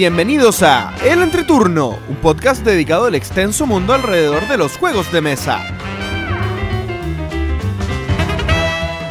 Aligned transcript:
Bienvenidos 0.00 0.62
a 0.62 0.94
El 1.04 1.20
Entreturno, 1.20 1.98
un 2.08 2.16
podcast 2.22 2.64
dedicado 2.64 3.04
al 3.04 3.14
extenso 3.14 3.66
mundo 3.66 3.92
alrededor 3.92 4.48
de 4.48 4.56
los 4.56 4.78
juegos 4.78 5.12
de 5.12 5.20
mesa. 5.20 5.60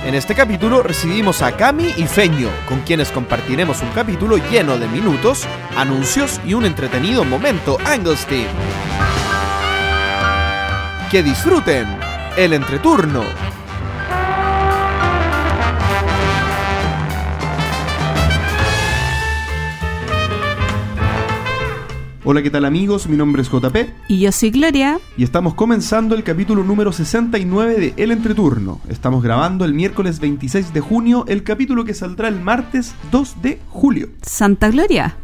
En 0.04 0.16
este 0.16 0.34
capítulo 0.34 0.82
recibimos 0.82 1.44
a 1.44 1.56
Cami 1.56 1.94
y 1.96 2.08
Feño, 2.08 2.50
con 2.68 2.80
quienes 2.80 3.12
compartiremos 3.12 3.84
un 3.84 3.90
capítulo 3.90 4.38
lleno 4.50 4.80
de 4.80 4.88
minutos, 4.88 5.46
anuncios 5.78 6.42
y 6.44 6.56
un 6.56 6.66
entretenido 6.66 7.24
momento 7.24 7.78
Anglestein. 7.86 8.48
Que 11.12 11.22
disfruten 11.22 11.86
el 12.36 12.54
entreturno. 12.54 13.26
Hola, 22.32 22.44
¿qué 22.44 22.52
tal 22.52 22.66
amigos? 22.66 23.08
Mi 23.08 23.18
nombre 23.18 23.42
es 23.42 23.50
JP 23.50 23.76
Y 24.08 24.20
yo 24.20 24.32
soy 24.32 24.52
Gloria. 24.52 25.00
y 25.18 25.24
estamos 25.24 25.56
comenzando 25.56 26.14
el 26.14 26.24
capítulo 26.24 26.64
número 26.64 26.92
69 26.94 27.78
de 27.80 27.94
El 27.98 28.12
Entreturno. 28.12 28.82
Estamos 28.88 29.24
grabando 29.24 29.66
el 29.66 29.74
miércoles 29.74 30.20
26 30.20 30.72
de 30.72 30.80
junio, 30.80 31.26
el 31.28 31.42
capítulo 31.42 31.86
que 31.86 31.96
saldrá 31.96 32.28
el 32.28 32.40
martes 32.40 32.94
2 33.12 33.42
de 33.42 33.60
julio. 33.70 34.10
Santa 34.22 34.70
Gloria. 34.70 35.16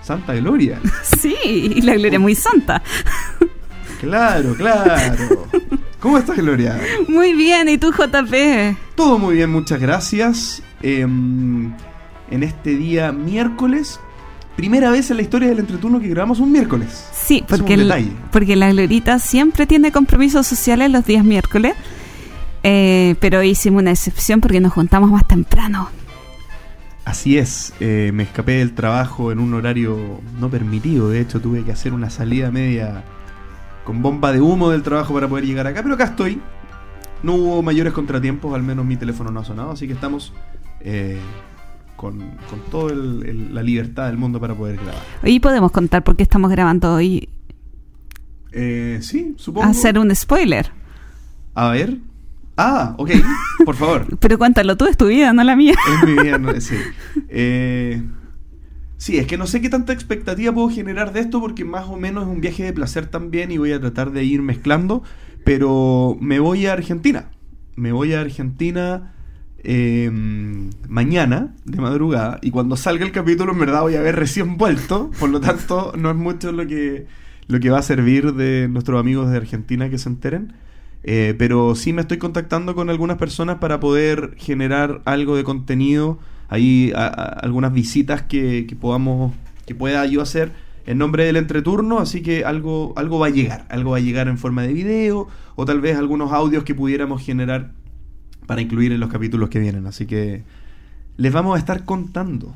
Santa 0.00 0.32
Gloria. 0.34 0.80
Sí, 1.02 1.36
y 1.44 1.82
la 1.82 1.96
Gloria 1.96 2.18
muy 2.18 2.34
santa. 2.34 2.82
Claro, 4.00 4.54
claro. 4.54 5.46
¿Cómo 6.00 6.16
estás, 6.16 6.38
Gloria? 6.38 6.80
Muy 7.06 7.34
bien, 7.34 7.68
¿y 7.68 7.76
tú, 7.76 7.92
JP? 7.92 8.78
Todo 8.94 9.18
muy 9.18 9.34
bien, 9.34 9.50
muchas 9.50 9.78
gracias. 9.78 10.62
Em, 10.80 11.70
en 12.30 12.42
este 12.42 12.76
día 12.76 13.12
miércoles, 13.12 14.00
primera 14.56 14.90
vez 14.90 15.10
en 15.10 15.16
la 15.16 15.22
historia 15.22 15.48
del 15.48 15.58
Entreturno 15.60 16.00
que 16.00 16.08
grabamos 16.08 16.38
un 16.40 16.52
miércoles. 16.52 17.08
Sí, 17.12 17.44
porque, 17.48 17.74
el- 17.74 18.12
porque 18.30 18.56
la 18.56 18.70
Glorita 18.70 19.18
siempre 19.18 19.66
tiene 19.66 19.90
compromisos 19.92 20.46
sociales 20.46 20.90
los 20.90 21.04
días 21.04 21.24
miércoles. 21.24 21.74
Eh, 22.62 23.14
pero 23.20 23.42
hicimos 23.42 23.80
una 23.80 23.90
excepción 23.92 24.40
porque 24.42 24.60
nos 24.60 24.72
juntamos 24.74 25.10
más 25.10 25.26
temprano. 25.26 25.88
Así 27.06 27.38
es, 27.38 27.72
eh, 27.80 28.10
me 28.12 28.24
escapé 28.24 28.52
del 28.58 28.74
trabajo 28.74 29.32
en 29.32 29.38
un 29.38 29.54
horario 29.54 30.20
no 30.38 30.50
permitido, 30.50 31.08
de 31.08 31.20
hecho 31.22 31.40
tuve 31.40 31.64
que 31.64 31.72
hacer 31.72 31.94
una 31.94 32.10
salida 32.10 32.50
media 32.50 33.02
con 33.84 34.02
bomba 34.02 34.30
de 34.32 34.42
humo 34.42 34.68
del 34.70 34.82
trabajo 34.82 35.14
para 35.14 35.26
poder 35.26 35.46
llegar 35.46 35.66
acá, 35.66 35.82
pero 35.82 35.94
acá 35.94 36.04
estoy. 36.04 36.38
No 37.22 37.34
hubo 37.34 37.62
mayores 37.62 37.94
contratiempos, 37.94 38.54
al 38.54 38.62
menos 38.62 38.84
mi 38.84 38.96
teléfono 38.96 39.30
no 39.30 39.40
ha 39.40 39.44
sonado, 39.44 39.70
así 39.72 39.86
que 39.86 39.94
estamos 39.94 40.34
eh, 40.82 41.18
con, 42.00 42.18
con 42.48 42.60
toda 42.70 42.94
la 42.94 43.62
libertad 43.62 44.06
del 44.06 44.16
mundo 44.16 44.40
para 44.40 44.54
poder 44.54 44.76
grabar. 44.76 45.02
Hoy 45.22 45.38
podemos 45.38 45.70
contar 45.70 46.02
por 46.02 46.16
qué 46.16 46.22
estamos 46.22 46.50
grabando 46.50 46.94
hoy. 46.94 47.28
Eh, 48.52 49.00
sí, 49.02 49.34
supongo. 49.36 49.68
Hacer 49.68 49.98
un 49.98 50.14
spoiler. 50.16 50.70
A 51.54 51.68
ver. 51.72 51.98
Ah, 52.56 52.94
ok, 52.96 53.10
por 53.66 53.74
favor. 53.76 54.16
Pero 54.18 54.38
cuéntalo 54.38 54.78
tú, 54.78 54.86
es 54.86 54.96
tu 54.96 55.08
vida, 55.08 55.34
no 55.34 55.44
la 55.44 55.54
mía. 55.56 55.74
Es 56.02 56.08
mi 56.08 56.22
vida, 56.22 56.38
no- 56.38 56.58
sí. 56.58 56.76
Eh, 57.28 58.02
sí, 58.96 59.18
es 59.18 59.26
que 59.26 59.36
no 59.36 59.46
sé 59.46 59.60
qué 59.60 59.68
tanta 59.68 59.92
expectativa 59.92 60.54
puedo 60.54 60.70
generar 60.70 61.12
de 61.12 61.20
esto 61.20 61.38
porque 61.38 61.66
más 61.66 61.84
o 61.86 61.98
menos 61.98 62.24
es 62.24 62.30
un 62.30 62.40
viaje 62.40 62.62
de 62.62 62.72
placer 62.72 63.08
también 63.08 63.50
y 63.52 63.58
voy 63.58 63.72
a 63.72 63.80
tratar 63.80 64.10
de 64.10 64.24
ir 64.24 64.40
mezclando, 64.40 65.02
pero 65.44 66.16
me 66.18 66.38
voy 66.40 66.64
a 66.64 66.72
Argentina. 66.72 67.30
Me 67.76 67.92
voy 67.92 68.14
a 68.14 68.22
Argentina 68.22 69.12
eh, 69.62 70.10
mañana 70.88 71.54
de 71.64 71.80
madrugada 71.80 72.38
y 72.42 72.50
cuando 72.50 72.76
salga 72.76 73.04
el 73.04 73.12
capítulo 73.12 73.52
en 73.52 73.58
verdad 73.58 73.82
voy 73.82 73.94
a 73.94 74.00
haber 74.00 74.16
recién 74.16 74.56
vuelto, 74.56 75.10
por 75.18 75.30
lo 75.30 75.40
tanto 75.40 75.92
no 75.98 76.10
es 76.10 76.16
mucho 76.16 76.52
lo 76.52 76.66
que, 76.66 77.06
lo 77.46 77.60
que 77.60 77.70
va 77.70 77.78
a 77.78 77.82
servir 77.82 78.34
de 78.34 78.68
nuestros 78.68 78.98
amigos 78.98 79.30
de 79.30 79.36
Argentina 79.36 79.90
que 79.90 79.98
se 79.98 80.08
enteren. 80.08 80.54
Eh, 81.02 81.34
pero 81.38 81.74
sí 81.74 81.94
me 81.94 82.02
estoy 82.02 82.18
contactando 82.18 82.74
con 82.74 82.90
algunas 82.90 83.16
personas 83.16 83.58
para 83.58 83.80
poder 83.80 84.34
generar 84.36 85.00
algo 85.06 85.36
de 85.36 85.44
contenido. 85.44 86.18
Hay 86.48 86.92
algunas 86.94 87.72
visitas 87.72 88.22
que, 88.22 88.66
que 88.66 88.76
podamos, 88.76 89.32
que 89.66 89.74
pueda 89.74 90.04
yo 90.06 90.20
hacer 90.20 90.52
en 90.86 90.98
nombre 90.98 91.24
del 91.24 91.36
entreturno, 91.36 92.00
así 92.00 92.22
que 92.22 92.44
algo, 92.44 92.92
algo 92.96 93.18
va 93.18 93.28
a 93.28 93.30
llegar, 93.30 93.66
algo 93.68 93.92
va 93.92 93.98
a 93.98 94.00
llegar 94.00 94.28
en 94.28 94.38
forma 94.38 94.62
de 94.62 94.72
video 94.72 95.28
o 95.54 95.64
tal 95.64 95.80
vez 95.80 95.96
algunos 95.96 96.32
audios 96.32 96.64
que 96.64 96.74
pudiéramos 96.74 97.22
generar 97.22 97.72
para 98.50 98.62
incluir 98.62 98.90
en 98.90 98.98
los 98.98 99.08
capítulos 99.08 99.48
que 99.48 99.60
vienen. 99.60 99.86
Así 99.86 100.06
que 100.06 100.42
les 101.16 101.32
vamos 101.32 101.54
a 101.54 101.58
estar 101.60 101.84
contando. 101.84 102.52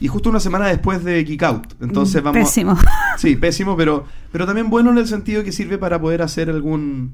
Y 0.00 0.08
justo 0.08 0.30
una 0.30 0.40
semana 0.40 0.68
después 0.68 1.04
de 1.04 1.22
Geek 1.22 1.42
Out. 1.42 1.74
Entonces 1.82 2.22
vamos. 2.22 2.38
Pésimo. 2.38 2.78
Sí, 3.18 3.36
pésimo, 3.36 3.76
pero, 3.76 4.06
pero 4.32 4.46
también 4.46 4.70
bueno 4.70 4.90
en 4.90 4.96
el 4.96 5.06
sentido 5.06 5.44
que 5.44 5.52
sirve 5.52 5.76
para 5.76 6.00
poder 6.00 6.22
hacer 6.22 6.48
algún 6.48 7.12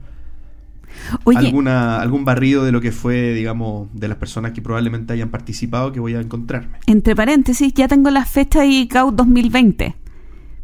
Oye, 1.24 1.38
alguna, 1.38 2.00
algún 2.00 2.24
barrido 2.24 2.64
de 2.64 2.70
lo 2.70 2.80
que 2.80 2.92
fue, 2.92 3.32
digamos, 3.32 3.88
de 3.92 4.06
las 4.06 4.18
personas 4.18 4.52
que 4.52 4.62
probablemente 4.62 5.12
hayan 5.12 5.30
participado 5.30 5.90
que 5.90 5.98
voy 5.98 6.14
a 6.14 6.20
encontrarme. 6.20 6.76
entre 6.86 7.16
paréntesis, 7.16 7.74
ya 7.74 7.88
tengo 7.88 8.10
la 8.10 8.24
fecha 8.24 8.60
de 8.60 8.68
ICAO 8.68 9.10
2020. 9.10 9.96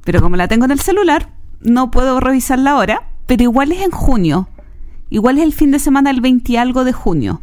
Pero 0.04 0.20
como 0.20 0.36
la 0.36 0.46
tengo 0.46 0.66
en 0.66 0.70
el 0.70 0.78
celular, 0.78 1.30
no 1.60 1.90
puedo 1.90 2.20
revisarla 2.20 2.70
ahora. 2.70 3.08
Pero 3.26 3.42
igual 3.42 3.72
es 3.72 3.82
en 3.82 3.90
junio. 3.90 4.48
Igual 5.10 5.38
es 5.38 5.44
el 5.44 5.52
fin 5.52 5.70
de 5.72 5.78
semana 5.78 6.10
del 6.12 6.20
20 6.20 6.52
y 6.52 6.56
algo 6.56 6.84
de 6.84 6.92
junio. 6.92 7.42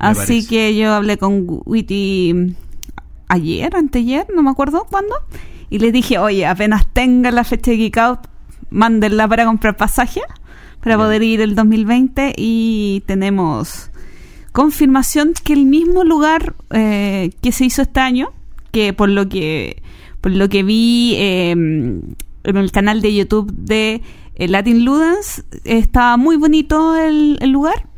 Me 0.00 0.08
Así 0.08 0.18
parece. 0.26 0.48
que 0.48 0.76
yo 0.76 0.92
hablé 0.92 1.18
con 1.18 1.44
Witty 1.66 2.56
ayer, 3.28 3.76
anteayer, 3.76 4.26
no 4.34 4.42
me 4.42 4.50
acuerdo 4.50 4.86
cuándo. 4.90 5.14
Y 5.70 5.78
le 5.78 5.92
dije, 5.92 6.18
oye, 6.18 6.46
apenas 6.46 6.86
tenga 6.92 7.30
la 7.30 7.44
fecha 7.44 7.70
de 7.70 7.76
Geek 7.76 7.96
Out, 7.98 8.20
mándenla 8.70 9.28
para 9.28 9.44
comprar 9.44 9.76
pasaje 9.76 10.20
para 10.80 10.96
Bien. 10.96 11.06
poder 11.06 11.22
ir 11.22 11.40
el 11.40 11.54
2020. 11.54 12.34
Y 12.36 13.02
tenemos 13.06 13.90
confirmación 14.52 15.32
que 15.44 15.52
el 15.52 15.66
mismo 15.66 16.04
lugar 16.04 16.54
eh, 16.70 17.30
que 17.40 17.52
se 17.52 17.64
hizo 17.66 17.82
este 17.82 18.00
año, 18.00 18.30
que 18.70 18.92
por 18.92 19.08
lo 19.08 19.28
que 19.28 19.82
por 20.20 20.32
lo 20.32 20.48
que 20.48 20.62
vi 20.62 21.14
eh, 21.16 21.50
en 21.50 22.16
el 22.44 22.72
canal 22.72 23.00
de 23.02 23.14
YouTube 23.14 23.52
de 23.52 24.02
eh, 24.44 24.48
Latin 24.48 24.84
Ludens, 24.84 25.44
estaba 25.64 26.16
muy 26.16 26.36
bonito 26.36 26.96
el, 26.96 27.38
el 27.40 27.50
lugar. 27.50 27.88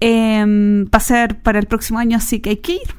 Eh, 0.00 0.44
va 0.92 0.96
a 0.98 1.00
ser 1.00 1.40
para 1.42 1.58
el 1.58 1.66
próximo 1.66 1.98
año, 1.98 2.16
así 2.16 2.40
que 2.40 2.50
hay 2.50 2.56
que 2.56 2.72
ir. 2.74 2.94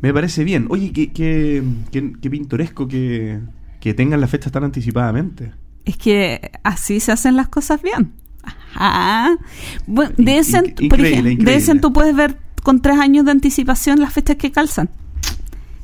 Me 0.00 0.12
parece 0.14 0.44
bien. 0.44 0.66
Oye, 0.70 0.92
qué, 0.92 1.12
qué, 1.12 1.62
qué- 1.90 2.12
qué 2.20 2.30
pintoresco 2.30 2.86
que, 2.86 3.40
que 3.80 3.94
tengan 3.94 4.20
las 4.20 4.30
fechas 4.30 4.52
tan 4.52 4.62
anticipadamente. 4.64 5.52
Es 5.84 5.96
que 5.96 6.52
así 6.62 7.00
se 7.00 7.10
hacen 7.12 7.34
las 7.36 7.48
cocas 7.48 7.82
bien. 7.82 8.12
Ajá. 8.74 9.36
Bueno, 9.86 10.12
de 10.16 10.38
ese, 10.38 10.60
por 10.62 10.70
increíble, 10.84 11.08
ejemplo, 11.08 11.24
de 11.24 11.32
increíble. 11.32 11.54
ese 11.56 11.74
tú 11.80 11.92
puedes 11.92 12.14
ver 12.14 12.38
con 12.62 12.80
tres 12.80 12.98
años 12.98 13.24
de 13.24 13.32
anticipación 13.32 13.98
las 14.00 14.12
fechas 14.12 14.36
que 14.36 14.52
calzan. 14.52 14.90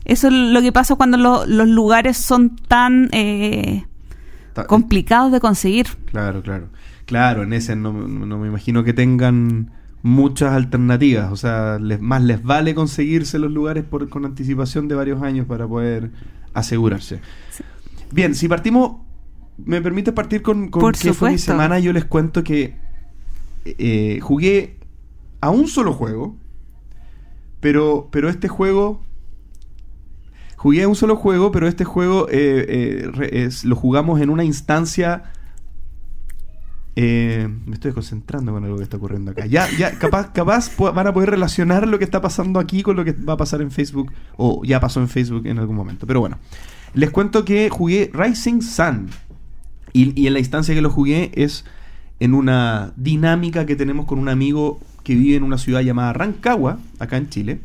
Eso 0.04 0.28
es 0.28 0.34
lo 0.34 0.60
que 0.62 0.70
pasa 0.70 0.94
cuando 0.97 1.16
lo- 1.16 1.47
los 1.47 1.66
lugares 1.66 2.16
son 2.19 2.54
tan 2.56 3.09
eh, 3.12 3.87
Ta- 4.54 4.66
complicados 4.66 5.31
de 5.32 5.41
conseguir. 5.41 5.87
Claro, 6.06 6.42
claro. 6.42 6.69
Claro, 7.06 7.42
en 7.42 7.53
ese 7.53 7.76
no, 7.76 7.92
no- 7.92 8.38
me 8.38 8.48
imagino 8.48 8.82
que 8.84 8.92
tengan 8.94 9.70
muchas 10.03 10.53
alternativas. 10.54 11.31
O 11.32 11.37
sea, 11.37 11.78
les, 11.78 12.00
más 12.00 12.22
les 12.22 12.42
vale 12.42 12.75
conseguirse 12.75 13.38
los 13.38 13.53
lugares 13.53 13.84
por, 13.84 14.09
con 14.09 14.25
anticipación 14.25 14.88
de 14.88 14.94
varios 14.94 15.22
años 15.22 15.47
para 15.47 15.66
poder 15.66 16.10
asegurarse. 16.54 17.20
Bien, 18.12 18.34
si 18.34 18.48
partimos, 18.48 18.98
¿me 19.59 19.81
permite 19.82 20.12
partir 20.12 20.41
con, 20.43 20.69
con 20.69 20.81
Por 20.81 20.97
qué 20.97 21.12
fue 21.12 21.32
mi 21.32 21.38
semana? 21.38 21.79
Yo 21.79 21.93
les 21.93 22.05
cuento 22.05 22.43
que 22.44 22.76
eh, 23.64 24.19
jugué 24.23 24.79
a 25.40 25.50
un 25.50 25.69
solo 25.69 25.93
juego, 25.93 26.37
pero, 27.61 28.08
pero 28.11 28.29
este 28.29 28.49
juego... 28.49 29.02
Jugué 30.64 30.87
un 30.87 30.96
solo 30.96 31.16
juego, 31.16 31.52
pero 31.52 31.69
este 31.69 31.84
juego 31.84 32.26
eh, 32.31 33.12
eh, 33.20 33.50
lo 33.64 33.76
jugamos 33.76 34.22
en 34.22 34.31
una 34.31 34.44
instancia 34.44 35.25
eh, 36.96 37.50
me 37.66 37.75
estoy 37.75 37.93
concentrando 37.93 38.50
con 38.50 38.64
algo 38.64 38.78
que 38.78 38.84
está 38.84 38.96
ocurriendo 38.96 39.32
acá. 39.32 39.44
Ya, 39.44 39.69
ya, 39.76 39.99
capaz, 39.99 40.32
capaz 40.32 40.75
van 40.78 41.06
a 41.06 41.12
poder 41.12 41.28
relacionar 41.28 41.87
lo 41.87 41.99
que 41.99 42.05
está 42.05 42.22
pasando 42.22 42.58
aquí 42.58 42.82
con 42.82 42.96
lo 42.96 43.05
que 43.05 43.12
va 43.12 43.34
a 43.34 43.37
pasar 43.37 43.61
en 43.61 43.70
Facebook, 43.70 44.11
o 44.38 44.64
ya 44.64 44.81
pasó 44.81 45.00
en 45.00 45.11
Facebook 45.11 45.46
en 45.46 45.58
algún 45.58 45.76
momento. 45.76 46.06
Pero 46.06 46.20
bueno, 46.20 46.38
les 46.94 47.10
cuento 47.10 47.44
que 47.44 47.69
jugué 47.69 48.10
Rising 48.14 48.62
Sun. 48.62 49.10
Y 49.93 50.26
en 50.26 50.32
la 50.32 50.38
instancia 50.38 50.75
que 50.75 50.81
lo 50.81 50.88
jugué 50.88 51.31
es 51.34 51.67
en 52.20 52.32
una 52.32 52.94
dinámica 52.96 53.67
que 53.67 53.76
tenemos 53.76 54.06
con 54.06 54.19
un 54.19 54.31
amigo 54.31 54.81
que 55.02 55.14
vive 55.14 55.37
en 55.37 55.43
una 55.43 55.58
ciudad 55.58 55.82
llamada 55.82 56.14
Rancagua, 56.14 56.78
acá 57.00 57.19
en 57.19 57.28
Chile. 57.28 57.60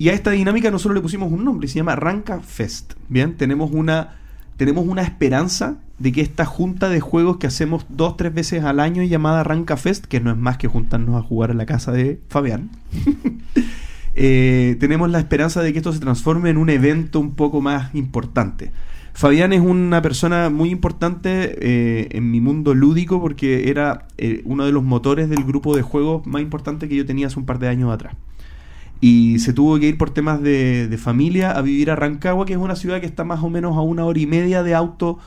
Y 0.00 0.08
a 0.08 0.14
esta 0.14 0.30
dinámica 0.30 0.70
nosotros 0.70 0.94
le 0.94 1.02
pusimos 1.02 1.30
un 1.30 1.44
nombre, 1.44 1.68
se 1.68 1.74
llama 1.74 1.94
Ranca 1.94 2.40
Fest. 2.40 2.94
Bien, 3.10 3.36
tenemos 3.36 3.70
una, 3.70 4.16
tenemos 4.56 4.86
una 4.86 5.02
esperanza 5.02 5.76
de 5.98 6.10
que 6.10 6.22
esta 6.22 6.46
junta 6.46 6.88
de 6.88 7.00
juegos 7.00 7.36
que 7.36 7.46
hacemos 7.46 7.84
dos, 7.90 8.16
tres 8.16 8.32
veces 8.32 8.64
al 8.64 8.80
año 8.80 9.02
llamada 9.02 9.44
Ranca 9.44 9.76
Fest, 9.76 10.06
que 10.06 10.18
no 10.18 10.30
es 10.30 10.38
más 10.38 10.56
que 10.56 10.68
juntarnos 10.68 11.16
a 11.16 11.22
jugar 11.22 11.50
en 11.50 11.58
la 11.58 11.66
casa 11.66 11.92
de 11.92 12.18
Fabián, 12.30 12.70
eh, 14.14 14.78
tenemos 14.80 15.10
la 15.10 15.18
esperanza 15.18 15.60
de 15.60 15.70
que 15.74 15.80
esto 15.80 15.92
se 15.92 16.00
transforme 16.00 16.48
en 16.48 16.56
un 16.56 16.70
evento 16.70 17.20
un 17.20 17.34
poco 17.34 17.60
más 17.60 17.94
importante. 17.94 18.72
Fabián 19.12 19.52
es 19.52 19.60
una 19.60 20.00
persona 20.00 20.48
muy 20.48 20.70
importante 20.70 21.58
eh, 21.60 22.08
en 22.12 22.30
mi 22.30 22.40
mundo 22.40 22.72
lúdico 22.72 23.20
porque 23.20 23.68
era 23.68 24.06
eh, 24.16 24.40
uno 24.46 24.64
de 24.64 24.72
los 24.72 24.82
motores 24.82 25.28
del 25.28 25.44
grupo 25.44 25.76
de 25.76 25.82
juegos 25.82 26.26
más 26.26 26.40
importante 26.40 26.88
que 26.88 26.96
yo 26.96 27.04
tenía 27.04 27.26
hace 27.26 27.38
un 27.38 27.44
par 27.44 27.58
de 27.58 27.68
años 27.68 27.92
atrás. 27.92 28.14
Y 29.00 29.38
se 29.38 29.52
tuvo 29.52 29.78
que 29.78 29.86
ir 29.88 29.96
por 29.98 30.10
temas 30.10 30.42
de, 30.42 30.86
de 30.88 30.98
familia 30.98 31.52
a 31.52 31.62
vivir 31.62 31.90
a 31.90 31.96
Rancagua, 31.96 32.44
que 32.44 32.52
es 32.52 32.58
una 32.58 32.76
ciudad 32.76 33.00
que 33.00 33.06
está 33.06 33.24
más 33.24 33.42
o 33.42 33.48
menos 33.48 33.76
a 33.76 33.80
una 33.80 34.04
hora 34.04 34.18
y 34.18 34.26
media 34.26 34.62
de 34.62 34.74
auto 34.74 35.18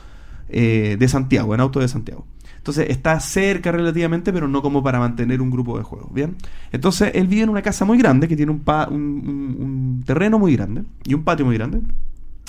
eh, 0.50 0.96
de 1.00 1.08
Santiago, 1.08 1.56
en 1.56 1.62
auto 1.62 1.80
de 1.80 1.88
Santiago. 1.88 2.26
Entonces 2.58 2.90
está 2.90 3.20
cerca 3.20 3.72
relativamente, 3.72 4.32
pero 4.32 4.48
no 4.48 4.62
como 4.62 4.84
para 4.84 5.00
mantener 5.00 5.42
un 5.42 5.50
grupo 5.50 5.78
de 5.78 5.84
juegos. 5.84 6.14
Bien. 6.14 6.36
Entonces 6.72 7.12
él 7.16 7.28
vive 7.28 7.42
en 7.42 7.50
una 7.50 7.62
casa 7.62 7.84
muy 7.84 7.98
grande 7.98 8.28
que 8.28 8.38
tiene 8.38 8.52
un, 8.52 8.60
pa- 8.60 8.88
un- 8.90 8.96
un- 9.58 9.66
un 9.66 10.04
terreno 10.06 10.40
muy 10.40 10.56
grande 10.56 10.84
y 11.04 11.14
un 11.14 11.24
patio 11.24 11.46
muy 11.46 11.56
grande. 11.58 11.82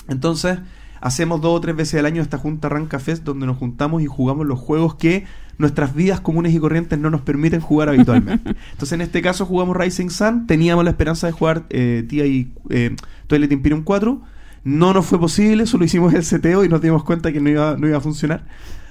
Entonces 0.07 0.59
hacemos 1.01 1.41
dos 1.41 1.57
o 1.57 1.61
tres 1.61 1.75
veces 1.75 1.99
al 1.99 2.05
año 2.05 2.21
esta 2.21 2.37
junta 2.37 2.69
Ranca 2.69 2.99
Fest 2.99 3.23
donde 3.23 3.45
nos 3.45 3.57
juntamos 3.57 4.01
y 4.01 4.05
jugamos 4.05 4.45
los 4.45 4.59
juegos 4.59 4.95
que 4.95 5.25
nuestras 5.57 5.95
vidas 5.95 6.19
comunes 6.19 6.53
y 6.53 6.59
corrientes 6.59 6.99
no 6.99 7.09
nos 7.09 7.21
permiten 7.21 7.61
jugar 7.61 7.89
habitualmente. 7.89 8.55
Entonces 8.71 8.91
en 8.93 9.01
este 9.01 9.21
caso 9.21 9.45
jugamos 9.45 9.75
Rising 9.77 10.09
Sun, 10.09 10.47
teníamos 10.47 10.83
la 10.83 10.91
esperanza 10.91 11.27
de 11.27 11.33
jugar 11.33 11.65
eh, 11.69 12.05
TI 12.07 12.51
eh, 12.69 12.95
Twilight 13.27 13.51
Imperium 13.51 13.83
4. 13.83 14.21
No 14.65 14.93
nos 14.93 15.05
fue 15.05 15.19
posible, 15.19 15.65
solo 15.67 15.85
hicimos 15.85 16.13
el 16.13 16.23
seteo 16.23 16.65
y 16.65 16.69
nos 16.69 16.81
dimos 16.81 17.03
cuenta 17.03 17.31
que 17.31 17.39
no 17.39 17.49
iba, 17.49 17.77
no 17.77 17.87
iba 17.87 17.97
a 17.97 18.01
funcionar. 18.01 18.45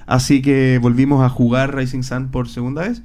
Así 0.07 0.41
que 0.41 0.79
volvimos 0.81 1.23
a 1.23 1.29
jugar 1.29 1.75
Rising 1.75 2.03
Sun 2.03 2.29
por 2.29 2.47
segunda 2.47 2.83
vez. 2.83 3.01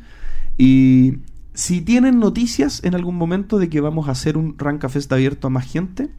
Y 0.56 1.14
si 1.54 1.80
tienen 1.80 2.18
noticias 2.20 2.82
en 2.84 2.94
algún 2.94 3.16
momento 3.16 3.58
de 3.58 3.68
que 3.68 3.80
vamos 3.80 4.08
a 4.08 4.12
hacer 4.12 4.36
un 4.36 4.56
Ranca 4.58 4.88
Fest 4.88 5.12
abierto 5.12 5.48
a 5.48 5.50
más 5.50 5.66
gente, 5.66 6.10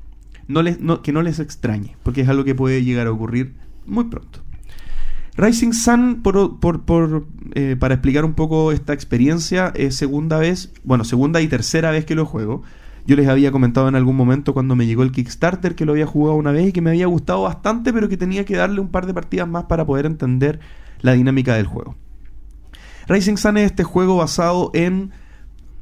no 0.48 0.62
les, 0.62 0.80
no- 0.82 1.02
que 1.02 1.14
no 1.14 1.22
les 1.22 1.40
extrañe, 1.40 1.96
porque 2.04 2.22
es 2.22 2.30
algo 2.30 2.44
que 2.44 2.54
puede 2.56 2.84
llegar 2.84 3.08
a 3.08 3.12
ocurrir 3.12 3.54
muy 3.86 4.06
pronto. 4.06 4.40
Rising 5.38 5.72
Sun, 5.72 6.22
eh, 7.56 7.76
para 7.80 7.94
explicar 7.94 8.26
un 8.26 8.34
poco 8.34 8.72
esta 8.72 8.94
experiencia, 8.94 9.72
es 9.76 9.96
segunda 9.96 10.38
vez, 10.38 10.72
bueno, 10.84 11.06
segunda 11.06 11.42
y 11.42 11.48
tercera 11.48 11.92
vez 11.92 12.06
que 12.06 12.16
lo 12.16 12.26
juego. 12.26 12.64
Yo 13.08 13.16
les 13.16 13.28
había 13.28 13.52
comentado 13.52 13.88
en 13.88 13.96
algún 13.96 14.16
momento 14.16 14.54
cuando 14.54 14.76
me 14.76 14.86
llegó 14.86 15.04
el 15.04 15.12
Kickstarter 15.12 15.74
que 15.74 15.86
lo 15.86 15.94
había 15.94 16.06
jugado 16.06 16.36
una 16.36 16.52
vez 16.52 16.68
y 16.68 16.72
que 16.72 16.82
me 16.82 16.92
había 16.92 17.08
gustado 17.08 17.44
bastante, 17.44 17.94
pero 17.94 18.10
que 18.10 18.18
tenía 18.18 18.46
que 18.46 18.56
darle 18.56 18.80
un 18.80 18.90
par 18.90 19.08
de 19.08 19.14
partidas 19.14 19.48
más 19.48 19.64
para 19.64 19.86
poder 19.86 20.06
entender 20.06 20.60
la 21.02 21.14
dinámica 21.14 21.56
del 21.56 21.66
juego. 21.66 21.96
Rising 23.08 23.38
Sun 23.38 23.58
es 23.58 23.66
este 23.66 23.84
juego 23.84 24.18
basado 24.18 24.70
en 24.74 25.12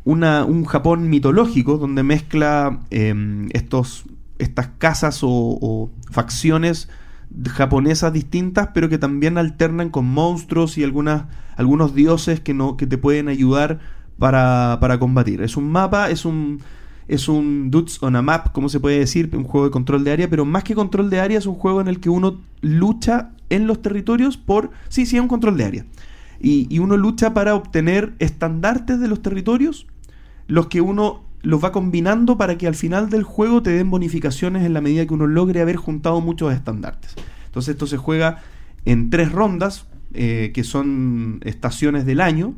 un 0.06 0.66
Japón 0.66 1.10
mitológico 1.10 1.78
donde 1.78 2.04
mezcla 2.04 2.80
em, 2.90 3.50
estos, 3.51 4.06
estas 4.38 4.69
casas 4.78 5.19
o 5.22 5.92
facciones 6.10 6.88
japonesas 7.50 8.12
distintas, 8.14 8.70
pero 8.74 8.90
que 8.90 8.98
también 8.98 9.38
alternan 9.38 9.90
con 9.90 10.06
monstruos 10.06 10.78
y 10.78 10.84
algunas, 10.84 11.26
algunos 11.56 11.94
dioses 11.94 12.40
que, 12.40 12.54
no, 12.54 12.78
que 12.78 12.88
te 12.88 12.98
pueden 12.98 13.28
ayudar 13.28 13.80
para, 14.18 14.78
para 14.81 15.00
combatir. 15.00 15.42
Es 15.42 15.56
un 15.56 15.72
mapa, 15.72 16.10
es 16.10 16.26
un, 16.26 16.60
es 17.08 17.30
un 17.30 17.72
Dudes 17.72 18.02
on 18.02 18.16
a 18.16 18.22
Map, 18.22 18.52
como 18.52 18.70
se 18.70 18.80
puede 18.80 19.00
decir, 19.00 19.30
un 19.34 19.44
juego 19.44 19.66
de 19.66 19.72
control 19.72 20.04
de 20.04 20.12
área, 20.12 20.30
pero 20.30 20.46
más 20.46 20.64
que 20.64 20.76
control 20.76 21.10
de 21.10 21.20
área 21.20 21.38
es 21.38 21.46
un 21.46 21.56
juego 21.56 21.81
en 21.81 21.88
el 21.88 22.00
que 22.00 22.10
uno 22.10 22.40
lucha 22.62 23.32
en 23.50 23.68
los 23.68 23.82
territorios 23.82 24.38
por... 24.38 24.72
Sí, 24.90 25.06
sí, 25.06 25.16
es 25.16 25.22
un 25.22 25.28
control 25.28 25.58
de 25.58 25.66
área. 25.66 25.86
Y, 26.42 26.68
y 26.74 26.80
uno 26.80 26.98
lucha 26.98 27.34
para 27.34 27.56
obtener 27.56 28.14
estandartes 28.20 29.00
de 29.00 29.08
los 29.08 29.22
territorios, 29.22 29.88
los 30.48 30.68
que 30.68 30.82
uno 30.82 31.29
los 31.41 31.63
va 31.63 31.71
combinando 31.71 32.38
para 32.38 32.57
que 32.57 32.68
al 32.68 32.75
final 32.75 33.09
del 33.09 33.24
juego 33.24 33.62
te 33.63 33.69
den 33.71 33.89
bonificaciones 33.89 34.65
en 34.65 34.74
la 34.74 34.81
medida 34.81 35.06
que 35.06 35.13
uno 35.13 35.27
logre 35.27 35.62
haber 35.62 35.77
juntado 35.77 36.19
muchos 36.21 36.53
estandartes. 36.53 37.15
Entonces 37.45 37.74
esto 37.75 37.88
se 37.88 37.97
juega 37.97 38.39
en 38.86 39.09
tres 39.09 39.31
rondas, 39.31 39.86
eh, 40.13 40.51
que 40.53 40.63
son 40.63 41.39
estaciones 41.44 42.06
del 42.06 42.19
año, 42.21 42.56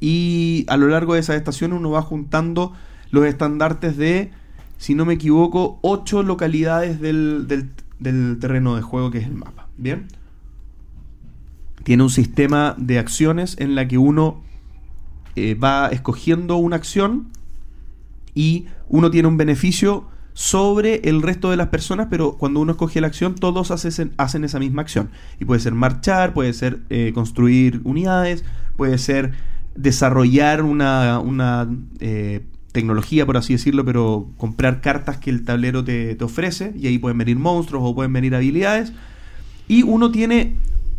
y 0.00 0.64
a 0.68 0.76
lo 0.76 0.88
largo 0.88 1.14
de 1.14 1.20
esas 1.20 1.36
estaciones 1.36 1.78
uno 1.78 1.90
va 1.90 2.02
juntando 2.02 2.72
los 3.10 3.24
estandartes 3.24 3.96
de, 3.96 4.30
si 4.76 4.94
no 4.94 5.04
me 5.04 5.14
equivoco, 5.14 5.78
ocho 5.82 6.22
localidades 6.22 7.00
del, 7.00 7.46
del- 7.48 7.70
del 7.98 8.38
terreno 8.38 8.76
de 8.76 8.82
juego 8.82 9.10
que 9.10 9.18
es 9.18 9.26
el 9.26 9.34
mapa. 9.34 9.66
Bien. 9.76 10.06
Tiene 11.82 12.02
un 12.02 12.10
sistema 12.10 12.74
de 12.78 12.98
acciones 12.98 13.56
en 13.58 13.74
la 13.74 13.88
que 13.88 13.98
uno 13.98 14.42
eh, 15.38 15.54
va 15.54 15.88
escogiendo 15.88 16.56
una 16.56 16.76
acción 16.76 17.28
y 18.34 18.66
uno 18.88 19.10
tiene 19.10 19.28
un 19.28 19.36
beneficio 19.36 20.06
sobre 20.32 21.00
el 21.08 21.20
resto 21.20 21.50
de 21.50 21.56
las 21.56 21.66
personas, 21.66 22.06
pero 22.08 22.34
cuando 22.34 22.60
uno 22.60 22.70
escoge 22.70 23.00
la 23.00 23.08
acción, 23.08 23.34
todos 23.34 23.72
hacen, 23.72 24.12
hacen 24.18 24.44
esa 24.44 24.60
misma 24.60 24.82
acción. 24.82 25.10
Y 25.40 25.44
puede 25.44 25.60
ser 25.60 25.74
marchar, 25.74 26.32
puede 26.32 26.52
ser 26.52 26.78
eh, 26.90 27.10
construir 27.12 27.80
unidades, 27.82 28.44
puede 28.76 28.98
ser 28.98 29.32
desarrollar 29.74 30.62
una, 30.62 31.18
una, 31.18 31.68
eh, 31.98 32.44
tecnología, 32.70 33.26
por 33.26 33.36
así 33.36 33.54
decirlo, 33.54 33.84
pero 33.84 34.30
comprar 34.36 34.80
cartas 34.80 35.16
que 35.16 35.30
el 35.30 35.44
tablero 35.44 35.82
te, 35.82 36.14
te 36.14 36.24
ofrece, 36.24 36.72
y 36.76 36.86
ahí 36.86 36.98
pueden 36.98 37.18
venir 37.18 37.36
monstruos 37.36 37.82
o 37.84 37.94
pueden 37.96 38.12
venir 38.12 38.36
habilidades. 38.36 38.92
Y 39.66 39.82
uno 39.82 40.12
tiene 40.12 40.54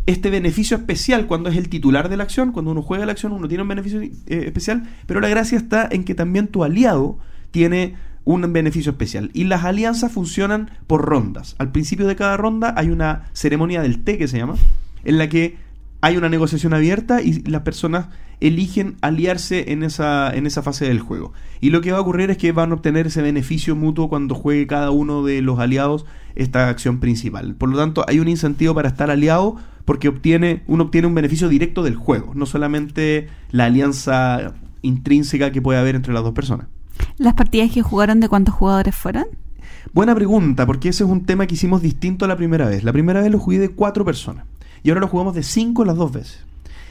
este 0.09 0.31
beneficio 0.31 0.75
especial 0.75 1.27
cuando 1.27 1.49
es 1.49 1.57
el 1.57 1.69
titular 1.69 2.09
de 2.09 2.17
la 2.17 2.23
acción, 2.23 2.51
cuando 2.51 2.71
uno 2.71 2.81
juega 2.81 3.05
la 3.05 3.11
acción, 3.11 3.31
uno 3.31 3.47
tiene 3.47 3.61
un 3.61 3.69
beneficio 3.69 4.01
eh, 4.01 4.11
especial, 4.27 4.89
pero 5.05 5.19
la 5.19 5.29
gracia 5.29 5.57
está 5.57 5.87
en 5.91 6.03
que 6.03 6.15
también 6.15 6.47
tu 6.47 6.63
aliado 6.63 7.19
tiene 7.51 7.95
un 8.25 8.51
beneficio 8.51 8.91
especial. 8.91 9.29
Y 9.33 9.43
las 9.43 9.63
alianzas 9.65 10.11
funcionan 10.11 10.71
por 10.87 11.05
rondas. 11.05 11.55
Al 11.59 11.71
principio 11.71 12.07
de 12.07 12.15
cada 12.15 12.37
ronda 12.37 12.73
hay 12.75 12.89
una 12.89 13.29
ceremonia 13.33 13.81
del 13.81 14.03
té 14.03 14.17
que 14.17 14.27
se 14.27 14.37
llama, 14.37 14.55
en 15.03 15.17
la 15.19 15.29
que 15.29 15.57
hay 16.01 16.17
una 16.17 16.29
negociación 16.29 16.73
abierta 16.73 17.21
y 17.21 17.43
las 17.43 17.61
personas 17.61 18.07
eligen 18.39 18.95
aliarse 19.01 19.73
en 19.73 19.83
esa, 19.83 20.33
en 20.33 20.47
esa 20.47 20.63
fase 20.63 20.85
del 20.85 21.01
juego. 21.01 21.33
Y 21.61 21.69
lo 21.69 21.81
que 21.81 21.91
va 21.91 21.97
a 21.97 22.01
ocurrir 22.01 22.31
es 22.31 22.37
que 22.37 22.51
van 22.51 22.71
a 22.71 22.75
obtener 22.75 23.07
ese 23.07 23.21
beneficio 23.21 23.75
mutuo 23.75 24.09
cuando 24.09 24.33
juegue 24.33 24.65
cada 24.65 24.91
uno 24.91 25.23
de 25.23 25.41
los 25.41 25.59
aliados 25.59 26.05
esta 26.35 26.69
acción 26.69 26.99
principal. 26.99 27.55
Por 27.55 27.69
lo 27.69 27.77
tanto, 27.77 28.05
hay 28.07 28.19
un 28.19 28.27
incentivo 28.27 28.73
para 28.73 28.87
estar 28.87 29.11
aliado 29.11 29.57
porque 29.89 30.07
obtiene, 30.07 30.61
uno 30.67 30.83
obtiene 30.83 31.07
un 31.07 31.15
beneficio 31.15 31.49
directo 31.49 31.81
del 31.81 31.95
juego, 31.95 32.35
no 32.35 32.45
solamente 32.45 33.27
la 33.49 33.65
alianza 33.65 34.53
intrínseca 34.83 35.51
que 35.51 35.63
puede 35.63 35.79
haber 35.79 35.95
entre 35.95 36.13
las 36.13 36.21
dos 36.21 36.33
personas. 36.33 36.67
¿Las 37.17 37.33
partidas 37.33 37.71
que 37.71 37.81
jugaron 37.81 38.19
de 38.19 38.29
cuántos 38.29 38.53
jugadores 38.53 38.95
fueron? 38.95 39.25
Buena 39.91 40.13
pregunta, 40.13 40.67
porque 40.67 40.89
ese 40.89 41.05
es 41.05 41.09
un 41.09 41.25
tema 41.25 41.47
que 41.47 41.55
hicimos 41.55 41.81
distinto 41.81 42.25
a 42.25 42.27
la 42.27 42.37
primera 42.37 42.67
vez. 42.67 42.83
La 42.83 42.93
primera 42.93 43.21
vez 43.21 43.31
lo 43.31 43.39
jugué 43.39 43.57
de 43.57 43.69
cuatro 43.69 44.05
personas 44.05 44.45
y 44.83 44.89
ahora 44.89 45.01
lo 45.01 45.07
jugamos 45.07 45.33
de 45.33 45.41
cinco 45.41 45.83
las 45.83 45.95
dos 45.95 46.11
veces. 46.11 46.45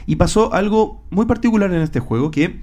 Y 0.05 0.17
pasó 0.17 0.53
algo 0.53 1.01
muy 1.09 1.25
particular 1.25 1.71
en 1.71 1.81
este 1.81 2.01
juego, 2.01 2.31
que 2.31 2.59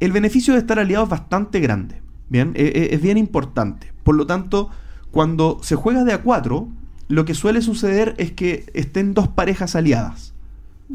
el 0.00 0.10
beneficio 0.10 0.54
de 0.54 0.58
estar 0.58 0.80
aliado 0.80 1.04
es 1.04 1.10
bastante 1.10 1.60
grande. 1.60 2.02
Bien, 2.28 2.50
E- 2.56 2.64
e- 2.64 2.94
es 2.96 3.00
bien 3.00 3.16
importante. 3.16 3.92
Por 4.02 4.16
lo 4.16 4.26
tanto, 4.26 4.70
cuando 5.12 5.60
se 5.62 5.76
juega 5.76 6.02
de 6.02 6.14
a 6.14 6.22
cuatro, 6.22 6.66
lo 7.08 7.24
que 7.24 7.34
suele 7.34 7.62
suceder 7.62 8.14
es 8.18 8.32
que 8.32 8.66
estén 8.74 9.14
dos 9.14 9.28
parejas 9.28 9.74
aliadas. 9.74 10.34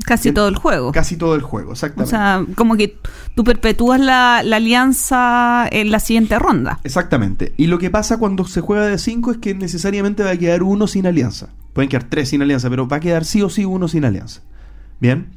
Casi 0.05 0.31
todo 0.31 0.47
el 0.47 0.55
juego. 0.55 0.91
Casi 0.91 1.17
todo 1.17 1.35
el 1.35 1.43
juego, 1.43 1.69
O 1.69 1.73
exactamente. 1.73 2.09
sea, 2.09 2.43
como 2.55 2.75
que 2.75 2.97
tú 3.35 3.43
perpetúas 3.43 3.99
la, 3.99 4.41
la 4.43 4.55
alianza 4.55 5.67
en 5.71 5.91
la 5.91 5.99
siguiente 5.99 6.39
ronda. 6.39 6.79
Exactamente. 6.83 7.53
Y 7.57 7.67
lo 7.67 7.77
que 7.77 7.91
pasa 7.91 8.17
cuando 8.17 8.43
se 8.45 8.61
juega 8.61 8.87
de 8.87 8.97
5 8.97 9.31
es 9.33 9.37
que 9.37 9.53
necesariamente 9.53 10.23
va 10.23 10.31
a 10.31 10.37
quedar 10.37 10.63
uno 10.63 10.87
sin 10.87 11.05
alianza. 11.05 11.49
Pueden 11.73 11.89
quedar 11.89 12.05
tres 12.05 12.29
sin 12.29 12.41
alianza, 12.41 12.69
pero 12.71 12.87
va 12.87 12.97
a 12.97 12.99
quedar 12.99 13.23
sí 13.23 13.43
o 13.43 13.49
sí 13.49 13.65
uno 13.65 13.87
sin 13.87 14.03
alianza. 14.05 14.41
Bien. 14.99 15.27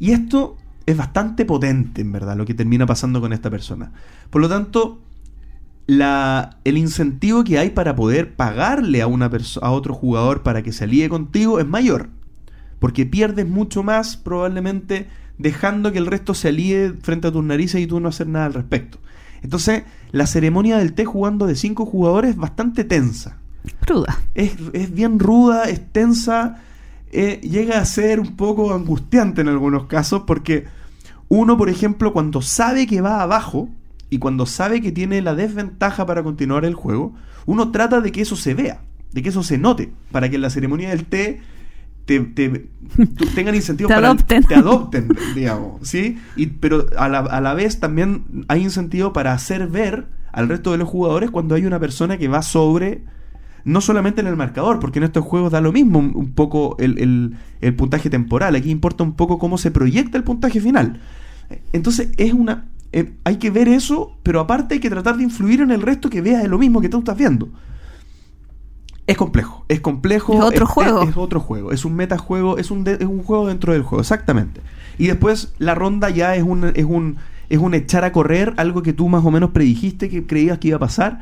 Y 0.00 0.10
esto 0.10 0.56
es 0.84 0.96
bastante 0.96 1.44
potente, 1.44 2.00
en 2.00 2.10
verdad, 2.10 2.36
lo 2.36 2.44
que 2.44 2.54
termina 2.54 2.86
pasando 2.86 3.20
con 3.20 3.32
esta 3.32 3.50
persona. 3.50 3.92
Por 4.30 4.40
lo 4.42 4.48
tanto, 4.48 4.98
la, 5.98 6.58
el 6.64 6.78
incentivo 6.78 7.44
que 7.44 7.58
hay 7.58 7.70
para 7.70 7.96
poder 7.96 8.34
pagarle 8.34 9.02
a, 9.02 9.06
una 9.06 9.30
a 9.60 9.70
otro 9.70 9.94
jugador 9.94 10.42
para 10.42 10.62
que 10.62 10.72
se 10.72 10.84
alíe 10.84 11.08
contigo 11.08 11.58
es 11.58 11.66
mayor. 11.66 12.08
Porque 12.78 13.06
pierdes 13.06 13.48
mucho 13.48 13.82
más 13.82 14.16
probablemente 14.16 15.08
dejando 15.38 15.92
que 15.92 15.98
el 15.98 16.06
resto 16.06 16.34
se 16.34 16.48
alíe 16.48 16.94
frente 17.02 17.28
a 17.28 17.32
tus 17.32 17.44
narices 17.44 17.80
y 17.80 17.86
tú 17.86 18.00
no 18.00 18.08
hacer 18.08 18.26
nada 18.26 18.46
al 18.46 18.54
respecto. 18.54 18.98
Entonces, 19.42 19.84
la 20.12 20.26
ceremonia 20.26 20.78
del 20.78 20.94
té 20.94 21.04
jugando 21.04 21.46
de 21.46 21.56
cinco 21.56 21.86
jugadores 21.86 22.32
es 22.32 22.36
bastante 22.36 22.84
tensa. 22.84 23.38
Cruda. 23.80 24.18
Es, 24.34 24.54
es 24.72 24.92
bien 24.92 25.18
ruda, 25.18 25.64
es 25.64 25.92
tensa, 25.92 26.62
eh, 27.10 27.40
llega 27.42 27.78
a 27.78 27.84
ser 27.84 28.20
un 28.20 28.36
poco 28.36 28.72
angustiante 28.72 29.42
en 29.42 29.48
algunos 29.48 29.86
casos 29.86 30.22
porque 30.26 30.66
uno, 31.28 31.56
por 31.56 31.68
ejemplo, 31.68 32.12
cuando 32.12 32.40
sabe 32.40 32.86
que 32.86 33.00
va 33.00 33.22
abajo 33.22 33.68
y 34.12 34.18
cuando 34.18 34.44
sabe 34.46 34.80
que 34.80 34.92
tiene 34.92 35.22
la 35.22 35.34
desventaja 35.34 36.04
para 36.06 36.22
continuar 36.22 36.64
el 36.64 36.74
juego, 36.74 37.14
uno 37.46 37.70
trata 37.72 38.00
de 38.00 38.12
que 38.12 38.20
eso 38.20 38.36
se 38.36 38.52
vea, 38.54 38.82
de 39.12 39.22
que 39.22 39.30
eso 39.30 39.42
se 39.42 39.56
note, 39.58 39.92
para 40.12 40.28
que 40.28 40.36
en 40.36 40.42
la 40.42 40.50
ceremonia 40.50 40.90
del 40.90 41.06
té 41.06 41.40
te, 42.04 42.20
tengan 43.34 43.54
incentivos 43.54 43.88
Te 43.88 43.94
para 43.94 44.08
adopten. 44.08 44.42
te 44.44 44.54
adopten, 44.54 45.08
digamos, 45.34 45.88
¿sí? 45.88 46.18
Y, 46.36 46.46
pero 46.46 46.86
a 46.98 47.08
la, 47.08 47.20
a 47.20 47.40
la 47.40 47.54
vez 47.54 47.80
también 47.80 48.44
hay 48.48 48.62
incentivo 48.62 49.12
para 49.12 49.32
hacer 49.32 49.66
ver 49.68 50.06
al 50.32 50.48
resto 50.48 50.72
de 50.72 50.78
los 50.78 50.88
jugadores 50.88 51.30
cuando 51.30 51.54
hay 51.54 51.64
una 51.66 51.78
persona 51.80 52.18
que 52.18 52.28
va 52.28 52.42
sobre, 52.42 53.04
no 53.64 53.80
solamente 53.80 54.20
en 54.20 54.26
el 54.26 54.36
marcador, 54.36 54.80
porque 54.80 54.98
en 54.98 55.04
estos 55.04 55.24
juegos 55.24 55.52
da 55.52 55.60
lo 55.60 55.72
mismo 55.72 55.98
un, 56.00 56.12
un 56.14 56.32
poco 56.32 56.76
el, 56.78 56.98
el- 56.98 57.36
el 57.60 57.74
puntaje 57.76 58.10
temporal, 58.10 58.56
aquí 58.56 58.70
importa 58.70 59.04
un 59.04 59.14
poco 59.14 59.38
cómo 59.38 59.56
se 59.58 59.70
proyecta 59.70 60.18
el 60.18 60.24
puntaje 60.24 60.60
final. 60.60 61.00
Entonces 61.72 62.10
es 62.16 62.32
una... 62.32 62.66
eh, 62.92 63.14
hay 63.24 63.36
que 63.36 63.50
ver 63.50 63.68
eso, 63.68 64.18
pero 64.22 64.40
aparte 64.40 64.74
hay 64.74 64.80
que 64.80 64.90
tratar 64.90 65.16
de 65.16 65.22
influir 65.24 65.60
en 65.60 65.70
el 65.70 65.82
resto 65.82 66.10
que 66.10 66.20
vea 66.20 66.40
de 66.40 66.48
lo 66.48 66.58
mismo 66.58 66.80
que 66.80 66.88
tú 66.88 66.98
estás 66.98 67.16
viendo. 67.16 67.48
Es 69.06 69.16
complejo, 69.16 69.64
es 69.68 69.80
complejo. 69.80 70.34
Es 70.34 70.40
otro 70.40 70.66
juego. 70.66 71.02
Es, 71.02 71.08
es 71.10 71.16
otro 71.16 71.40
juego, 71.40 71.72
es 71.72 71.84
un 71.84 71.94
metajuego, 71.96 72.58
es 72.58 72.70
un, 72.70 72.84
de- 72.84 72.94
es 72.94 73.06
un 73.06 73.22
juego 73.22 73.48
dentro 73.48 73.72
del 73.72 73.82
juego, 73.82 74.00
exactamente. 74.00 74.60
Y 74.96 75.06
después 75.08 75.54
la 75.58 75.74
ronda 75.74 76.08
ya 76.10 76.36
es 76.36 76.42
un, 76.44 76.64
es 76.74 76.84
un, 76.84 77.16
es 77.48 77.58
un 77.58 77.74
echar 77.74 78.04
a 78.04 78.12
correr, 78.12 78.54
algo 78.58 78.82
que 78.82 78.92
tú 78.92 79.08
más 79.08 79.24
o 79.24 79.30
menos 79.30 79.50
predijiste 79.50 80.08
que 80.08 80.26
creías 80.26 80.58
que 80.58 80.68
iba 80.68 80.76
a 80.76 80.80
pasar. 80.80 81.20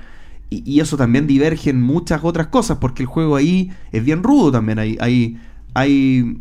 Y, 0.50 0.62
y 0.70 0.80
eso 0.80 0.96
también 0.96 1.26
diverge 1.26 1.70
en 1.70 1.80
muchas 1.80 2.20
otras 2.22 2.48
cosas, 2.48 2.78
porque 2.78 3.02
el 3.02 3.06
juego 3.06 3.36
ahí 3.36 3.70
es 3.92 4.04
bien 4.04 4.22
rudo 4.22 4.52
también. 4.52 4.78
Hay, 4.78 4.98
hay, 5.00 5.38
hay 5.72 6.38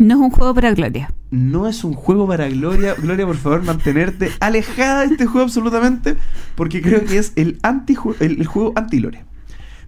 No 0.00 0.14
es 0.14 0.20
un 0.20 0.30
juego 0.30 0.54
para 0.54 0.72
Gloria. 0.72 1.12
no 1.30 1.68
es 1.68 1.84
un 1.84 1.92
juego 1.92 2.26
para 2.26 2.48
Gloria. 2.48 2.94
Gloria, 2.94 3.26
por 3.26 3.36
favor, 3.36 3.62
mantenerte 3.62 4.30
alejada 4.40 5.00
de 5.06 5.12
este 5.12 5.26
juego 5.26 5.44
absolutamente, 5.44 6.16
porque 6.54 6.80
creo 6.80 7.04
que 7.04 7.18
es 7.18 7.32
el, 7.36 7.58
anti 7.62 7.96
el, 8.20 8.40
el 8.40 8.46
juego 8.46 8.72
anti-Gloria. 8.76 9.26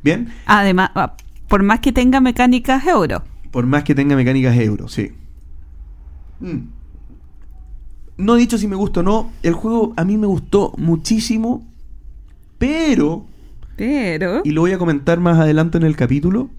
Bien, 0.05 0.29
Además, 0.47 0.91
ah, 0.95 1.17
por 1.49 1.63
más 1.63 1.81
que 1.81 1.93
tenga 1.93 2.21
mecánicas 2.21 2.87
euro. 2.87 3.23
por 3.51 3.65
más 3.67 3.85
que 3.85 3.95
tenga 3.95 4.15
mecánicas 4.15 4.55
euro, 4.59 4.87
sí. 4.89 5.13
Mm. 6.41 6.59
No 8.19 8.37
he 8.37 8.39
dicho 8.39 8.59
si 8.59 8.69
me 8.69 8.77
gustó 8.77 9.01
o 9.01 9.03
no, 9.03 9.33
el 9.43 9.55
juego 9.55 9.95
a 9.97 10.05
mí 10.05 10.19
me 10.19 10.27
gustó 10.27 10.75
muchísimo, 10.77 11.67
pero 12.59 13.25
Pero. 13.77 14.43
y 14.45 14.51
lo 14.51 14.61
voy 14.61 14.73
a 14.73 14.79
comentar 14.79 15.19
más 15.21 15.39
adelante 15.39 15.79
en 15.79 15.85
el 15.85 15.97
capítulo, 15.97 16.51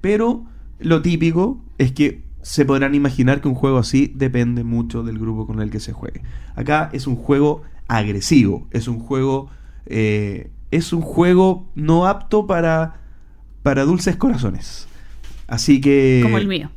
pero 0.00 0.44
lo 0.78 1.02
típico 1.02 1.58
es 1.78 1.92
que 1.92 2.22
se 2.42 2.64
podrán 2.64 2.94
imaginar 2.94 3.40
que 3.40 3.48
un 3.48 3.54
juego 3.54 3.78
así 3.78 4.12
depende 4.14 4.64
mucho 4.64 5.02
del 5.02 5.18
grupo 5.18 5.46
con 5.46 5.60
el 5.60 5.70
que 5.70 5.80
se 5.80 5.92
juegue. 5.92 6.22
Acá 6.54 6.90
es 6.92 7.06
un 7.06 7.16
juego 7.16 7.62
agresivo, 7.88 8.66
es 8.72 8.88
un 8.88 8.98
juego 8.98 9.50
eh, 9.86 10.50
es 10.70 10.92
un 10.92 11.02
juego 11.02 11.70
no 11.74 12.06
apto 12.06 12.46
para 12.46 13.00
para 13.62 13.84
dulces 13.84 14.16
corazones. 14.16 14.88
Así 15.46 15.80
que 15.80 16.20
Como 16.22 16.38
el 16.38 16.48
mío. 16.48 16.70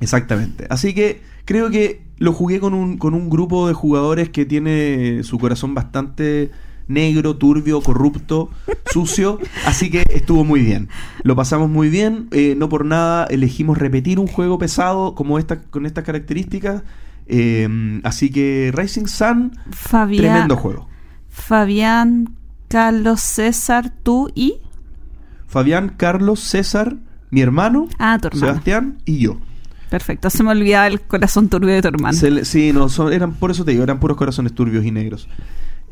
Exactamente. 0.00 0.66
Así 0.68 0.94
que 0.94 1.22
creo 1.44 1.70
que 1.70 2.02
lo 2.18 2.32
jugué 2.32 2.58
con 2.58 2.74
un, 2.74 2.96
con 2.96 3.14
un 3.14 3.30
grupo 3.30 3.68
de 3.68 3.74
jugadores 3.74 4.30
que 4.30 4.44
tiene 4.44 5.22
su 5.22 5.38
corazón 5.38 5.74
bastante 5.74 6.50
negro, 6.88 7.36
turbio, 7.36 7.80
corrupto, 7.80 8.50
sucio. 8.92 9.38
Así 9.66 9.90
que 9.90 10.02
estuvo 10.10 10.44
muy 10.44 10.60
bien. 10.60 10.88
Lo 11.22 11.34
pasamos 11.36 11.68
muy 11.70 11.88
bien. 11.88 12.28
eh, 12.32 12.54
no 12.56 12.68
por 12.68 12.84
nada 12.84 13.24
elegimos 13.26 13.78
repetir 13.78 14.18
un 14.18 14.26
juego 14.26 14.58
pesado 14.58 15.14
como 15.14 15.38
esta, 15.38 15.60
con 15.62 15.86
estas 15.86 16.04
características. 16.04 16.82
eh, 17.26 18.00
así 18.04 18.30
que 18.30 18.70
Rising 18.74 19.06
Sun, 19.06 19.58
Fabián. 19.70 20.22
tremendo 20.24 20.56
juego. 20.56 20.88
Fabián, 21.30 22.34
Carlos, 22.68 23.20
César, 23.20 23.92
tú 24.02 24.30
y. 24.34 24.54
Fabián, 25.46 25.94
Carlos, 25.96 26.40
César, 26.40 26.96
mi 27.30 27.40
hermano, 27.40 27.88
Ah, 27.98 28.18
tu 28.20 28.28
hermano. 28.28 28.46
Sebastián 28.46 28.98
y 29.04 29.18
yo. 29.18 29.38
Perfecto. 29.90 30.28
Se 30.30 30.42
me 30.42 30.50
olvidaba 30.50 30.86
el 30.88 31.00
corazón 31.00 31.48
turbio 31.48 31.74
de 31.74 31.82
tu 31.82 31.88
hermano. 31.88 32.18
Le- 32.20 32.44
sí, 32.44 32.72
no, 32.72 32.88
son, 32.88 33.12
eran, 33.12 33.34
por 33.34 33.50
eso 33.52 33.64
te 33.64 33.70
digo, 33.72 33.84
eran 33.84 34.00
puros 34.00 34.16
corazones 34.16 34.52
turbios 34.54 34.84
y 34.84 34.90
negros. 34.90 35.28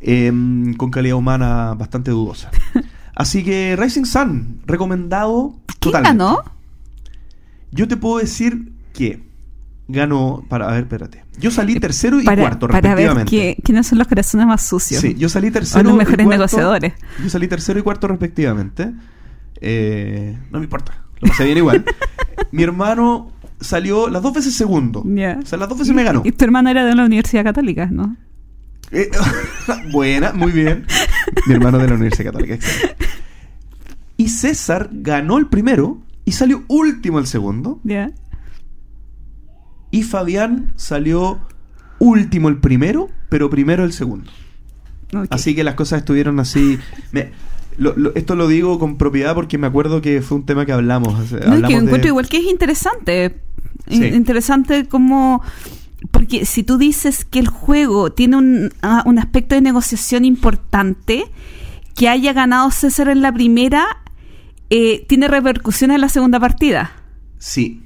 Em, 0.04 0.75
con 0.75 0.90
calidad 0.90 1.16
humana 1.16 1.75
bastante 1.75 2.11
dudosa. 2.11 2.50
Así 3.14 3.44
que 3.44 3.76
Rising 3.78 4.04
Sun, 4.04 4.61
recomendado 4.66 5.54
¿Quién 5.78 6.02
ganó? 6.02 6.42
Yo 7.71 7.87
te 7.88 7.97
puedo 7.97 8.18
decir 8.18 8.73
que 8.92 9.23
ganó, 9.88 10.44
para, 10.49 10.68
a 10.68 10.73
ver, 10.73 10.82
espérate. 10.85 11.25
Yo 11.38 11.50
salí 11.50 11.78
tercero 11.80 12.18
y 12.18 12.23
Eh, 12.23 12.25
Para, 12.26 12.42
cuarto, 12.42 12.66
para 12.68 12.80
ver 12.80 12.85
respectivamente. 13.09 13.30
qué- 13.30 13.56
quiénes 13.62 13.87
son 13.87 13.99
los 13.99 14.09
corazones 14.09 14.47
más 14.47 14.66
sucios. 14.66 15.00
Sí, 15.00 15.14
yo 15.18 15.28
salí 15.28 15.50
tercero 15.50 15.82
los 15.85 15.92
y 15.94 15.97
mejores 15.99 16.18
cuarto- 16.26 16.30
negociadores. 16.30 16.92
Yo 17.23 17.28
salí 17.30 17.49
tercero 17.49 17.78
y 17.78 17.82
cuarto 17.82 18.09
respectivamente. 18.09 18.92
Eh, 19.61 20.38
no 20.50 20.59
me 20.59 20.64
importa, 20.64 21.02
lo 21.21 21.28
pasé 21.28 21.44
bien 21.44 21.59
igual. 21.59 21.85
Mi 22.50 22.62
hermano 22.62 23.30
salió 23.61 24.09
las 24.09 24.23
dos 24.23 24.35
veces 24.35 24.54
segundo. 24.56 25.00
O 25.00 25.47
sea, 25.47 25.59
las 25.59 25.68
dos 25.68 25.78
veces 25.78 25.94
me 25.94 26.02
ganó. 26.04 26.23
Y 26.25 26.32
tu 26.32 26.44
hermano 26.44 26.68
era 26.71 26.85
de 26.85 26.94
la 26.94 27.04
Universidad 27.04 27.44
Católica, 27.44 27.87
¿no? 27.87 28.16
Eh, 28.93 29.11
buena, 29.93 30.33
muy 30.33 30.53
bien. 30.53 30.87
Mi 31.47 31.55
hermano 31.55 31.79
de 31.79 31.89
la 31.89 31.95
Universidad 31.95 32.27
Católica. 32.33 32.55
excelente. 32.55 32.97
Y 34.17 34.29
César 34.29 34.91
ganó 34.93 35.39
el 35.39 35.49
primero 35.49 35.99
y 36.25 36.33
salió 36.33 36.63
último 36.69 37.19
el 37.19 37.27
segundo. 37.27 37.81
Ya. 37.85 38.11
Y 39.91 40.03
Fabián 40.05 40.73
salió 40.77 41.41
último 41.99 42.49
el 42.49 42.59
primero, 42.59 43.09
pero 43.29 43.51
primero 43.51 43.85
el 43.85 43.93
segundo. 43.93 44.31
Así 45.31 45.55
que 45.55 45.65
las 45.65 45.75
cosas 45.75 46.01
estuvieron 46.01 46.41
así. 46.41 46.79
Me- 47.11 47.31
lo- 47.77 47.95
lo- 47.97 48.15
esto 48.15 48.35
lo 48.35 48.49
digo 48.49 48.79
con 48.79 48.97
propiedad 48.97 49.35
porque 49.35 49.59
me 49.59 49.67
acuerdo 49.67 50.01
que 50.01 50.23
fue 50.23 50.39
un 50.39 50.47
tema 50.47 50.65
que 50.67 50.73
hablamos. 50.73 51.15
o 51.19 51.27
sea, 51.27 51.39
No, 51.41 51.45
es 51.45 51.51
hablamos 51.53 51.69
que 51.69 51.75
de- 51.81 51.85
encuentro 51.87 52.09
igual 52.09 52.29
que 52.29 52.37
es 52.39 52.45
interesante. 52.45 53.41
Sí. 53.89 53.97
In- 54.05 54.15
Interesante 54.15 54.87
como... 54.87 55.43
Porque 56.11 56.47
si 56.47 56.62
tú 56.62 56.78
dices 56.78 57.25
que 57.25 57.38
el 57.38 57.49
juego 57.49 58.12
tiene 58.12 58.37
un, 58.37 58.71
ah, 58.82 59.02
un 59.06 59.18
aspecto 59.18 59.54
de 59.54 59.61
negociación 59.61 60.25
importante, 60.25 61.25
que 61.94 62.09
haya 62.09 62.32
ganado 62.32 62.71
César 62.71 63.09
en 63.09 63.23
la 63.23 63.32
primera, 63.32 64.02
eh, 64.71 65.04
tiene 65.09 65.28
repercusiones 65.28 65.97
en 65.97 66.00
la 66.00 66.09
segunda 66.09 66.40
partida. 66.40 66.92
Sí, 67.38 67.82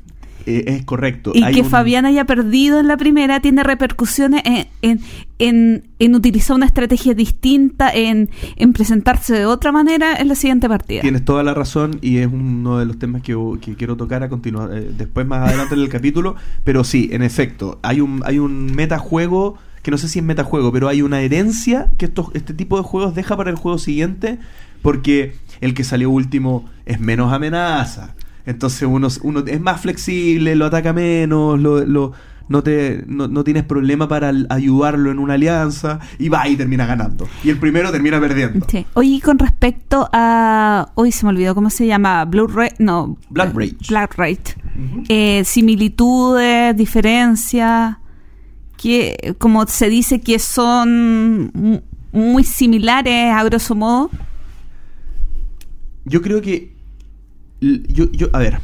eh, 0.46 0.64
es 0.66 0.84
correcto. 0.84 1.32
Y 1.34 1.42
Hay 1.42 1.54
que 1.54 1.60
un- 1.62 1.68
Fabián 1.70 2.06
haya 2.06 2.24
perdido 2.24 2.78
en 2.80 2.86
la 2.88 2.96
primera 2.96 3.40
tiene 3.40 3.62
repercusiones 3.62 4.42
en, 4.44 4.66
en, 4.82 5.00
en, 5.38 5.84
en 5.98 6.14
utilizar 6.14 6.56
una 6.56 6.66
estrategia 6.66 7.14
distinta, 7.14 7.90
en, 7.92 8.30
en 8.56 8.72
presentarse 8.72 9.34
de 9.34 9.46
otra 9.46 9.72
manera 9.72 10.14
en 10.16 10.28
la 10.28 10.34
siguiente 10.34 10.68
partida. 10.68 11.02
Tienes 11.02 11.24
toda 11.24 11.42
la 11.42 11.52
razón 11.54 11.98
y 12.00 12.18
es 12.18 12.28
uno 12.32 12.78
de 12.78 12.86
los 12.86 12.98
temas 12.98 13.22
que, 13.22 13.36
que 13.60 13.74
quiero 13.74 13.96
tocar 13.96 14.22
a 14.22 14.28
continuar 14.28 14.70
eh, 14.72 14.90
después 14.96 15.26
más 15.26 15.48
adelante 15.48 15.74
en 15.74 15.80
el 15.80 15.88
capítulo. 15.90 16.36
Pero 16.64 16.84
sí, 16.84 17.10
en 17.12 17.22
efecto, 17.22 17.78
hay 17.82 18.00
un, 18.00 18.22
hay 18.24 18.38
un 18.38 18.74
metajuego 18.74 19.58
que 19.82 19.90
no 19.92 19.98
sé 19.98 20.08
si 20.08 20.18
es 20.18 20.24
metajuego, 20.24 20.72
pero 20.72 20.88
hay 20.88 21.02
una 21.02 21.20
herencia 21.20 21.90
que 21.96 22.06
estos, 22.06 22.28
este 22.34 22.54
tipo 22.54 22.76
de 22.76 22.82
juegos 22.82 23.14
deja 23.14 23.36
para 23.36 23.50
el 23.50 23.56
juego 23.56 23.78
siguiente 23.78 24.38
porque 24.82 25.34
el 25.60 25.74
que 25.74 25.84
salió 25.84 26.10
último 26.10 26.64
es 26.86 26.98
menos 27.00 27.32
amenaza. 27.32 28.14
Entonces 28.46 28.82
uno, 28.88 29.08
uno 29.22 29.40
es 29.46 29.60
más 29.60 29.80
flexible, 29.80 30.54
lo 30.56 30.66
ataca 30.66 30.92
menos, 30.92 31.60
lo, 31.60 31.84
lo- 31.84 32.12
no, 32.48 32.62
te, 32.62 33.02
no, 33.08 33.26
no 33.26 33.42
tienes 33.42 33.64
problema 33.64 34.06
para 34.06 34.32
ayudarlo 34.50 35.10
en 35.10 35.18
una 35.18 35.34
alianza 35.34 35.98
y 36.16 36.28
va 36.28 36.46
y 36.46 36.54
termina 36.54 36.86
ganando. 36.86 37.26
Y 37.42 37.50
el 37.50 37.58
primero 37.58 37.90
termina 37.90 38.20
perdiendo. 38.20 38.64
Sí. 38.70 38.86
Oye, 38.94 39.20
con 39.20 39.36
respecto 39.40 40.08
a. 40.12 40.92
Hoy 40.94 41.10
se 41.10 41.26
me 41.26 41.30
olvidó 41.30 41.56
cómo 41.56 41.70
se 41.70 41.88
llama. 41.88 42.24
Blue 42.24 42.46
Ray. 42.46 42.70
No. 42.78 43.18
Black 43.30 43.52
Rage. 43.52 43.76
Black 43.88 44.14
Rage. 44.16 44.54
Eh, 45.08 45.42
similitudes, 45.44 46.76
diferencias. 46.76 47.96
Que, 48.76 49.34
como 49.38 49.66
se 49.66 49.88
dice 49.88 50.20
que 50.20 50.38
son 50.38 51.50
mu- 51.52 51.80
muy 52.12 52.44
similares 52.44 53.32
a 53.34 53.42
grosso 53.42 53.74
modo. 53.74 54.08
Yo 56.04 56.22
creo 56.22 56.40
que. 56.40 56.75
Yo, 57.88 58.10
yo, 58.12 58.28
a 58.32 58.38
ver. 58.38 58.58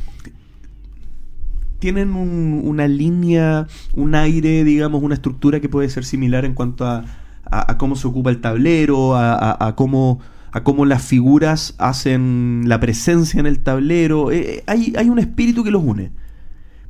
Tienen 1.79 2.15
un- 2.15 2.61
una 2.65 2.87
línea, 2.87 3.67
un 3.95 4.15
aire, 4.15 4.63
digamos, 4.65 5.03
una 5.03 5.15
estructura 5.15 5.59
que 5.61 5.69
puede 5.69 5.89
ser 5.89 6.05
similar 6.05 6.45
en 6.45 6.55
cuanto 6.55 6.87
a, 6.87 7.05
cómo 7.77 7.97
se 7.97 8.07
ocupa 8.07 8.31
el 8.31 8.41
tablero, 8.41 9.17
a 9.17 9.75
cómo, 9.77 10.21
a 10.53 10.63
cómo 10.63 10.87
las 10.87 11.03
figuras 11.03 11.75
hacen 11.79 12.65
la 12.67 12.79
presencia 12.79 13.41
en 13.41 13.47
el 13.47 13.59
tablero. 13.61 14.31
Eh, 14.31 14.39
eh, 14.59 14.65
hay, 14.67 14.93
hay 14.97 15.09
un 15.11 15.19
espíritu 15.19 15.65
que 15.65 15.71
los 15.71 15.83
une. 15.83 16.13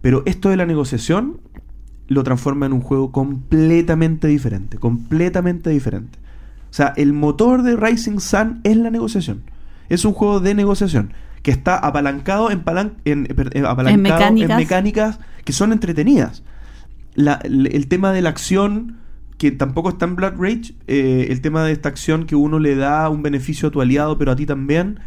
Pero 0.02 0.22
esto 0.26 0.50
de 0.50 0.56
la 0.56 0.66
negociación 0.66 1.40
lo 2.08 2.22
transforma 2.24 2.66
en 2.66 2.74
un 2.74 2.80
juego 2.80 3.12
completamente 3.12 4.28
diferente. 4.28 4.76
Completamente 4.78 5.70
diferente. 5.70 6.18
O 6.70 6.74
sea, 6.74 6.92
el 6.96 7.12
motor 7.12 7.62
de 7.62 7.76
Rising 7.76 8.18
Sun 8.18 8.60
es 8.64 8.76
la 8.76 8.90
negociación. 8.90 9.42
Es 9.88 10.04
un 10.04 10.12
juego 10.12 10.40
de 10.40 10.54
negociación 10.54 11.12
que 11.42 11.50
está 11.50 11.76
apalancado 11.76 12.50
en, 12.50 12.62
palan- 12.64 12.94
en, 13.04 13.26
eh, 13.26 13.34
eh, 13.52 13.62
apalancado 13.66 13.88
en 13.94 14.02
mecánicas. 14.02 14.56
mecánicas 14.58 15.18
que 15.44 15.52
son 15.52 15.72
entretenidas. 15.72 16.42
La- 17.14 17.40
el, 17.42 17.66
el 17.66 17.88
tema 17.88 18.12
de 18.12 18.22
la 18.22 18.28
acción, 18.30 18.98
que 19.38 19.50
tampoco 19.50 19.88
está 19.90 20.04
en 20.04 20.14
Blood 20.16 20.34
Rage, 20.38 20.74
eh, 20.86 21.26
el 21.30 21.40
tema 21.40 21.64
de 21.64 21.72
esta 21.72 21.88
acción 21.88 22.26
que 22.26 22.36
uno 22.36 22.58
le 22.60 22.76
da 22.76 23.08
un 23.08 23.22
beneficio 23.22 23.68
a 23.68 23.70
tu 23.72 23.80
aliado, 23.80 24.16
pero 24.18 24.30
a 24.32 24.36
ti 24.36 24.46
también, 24.46 25.00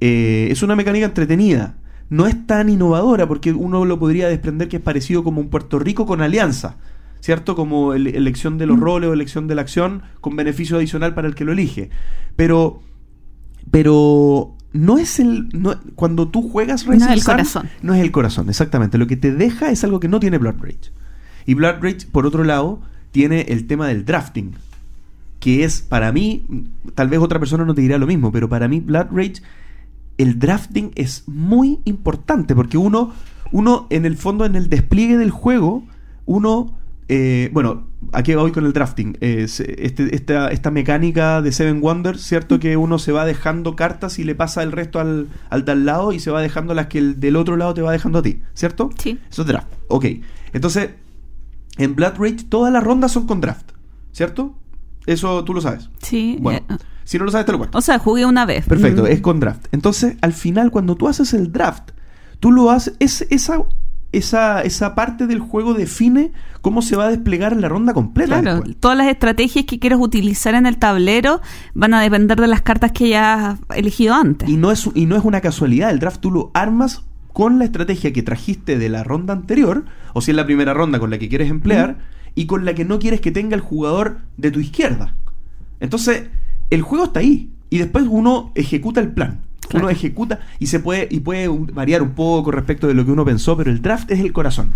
eh, 0.00 0.48
es 0.50 0.62
una 0.62 0.74
mecánica 0.74 1.04
entretenida. 1.06 1.74
No 2.10 2.26
es 2.26 2.46
tan 2.46 2.68
innovadora 2.70 3.26
porque 3.26 3.52
uno 3.52 3.84
lo 3.84 3.98
podría 3.98 4.28
desprender 4.28 4.68
que 4.68 4.76
es 4.76 4.82
parecido 4.82 5.22
como 5.22 5.40
un 5.40 5.48
Puerto 5.48 5.78
Rico 5.78 6.06
con 6.06 6.20
alianza, 6.22 6.76
¿cierto? 7.20 7.54
Como 7.56 7.92
el- 7.94 8.06
elección 8.08 8.56
de 8.58 8.66
los 8.66 8.78
roles 8.80 9.10
o 9.10 9.12
elección 9.12 9.48
de 9.48 9.54
la 9.54 9.62
acción 9.62 10.02
con 10.20 10.34
beneficio 10.36 10.76
adicional 10.76 11.14
para 11.14 11.28
el 11.28 11.34
que 11.34 11.44
lo 11.44 11.52
elige. 11.52 11.90
Pero 12.36 12.80
Pero 13.70 14.56
no 14.74 14.98
es 14.98 15.18
el. 15.20 15.48
no- 15.54 15.80
cuando 15.94 16.28
tú 16.28 16.42
juegas 16.50 16.86
No 16.86 16.92
es 16.92 16.98
Rising 17.00 17.12
el 17.14 17.20
Sun, 17.22 17.32
corazón. 17.32 17.68
No 17.80 17.94
es 17.94 18.02
el 18.02 18.10
corazón, 18.10 18.50
exactamente. 18.50 18.98
Lo 18.98 19.06
que 19.06 19.16
te 19.16 19.32
deja 19.32 19.70
es 19.70 19.82
algo 19.84 20.00
que 20.00 20.08
no 20.08 20.20
tiene 20.20 20.36
Blood 20.36 20.56
Rage. 20.60 20.90
Y 21.46 21.54
Blood 21.54 21.76
Rage, 21.80 22.06
por 22.12 22.26
otro 22.26 22.44
lado, 22.44 22.80
tiene 23.12 23.42
el 23.48 23.66
tema 23.66 23.88
del 23.88 24.04
drafting. 24.04 24.52
Que 25.40 25.64
es, 25.64 25.80
para 25.80 26.10
mí, 26.12 26.44
tal 26.94 27.08
vez 27.08 27.20
otra 27.20 27.38
persona 27.38 27.64
no 27.64 27.74
te 27.74 27.80
dirá 27.82 27.96
lo 27.98 28.06
mismo, 28.06 28.30
pero 28.32 28.48
para 28.48 28.66
mí 28.68 28.80
Blood 28.80 29.06
Rage, 29.12 29.34
el 30.18 30.38
drafting 30.38 30.90
es 30.94 31.24
muy 31.26 31.80
importante. 31.84 32.54
Porque 32.54 32.76
uno, 32.78 33.12
uno 33.52 33.86
en 33.90 34.04
el 34.06 34.16
fondo, 34.16 34.44
en 34.44 34.56
el 34.56 34.68
despliegue 34.68 35.16
del 35.18 35.30
juego, 35.30 35.84
uno. 36.26 36.74
eh, 37.08 37.50
bueno, 37.52 37.86
aquí 38.14 38.34
voy 38.34 38.52
con 38.52 38.64
el 38.66 38.72
drafting. 38.72 39.16
Es, 39.20 39.60
este- 39.60 40.14
esta, 40.14 40.48
esta 40.48 40.70
mecánica 40.70 41.42
de 41.42 41.52
Seven 41.52 41.80
Wonders, 41.82 42.20
¿cierto? 42.22 42.58
Que 42.58 42.76
uno 42.76 42.98
se 42.98 43.12
va 43.12 43.24
dejando 43.24 43.76
cartas 43.76 44.18
y 44.18 44.24
le 44.24 44.34
pasa 44.34 44.62
el 44.62 44.72
resto 44.72 45.00
al, 45.00 45.28
al 45.50 45.64
de 45.64 45.72
al 45.72 45.84
lado 45.84 46.12
y 46.12 46.20
se 46.20 46.30
va 46.30 46.40
dejando 46.42 46.74
las 46.74 46.86
que 46.86 46.98
el 46.98 47.20
del 47.20 47.36
otro 47.36 47.56
lado 47.56 47.74
te 47.74 47.82
va 47.82 47.92
dejando 47.92 48.18
a 48.20 48.22
ti, 48.22 48.42
¿cierto? 48.54 48.90
Sí. 48.98 49.18
Eso 49.30 49.42
es 49.42 49.48
draft. 49.48 49.68
Ok. 49.88 50.06
Entonces, 50.52 50.90
en 51.76 51.94
Blood 51.94 52.14
Rage 52.18 52.44
todas 52.48 52.72
las 52.72 52.82
rondas 52.84 53.12
son 53.12 53.26
con 53.26 53.40
draft, 53.40 53.70
¿cierto? 54.12 54.56
Eso 55.06 55.44
tú 55.44 55.52
lo 55.54 55.60
sabes. 55.60 55.90
Sí. 56.02 56.38
Bueno, 56.40 56.60
eh, 56.70 56.76
si 57.04 57.18
no 57.18 57.24
lo 57.24 57.30
sabes, 57.30 57.44
te 57.46 57.52
lo 57.52 57.58
cuento. 57.58 57.76
o 57.76 57.80
sea, 57.82 57.98
jugué 57.98 58.24
una 58.24 58.46
vez. 58.46 58.64
Perfecto, 58.66 59.02
Mm. 59.02 59.06
es 59.08 59.20
con 59.20 59.40
draft. 59.40 59.66
Entonces, 59.72 60.16
al 60.22 60.32
final, 60.32 60.70
cuando 60.70 60.94
tú 60.96 61.08
haces 61.08 61.34
el 61.34 61.52
draft, 61.52 61.90
tú 62.40 62.52
lo 62.52 62.70
haces. 62.70 62.94
Es, 63.00 63.26
esa, 63.30 63.58
esa, 64.16 64.62
esa 64.62 64.94
parte 64.94 65.26
del 65.26 65.40
juego 65.40 65.74
define 65.74 66.32
cómo 66.60 66.82
se 66.82 66.96
va 66.96 67.06
a 67.06 67.10
desplegar 67.10 67.52
en 67.52 67.60
la 67.60 67.68
ronda 67.68 67.92
completa. 67.92 68.40
Claro, 68.40 68.56
después. 68.56 68.76
todas 68.80 68.96
las 68.96 69.08
estrategias 69.08 69.64
que 69.66 69.78
quieres 69.78 69.98
utilizar 70.00 70.54
en 70.54 70.66
el 70.66 70.78
tablero 70.78 71.40
van 71.74 71.94
a 71.94 72.00
depender 72.00 72.40
de 72.40 72.46
las 72.46 72.62
cartas 72.62 72.92
que 72.92 73.10
ya 73.10 73.50
has 73.50 73.58
elegido 73.76 74.14
antes. 74.14 74.48
Y 74.48 74.56
no, 74.56 74.70
es, 74.70 74.88
y 74.94 75.06
no 75.06 75.16
es 75.16 75.24
una 75.24 75.40
casualidad. 75.40 75.90
El 75.90 75.98
draft 75.98 76.20
tú 76.20 76.30
lo 76.30 76.50
armas 76.54 77.02
con 77.32 77.58
la 77.58 77.64
estrategia 77.64 78.12
que 78.12 78.22
trajiste 78.22 78.78
de 78.78 78.88
la 78.88 79.02
ronda 79.02 79.34
anterior, 79.34 79.84
o 80.12 80.20
si 80.20 80.30
es 80.30 80.36
la 80.36 80.46
primera 80.46 80.72
ronda 80.72 80.98
con 80.98 81.10
la 81.10 81.18
que 81.18 81.28
quieres 81.28 81.50
emplear, 81.50 81.98
y 82.34 82.46
con 82.46 82.64
la 82.64 82.74
que 82.74 82.84
no 82.84 82.98
quieres 82.98 83.20
que 83.20 83.32
tenga 83.32 83.56
el 83.56 83.60
jugador 83.60 84.18
de 84.36 84.50
tu 84.50 84.60
izquierda. 84.60 85.16
Entonces, 85.80 86.24
el 86.70 86.82
juego 86.82 87.04
está 87.04 87.20
ahí. 87.20 87.50
Y 87.70 87.78
después 87.78 88.06
uno 88.08 88.52
ejecuta 88.54 89.00
el 89.00 89.12
plan. 89.12 89.40
Claro. 89.68 89.86
Uno 89.86 89.90
ejecuta 89.90 90.40
y 90.58 90.66
se 90.66 90.80
puede, 90.80 91.08
y 91.10 91.20
puede 91.20 91.48
variar 91.48 92.02
un 92.02 92.10
poco 92.10 92.50
respecto 92.50 92.86
de 92.86 92.94
lo 92.94 93.04
que 93.04 93.12
uno 93.12 93.24
pensó, 93.24 93.56
pero 93.56 93.70
el 93.70 93.82
draft 93.82 94.10
es 94.10 94.20
el 94.20 94.32
corazón. 94.32 94.74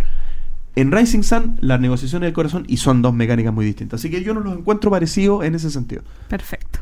En 0.76 0.92
Rising 0.92 1.23
Sun, 1.23 1.59
la 1.61 1.76
negociación 1.76 2.23
es 2.23 2.28
el 2.28 2.33
corazón 2.33 2.64
y 2.68 2.76
son 2.76 3.02
dos 3.02 3.12
mecánicas 3.12 3.52
muy 3.52 3.66
distintas. 3.66 4.00
Así 4.00 4.11
que 4.11 4.23
yo 4.23 4.33
no 4.33 4.40
los 4.40 4.57
encuentro 4.57 4.90
parecidos 4.90 5.45
en 5.45 5.57
ese 5.57 5.71
sentido. 5.71 6.02
Perfecto. 6.28 6.78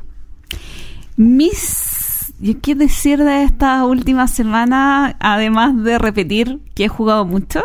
Mis. 1.16 2.32
¿y 2.38 2.54
¿Qué 2.54 2.74
decir 2.74 3.22
de 3.24 3.44
esta 3.44 3.84
última 3.86 4.28
semana? 4.28 5.16
Además 5.18 5.82
de 5.82 5.98
repetir 5.98 6.60
que 6.74 6.84
he 6.84 6.88
jugado 6.88 7.24
mucho, 7.24 7.62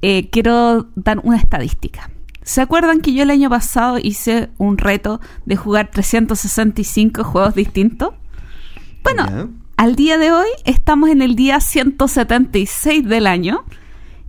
eh, 0.00 0.30
quiero 0.30 0.88
dar 0.94 1.20
una 1.22 1.36
estadística. 1.36 2.10
¿Se 2.42 2.62
acuerdan 2.62 3.00
que 3.00 3.12
yo 3.12 3.22
el 3.22 3.30
año 3.30 3.50
pasado 3.50 3.98
hice 4.02 4.48
un 4.56 4.78
reto 4.78 5.20
de 5.44 5.56
jugar 5.56 5.90
365 5.90 7.24
juegos 7.24 7.54
distintos? 7.54 8.14
Bueno, 9.02 9.50
al 9.76 9.96
día 9.96 10.18
de 10.18 10.32
hoy 10.32 10.48
estamos 10.64 11.10
en 11.10 11.22
el 11.22 11.34
día 11.36 11.60
176 11.60 13.06
del 13.08 13.26
año. 13.26 13.64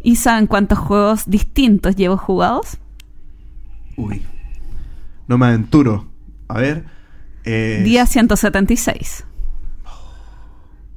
¿Y 0.04 0.16
saben 0.16 0.48
cuántos 0.48 0.80
juegos 0.80 1.24
distintos 1.30 1.96
llevo 1.96 2.18
jugados? 2.18 2.78
Uy. 3.98 4.26
No 5.28 5.38
me 5.38 5.46
aventuro. 5.48 6.08
A 6.48 6.56
ver. 6.60 6.86
eh, 7.44 7.82
Día 7.86 8.06
176. 8.06 9.26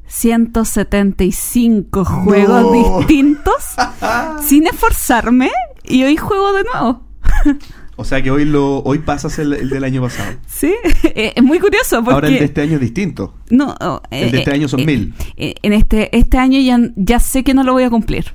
175 0.06 2.04
juegos 2.04 2.62
No. 2.62 2.98
distintos 2.98 3.54
sin 4.42 4.66
esforzarme 4.66 5.50
y 5.82 6.04
hoy 6.04 6.16
juego 6.16 6.52
de 6.52 6.64
nuevo. 6.64 7.02
O 7.96 8.04
sea 8.04 8.22
que 8.22 8.30
hoy 8.30 8.44
lo 8.44 8.78
hoy 8.80 8.98
pasas 8.98 9.38
el, 9.38 9.52
el 9.52 9.68
del 9.70 9.84
año 9.84 10.02
pasado. 10.02 10.36
Sí, 10.46 10.74
Eh, 11.16 11.32
es 11.36 11.42
muy 11.44 11.60
curioso 11.60 11.98
porque 11.98 12.14
Ahora 12.14 12.28
el 12.28 12.38
de 12.38 12.44
este 12.46 12.60
año 12.62 12.74
es 12.74 12.80
distinto. 12.80 13.34
no, 13.50 13.74
oh, 13.80 14.00
el 14.10 14.30
de 14.32 14.38
este 14.38 14.50
año 14.52 14.66
son 14.68 14.84
mil. 14.84 15.14
eh, 15.36 15.54
en 15.62 15.72
este 15.72 16.16
este 16.16 16.38
año 16.38 16.58
ya, 16.60 16.78
ya 16.96 17.20
sé 17.20 17.44
que 17.44 17.54
no 17.54 17.62
lo 17.62 17.72
voy 17.72 17.84
a 17.84 17.90
cumplir. 17.90 18.32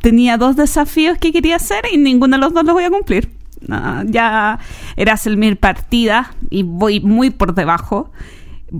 Tenía 0.00 0.36
dos 0.36 0.56
desafíos 0.56 1.18
que 1.18 1.32
quería 1.32 1.56
hacer 1.56 1.84
y 1.92 1.96
ninguno 1.96 2.36
de 2.36 2.40
los 2.42 2.52
dos 2.54 2.64
los 2.64 2.74
voy 2.74 2.84
a 2.84 2.90
cumplir. 2.90 3.30
No, 3.66 4.02
ya 4.04 4.58
era 4.96 5.12
hacer 5.14 5.36
mil 5.36 5.56
partidas 5.56 6.28
y 6.50 6.62
voy 6.64 7.00
muy 7.00 7.30
por 7.30 7.54
debajo, 7.54 8.10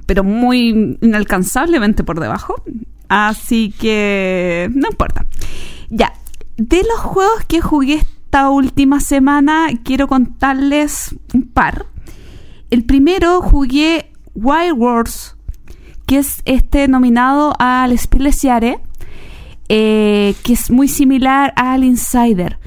pero 0.07 0.25
muy 0.25 0.99
inalcanzablemente 1.01 2.03
por 2.05 2.19
debajo. 2.21 2.63
Así 3.09 3.73
que 3.79 4.69
no 4.75 4.89
importa. 4.91 5.27
Ya, 5.91 6.13
de 6.57 6.79
los 6.83 6.99
juegos 7.01 7.45
que 7.47 7.61
jugué 7.61 8.01
esta 8.33 8.49
última 8.49 8.99
semana, 8.99 9.67
quiero 9.85 10.09
contarles 10.09 11.15
un 11.35 11.43
par. 11.43 11.85
El 12.71 12.83
primero 12.83 13.43
jugué 13.43 14.11
Wild 14.35 14.79
que 16.07 16.17
es 16.17 16.41
este 16.47 16.89
nominado 16.89 17.53
al 17.59 17.95
Jahres, 17.95 18.77
eh, 19.69 20.35
que 20.45 20.55
es 20.55 20.71
muy 20.71 20.89
similar 20.89 21.53
al 21.57 21.85
Insider. 21.85 22.59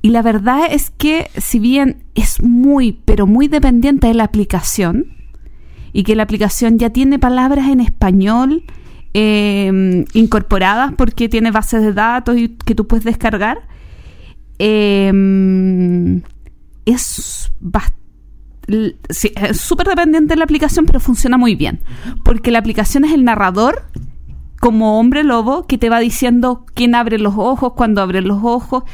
Y 0.00 0.10
la 0.10 0.22
verdad 0.22 0.66
es 0.70 0.90
que 0.90 1.28
si 1.38 1.58
bien 1.58 2.04
es 2.14 2.40
muy, 2.40 2.92
pero 3.04 3.26
muy 3.26 3.48
dependiente 3.48 4.06
de 4.06 4.14
la 4.14 4.22
aplicación, 4.22 5.06
y 5.92 6.04
que 6.04 6.14
la 6.14 6.22
aplicación 6.22 6.78
ya 6.78 6.90
tiene 6.90 7.18
palabras 7.18 7.68
en 7.68 7.80
español 7.80 8.62
eh, 9.14 10.04
incorporadas 10.12 10.92
porque 10.96 11.28
tiene 11.28 11.50
bases 11.50 11.82
de 11.82 11.94
datos 11.94 12.36
y 12.36 12.50
que 12.50 12.76
tú 12.76 12.86
puedes 12.86 13.04
descargar, 13.04 13.68
eh, 14.60 16.22
es 16.86 17.50
bastante 17.60 17.98
sí, 19.08 19.32
es 19.34 19.60
súper 19.60 19.88
dependiente 19.88 20.34
de 20.34 20.36
la 20.38 20.44
aplicación, 20.44 20.86
pero 20.86 21.00
funciona 21.00 21.36
muy 21.36 21.56
bien. 21.56 21.80
Porque 22.24 22.50
la 22.52 22.60
aplicación 22.60 23.04
es 23.04 23.12
el 23.12 23.24
narrador, 23.24 23.82
como 24.60 25.00
hombre 25.00 25.24
lobo, 25.24 25.66
que 25.66 25.76
te 25.78 25.88
va 25.88 25.98
diciendo 25.98 26.64
quién 26.74 26.94
abre 26.94 27.18
los 27.18 27.34
ojos, 27.36 27.72
cuándo 27.72 28.00
abre 28.00 28.20
los 28.20 28.38
ojos, 28.44 28.84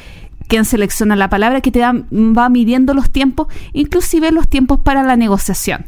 quién 0.49 0.65
selecciona 0.65 1.15
la 1.17 1.29
palabra, 1.29 1.61
que 1.61 1.71
te 1.73 1.81
da- 1.81 1.93
va 2.11 2.49
midiendo 2.49 2.95
los 2.95 3.11
tiempos, 3.11 3.49
inclusive 3.75 4.31
los 4.33 4.49
tiempos 4.49 4.81
para 4.81 5.03
la 5.03 5.17
negociación. 5.17 5.85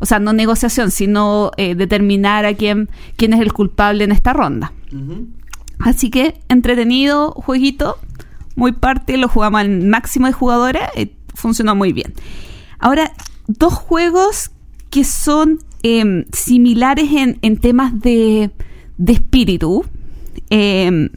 O 0.00 0.04
sea, 0.06 0.18
no 0.18 0.32
negociación, 0.32 0.90
sino 0.90 1.52
eh, 1.56 1.74
determinar 1.74 2.44
a 2.44 2.52
quién, 2.54 2.90
quién 3.16 3.32
es 3.32 3.40
el 3.40 3.52
culpable 3.54 4.04
en 4.04 4.12
esta 4.12 4.32
ronda. 4.34 4.72
Así 5.78 6.10
que 6.10 6.34
entretenido, 6.48 7.30
jueguito, 7.32 7.96
muy 8.56 8.72
parte, 8.72 9.16
lo 9.16 9.28
jugamos 9.28 9.60
al 9.60 9.80
máximo 9.82 10.26
de 10.26 10.32
jugadores, 10.32 10.82
eh, 10.96 11.14
funcionó 11.34 11.74
muy 11.74 11.92
bien. 11.92 12.14
Ahora, 12.78 13.12
dos 13.46 13.74
juegos 13.74 14.50
que 14.90 15.04
son 15.04 15.58
em, 15.82 16.24
similares 16.32 17.10
en, 17.12 17.38
en 17.42 17.58
temas 17.58 17.98
de, 17.98 18.50
de 18.98 19.12
espíritu. 19.12 19.84
Em, 20.50 21.10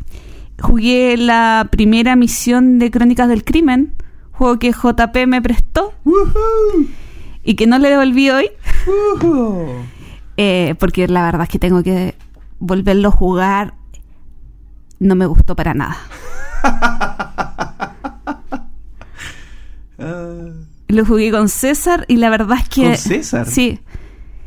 jugué 0.60 1.18
la 1.18 1.68
primera 1.72 2.16
misión 2.16 2.80
de 2.80 2.92
Crónicas 2.92 3.28
del 3.28 3.44
Crimen, 3.44 3.94
juego 4.32 4.60
que 4.60 4.72
JP 4.72 5.28
me 5.28 5.42
prestó 5.42 5.94
y 7.44 7.56
que 7.56 7.68
no 7.68 7.78
le 7.78 7.90
devolví 7.90 8.30
hoy, 8.30 8.50
eh, 10.38 10.76
porque 10.80 11.08
la 11.08 11.24
verdad 11.24 11.44
es 11.44 11.50
que 11.50 11.60
tengo 11.60 11.84
que 11.84 12.16
volverlo 12.60 13.10
a 13.10 13.12
jugar. 13.12 13.74
No 15.00 15.16
me 15.16 15.26
gustó 15.26 15.56
para 15.56 15.74
nada. 15.74 15.98
Lo 20.88 21.06
jugué 21.06 21.32
con 21.32 21.50
César 21.50 22.06
y 22.08 22.18
la 22.18 22.30
verdad 22.30 22.58
es 22.62 22.70
que... 22.70 22.84
¿Con 22.84 22.98
César? 22.98 23.48
Sí, 23.48 23.80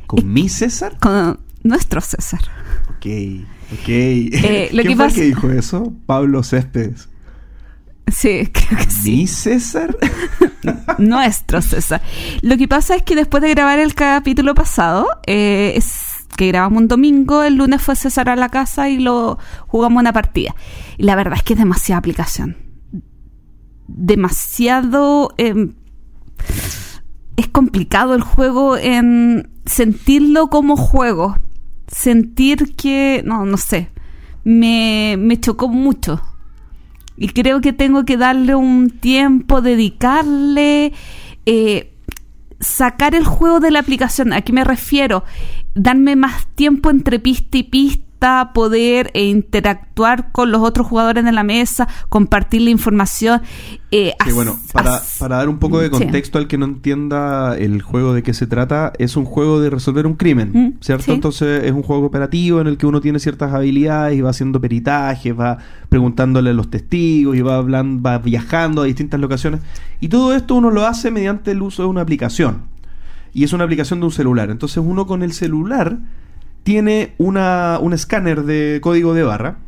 ¿Con 0.07 0.33
mi 0.33 0.49
César? 0.49 0.97
con 0.99 1.41
nuestro 1.63 2.01
César. 2.01 2.41
Ok, 2.91 3.07
ok. 3.73 3.89
Eh, 3.89 4.71
lo 4.73 4.83
¿Quién 4.83 4.93
que 4.93 4.97
fue 4.97 5.07
el 5.07 5.15
que 5.15 5.23
dijo 5.23 5.51
eso? 5.51 5.93
Pablo 6.07 6.43
Céspedes. 6.43 7.09
Sí, 8.11 8.49
creo 8.53 8.79
que 8.79 8.91
sí. 8.91 9.11
¿Mi 9.11 9.27
César? 9.27 9.95
Nuestro 10.99 11.61
César. 11.61 12.01
Lo 12.41 12.57
que 12.57 12.67
pasa 12.67 12.97
es 12.97 13.03
que 13.03 13.15
después 13.15 13.43
de 13.43 13.51
grabar 13.51 13.79
el 13.79 13.95
capítulo 13.95 14.55
pasado, 14.55 15.07
eh, 15.27 15.75
es 15.77 16.08
que 16.39 16.47
grabamos 16.47 16.83
un 16.83 16.89
domingo, 16.89 17.43
el 17.43 17.57
lunes 17.57 17.83
fue 17.83 17.97
César 17.97 18.31
a 18.31 18.37
la 18.37 18.49
casa 18.49 18.89
y 18.89 19.01
lo 19.01 19.39
jugamos 19.67 20.01
una 20.01 20.13
partida. 20.13 20.55
Y 20.97 21.03
la 21.03 21.17
verdad 21.17 21.35
es 21.37 21.43
que 21.43 21.55
es 21.55 21.59
demasiada 21.59 21.99
aplicación. 21.99 22.57
Demasiado... 23.89 25.35
em, 25.37 25.75
es 27.37 27.49
complicado 27.49 28.15
el 28.15 28.23
juego 28.23 28.77
en 28.77 29.51
sentirlo 29.67 30.49
como 30.49 30.77
juego. 30.77 31.37
Sentir 31.89 32.77
que... 32.77 33.23
No, 33.25 33.45
no 33.45 33.57
sé. 33.57 33.91
Me, 34.45 35.17
me 35.19 35.41
chocó 35.41 35.69
mucho. 35.69 36.23
Y 37.17 37.31
creo 37.31 37.61
que 37.61 37.73
tengo 37.73 38.05
que 38.05 38.17
darle 38.17 38.55
un 38.55 38.91
tiempo, 38.91 39.61
dedicarle, 39.61 40.93
eh, 41.47 41.97
sacar 42.61 43.17
el 43.17 43.25
juego 43.25 43.59
de 43.59 43.73
la 43.73 43.81
aplicación. 43.81 44.33
¿A 44.33 44.43
qué 44.43 44.53
me 44.53 44.65
refiero? 44.65 45.25
Darme 45.79 46.17
más 46.17 46.47
tiempo 46.55 46.91
entre 46.91 47.19
pista 47.19 47.57
y 47.59 47.63
pista, 47.63 48.51
poder 48.53 49.13
eh, 49.15 49.27
interactuar 49.27 50.33
con 50.33 50.51
los 50.51 50.61
otros 50.63 50.89
jugadores 50.89 51.25
de 51.25 51.31
la 51.31 51.45
mesa, 51.45 51.87
compartir 52.09 52.63
la 52.63 52.71
información. 52.71 53.41
eh, 53.93 54.13
Sí, 54.25 54.33
bueno, 54.33 54.59
para, 54.73 55.01
para 55.21 55.37
dar 55.37 55.49
un 55.49 55.59
poco 55.59 55.79
de 55.79 55.87
Sí. 55.87 55.93
contexto 55.93 56.37
al 56.39 56.49
que 56.49 56.59
no 56.59 56.65
entienda 56.67 57.57
el 57.57 57.81
juego 57.81 58.13
de 58.15 58.23
qué 58.25 58.35
se 58.35 58.47
trata, 58.49 58.93
es 58.99 59.17
un 59.17 59.25
juego 59.25 59.61
de 59.61 59.71
resolver 59.71 60.05
un 60.07 60.15
crimen, 60.15 60.51
Mm, 60.53 60.73
¿cierto? 60.83 61.05
sí. 61.05 61.13
Entonces 61.13 61.65
es 61.65 61.71
un 61.73 61.83
juego 61.83 62.03
cooperativo 62.03 62.61
en 62.61 62.67
el 62.67 62.77
que 62.77 62.87
uno 62.87 63.01
tiene 63.01 63.19
ciertas 63.21 63.55
habilidades 63.55 64.19
y 64.19 64.21
va 64.21 64.31
haciendo 64.31 64.61
peritajes, 64.61 65.39
va 65.39 65.59
preguntándole 65.89 66.51
a 66.51 66.55
los 66.55 66.69
testigos 66.71 67.37
y 67.37 67.41
va, 67.41 67.57
hablando, 67.57 68.03
va 68.03 68.19
viajando 68.19 68.83
a 68.83 68.85
distintas 68.87 69.21
locaciones. 69.21 69.61
Y 70.01 70.09
todo 70.09 70.35
esto 70.35 70.57
uno 70.57 70.71
lo 70.71 70.87
hace 70.87 71.11
mediante 71.13 71.53
el 71.53 71.63
uso 71.63 71.85
de 71.85 71.89
una 71.89 72.01
aplicación. 72.03 72.63
Y 73.33 73.45
es 73.45 73.53
una 73.53 73.65
aplicación 73.65 74.01
de 74.01 74.07
un 74.07 74.13
celular. 74.13 74.51
Entonces 74.51 74.83
uno 74.85 75.07
con 75.07 75.23
el 75.23 75.33
celular 75.33 75.99
tiene 76.63 77.15
una, 77.19 77.79
un 77.81 77.93
escáner 77.93 78.45
de 78.45 78.81
código 78.83 79.15
de 79.15 79.23
barra. 79.23 79.59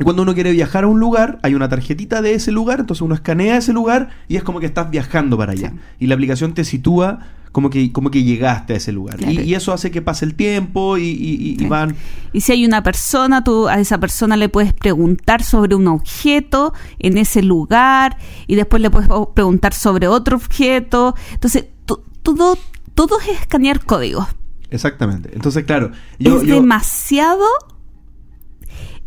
Y 0.00 0.04
cuando 0.04 0.22
uno 0.22 0.34
quiere 0.34 0.52
viajar 0.52 0.84
a 0.84 0.86
un 0.86 0.98
lugar, 1.00 1.38
hay 1.42 1.54
una 1.54 1.68
tarjetita 1.68 2.22
de 2.22 2.32
ese 2.34 2.50
lugar, 2.50 2.80
entonces 2.80 3.02
uno 3.02 3.14
escanea 3.14 3.58
ese 3.58 3.74
lugar 3.74 4.08
y 4.26 4.36
es 4.36 4.42
como 4.42 4.58
que 4.58 4.64
estás 4.66 4.90
viajando 4.90 5.36
para 5.36 5.52
allá. 5.52 5.70
Sí. 5.70 5.76
Y 6.00 6.06
la 6.06 6.14
aplicación 6.14 6.54
te 6.54 6.64
sitúa 6.64 7.20
como 7.52 7.68
que, 7.68 7.92
como 7.92 8.10
que 8.10 8.22
llegaste 8.24 8.72
a 8.72 8.76
ese 8.76 8.90
lugar. 8.90 9.16
Y, 9.20 9.24
Claro. 9.24 9.42
y 9.42 9.54
eso 9.54 9.70
hace 9.74 9.90
que 9.90 10.00
pase 10.00 10.24
el 10.24 10.34
tiempo 10.34 10.96
y, 10.96 11.02
y- 11.02 11.56
y- 11.60 11.66
van... 11.66 11.94
Y 12.32 12.40
si 12.40 12.52
hay 12.52 12.64
una 12.64 12.82
persona, 12.82 13.44
tú 13.44 13.68
a 13.68 13.78
esa 13.78 13.98
persona 14.00 14.38
le 14.38 14.48
puedes 14.48 14.72
preguntar 14.72 15.42
sobre 15.42 15.74
un 15.74 15.86
objeto 15.88 16.72
en 16.98 17.18
ese 17.18 17.42
lugar 17.42 18.16
y 18.46 18.54
después 18.54 18.80
le 18.80 18.88
puedes 18.88 19.10
preguntar 19.34 19.74
sobre 19.74 20.08
otro 20.08 20.38
objeto. 20.38 21.14
Entonces, 21.34 21.66
to- 21.84 22.02
todo, 22.22 22.56
todo 22.94 23.18
es 23.20 23.28
escanear 23.40 23.84
códigos. 23.84 24.26
Exactamente. 24.70 25.30
Entonces, 25.34 25.64
claro, 25.64 25.90
yo... 26.18 26.38
es 26.40 26.46
yo- 26.46 26.54
demasiado 26.56 27.44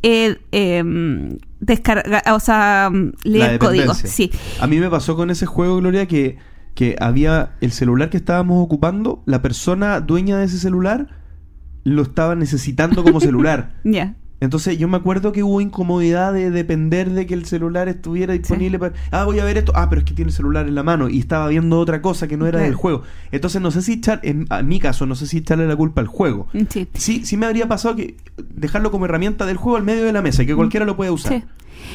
eh, 0.04 0.38
em, 0.52 1.38
descarga, 1.60 2.21
o 2.36 2.39
sea, 2.39 2.91
leer 3.24 3.54
La 3.54 3.60
código. 3.60 3.82
dependencia. 3.93 4.08
Sí. 4.10 4.32
A 4.60 4.67
mí 4.67 4.80
me 4.80 4.89
pasó 4.89 5.15
con 5.15 5.30
ese 5.32 5.45
juego, 5.45 5.78
Gloria, 5.78 6.08
que, 6.08 6.38
que 6.76 6.95
había 7.00 7.56
el 7.62 7.71
celular 7.71 8.10
que 8.10 8.17
estábamos 8.17 8.63
ocupando, 8.63 9.24
la 9.26 9.41
persona 9.41 10.00
dueña 10.02 10.38
de 10.38 10.45
ese 10.45 10.60
celular 10.60 11.08
lo 11.84 12.04
estaba 12.04 12.36
necesitando 12.36 13.04
como 13.04 13.19
celular. 13.21 13.76
Ya. 13.84 14.15
Entonces 14.41 14.78
yo 14.78 14.88
me 14.89 14.98
acuerdo 14.98 15.32
que 15.32 15.43
hubo 15.43 15.62
incomodidad 15.62 16.34
de 16.34 16.52
depender 16.52 17.10
de 17.10 17.26
que 17.26 17.34
el 17.34 17.45
celular 17.45 17.88
estuviera 17.88 18.34
disponible 18.34 18.78
para... 18.78 18.93
Ah, 19.12 19.24
voy 19.24 19.39
a 19.39 19.45
ver 19.45 19.58
esto. 19.58 19.71
Ah, 19.76 19.88
pero 19.89 20.00
es 20.02 20.06
que 20.06 20.13
tiene 20.13 20.30
el 20.30 20.36
celular 20.36 20.67
en 20.67 20.76
la 20.76 20.84
mano 20.84 21.08
y 21.10 21.19
estaba 21.19 21.48
viendo 21.48 21.80
otra 21.80 22.02
cosa 22.02 22.28
que 22.28 22.36
no 22.36 22.45
era 22.45 22.58
Claro. 22.60 22.65
del 22.65 22.76
juego. 22.76 23.04
Entonces 23.32 23.62
no 23.62 23.71
sé 23.71 23.82
si 23.82 23.93
echar, 23.93 24.19
en, 24.24 24.45
en 24.50 24.67
mi 24.67 24.80
caso, 24.80 25.06
no 25.06 25.15
sé 25.15 25.26
si 25.28 25.38
echarle 25.38 25.67
la 25.67 25.76
culpa 25.76 26.02
al 26.02 26.08
juego. 26.08 26.48
Sí. 26.69 26.88
Sí, 26.95 27.26
sí 27.26 27.38
me 27.38 27.45
habría 27.45 27.67
pasado 27.67 27.95
que 27.95 28.17
dejarlo 28.54 28.91
como 28.91 29.06
herramienta 29.06 29.45
del 29.45 29.58
juego 29.58 29.78
al 29.78 29.84
medio 29.84 30.04
de 30.04 30.12
la 30.12 30.21
mesa 30.21 30.43
y 30.43 30.45
que 30.45 30.56
cualquiera 30.56 30.86
lo 30.86 30.98
pueda 30.98 31.12
usar. 31.13 31.34
Sí. 31.34 31.43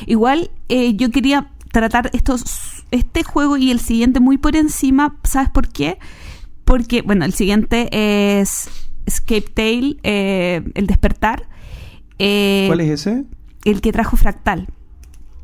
Igual 0.06 0.50
eh, 0.70 0.94
yo 0.96 1.10
quería 1.10 1.50
tratar 1.72 2.10
estos, 2.14 2.84
este 2.90 3.22
juego 3.22 3.58
y 3.58 3.70
el 3.70 3.80
siguiente 3.80 4.18
muy 4.18 4.38
por 4.38 4.56
encima. 4.56 5.16
¿Sabes 5.24 5.50
por 5.50 5.68
qué? 5.68 5.98
Porque, 6.64 7.02
bueno, 7.02 7.24
el 7.24 7.34
siguiente 7.34 7.88
es 8.40 8.68
Escape 9.06 9.42
Tale, 9.54 9.96
eh, 10.02 10.62
El 10.74 10.86
Despertar. 10.86 11.48
Eh, 12.22 12.64
¿Cuál 12.68 12.80
es 12.80 12.90
ese? 13.00 13.24
El 13.64 13.80
que 13.80 13.92
trajo 13.92 14.16
Fractal. 14.16 14.68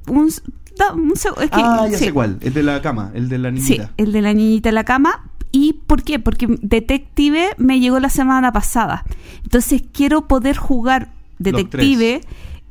Un, 0.09 0.29
s- 0.29 0.43
da- 0.79 0.93
un 0.95 1.13
seg- 1.13 1.41
es 1.43 1.51
que- 1.51 1.57
ah, 1.63 1.87
ya 1.91 1.99
sí. 1.99 2.05
sé 2.07 2.13
cuál. 2.13 2.39
El 2.43 2.53
de 2.55 2.63
la 2.63 2.81
cama, 2.83 3.11
el 3.15 3.29
de 3.29 3.39
la 3.39 3.49
Sí, 3.51 3.55
niñita. 3.57 3.93
el 3.97 4.13
de 4.13 4.23
la 4.23 4.33
niñita 4.35 4.69
en 4.69 4.75
la 4.75 4.85
cama. 4.85 5.31
¿Y 5.53 5.73
por 5.87 6.03
qué? 6.03 6.19
Porque 6.19 6.47
Detective 6.61 7.49
me 7.57 7.81
llegó 7.81 7.99
la 7.99 8.11
semana 8.11 8.53
pasada. 8.53 9.05
Entonces 9.43 9.83
quiero 9.93 10.29
poder 10.29 10.57
jugar 10.57 11.13
Detective 11.39 12.21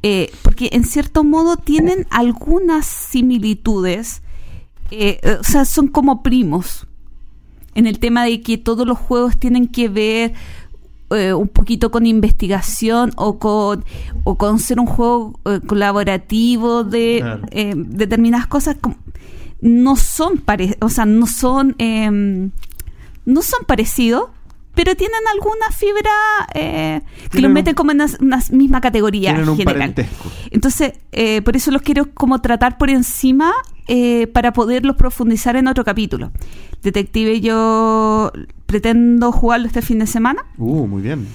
eh, 0.03 0.31
porque 0.43 0.69
en 0.71 0.83
cierto 0.83 1.23
modo 1.23 1.57
tienen 1.57 2.05
algunas 2.11 2.85
similitudes. 2.85 4.21
eh, 4.91 5.19
o 5.39 5.43
sea, 5.43 5.65
son 5.65 5.87
como 5.87 6.21
primos. 6.21 6.85
En 7.73 7.87
el 7.87 7.97
tema 7.99 8.23
de 8.23 8.39
que 8.41 8.57
todos 8.59 8.85
los 8.87 8.97
juegos 8.99 9.37
tienen 9.37 9.67
que 9.67 9.89
ver 9.89 10.33
eh, 11.11 11.33
un 11.33 11.47
poquito 11.49 11.91
con 11.91 12.05
investigación 12.07 13.11
o 13.15 13.37
con, 13.37 13.85
o 14.23 14.35
con 14.37 14.57
ser 14.59 14.79
un 14.79 14.87
juego 14.87 15.39
eh, 15.45 15.59
colaborativo 15.65 16.83
de 16.83 17.19
Claro. 17.21 17.41
eh, 17.51 17.73
determinadas 17.75 18.47
cosas. 18.47 18.77
no 19.61 19.95
son 19.95 20.37
pare 20.39 20.77
o 20.81 20.89
sea, 20.89 21.05
no 21.05 21.27
son 21.27 21.75
em, 21.77 22.51
no 23.25 23.41
son 23.41 23.65
parecidos, 23.65 24.29
pero 24.73 24.95
tienen 24.95 25.19
alguna 25.33 25.69
fibra 25.71 26.11
que 26.53 27.01
Tienen 27.31 27.43
los 27.43 27.51
meten 27.53 27.75
como 27.75 27.91
en 27.91 28.01
una, 28.19 28.39
misma 28.51 28.81
categoría 28.81 29.35
general. 29.35 29.65
parentesco. 29.65 30.29
Entonces, 30.51 30.93
por 31.43 31.55
eso 31.55 31.71
los 31.71 31.81
quiero 31.81 32.13
como 32.13 32.41
tratar 32.41 32.77
por 32.77 32.89
encima 32.89 33.53
para 34.33 34.53
poderlos 34.53 34.95
profundizar 34.95 35.55
en 35.55 35.67
otro 35.67 35.83
capítulo. 35.83 36.31
Detective 36.83 37.41
yo 37.41 38.31
pretendo 38.79 39.31
jugarlo 39.31 39.67
este 39.67 39.81
fin 39.81 39.99
de 39.99 40.07
semana. 40.07 40.43
Uh, 40.57 40.85
muy 40.85 41.01
bien. 41.01 41.25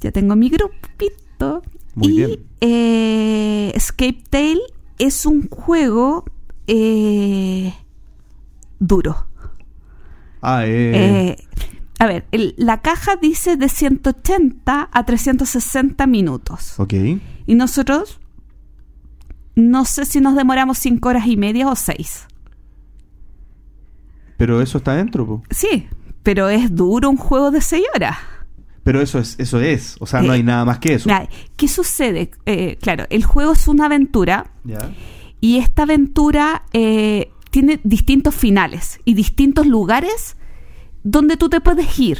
Ya 0.00 0.10
tengo 0.12 0.34
mi 0.34 0.48
grupito. 0.48 1.62
Muy 1.94 2.08
y 2.12 2.16
bien. 2.16 2.40
eh, 2.62 3.72
Escape 3.74 4.22
Tale 4.30 4.60
es 4.98 5.26
un 5.26 5.46
juego 5.50 6.24
eh, 6.66 7.74
duro. 8.78 9.26
Ah, 10.40 10.64
eh, 10.64 11.34
Eh, 11.34 11.36
a 11.98 12.06
ver, 12.06 12.24
el- 12.32 12.54
la 12.56 12.80
caja 12.80 13.16
dice 13.16 13.56
de 13.58 13.68
180 13.68 14.88
a 14.90 15.04
360 15.04 16.06
minutos. 16.06 16.78
ok. 16.80 16.94
Y 17.46 17.54
nosotros 17.56 18.20
no 19.54 19.84
sé 19.84 20.06
si 20.06 20.20
nos 20.20 20.34
demoramos 20.34 20.78
5 20.78 21.10
horas 21.10 21.26
y 21.26 21.36
media 21.36 21.68
o 21.68 21.76
6. 21.76 22.26
Pero 24.38 24.60
eso 24.62 24.78
está 24.78 24.94
dentro, 24.94 25.26
po. 25.26 25.42
Sí, 25.50 25.88
pero 26.26 26.48
es 26.48 26.74
duro 26.74 27.08
un 27.08 27.16
juego 27.16 27.52
de 27.52 27.60
6 27.60 27.84
horas. 27.94 28.16
Pero 28.82 29.00
eso 29.00 29.20
es, 29.20 29.36
eso 29.38 29.60
es. 29.60 29.94
O 30.00 30.06
sea, 30.06 30.22
no 30.22 30.32
Eh, 30.32 30.38
hay 30.38 30.42
nada 30.42 30.64
más 30.64 30.80
que 30.80 30.94
eso. 30.94 31.08
¿Qué 31.54 31.68
sucede? 31.68 32.32
Eh, 32.46 32.78
claro, 32.80 33.04
el 33.10 33.22
juego 33.22 33.52
es 33.52 33.68
una 33.68 33.86
aventura 33.86 34.50
y 35.40 35.58
esta 35.58 35.84
aventura 35.84 36.64
eh, 36.72 37.30
tiene 37.52 37.78
distintos 37.84 38.34
finales 38.34 38.98
y 39.04 39.14
distintos 39.14 39.68
lugares 39.68 40.36
donde 41.04 41.36
tú 41.36 41.48
te 41.48 41.60
puedes 41.60 41.96
ir. 41.96 42.18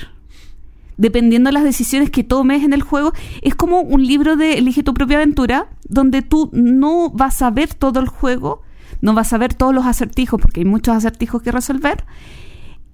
Dependiendo 0.96 1.48
de 1.48 1.54
las 1.54 1.64
decisiones 1.64 2.08
que 2.10 2.22
tomes 2.22 2.62
en 2.62 2.74
el 2.74 2.82
juego, 2.82 3.12
es 3.42 3.56
como 3.56 3.80
un 3.80 4.06
libro 4.06 4.36
de 4.36 4.52
Elige 4.58 4.84
tu 4.84 4.94
propia 4.94 5.16
aventura, 5.16 5.70
donde 5.88 6.22
tú 6.22 6.48
no 6.52 7.10
vas 7.10 7.42
a 7.42 7.50
ver 7.50 7.74
todo 7.74 7.98
el 7.98 8.06
juego, 8.06 8.62
no 9.00 9.14
vas 9.14 9.32
a 9.32 9.38
ver 9.38 9.52
todos 9.52 9.74
los 9.74 9.84
acertijos, 9.84 10.40
porque 10.40 10.60
hay 10.60 10.64
muchos 10.64 10.94
acertijos 10.94 11.42
que 11.42 11.50
resolver, 11.50 12.04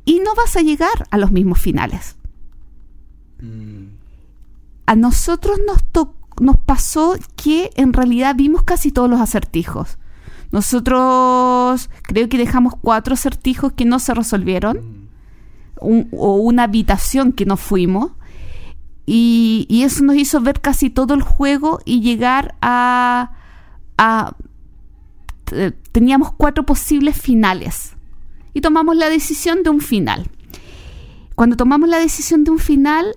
y 0.05 0.21
no 0.21 0.35
vas 0.35 0.57
a 0.57 0.61
llegar 0.62 1.07
a 1.11 1.19
los 1.19 1.31
mismos 1.33 1.59
finales. 1.61 2.17
A 4.87 4.95
nosotros 4.97 5.59
nos, 5.67 5.79
nos 6.41 6.57
pasó 6.59 7.17
que 7.37 7.71
en 7.77 7.93
realidad 7.93 8.35
vimos 8.37 8.62
casi 8.65 8.93
todos 8.93 9.09
los 9.11 9.21
acertijos. 9.21 9.99
Nosotros 10.51 11.88
creo 12.03 12.29
que 12.29 12.38
dejamos 12.38 12.75
cuatro 12.81 13.15
acertijos 13.15 13.73
que 13.73 13.85
no 13.85 13.99
se 13.99 14.12
resolvieron, 14.15 15.09
un- 15.81 16.09
o 16.12 16.37
una 16.37 16.65
habitación 16.65 17.33
que 17.33 17.47
no 17.47 17.57
fuimos, 17.57 18.12
y, 19.07 19.67
y 19.69 19.83
eso 19.83 20.05
nos 20.05 20.17
hizo 20.17 20.41
ver 20.41 20.61
casi 20.61 20.91
todo 20.91 21.15
el 21.15 21.23
juego 21.23 21.81
y 21.85 22.01
llegar 22.01 22.55
a... 22.61 23.33
a 23.99 24.37
te- 25.45 25.73
teníamos 25.73 26.33
cuatro 26.33 26.65
posibles 26.65 27.17
finales 27.21 27.91
y 28.55 28.61
tomamos 28.61 28.97
la 28.97 29.09
decisión 29.09 29.62
de 29.62 29.71
un 29.71 29.81
final. 29.81 30.29
Cuando 31.35 31.57
tomamos 31.57 31.88
la 31.88 31.99
decisión 31.99 32.45
de 32.45 32.51
un 32.51 32.59
final, 32.59 33.17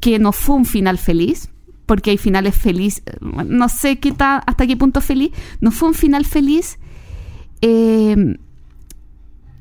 que 0.00 0.18
no 0.18 0.32
fue 0.32 0.56
un 0.56 0.64
final 0.64 0.98
feliz, 0.98 1.50
porque 1.86 2.10
hay 2.10 2.18
finales 2.18 2.54
felices, 2.56 3.02
no 3.20 3.68
sé 3.68 3.98
qué 3.98 4.12
ta- 4.12 4.38
hasta 4.46 4.66
qué 4.66 4.76
punto 4.76 5.00
feliz, 5.00 5.30
no 5.60 5.70
fue 5.72 5.88
un 5.88 5.94
final 5.94 6.24
feliz, 6.24 6.78
eh, 7.62 8.36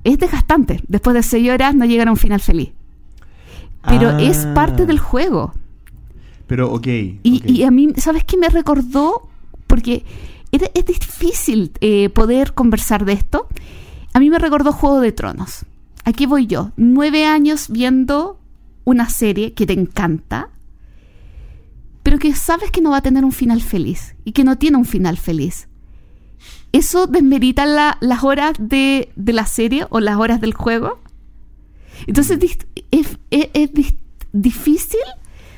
es 0.04 0.18
desgastante. 0.18 0.82
Después 0.88 1.14
de 1.16 1.24
seis 1.24 1.50
horas 1.50 1.76
no 1.76 1.86
llegar 1.86 2.08
a 2.08 2.12
un 2.12 2.18
final 2.18 2.40
feliz. 2.40 2.70
Pero 3.88 4.10
Ah. 4.10 4.22
es 4.22 4.46
parte 4.48 4.86
del 4.86 5.00
juego. 5.00 5.54
Pero, 6.48 6.72
ok. 6.72 6.88
Y, 7.24 7.38
ok. 7.44 7.50
y 7.50 7.64
a 7.64 7.72
mí, 7.72 7.90
¿sabes 7.98 8.24
qué 8.24 8.38
me 8.38 8.50
recordó? 8.50 9.30
Porque 9.68 10.04
era- 10.52 10.70
es 10.74 10.86
difícil 10.86 11.72
eh, 11.82 12.10
poder 12.10 12.54
conversar 12.54 13.06
de 13.06 13.14
esto. 13.14 13.48
A 14.14 14.20
mí 14.20 14.30
me 14.30 14.40
recordó 14.40 14.72
Juego 14.74 15.00
de 15.02 15.12
Tronos. 15.12 15.66
Aquí 16.04 16.26
voy 16.26 16.48
yo, 16.48 16.72
nueve 16.78 17.26
años 17.26 17.68
viendo 17.70 18.40
una 18.84 19.10
serie 19.10 19.54
que 19.54 19.66
te 19.66 19.74
encanta, 19.74 20.50
pero 22.04 22.18
que 22.18 22.34
sabes 22.34 22.72
que 22.72 22.82
no 22.82 22.92
va 22.92 22.98
a 22.98 23.02
tener 23.02 23.24
un 23.24 23.32
final 23.32 23.62
feliz 23.62 24.16
y 24.26 24.32
que 24.32 24.44
no 24.44 24.58
tiene 24.58 24.78
un 24.78 24.86
final 24.86 25.18
feliz. 25.18 25.68
¿Eso 26.72 27.08
desmerita 27.08 27.66
la- 27.66 27.98
las 28.00 28.24
horas 28.24 28.54
de, 28.60 29.12
de 29.16 29.34
la 29.34 29.46
serie 29.46 29.86
o 29.90 30.00
las 30.00 30.18
horas 30.18 30.42
del 30.42 30.54
juego? 30.54 31.00
Entonces 32.08 32.40
es, 32.92 33.18
es- 33.32 33.70
difícil 34.32 35.00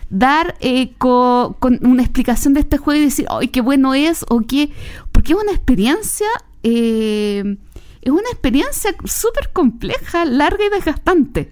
dar 0.10 0.56
eh, 0.62 0.94
co- 0.98 1.56
con 1.60 1.80
una 1.86 2.02
explicación 2.04 2.54
de 2.54 2.62
este 2.62 2.78
juego 2.78 3.00
y 3.00 3.06
decir, 3.06 3.26
¡ay, 3.30 3.50
qué 3.50 3.62
bueno 3.62 3.94
es! 3.94 4.26
o 4.30 4.42
qué. 4.42 4.72
Porque 5.12 5.34
es 5.34 5.40
una 5.40 5.52
experiencia. 5.52 6.28
eh, 6.64 7.58
es 8.02 8.12
una 8.12 8.30
experiencia 8.32 8.96
súper 9.06 9.50
compleja, 9.54 10.26
larga 10.26 10.66
y 10.66 10.70
desgastante. 10.70 11.50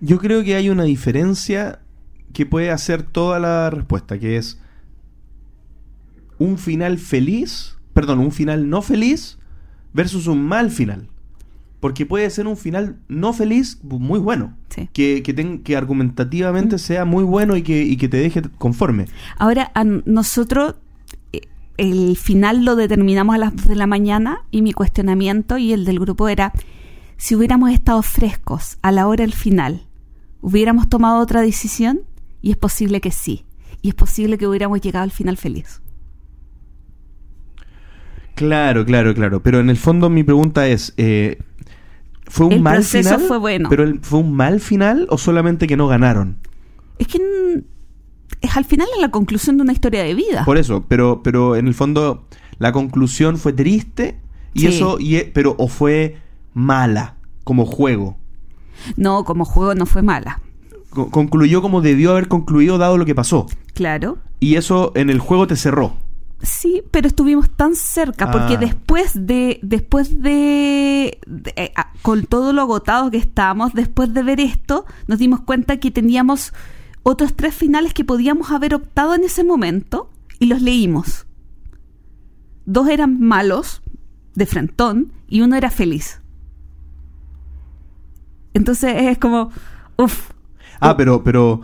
Yo 0.00 0.18
creo 0.18 0.42
que 0.42 0.54
hay 0.56 0.68
una 0.68 0.84
diferencia 0.84 1.78
que 2.32 2.46
puede 2.46 2.70
hacer 2.70 3.02
toda 3.02 3.38
la 3.38 3.70
respuesta, 3.70 4.18
que 4.18 4.36
es 4.36 4.58
un 6.38 6.58
final 6.58 6.98
feliz, 6.98 7.76
perdón, 7.94 8.18
un 8.18 8.32
final 8.32 8.68
no 8.68 8.82
feliz 8.82 9.38
versus 9.92 10.26
un 10.26 10.42
mal 10.44 10.70
final. 10.70 11.08
Porque 11.80 12.06
puede 12.06 12.30
ser 12.30 12.46
un 12.46 12.56
final 12.56 12.96
no 13.08 13.32
feliz 13.32 13.78
muy 13.82 14.20
bueno. 14.20 14.56
Sí. 14.68 14.88
Que, 14.92 15.22
que, 15.24 15.34
ten- 15.34 15.62
que 15.64 15.76
argumentativamente 15.76 16.78
sea 16.78 17.04
muy 17.04 17.24
bueno 17.24 17.56
y 17.56 17.62
que, 17.62 17.82
y 17.82 17.96
que 17.96 18.08
te 18.08 18.18
deje 18.18 18.42
conforme. 18.56 19.06
Ahora, 19.36 19.72
a 19.74 19.82
nosotros 19.84 20.76
el 21.76 22.16
final 22.16 22.64
lo 22.64 22.76
determinamos 22.76 23.34
a 23.34 23.38
las 23.38 23.56
2 23.56 23.66
de 23.66 23.76
la 23.76 23.86
mañana 23.86 24.38
y 24.50 24.62
mi 24.62 24.72
cuestionamiento 24.72 25.58
y 25.58 25.72
el 25.72 25.84
del 25.84 25.98
grupo 25.98 26.28
era, 26.28 26.52
si 27.16 27.34
hubiéramos 27.34 27.70
estado 27.70 28.02
frescos 28.02 28.78
a 28.82 28.92
la 28.92 29.06
hora 29.08 29.22
del 29.22 29.32
final, 29.32 29.86
¿hubiéramos 30.40 30.88
tomado 30.88 31.20
otra 31.20 31.40
decisión? 31.40 32.00
Y 32.40 32.50
es 32.50 32.56
posible 32.56 33.00
que 33.00 33.10
sí. 33.10 33.44
Y 33.80 33.88
es 33.90 33.94
posible 33.94 34.38
que 34.38 34.46
hubiéramos 34.46 34.80
llegado 34.80 35.04
al 35.04 35.10
final 35.10 35.36
feliz. 35.36 35.80
Claro, 38.34 38.84
claro, 38.84 39.14
claro. 39.14 39.42
Pero 39.42 39.60
en 39.60 39.70
el 39.70 39.76
fondo 39.76 40.08
mi 40.10 40.22
pregunta 40.24 40.66
es, 40.68 40.94
eh, 40.96 41.38
¿fue 42.26 42.46
un 42.46 42.52
El 42.54 42.62
mal 42.62 42.74
proceso 42.76 43.10
final? 43.14 43.28
fue 43.28 43.38
bueno. 43.38 43.68
¿Pero 43.68 43.84
el- 43.84 44.00
fue 44.00 44.20
un 44.20 44.32
mal 44.34 44.60
final 44.60 45.06
o 45.10 45.18
solamente 45.18 45.66
que 45.66 45.76
no 45.76 45.86
ganaron? 45.86 46.38
Es 46.98 47.06
que 47.08 47.62
es 48.40 48.56
al 48.56 48.64
final 48.64 48.88
es 48.94 49.00
la 49.00 49.10
conclusión 49.10 49.56
de 49.56 49.62
una 49.62 49.72
historia 49.72 50.02
de 50.02 50.14
vida. 50.14 50.44
Por 50.44 50.58
eso, 50.58 50.84
pero, 50.88 51.22
pero 51.22 51.56
en 51.56 51.66
el 51.68 51.74
fondo 51.74 52.24
la 52.58 52.72
conclusión 52.72 53.36
fue 53.38 53.52
triste 53.52 54.18
y 54.54 54.60
Sí. 54.60 54.66
eso, 54.68 54.96
y, 55.00 55.18
pero 55.34 55.54
o 55.58 55.68
fue 55.68 56.18
mala 56.54 57.16
como 57.44 57.66
juego. 57.66 58.16
No, 58.96 59.24
como 59.24 59.44
juego 59.44 59.74
no 59.74 59.86
fue 59.86 60.02
mala. 60.02 60.40
Co- 60.90 61.10
concluyó 61.10 61.62
como 61.62 61.80
debió 61.80 62.10
haber 62.12 62.28
concluido 62.28 62.78
dado 62.78 62.98
lo 62.98 63.04
que 63.06 63.14
pasó. 63.14 63.46
Claro. 63.74 64.18
Y 64.40 64.56
eso 64.56 64.92
en 64.94 65.08
el 65.10 65.18
juego 65.20 65.46
te 65.46 65.56
cerró. 65.56 65.94
Sí, 66.42 66.82
pero 66.90 67.06
estuvimos 67.06 67.48
tan 67.50 67.76
cerca 67.76 68.30
porque 68.32 68.54
Ah. 68.54 68.58
después 68.58 69.12
de 69.14 69.60
después 69.62 70.20
de, 70.22 71.18
de- 71.26 71.52
eh, 71.56 71.72
ah, 71.76 71.92
con 72.02 72.26
todo 72.26 72.52
lo 72.52 72.62
agotado 72.62 73.10
que 73.12 73.16
estábamos, 73.16 73.72
después 73.74 74.12
de 74.12 74.22
ver 74.24 74.40
esto, 74.40 74.84
nos 75.06 75.18
dimos 75.20 75.40
cuenta 75.40 75.76
que 75.78 75.92
teníamos 75.92 76.52
otros 77.02 77.34
tres 77.34 77.54
finales 77.54 77.94
que 77.94 78.04
podíamos 78.04 78.50
haber 78.50 78.74
optado 78.74 79.14
en 79.14 79.24
ese 79.24 79.44
momento 79.44 80.10
y 80.38 80.46
los 80.46 80.62
leímos. 80.62 81.26
Dos 82.64 82.88
eran 82.88 83.20
malos 83.20 83.82
de 84.34 84.46
frentón 84.46 85.12
y 85.28 85.40
uno 85.40 85.56
era 85.56 85.70
feliz. 85.70 86.20
Entonces 88.54 88.94
es 88.96 89.18
como 89.18 89.50
uff, 89.96 90.30
Ah, 90.80 90.96
pero, 90.96 91.22
pero 91.22 91.60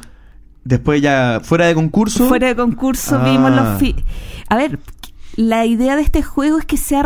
después 0.65 1.03
ya 1.03 1.41
fuera 1.43 1.67
de 1.67 1.75
concurso. 1.75 2.29
Fuera 2.29 2.49
de 2.49 2.57
concurso 2.57 3.17
Ah. 3.21 3.25
vimos 3.31 3.51
los 3.51 3.79
fi- 3.79 3.97
A 4.49 4.57
ver, 4.57 4.79
la 5.37 5.67
idea 5.67 5.97
de 5.97 6.03
este 6.03 6.23
juego 6.23 6.59
es 6.59 6.65
que 6.65 6.77
sea 6.77 7.05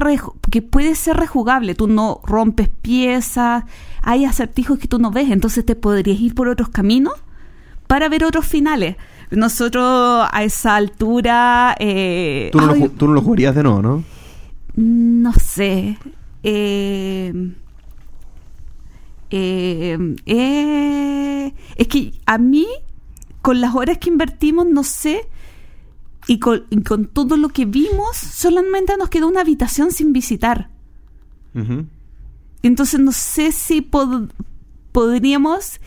que 0.51 0.63
puede 0.63 0.95
ser 0.95 1.17
rejugable. 1.17 1.75
Tú 1.75 1.87
no 1.89 2.21
rompes 2.25 2.69
piezas, 2.69 3.65
hay 4.03 4.25
acertijos 4.25 4.79
que 4.79 4.89
tú 4.89 4.99
no 4.99 5.11
ves, 5.11 5.31
entonces 5.31 5.65
te 5.65 5.75
podrías 5.75 6.21
ir 6.21 6.35
por 6.35 6.49
otros 6.49 6.69
caminos 6.69 7.15
para 7.93 8.09
ver 8.09 8.25
otros 8.25 8.47
finales. 8.47 8.97
Nosotros 9.31 10.27
a 10.33 10.43
esa 10.45 10.77
altura, 10.77 11.77
eh, 11.79 12.49
Tú 12.51 12.59
no, 12.59 12.69
lo, 12.69 12.73
ay, 12.73 12.81
ju- 12.81 12.91
tú 12.97 13.07
no 13.07 13.13
lo 13.13 13.21
jugarías 13.21 13.55
de 13.55 13.63
nuevo, 13.63 13.83
¿no? 13.83 14.03
no 14.77 15.33
sé. 15.35 15.99
Eh, 16.43 17.53
eh, 19.31 20.17
eh, 20.25 21.55
es 21.77 21.87
que 21.89 22.13
a 22.25 22.39
mí, 22.39 22.67
con 23.43 23.61
las 23.61 23.75
horas 23.75 23.99
que 23.99 24.09
invertimos, 24.09 24.65
no 24.67 24.85
sé, 24.85 25.29
y 26.27 26.39
con, 26.39 26.65
y 26.71 26.83
con 26.83 27.05
todo 27.09 27.37
lo 27.37 27.51
que 27.51 27.67
vimos, 27.67 28.17
solamente 28.17 28.97
nos 28.97 29.11
quedó 29.11 29.29
una 29.29 29.43
habitación 29.43 29.91
sin 29.93 30.15
visitar. 30.15 30.71
Entonces 32.63 33.01
no 33.01 33.13
sé 33.13 33.53
si 33.53 33.83
pod- 33.83 34.31
podríamos 34.93 35.79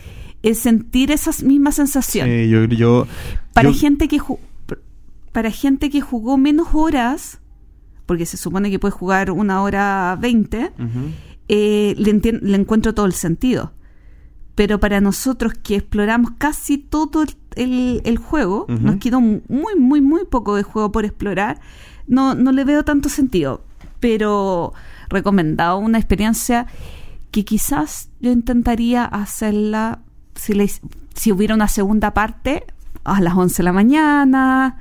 eh, 0.48 0.54
sentir 0.54 1.10
esa 1.10 1.30
misma 1.44 1.72
sensación. 1.72 2.28
Sí, 2.28 2.48
yo, 2.48 2.64
yo, 2.64 3.06
Para 3.52 3.70
yo- 3.70 3.78
gente 3.78 4.08
que 4.08 4.20
para 5.32 5.50
gente 5.50 5.90
que 5.90 6.00
jugó 6.00 6.38
menos 6.38 6.68
horas, 6.72 7.40
porque 8.06 8.24
se 8.24 8.36
supone 8.38 8.70
que 8.70 8.78
puede 8.78 8.92
jugar 8.92 9.30
una 9.30 9.62
hora 9.62 10.16
veinte, 10.20 10.72
Ujú. 10.78 11.10
eh, 11.48 11.94
le, 11.98 12.56
encuentro 12.56 12.94
todo 12.94 13.04
el 13.06 13.12
sentido. 13.12 13.72
Pero 14.54 14.80
para 14.80 15.02
nosotros 15.02 15.52
que 15.62 15.76
exploramos 15.76 16.30
casi 16.38 16.78
todo 16.78 17.22
el, 17.24 17.30
el- 17.56 18.00
el 18.04 18.16
juego, 18.16 18.64
nos 18.68 18.96
quedó 18.96 19.20
muy, 19.20 19.74
muy, 19.78 20.00
muy 20.00 20.24
poco 20.24 20.54
de 20.56 20.62
juego 20.62 20.90
por 20.92 21.04
explorar, 21.04 21.60
no, 22.06 22.34
no 22.34 22.52
le 22.52 22.64
veo 22.64 22.82
tanto 22.84 23.10
sentido. 23.10 23.62
Pero 24.00 24.72
recomendado 25.10 25.76
una 25.78 25.98
experiencia 25.98 26.66
que 27.30 27.44
quizás 27.44 28.08
yo 28.20 28.30
intentaría 28.30 29.04
hacerla 29.04 30.00
si, 30.36 30.54
le 30.54 30.70
si 31.14 31.32
hubiera 31.32 31.54
una 31.54 31.68
segunda 31.68 32.14
parte 32.14 32.64
a 33.04 33.20
las 33.20 33.34
11 33.34 33.56
de 33.58 33.62
la 33.62 33.72
mañana, 33.72 34.78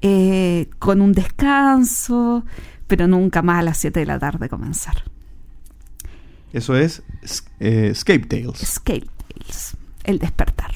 eh, 0.00 0.68
con 0.78 1.00
un 1.00 1.12
descanso, 1.12 2.44
pero 2.86 3.06
nunca 3.06 3.42
más 3.42 3.60
a 3.60 3.62
las 3.62 3.78
7 3.78 4.00
de 4.00 4.06
la 4.06 4.18
tarde 4.18 4.48
comenzar. 4.48 5.04
Eso 6.52 6.76
es 6.76 7.02
eh, 7.60 7.88
Escape 7.92 8.20
Tales. 8.20 8.58
Scale 8.58 9.06
Tales, 9.28 9.76
el 10.04 10.18
despertar. 10.18 10.72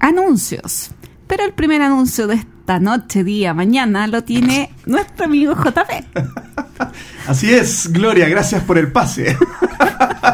Anuncios. 0.00 0.90
Pero 1.26 1.44
el 1.44 1.54
primer 1.54 1.80
anuncio 1.80 2.26
de 2.26 2.34
esta 2.34 2.78
noche, 2.78 3.24
día, 3.24 3.54
mañana, 3.54 4.06
lo 4.06 4.24
tiene 4.24 4.70
nuestro 4.84 5.24
amigo 5.24 5.54
JP. 5.54 6.63
Así 7.26 7.52
es, 7.52 7.92
Gloria, 7.92 8.28
gracias 8.28 8.62
por 8.62 8.78
el 8.78 8.90
pase. 8.90 9.36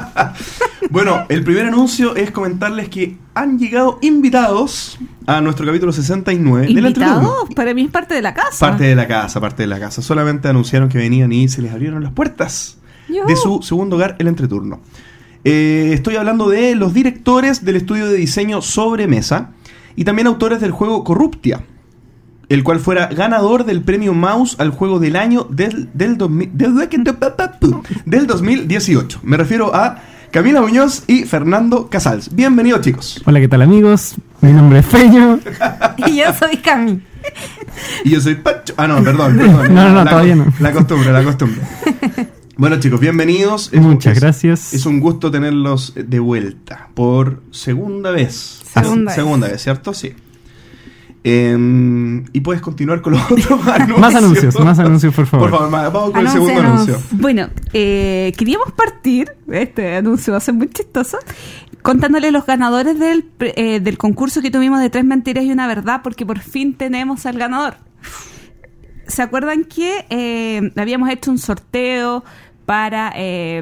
bueno, 0.91 1.27
el 1.29 1.45
primer 1.45 1.67
anuncio 1.67 2.17
es 2.17 2.31
comentarles 2.31 2.89
que 2.89 3.17
han 3.35 3.59
llegado 3.59 3.99
invitados 4.03 4.99
a 5.27 5.41
nuestro 5.41 5.67
capítulo 5.67 5.93
69 5.93 6.67
del 6.67 6.87
Entreturno. 6.87 7.17
Invitados, 7.17 7.49
para 7.55 7.75
mí 7.75 7.85
es 7.85 7.91
parte 7.91 8.15
de 8.15 8.23
la 8.23 8.35
casa. 8.35 8.59
Parte 8.59 8.85
de 8.85 8.95
la 8.95 9.07
casa, 9.07 9.41
parte 9.41 9.63
de 9.63 9.67
la 9.69 9.79
casa. 9.79 10.03
Solamente 10.03 10.49
anunciaron 10.49 10.89
que 10.89 10.99
venían 10.99 11.33
y 11.33 11.49
se 11.49 11.63
les 11.63 11.73
abrieron 11.73 12.03
las 12.03 12.13
puertas 12.13 12.79
Yo. 13.09 13.25
de 13.27 13.37
su 13.37 13.63
segundo 13.63 13.97
hogar, 13.97 14.17
el 14.19 14.29
entreturno. 14.29 14.81
Eh, 15.45 15.93
estoy 15.95 16.17
hablando 16.17 16.49
de 16.49 16.75
los 16.75 16.93
directores 16.93 17.65
del 17.65 17.77
estudio 17.77 18.07
de 18.07 18.15
diseño 18.15 18.61
Sobremesa 18.61 19.53
y 19.97 20.05
también 20.05 20.27
autores 20.27 20.61
del 20.61 20.71
juego 20.71 21.03
Corruptia, 21.03 21.65
el 22.51 22.65
cual 22.65 22.81
fuera 22.81 23.07
ganador 23.07 23.65
del 23.65 23.81
premio 23.83 24.13
Mouse 24.13 24.57
al 24.59 24.71
juego 24.71 24.99
del 24.99 25.15
año 25.17 25.47
del, 25.49 25.89
del, 25.95 26.19
2000 26.19 26.51
del, 26.59 26.75
del 28.05 28.27
2018. 28.27 29.21
Me 29.23 29.37
refiero 29.37 29.73
a 29.75 30.03
Camila 30.33 30.61
Muñoz 30.61 31.05
y 31.07 31.23
Fernando 31.25 31.89
Casals. 31.89 32.35
Bienvenidos, 32.35 32.81
chicos. 32.81 33.23
Hola, 33.25 33.39
¿qué 33.39 33.47
tal 33.47 33.63
amigos? 33.63 34.17
Mi 34.41 34.53
nombre 34.53 34.81
es 34.81 34.87
Feño. 34.87 35.39
Y 36.09 36.17
yo 36.17 36.25
soy 36.35 36.57
Cami. 36.57 37.01
Y 38.05 38.11
yo 38.11 38.21
soy 38.21 38.35
Pacho. 38.35 38.75
Ah, 38.77 38.89
no, 38.89 39.03
perdón, 39.05 39.37
perdón. 39.37 39.73
No, 39.75 39.89
no, 39.91 40.05
La 40.05 40.11
todavía 40.11 40.35
no. 40.35 40.47
La 40.59 40.73
costumbre, 40.73 41.13
la 41.13 41.23
costumbre. 41.23 41.61
Bueno, 42.57 42.81
chicos, 42.81 42.99
bienvenidos. 42.99 43.69
Es- 43.73 43.81
Muchas 43.81 44.15
es- 44.17 44.21
gracias. 44.21 44.75
Es 44.75 44.87
un 44.87 44.99
gusto 44.99 45.31
tenerlos 45.31 45.93
de 45.95 46.19
vuelta 46.19 46.89
por 46.95 47.43
segunda 47.53 48.11
vez. 48.11 48.61
Segunda 48.73 49.13
Ah, 49.13 49.15
vez. 49.15 49.15
segunda 49.15 49.49
vez, 49.49 49.63
¿cierto? 49.63 49.95
Sí. 49.95 50.15
Em, 51.23 52.25
y 52.33 52.41
puedes 52.41 52.63
continuar 52.63 53.03
con 53.03 53.13
los 53.13 53.23
otros 53.31 53.67
anuncios. 53.69 53.99
Más 54.01 54.15
anuncios, 54.15 54.61
más 54.61 54.79
anuncios, 54.79 55.15
por 55.15 55.27
favor. 55.27 55.51
Por 55.51 55.59
favor, 55.71 55.93
vamos 55.93 56.11
con 56.13 56.21
el 56.21 56.29
segundo 56.29 56.61
anuncio. 56.61 56.99
Bueno, 57.13 57.49
eh, 57.75 58.33
queríamos 58.39 58.73
partir, 58.73 59.31
este 59.51 59.97
anuncio 59.97 60.33
va 60.33 60.39
a 60.39 60.41
ser 60.41 60.55
muy 60.55 60.69
chistoso, 60.71 61.19
contándole 61.83 62.31
los 62.31 62.47
ganadores 62.47 62.99
del, 62.99 63.23
pre- 63.25 63.53
eh, 63.57 63.81
del 63.81 63.99
concurso 63.99 64.41
que 64.41 64.51
tuvimos 64.51 64.81
de 64.81 64.89
tres 64.89 65.05
mentiras 65.05 65.45
y 65.45 65.53
una 65.53 65.67
verdad, 65.67 66.01
porque 66.03 66.25
por 66.25 66.39
fin 66.39 66.73
tenemos 66.75 67.27
al 67.27 67.37
ganador. 67.39 67.75
¿Se 69.07 69.21
acuerdan 69.23 69.65
que 69.65 70.07
eh, 70.09 70.73
habíamos 70.77 71.11
hecho 71.11 71.31
un 71.31 71.39
sorteo 71.39 72.25
para 72.65 73.13
eh, 73.17 73.61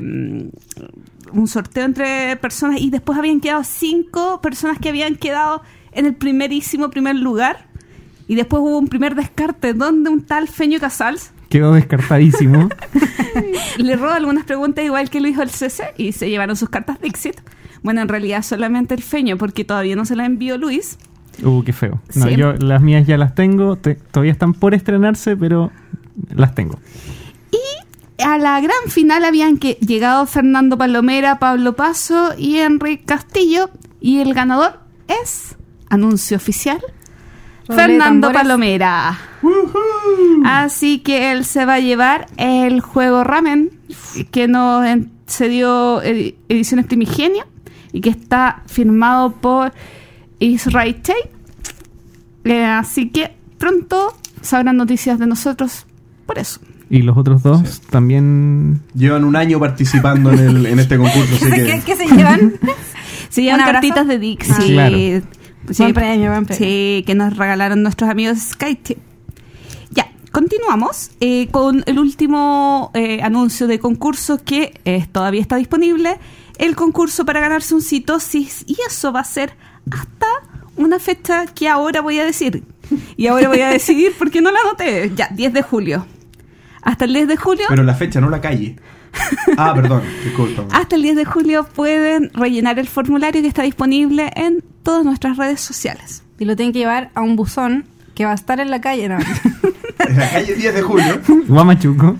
un 1.33 1.49
sorteo 1.49 1.85
entre 1.87 2.37
personas 2.37 2.81
y 2.81 2.91
después 2.91 3.19
habían 3.19 3.41
quedado 3.41 3.65
cinco 3.65 4.41
personas 4.41 4.79
que 4.79 4.91
habían 4.91 5.17
quedado 5.17 5.63
en 5.99 6.07
el 6.07 6.15
primerísimo 6.15 6.91
primer 6.91 7.17
lugar? 7.17 7.67
Y 8.27 8.35
después 8.35 8.61
hubo 8.63 8.79
un 8.79 8.89
primer 8.89 9.15
descarte 9.15 9.73
donde 9.75 10.11
un 10.11 10.23
tal 10.23 10.49
Feño 10.49 10.79
Casals 10.81 11.33
Quedó 11.49 11.73
descartadísimo. 11.73 12.69
le 13.79 13.97
roba 13.97 14.17
algunas 14.17 14.45
preguntas 14.45 14.85
igual 14.85 15.09
que 15.09 15.21
lo 15.21 15.29
hizo 15.29 15.43
el 15.43 15.49
CC 15.51 15.95
y 15.97 16.13
se 16.13 16.29
llevaron 16.29 16.57
sus 16.57 16.69
cartas 16.69 17.01
de 17.01 17.09
éxito. 17.09 17.43
Bueno, 17.83 18.03
en 18.03 18.09
realidad 18.09 18.43
solamente 18.43 18.95
el 18.95 19.03
feño, 19.03 19.39
porque 19.39 19.65
todavía 19.65 19.97
no 19.97 20.05
se 20.05 20.15
la 20.15 20.27
envió 20.27 20.59
Luis. 20.59 20.99
Uh, 21.43 21.63
qué 21.63 21.73
feo. 21.73 22.01
No, 22.17 22.27
Sí. 22.29 22.37
yo 22.37 22.53
las 22.55 22.83
mías 22.83 23.07
ya 23.07 23.17
las 23.17 23.35
tengo, 23.35 23.77
te- 23.77 23.95
todavía 23.95 24.33
están 24.33 24.53
por 24.53 24.75
estrenarse, 24.75 25.37
pero 25.39 25.71
las 26.35 26.55
tengo. 26.55 26.79
A 28.25 28.37
la 28.37 28.61
gran 28.61 28.89
final 28.89 29.25
habían 29.25 29.59
que 29.59 29.75
llegado 29.75 30.27
Fernando 30.27 30.77
Palomera, 30.77 31.39
Pablo 31.39 31.77
Paso 31.77 32.31
y 32.37 32.57
Enrique 32.57 33.05
Castillo. 33.05 33.71
Y 34.01 34.19
el 34.21 34.35
ganador 34.35 34.81
es, 35.23 35.57
anuncio 35.91 36.37
oficial, 36.37 36.81
Fernando. 37.67 38.33
Palomera. 38.33 39.19
Así 40.45 41.01
que 41.01 41.33
él 41.33 41.45
se 41.45 41.65
va 41.65 41.75
a 41.75 41.81
llevar 41.81 42.27
el 42.37 42.81
juego 42.81 43.25
Ramen 43.25 43.71
que 44.31 44.49
nos 44.49 44.85
cedió 45.27 46.03
edi- 46.03 46.35
Ediciones 46.49 46.87
Primigenio 46.87 47.45
y 47.93 48.01
que 48.01 48.11
está 48.11 48.63
firmado 48.67 49.33
por 49.33 49.73
Israel 50.39 50.95
Tate. 50.97 51.31
Eh, 52.45 52.65
así 52.65 53.11
que 53.11 53.33
pronto 53.59 54.17
sabrán 54.41 54.77
noticias 54.77 55.19
de 55.19 55.27
nosotros 55.27 55.87
por 56.27 56.39
eso. 56.39 56.61
Y 56.91 57.03
los 57.03 57.19
otros 57.19 57.43
dos 57.43 57.83
también. 57.91 58.81
Llevan 58.95 59.25
un 59.25 59.37
año 59.37 59.61
participando 59.61 60.33
en, 60.33 60.39
el, 60.39 60.67
en 60.67 60.79
este 60.79 60.97
concurso, 60.97 61.35
así 61.35 61.51
¿Qué, 61.51 61.65
que... 61.67 61.81
qué 61.85 61.97
se 61.97 62.07
llevan? 62.07 62.55
Se 63.29 63.43
llevan 63.43 63.61
cartitas 63.61 64.07
de 64.09 64.19
Dixie. 64.19 64.55
Ah, 64.55 64.89
claro. 64.89 64.97
Sí, 65.71 65.83
Buen 65.83 65.95
premio, 65.95 66.31
buen 66.31 66.47
premio. 66.47 66.67
Sí, 66.67 67.05
que 67.07 67.15
nos 67.15 67.37
regalaron 67.37 67.83
nuestros 67.83 68.09
amigos 68.11 68.39
SkyTip. 68.39 68.99
Ya, 69.91 70.11
continuamos 70.33 71.11
eh, 71.21 71.49
con 71.49 71.83
el 71.87 71.99
último 71.99 72.91
eh, 72.95 73.21
anuncio 73.23 73.67
de 73.67 73.79
concurso 73.79 74.43
que 74.43 74.81
eh, 74.85 75.07
todavía 75.11 75.41
está 75.41 75.57
disponible. 75.57 76.19
El 76.59 76.75
concurso 76.75 77.25
para 77.25 77.41
ganarse 77.41 77.75
un 77.75 77.83
citosis. 77.83 78.65
Y 78.67 78.77
eso 78.87 79.13
va 79.13 79.21
a 79.21 79.25
ser 79.25 79.55
hasta 79.91 80.27
una 80.77 80.99
fecha 80.99 81.47
que 81.47 81.69
ahora 81.69 82.01
voy 82.01 82.19
a 82.19 82.25
decir. 82.25 82.65
Y 83.17 83.27
ahora 83.27 83.49
voy 83.49 83.61
a 83.61 83.69
decidir 83.69 84.13
porque 84.19 84.41
no 84.41 84.51
la 84.51 84.61
anoté. 84.61 85.13
Ya, 85.15 85.29
10 85.29 85.53
de 85.53 85.63
julio. 85.63 86.07
Hasta 86.83 87.05
el 87.05 87.13
10 87.13 87.29
de 87.29 87.37
julio. 87.37 87.67
Pero 87.69 87.83
la 87.83 87.95
fecha, 87.95 88.21
no 88.21 88.31
la 88.31 88.41
calle. 88.41 88.77
Ah, 89.57 89.75
perdón, 89.75 90.03
disculpa. 90.23 90.65
Hasta 90.71 90.97
el 90.97 91.03
10 91.03 91.17
de 91.17 91.25
julio 91.25 91.65
pueden 91.65 92.31
rellenar 92.35 92.79
el 92.79 92.87
formulario 92.87 93.43
que 93.43 93.49
está 93.49 93.63
disponible 93.63 94.31
en 94.37 94.63
todas 94.89 95.05
nuestras 95.05 95.37
redes 95.37 95.61
sociales. 95.61 96.23
Y 96.39 96.47
lo 96.47 96.57
tienen 96.57 96.73
que 96.73 96.79
llevar 96.79 97.11
a 97.15 97.21
un 97.21 97.37
buzón 97.37 97.85
que 98.15 98.25
va 98.25 98.31
a 98.31 98.35
estar 98.35 98.59
en 98.59 98.71
la 98.71 98.81
calle. 98.81 99.07
No. 99.11 99.19
En 99.99 100.17
la 100.17 100.31
calle 100.31 100.55
10 100.55 100.75
de 100.75 100.81
julio. 100.81 101.21
Guamachuco. 101.47 102.17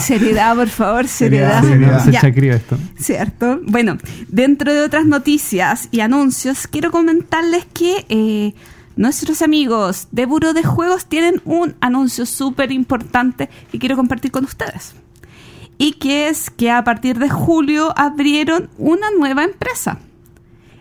Seriedad, 0.00 0.56
por 0.56 0.68
favor, 0.68 1.06
seriedad. 1.08 1.62
Seriedad, 1.62 2.02
Se 2.02 2.12
Ya, 2.12 2.20
chacría 2.22 2.54
esto. 2.54 2.78
¿Cierto? 2.98 3.60
Bueno, 3.66 3.98
dentro 4.28 4.72
de 4.72 4.80
otras 4.80 5.04
noticias 5.04 5.88
y 5.90 6.00
anuncios, 6.00 6.68
quiero 6.68 6.90
comentarles 6.90 7.66
que 7.66 8.06
eh, 8.08 8.54
nuestros 8.96 9.42
amigos 9.42 10.08
de 10.10 10.24
Buro 10.24 10.54
de 10.54 10.62
Juegos 10.62 11.04
tienen 11.04 11.42
un 11.44 11.74
anuncio 11.82 12.24
súper 12.24 12.72
importante 12.72 13.50
que 13.70 13.78
quiero 13.78 13.96
compartir 13.96 14.30
con 14.30 14.44
ustedes. 14.44 14.94
Y 15.76 15.92
que 15.92 16.28
es 16.28 16.48
que 16.48 16.70
a 16.70 16.82
partir 16.82 17.18
de 17.18 17.28
julio 17.28 17.92
abrieron 17.94 18.70
una 18.78 19.10
nueva 19.10 19.44
empresa. 19.44 19.98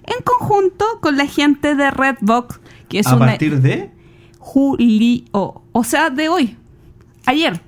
En 0.04 0.24
conjunto 0.24 0.86
con 1.02 1.18
la 1.18 1.26
gente 1.28 1.76
de 1.76 1.92
Redbox, 1.92 2.60
que 2.90 3.00
es 3.00 3.08
A 3.08 3.16
una... 3.16 3.26
partir 3.28 3.62
de... 3.62 3.92
julio, 4.40 5.24
o 5.72 5.84
sea, 5.84 6.10
de 6.10 6.30
hoy, 6.30 6.58
ayer, 7.26 7.62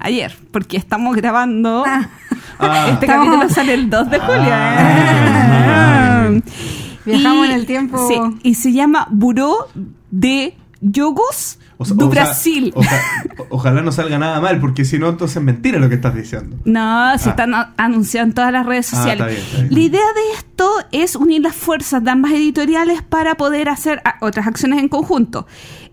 ayer, 0.00 0.36
porque 0.50 0.76
estamos 0.76 1.14
grabando. 1.16 1.84
Ah, 1.86 2.08
Este 2.92 3.06
Estamos- 3.06 3.26
capítulo 3.26 3.48
sale 3.50 3.74
el 3.74 3.88
2 3.90 4.10
de 4.10 4.18
julio. 4.18 4.50
Ah. 4.52 6.28
¿eh? 6.30 6.42
Viajamos 7.04 7.46
Y- 7.46 7.50
en 7.50 7.56
el 7.56 7.66
tiempo. 7.66 8.08
sí, 8.08 8.16
y 8.42 8.54
se 8.54 8.72
llama 8.72 9.06
Buró 9.10 9.68
de 10.10 10.56
Jogos 10.94 11.58
o 11.76 11.84
sea- 11.84 11.96
do 11.96 12.08
o 12.08 12.12
sea, 12.12 12.24
Brasil. 12.24 12.72
oja- 12.74 13.00
ojalá 13.50 13.82
no 13.82 13.90
salga 13.92 14.18
nada 14.18 14.40
mal, 14.40 14.60
porque 14.60 14.84
si 14.84 14.98
no, 14.98 15.08
entonces 15.08 15.36
es 15.38 15.42
mentira 15.42 15.78
lo 15.78 15.88
que 15.88 15.96
estás 15.96 16.14
diciendo. 16.14 16.56
No, 16.64 17.18
se 17.18 17.28
Ah. 17.28 17.30
están 17.30 17.52
anunciando 17.76 18.28
en 18.30 18.34
todas 18.34 18.52
las 18.52 18.64
redes 18.66 18.92
Ah, 18.92 18.96
sociales. 18.96 19.20
está 19.20 19.26
bien, 19.26 19.40
está 19.42 19.56
bien. 19.62 19.74
La 19.74 19.80
idea 19.80 20.00
de 20.14 20.36
esto 20.38 20.70
es 20.92 21.16
unir 21.16 21.42
las 21.42 21.54
fuerzas 21.56 22.02
de 22.04 22.10
ambas 22.10 22.32
editoriales 22.32 23.02
para 23.02 23.34
poder 23.36 23.68
hacer 23.68 24.00
ah, 24.04 24.16
otras 24.20 24.46
acciones 24.46 24.78
en 24.80 24.88
conjunto, 24.88 25.46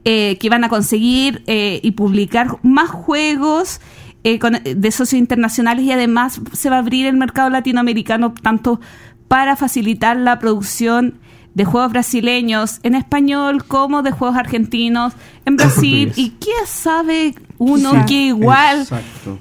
eh, 0.03 0.37
que 0.39 0.49
van 0.49 0.63
a 0.63 0.69
conseguir 0.69 1.43
eh, 1.47 1.79
y 1.83 1.91
publicar 1.91 2.57
más 2.63 2.89
juegos 2.91 3.81
eh, 4.23 4.39
con- 4.39 4.59
de 4.63 4.91
socios 4.91 5.19
internacionales 5.19 5.85
y 5.85 5.91
además 5.91 6.41
se 6.53 6.69
va 6.71 6.77
a 6.77 6.79
abrir 6.79 7.05
el 7.05 7.15
mercado 7.15 7.49
latinoamericano 7.51 8.33
tanto 8.41 8.79
para 9.27 9.55
facilitar 9.55 10.17
la 10.17 10.37
producción 10.39 11.19
de 11.55 11.65
juegos 11.65 11.91
brasileños 11.91 12.79
en 12.83 12.93
español 12.93 13.65
como 13.65 14.03
de 14.03 14.11
juegos 14.11 14.37
argentinos 14.37 15.13
en 15.45 15.55
Brasil 15.57 16.13
y 16.15 16.31
qué 16.31 16.51
sabe 16.65 17.33
uno 17.57 17.91
Sí, 17.91 17.97
que 18.07 18.21
igual 18.27 18.87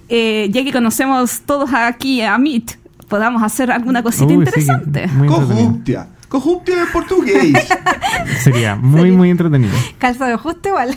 eh, 0.09 0.49
ya 0.51 0.65
que 0.65 0.73
conocemos 0.73 1.43
todos 1.43 1.71
aquí 1.75 2.23
a 2.23 2.39
Meet, 2.39 2.79
podamos 3.09 3.43
hacer 3.43 3.71
alguna 3.71 4.03
cosita 4.03 4.25
Uy, 4.27 4.31
sí, 4.31 4.35
interesante. 4.39 5.11
Cojuptia. 5.27 6.09
Cojuptia 6.29 6.83
en 6.83 6.93
portugués. 6.93 7.53
Sería 8.43 8.75
muy, 8.75 9.13
muy 9.13 9.31
entretenido. 9.31 9.73
Calza 9.99 10.27
de 10.27 10.33
ajuste 10.33 10.71
igual. 10.71 10.97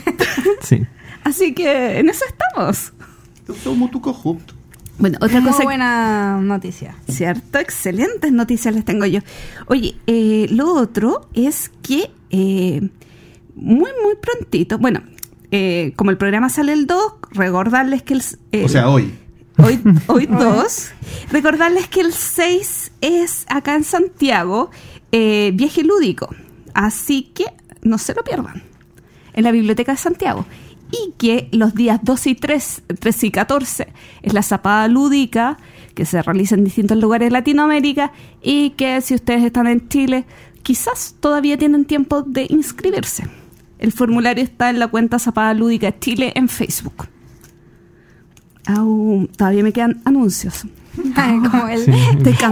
Sí. 0.61 0.83
Así 1.23 1.53
que 1.53 1.99
en 1.99 2.09
eso 2.09 2.25
estamos. 2.25 2.93
Eu 3.47 3.55
tomo 3.63 3.87
tu 3.89 4.01
cojupto. 4.01 4.56
Bueno, 4.99 5.17
otra 5.21 5.39
Muy 5.41 5.51
cosa. 5.51 5.63
buena 5.63 6.39
noticia. 6.41 6.95
Cierto, 7.07 7.59
excelentes 7.59 8.31
noticias 8.31 8.73
les 8.73 8.83
tengo 8.83 9.05
yo. 9.05 9.19
Oye, 9.67 9.95
eh, 10.07 10.47
lo 10.49 10.73
otro 10.73 11.29
es 11.33 11.71
que 11.83 12.09
eh, 12.31 12.89
muy, 13.55 13.91
muy 14.03 14.15
prontito, 14.21 14.77
bueno, 14.79 15.01
eh, 15.51 15.93
como 15.95 16.11
el 16.11 16.17
programa 16.17 16.49
sale 16.49 16.73
el 16.73 16.87
2, 16.87 17.01
recordarles 17.31 18.01
que 18.03 18.15
el... 18.15 18.23
eh, 18.51 18.65
O 18.65 18.69
sea, 18.69 18.89
hoy. 18.89 19.13
Hoy, 19.57 19.79
hoy 20.07 20.25
2. 20.25 20.91
Recordarles 21.31 21.87
que 21.87 22.01
el 22.01 22.11
6 22.13 22.91
es 23.01 23.45
acá 23.49 23.75
en 23.75 23.83
Santiago, 23.83 24.71
eh, 25.11 25.51
viaje 25.53 25.83
lúdico. 25.83 26.29
Así 26.73 27.31
que 27.35 27.45
no 27.81 27.97
se 27.97 28.13
lo 28.15 28.23
pierdan. 28.23 28.63
En 29.33 29.43
la 29.43 29.51
Biblioteca 29.51 29.91
de 29.91 29.97
Santiago. 29.99 30.45
Y 30.91 31.13
que 31.17 31.49
los 31.51 31.75
días 31.75 31.99
12 32.03 32.29
y 32.29 32.35
3, 32.35 32.83
13 32.99 33.27
y 33.27 33.31
14 33.31 33.87
es 34.21 34.33
la 34.33 34.41
zapada 34.41 34.87
lúdica 34.87 35.57
que 35.93 36.05
se 36.05 36.21
realiza 36.21 36.55
en 36.55 36.63
distintos 36.63 36.97
lugares 36.97 37.27
de 37.27 37.31
Latinoamérica 37.31 38.13
y 38.41 38.71
que 38.71 39.01
si 39.01 39.15
ustedes 39.15 39.43
están 39.43 39.67
en 39.67 39.89
Chile, 39.89 40.25
quizás 40.63 41.15
todavía 41.19 41.57
tienen 41.57 41.85
tiempo 41.85 42.21
de 42.21 42.47
inscribirse. 42.49 43.23
El 43.79 43.91
formulario 43.91 44.43
está 44.43 44.69
en 44.69 44.79
la 44.79 44.87
cuenta 44.87 45.19
Zapada 45.19 45.53
Lúdica 45.53 45.97
Chile 45.99 46.31
en 46.35 46.49
Facebook. 46.49 47.07
Todavía 49.37 49.63
me 49.63 49.73
quedan 49.73 50.01
anuncios. 50.05 50.65
Como 51.51 51.67
el, 51.67 51.83
Sí. 51.85 51.91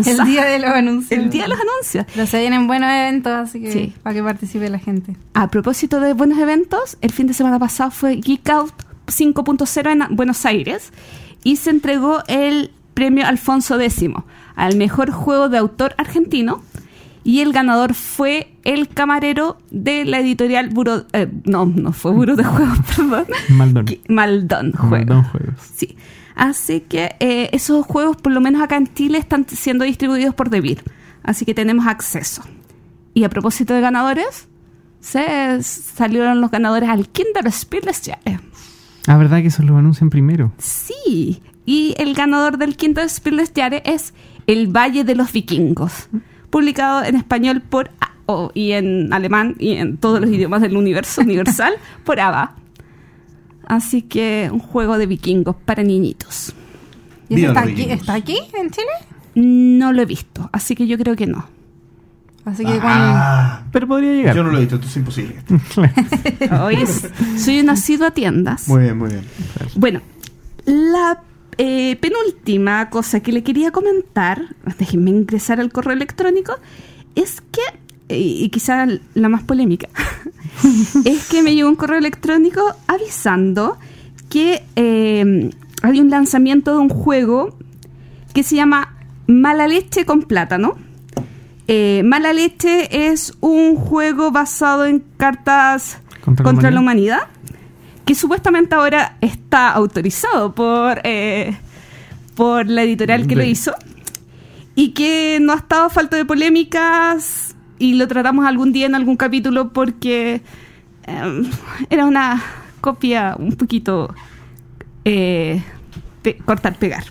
El 0.10 0.26
día 0.26 0.46
de 0.46 0.60
los 0.60 0.70
anuncios. 0.72 1.20
El 1.20 1.30
día 1.30 1.44
de 1.44 1.50
los 1.50 1.60
anuncios. 1.60 2.06
Pero 2.14 2.28
se 2.28 2.40
vienen 2.40 2.68
buenos 2.68 2.90
eventos, 2.92 3.32
así 3.34 3.62
que 3.62 3.72
Sí. 3.72 3.94
para 4.04 4.14
que 4.14 4.24
participe 4.24 4.70
la 4.70 4.80
gente. 4.80 5.16
A 5.34 5.50
propósito 5.50 6.00
de 6.00 6.14
buenos 6.14 6.38
eventos, 6.40 6.98
el 7.02 7.12
fin 7.12 7.28
de 7.28 7.34
semana 7.34 7.60
pasado 7.60 7.92
fue 7.92 8.16
Geek 8.18 8.50
Out 8.50 8.74
5.0 9.08 9.92
en 10.10 10.16
Buenos 10.16 10.46
Aires 10.46 10.92
y 11.44 11.58
se 11.58 11.70
entregó 11.70 12.24
el 12.28 12.72
premio 12.94 13.26
Alfonso 13.28 13.80
X 13.80 14.06
al 14.56 14.76
mejor 14.78 15.12
juego 15.12 15.50
de 15.50 15.58
autor 15.58 15.94
argentino 15.98 16.62
y 17.24 17.42
el 17.42 17.54
ganador 17.54 17.94
fue 17.94 18.54
el 18.64 18.88
camarero 18.88 19.58
de 19.72 20.06
la 20.06 20.20
editorial 20.20 20.70
Buro... 20.70 21.06
eh, 21.14 21.28
no, 21.44 21.66
no 21.66 21.92
fue 21.92 22.12
Buro 22.12 22.36
de 22.36 22.44
Juegos, 22.44 22.78
perdón. 22.96 23.26
Maldón. 23.50 23.86
Que- 23.86 24.02
Maldón 24.08 24.72
Juegos. 24.74 24.90
Maldón 24.92 25.24
Juegos. 25.24 25.56
Sí. 25.76 25.98
Así 26.36 26.82
que 26.82 27.16
eh, 27.20 27.50
esos 27.54 27.86
juegos, 27.86 28.18
por 28.18 28.32
lo 28.34 28.42
menos 28.42 28.62
acá 28.62 28.76
en 28.78 28.94
Chile, 28.94 29.18
están 29.18 29.46
siendo 29.48 29.86
distribuidos 29.86 30.36
por 30.36 30.50
Debir. 30.50 30.84
Así 31.24 31.46
que 31.46 31.54
tenemos 31.54 31.88
acceso. 31.88 32.44
Y 33.14 33.24
a 33.24 33.30
propósito 33.30 33.74
de 33.74 33.82
ganadores, 33.82 34.48
se 35.00 35.62
salieron 35.64 36.42
los 36.42 36.52
ganadores 36.52 36.90
al 36.90 37.08
Kinder 37.10 37.50
Spiel 37.52 37.84
des 37.84 38.02
Jahres. 38.04 38.40
Ah, 39.08 39.18
¿verdad 39.18 39.42
que 39.42 39.48
eso 39.48 39.64
lo 39.64 39.78
anuncian 39.78 40.10
primero? 40.10 40.52
Sí. 40.58 41.42
Y 41.66 41.96
el 41.98 42.14
ganador 42.16 42.58
del 42.58 42.76
Kinder 42.76 43.10
Spiel 43.10 43.38
des 43.38 43.52
Jahres 43.56 43.82
es 43.86 44.14
El 44.48 44.68
Valle 44.76 45.04
de 45.04 45.16
los 45.16 45.32
Vikingos. 45.32 46.10
Publicado 46.50 47.04
en 47.04 47.16
español 47.16 47.62
por... 47.62 47.90
A- 48.02 48.12
o- 48.28 48.50
y 48.56 48.72
en 48.72 49.14
alemán 49.14 49.56
y 49.60 49.74
en 49.74 49.98
todos 49.98 50.20
los 50.20 50.30
idiomas 50.32 50.60
del 50.62 50.76
universo 50.76 51.22
universal 51.22 51.74
por 52.04 52.20
ABBA. 52.20 52.56
Así 53.68 54.02
que 54.04 54.50
un 54.52 54.60
juego 54.60 54.98
de 54.98 55.06
vikingos 55.08 55.56
para 55.66 55.84
niñitos. 55.84 56.54
¿Y 57.30 57.36
Viva 57.36 57.50
está 57.50 57.62
los 57.62 57.70
aquí, 57.72 57.76
vikingos. 57.82 58.00
está 58.02 58.14
aquí 58.14 58.38
en 58.60 58.70
Chile? 58.72 58.88
No 59.36 59.92
lo 59.94 60.02
he 60.02 60.06
visto, 60.06 60.50
así 60.54 60.76
que 60.76 60.88
yo 60.88 60.98
creo 60.98 61.16
que 61.16 61.28
no. 61.28 61.46
Así 62.46 62.64
que 62.64 62.74
cuando... 62.80 63.06
Ah, 63.08 63.64
Pero 63.72 63.88
podría 63.88 64.14
llegar. 64.14 64.36
yo 64.36 64.44
no 64.44 64.52
lo 64.52 64.58
he 64.58 64.62
visto, 64.62 64.76
esto 64.76 64.88
es 64.88 64.96
imposible. 64.98 65.36
Hoy 66.62 66.76
es- 66.84 67.10
soy 67.38 67.60
un 67.62 67.66
nacido 67.66 68.06
a 68.06 68.12
tiendas. 68.12 68.68
Muy 68.68 68.84
bien, 68.84 68.98
muy 68.98 69.10
bien. 69.10 69.24
Bueno, 69.76 70.02
la, 70.66 71.22
eh, 71.58 71.96
penúltima 72.00 72.90
cosa 72.92 73.20
que 73.22 73.32
le 73.32 73.42
quería 73.44 73.72
comentar, 73.72 74.56
déjenme 74.78 75.10
ingresar 75.10 75.60
al 75.60 75.72
correo 75.72 75.94
electrónico, 75.94 76.54
es 77.16 77.42
que, 77.42 77.62
y 78.10 78.50
quizá 78.50 78.88
la 79.14 79.30
más 79.30 79.44
polémica, 79.44 79.90
es 81.06 81.28
que 81.28 81.42
me 81.42 81.56
llegó 81.56 81.70
un 81.70 81.76
correo 81.76 81.98
electrónico 81.98 82.62
avisando 82.88 83.78
que 84.30 84.64
eh, 84.76 85.50
hay 85.82 86.00
un 86.00 86.10
lanzamiento 86.10 86.72
de 86.72 86.78
un 86.80 86.90
juego 86.90 87.58
que 88.34 88.44
se 88.44 88.56
llama 88.56 88.96
Mala 89.28 89.68
Leche 89.68 90.06
con 90.06 90.24
Plátano. 90.24 90.76
Eh, 91.68 92.04
Mala 92.06 92.34
Leche 92.34 93.10
es 93.10 93.34
un 93.40 93.76
juego 93.76 94.32
basado 94.32 94.86
en 94.86 95.04
cartas 95.18 96.00
Contra 96.24 96.44
contra, 96.44 96.70
la 96.70 96.76
la 96.76 96.82
humanidad 96.82 97.20
que 98.06 98.14
supuestamente 98.14 98.76
ahora 98.76 99.18
está 99.22 99.72
autorizado 99.72 100.54
por, 100.54 101.02
eh, 101.04 101.58
por 102.36 102.68
la 102.68 102.84
editorial 102.84 103.26
que 103.26 103.36
lo 103.36 103.44
hizo 103.44 103.74
y 104.76 104.92
que 104.92 105.40
no 105.42 105.54
ha 105.54 105.58
estado 105.58 105.86
a 105.86 105.90
falta 105.90 106.16
de 106.16 106.26
polémicas 106.26 107.55
y 107.80 107.94
lo 107.96 108.08
tratamos 108.08 108.46
algún 108.46 108.72
día 108.74 108.86
en 108.86 108.96
algún 108.96 109.16
capítulo 109.18 109.70
porque 109.74 110.42
eh, 111.08 111.42
era 111.90 112.06
una 112.06 112.42
copia 112.82 113.36
un 113.38 113.54
poquito 113.54 114.14
eh, 115.04 115.62
pe- 116.22 116.38
cortar 116.46 116.78
pegar 116.78 117.04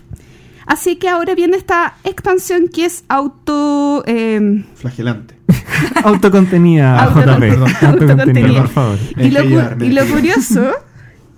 así 0.65 0.95
que 0.95 1.07
ahora 1.09 1.35
viene 1.35 1.57
esta 1.57 1.95
expansión 2.03 2.67
que 2.73 2.85
es 2.85 3.03
auto 3.07 4.03
eh, 4.07 4.63
Flagelante. 4.75 5.35
Autocontenida, 6.03 7.13
perdón, 7.39 7.65
autocontenida. 7.81 8.61
por 8.61 8.69
favor. 8.69 8.97
Y 9.17 9.29
lo, 9.31 9.43
y 9.85 9.89
lo 9.91 10.05
curioso 10.07 10.71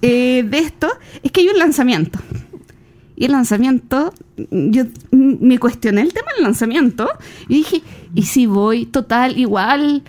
eh, 0.01 0.43
de 0.47 0.59
esto 0.59 0.87
es 1.23 1.31
que 1.31 1.41
hay 1.41 1.47
un 1.49 1.57
lanzamiento. 1.59 2.19
Y 3.19 3.25
el 3.25 3.31
lanzamiento, 3.31 4.13
yo 4.51 4.83
me 5.11 5.57
cuestioné 5.57 6.01
el 6.01 6.13
tema 6.13 6.27
del 6.35 6.43
lanzamiento 6.43 7.09
y 7.47 7.55
dije, 7.55 7.81
¿y 8.13 8.21
si 8.23 8.45
voy 8.45 8.85
total 8.85 9.37
igual? 9.39 10.03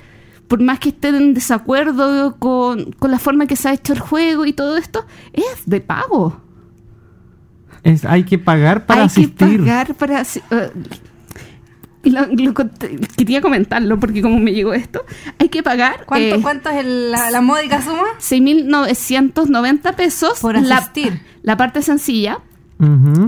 Por 0.46 0.60
más 0.62 0.78
que 0.78 0.90
esté 0.90 1.08
en 1.08 1.32
desacuerdo 1.34 2.36
con, 2.38 2.92
con 2.92 3.10
la 3.10 3.18
forma 3.18 3.46
que 3.46 3.56
se 3.56 3.68
ha 3.70 3.72
hecho 3.72 3.94
el 3.94 3.98
juego 4.00 4.44
y 4.44 4.52
todo 4.52 4.76
esto, 4.76 5.06
es 5.32 5.44
de 5.64 5.80
pago. 5.80 6.38
Es- 7.82 8.04
hay 8.04 8.24
que 8.24 8.38
pagar 8.38 8.84
para 8.84 9.00
hay 9.02 9.06
asistir. 9.06 9.48
que 9.52 9.58
pagar 9.58 9.94
para... 9.94 10.22
y 12.04 12.10
lo- 12.10 12.54
quería 13.16 13.40
comentarlo 13.40 13.98
porque 13.98 14.20
como 14.22 14.38
me 14.38 14.52
llegó 14.52 14.72
esto, 14.74 15.02
hay 15.38 15.48
que 15.48 15.62
pagar... 15.62 16.04
¿Cuánto, 16.06 16.36
eh, 16.36 16.40
cuánto 16.42 16.68
es 16.70 16.76
el- 16.84 17.10
la, 17.10 17.30
la 17.30 17.40
módica 17.40 17.80
suma? 17.82 18.04
6.990 18.20 19.94
pesos 19.94 20.40
Por 20.40 20.60
la- 20.60 20.76
asistir. 20.76 21.20
La, 21.42 21.56
parte 21.56 21.82
sencilla, 21.82 22.40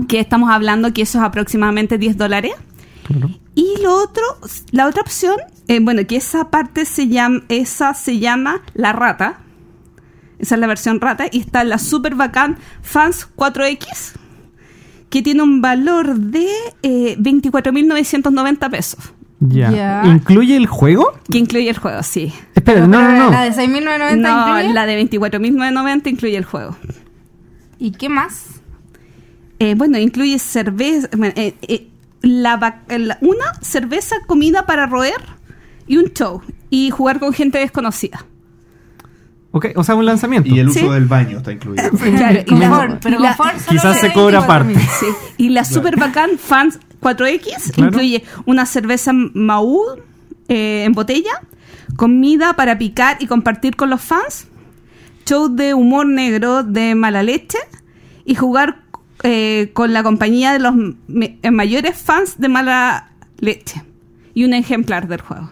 Que 0.07 0.19
estamos 0.19 0.49
hablando 0.49 0.93
que 0.93 1.01
eso 1.01 1.17
es 1.19 1.23
aproximadamente 1.25 1.97
10 1.97 2.17
dólares. 2.17 2.53
claro. 3.03 3.29
Y 3.53 3.81
lo 3.83 3.93
otro, 4.01 4.23
la 4.71 4.87
otra 4.87 5.01
opción, 5.01 5.35
eh, 5.67 5.79
bueno, 5.81 6.07
que 6.07 6.15
esa 6.15 6.49
parte 6.49 6.85
se 6.85 7.09
llama, 7.09 7.41
esa 7.49 7.93
se 7.93 8.17
llama 8.19 8.61
la 8.73 8.93
rata. 8.93 9.41
Esa 10.39 10.55
es 10.55 10.61
la 10.61 10.67
versión 10.67 11.01
rata. 11.01 11.25
Y 11.29 11.41
está 11.41 11.65
la 11.65 11.77
Super 11.77 12.15
Bacán 12.15 12.57
Fans 12.81 13.27
4X, 13.35 14.13
que 15.09 15.21
tiene 15.21 15.43
un 15.43 15.61
valor 15.61 16.15
de 16.15 16.47
eh, 16.81 17.17
24.990 17.19 18.69
pesos. 18.71 19.13
Ya. 19.41 20.03
¿Incluye 20.05 20.55
el 20.55 20.67
juego? 20.67 21.11
Que 21.29 21.39
incluye 21.39 21.69
el 21.69 21.77
juego, 21.77 22.01
sí. 22.03 22.31
Espera, 22.55 22.87
no, 22.87 22.97
Pero 22.99 23.11
no, 23.11 23.25
no. 23.25 23.31
La 23.31 23.41
de 23.43 23.51
6.990 23.51 24.15
No, 24.17 24.57
incluye. 24.59 24.73
la 24.73 24.85
de 24.85 25.09
24.990 25.09 26.07
incluye 26.09 26.37
el 26.37 26.45
juego. 26.45 26.77
¿Y 27.79 27.91
qué 27.91 28.07
más? 28.07 28.60
Eh, 29.63 29.75
bueno, 29.75 29.97
incluye 29.99 30.39
cerveza, 30.39 31.07
bueno, 31.15 31.33
eh, 31.37 31.53
eh, 31.67 31.87
la 32.23 32.57
la- 32.87 33.17
una 33.21 33.45
cerveza, 33.61 34.15
comida 34.25 34.65
para 34.65 34.87
roer 34.87 35.21
y 35.87 35.97
un 35.97 36.05
show. 36.13 36.41
Y 36.69 36.89
jugar 36.89 37.19
con 37.19 37.31
gente 37.33 37.59
desconocida. 37.59 38.25
Ok, 39.51 39.67
o 39.75 39.83
sea, 39.83 39.95
un 39.95 40.05
lanzamiento. 40.05 40.47
Y 40.49 40.59
el 40.59 40.69
uso 40.69 40.79
Sí. 40.79 40.87
del 40.89 41.05
baño 41.05 41.37
está 41.39 41.51
incluido. 41.51 41.83
Claro, 42.17 42.39
y 42.47 42.55
la- 42.55 42.69
Confort, 42.69 43.03
pero 43.03 43.19
la- 43.19 43.35
confort 43.35 43.57
Quizás 43.67 43.99
se 43.99 44.13
cobra 44.13 44.39
24.000. 44.39 44.43
aparte. 44.43 44.79
sí, 44.99 45.05
y 45.37 45.49
la 45.49 45.65
Super 45.65 45.97
Bacán 45.99 46.31
Fans 46.39 46.79
4X 47.01 47.71
Claro. 47.73 47.89
incluye 47.91 48.23
una 48.45 48.65
cerveza 48.65 49.11
Maú 49.13 49.81
eh, 50.47 50.83
en 50.85 50.93
botella, 50.93 51.31
comida 51.97 52.53
para 52.53 52.77
picar 52.77 53.17
y 53.19 53.27
compartir 53.27 53.75
con 53.75 53.89
los 53.89 54.01
fans, 54.01 54.47
show 55.25 55.49
de 55.53 55.73
humor 55.73 56.05
negro 56.07 56.63
de 56.63 56.95
mala 56.95 57.21
leche 57.21 57.57
y 58.25 58.35
jugar 58.35 58.83
eh, 59.23 59.69
con 59.73 59.93
la 59.93 60.03
compañía 60.03 60.53
de 60.53 60.59
los 60.59 60.73
me- 61.07 61.37
eh, 61.41 61.51
mayores 61.51 61.97
fans 61.97 62.39
de 62.39 62.49
mala 62.49 63.11
leche 63.39 63.83
y 64.33 64.45
un 64.45 64.53
ejemplar 64.53 65.07
del 65.07 65.21
juego. 65.21 65.49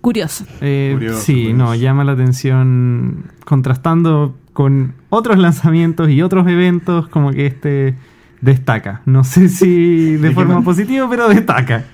Curioso. 0.00 0.44
Eh, 0.60 0.90
Curioso, 0.94 1.20
sí, 1.20 1.32
curioso. 1.34 1.56
no, 1.56 1.74
llama 1.74 2.04
la 2.04 2.12
atención 2.12 3.30
contrastando 3.44 4.36
con 4.52 4.94
otros 5.10 5.38
lanzamientos 5.38 6.10
y 6.10 6.22
otros 6.22 6.46
eventos, 6.48 7.08
como 7.08 7.30
que 7.32 7.46
este 7.46 7.96
destaca. 8.40 9.02
No 9.06 9.24
sé 9.24 9.48
si 9.48 10.16
de 10.16 10.30
forma 10.32 10.62
positiva, 10.62 11.08
pero 11.08 11.28
destaca. 11.28 11.84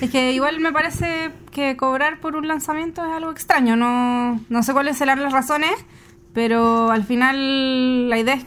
Es 0.00 0.10
que 0.10 0.32
igual 0.32 0.60
me 0.60 0.72
parece 0.72 1.30
que 1.50 1.76
cobrar 1.76 2.20
por 2.20 2.36
un 2.36 2.46
lanzamiento 2.46 3.04
es 3.04 3.10
algo 3.12 3.30
extraño. 3.30 3.76
No, 3.76 4.40
no 4.48 4.62
sé 4.62 4.72
cuáles 4.72 4.96
serán 4.96 5.22
las 5.22 5.32
razones, 5.32 5.72
pero 6.32 6.90
al 6.90 7.04
final 7.04 8.08
la 8.08 8.18
idea 8.18 8.34
es 8.34 8.44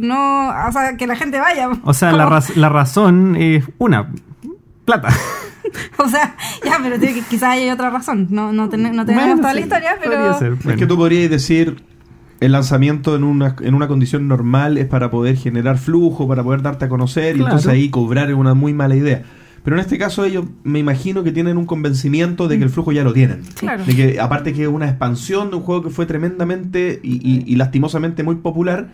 no, 0.00 0.48
o 0.48 0.72
sea, 0.72 0.96
que 0.96 1.06
la 1.06 1.16
gente 1.16 1.38
vaya. 1.38 1.68
O 1.84 1.94
sea, 1.94 2.12
la, 2.12 2.26
raz- 2.26 2.56
la 2.56 2.68
razón 2.68 3.36
es 3.36 3.64
una, 3.78 4.10
plata. 4.84 5.08
O 5.98 6.08
sea, 6.08 6.34
ya, 6.64 6.78
pero 6.82 6.98
tiene 6.98 7.14
que- 7.14 7.22
quizás 7.22 7.50
hay 7.50 7.70
otra 7.70 7.90
razón. 7.90 8.26
No, 8.30 8.52
no, 8.52 8.68
ten- 8.68 8.82
no 8.96 9.04
tenemos 9.06 9.26
Bueno, 9.28 9.36
toda 9.40 9.50
sí, 9.52 9.58
la 9.58 9.60
historia, 9.60 9.90
podría 10.02 10.18
pero 10.18 10.38
ser, 10.38 10.72
Es 10.72 10.76
que 10.76 10.86
tú 10.86 10.96
podrías 10.96 11.30
decir 11.30 11.84
el 12.40 12.52
lanzamiento 12.52 13.14
en 13.14 13.22
una, 13.22 13.54
en 13.60 13.74
una 13.74 13.86
condición 13.86 14.26
normal 14.26 14.78
es 14.78 14.86
para 14.86 15.10
poder 15.10 15.36
generar 15.36 15.78
flujo, 15.78 16.26
para 16.26 16.42
poder 16.42 16.62
darte 16.62 16.86
a 16.86 16.88
conocer, 16.88 17.36
y 17.36 17.40
entonces 17.42 17.68
ahí 17.68 17.88
cobrar 17.90 18.30
es 18.30 18.34
una 18.36 18.54
muy 18.54 18.72
mala 18.72 18.96
idea. 18.96 19.22
Pero 19.62 19.76
en 19.76 19.80
este 19.80 19.98
caso 19.98 20.24
ellos 20.24 20.46
me 20.64 20.78
imagino 20.78 21.22
que 21.22 21.30
tienen 21.32 21.58
un 21.58 21.66
convencimiento 21.66 22.48
de 22.48 22.56
que 22.58 22.64
el 22.64 22.70
flujo 22.70 22.90
ya 22.92 23.04
lo 23.04 23.12
tienen. 23.12 23.42
Claro. 23.58 23.84
De 23.84 23.94
que 23.94 24.18
aparte 24.18 24.54
que 24.54 24.62
es 24.62 24.68
una 24.68 24.88
expansión 24.88 25.50
de 25.50 25.56
un 25.56 25.62
juego 25.62 25.82
que 25.82 25.90
fue 25.90 26.06
tremendamente 26.06 26.98
y, 27.02 27.16
y- 27.16 27.44
y 27.46 27.56
lastimosamente 27.56 28.22
muy 28.22 28.36
popular. 28.36 28.88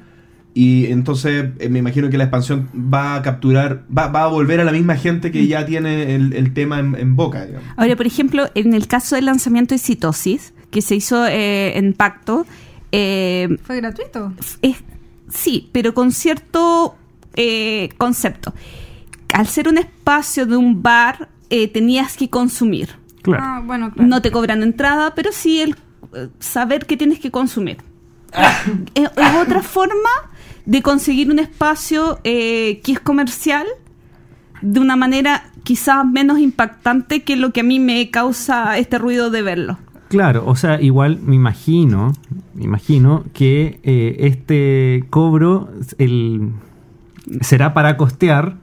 Y 0.59 0.87
entonces 0.87 1.51
eh, 1.59 1.69
me 1.69 1.81
imagino 1.81 2.09
que 2.09 2.17
la 2.17 2.25
expansión 2.25 2.71
va 2.75 3.15
a 3.17 3.21
capturar, 3.21 3.85
va, 3.95 4.09
va 4.09 4.23
a 4.23 4.27
volver 4.29 4.59
a 4.59 4.65
la 4.65 4.73
misma 4.73 4.97
gente 4.97 5.31
que 5.31 5.47
ya 5.47 5.67
tiene 5.67 6.15
el, 6.15 6.33
el 6.33 6.55
tema 6.55 6.79
en, 6.81 6.95
en 6.95 7.15
boca, 7.15 7.45
digamos. 7.45 7.69
Ahora, 7.77 7.95
por 7.95 8.07
ejemplo, 8.07 8.49
en 8.55 8.73
el 8.73 8.87
caso 8.87 9.17
del 9.17 9.27
lanzamiento 9.27 9.75
de 9.75 9.79
Citosis, 9.79 10.55
que 10.71 10.81
se 10.81 10.95
hizo 10.95 11.27
eh, 11.27 11.77
en 11.77 11.93
Pacto, 11.93 12.47
eh, 12.91 13.59
fue 13.65 13.77
gratuito. 13.77 14.33
es- 14.63 14.83
sí, 15.29 15.69
pero 15.73 15.93
con 15.93 16.11
cierto 16.11 16.97
eh, 17.35 17.91
concepto. 17.99 18.55
Al 19.35 19.47
ser 19.49 19.69
un 19.69 19.77
espacio 19.77 20.47
de 20.47 20.57
un 20.57 20.83
bar, 20.83 21.29
eh, 21.51 21.69
tenías 21.69 22.17
que 22.17 22.31
consumir. 22.31 22.89
Claro. 23.21 23.43
Ah, 23.45 23.63
bueno, 23.63 23.93
claro. 23.93 24.09
No 24.09 24.23
te 24.23 24.31
cobran 24.31 24.63
entrada, 24.63 25.13
pero 25.15 25.33
sí 25.33 25.61
el 25.61 25.77
saber 26.39 26.87
que 26.87 26.97
tienes 26.97 27.19
que 27.19 27.31
consumir. 27.31 27.77
es, 28.95 29.05
es 29.05 29.35
otra 29.43 29.61
forma 29.63 30.09
de 30.67 30.83
conseguir 30.83 31.31
un 31.31 31.39
espacio 31.39 32.19
eh, 32.25 32.81
que 32.85 32.93
es 32.93 33.01
comercial 33.01 33.67
de 34.63 34.81
una 34.81 34.97
manera 34.97 35.45
quizás 35.63 36.05
menos 36.05 36.39
impactante 36.39 37.23
que 37.23 37.37
lo 37.37 37.53
que 37.53 37.61
a 37.61 37.65
mí 37.65 37.79
me 37.81 38.11
causa 38.11 38.77
este 38.79 38.99
ruido 38.99 39.31
de 39.31 39.43
verlo. 39.43 39.79
Claro, 40.09 40.45
o 40.47 40.55
sea, 40.55 40.81
igual 40.81 41.19
me 41.21 41.35
imagino, 41.35 42.13
me 42.55 42.65
imagino 42.65 43.25
que 43.33 43.81
eh, 43.83 44.17
este 44.21 45.05
cobro 45.11 45.69
el, 45.99 46.51
será 47.41 47.75
para 47.75 47.97
costear 47.97 48.57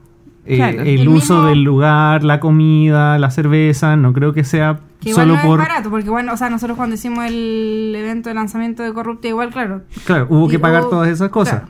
eh, 0.46 0.56
Claro. 0.56 0.80
el, 0.82 1.00
El 1.00 1.08
uso 1.08 1.34
mismo- 1.36 1.48
del 1.48 1.62
lugar, 1.62 2.22
la 2.24 2.40
comida, 2.40 3.18
la 3.18 3.30
cerveza. 3.30 3.96
No 3.96 4.12
creo 4.12 4.32
que 4.32 4.44
sea 4.44 4.80
Que 5.00 5.10
igual 5.10 5.26
solo 5.28 5.36
no 5.36 5.42
por. 5.46 5.60
es 5.60 5.68
barato, 5.68 5.90
porque 5.90 6.08
bueno, 6.10 6.32
o 6.32 6.36
sea, 6.36 6.48
nosotros 6.50 6.76
cuando 6.76 6.94
hicimos 6.96 7.24
el 7.26 7.94
evento 7.96 8.28
de 8.30 8.34
lanzamiento 8.34 8.82
de 8.82 8.92
Corrupta, 8.92 9.28
igual, 9.28 9.50
claro. 9.50 9.82
Claro, 10.04 10.26
hubo 10.30 10.48
que 10.48 10.58
pagar 10.58 10.82
hubo- 10.82 10.90
todas 10.90 11.08
esas 11.08 11.28
cosas. 11.30 11.60
claro. 11.60 11.68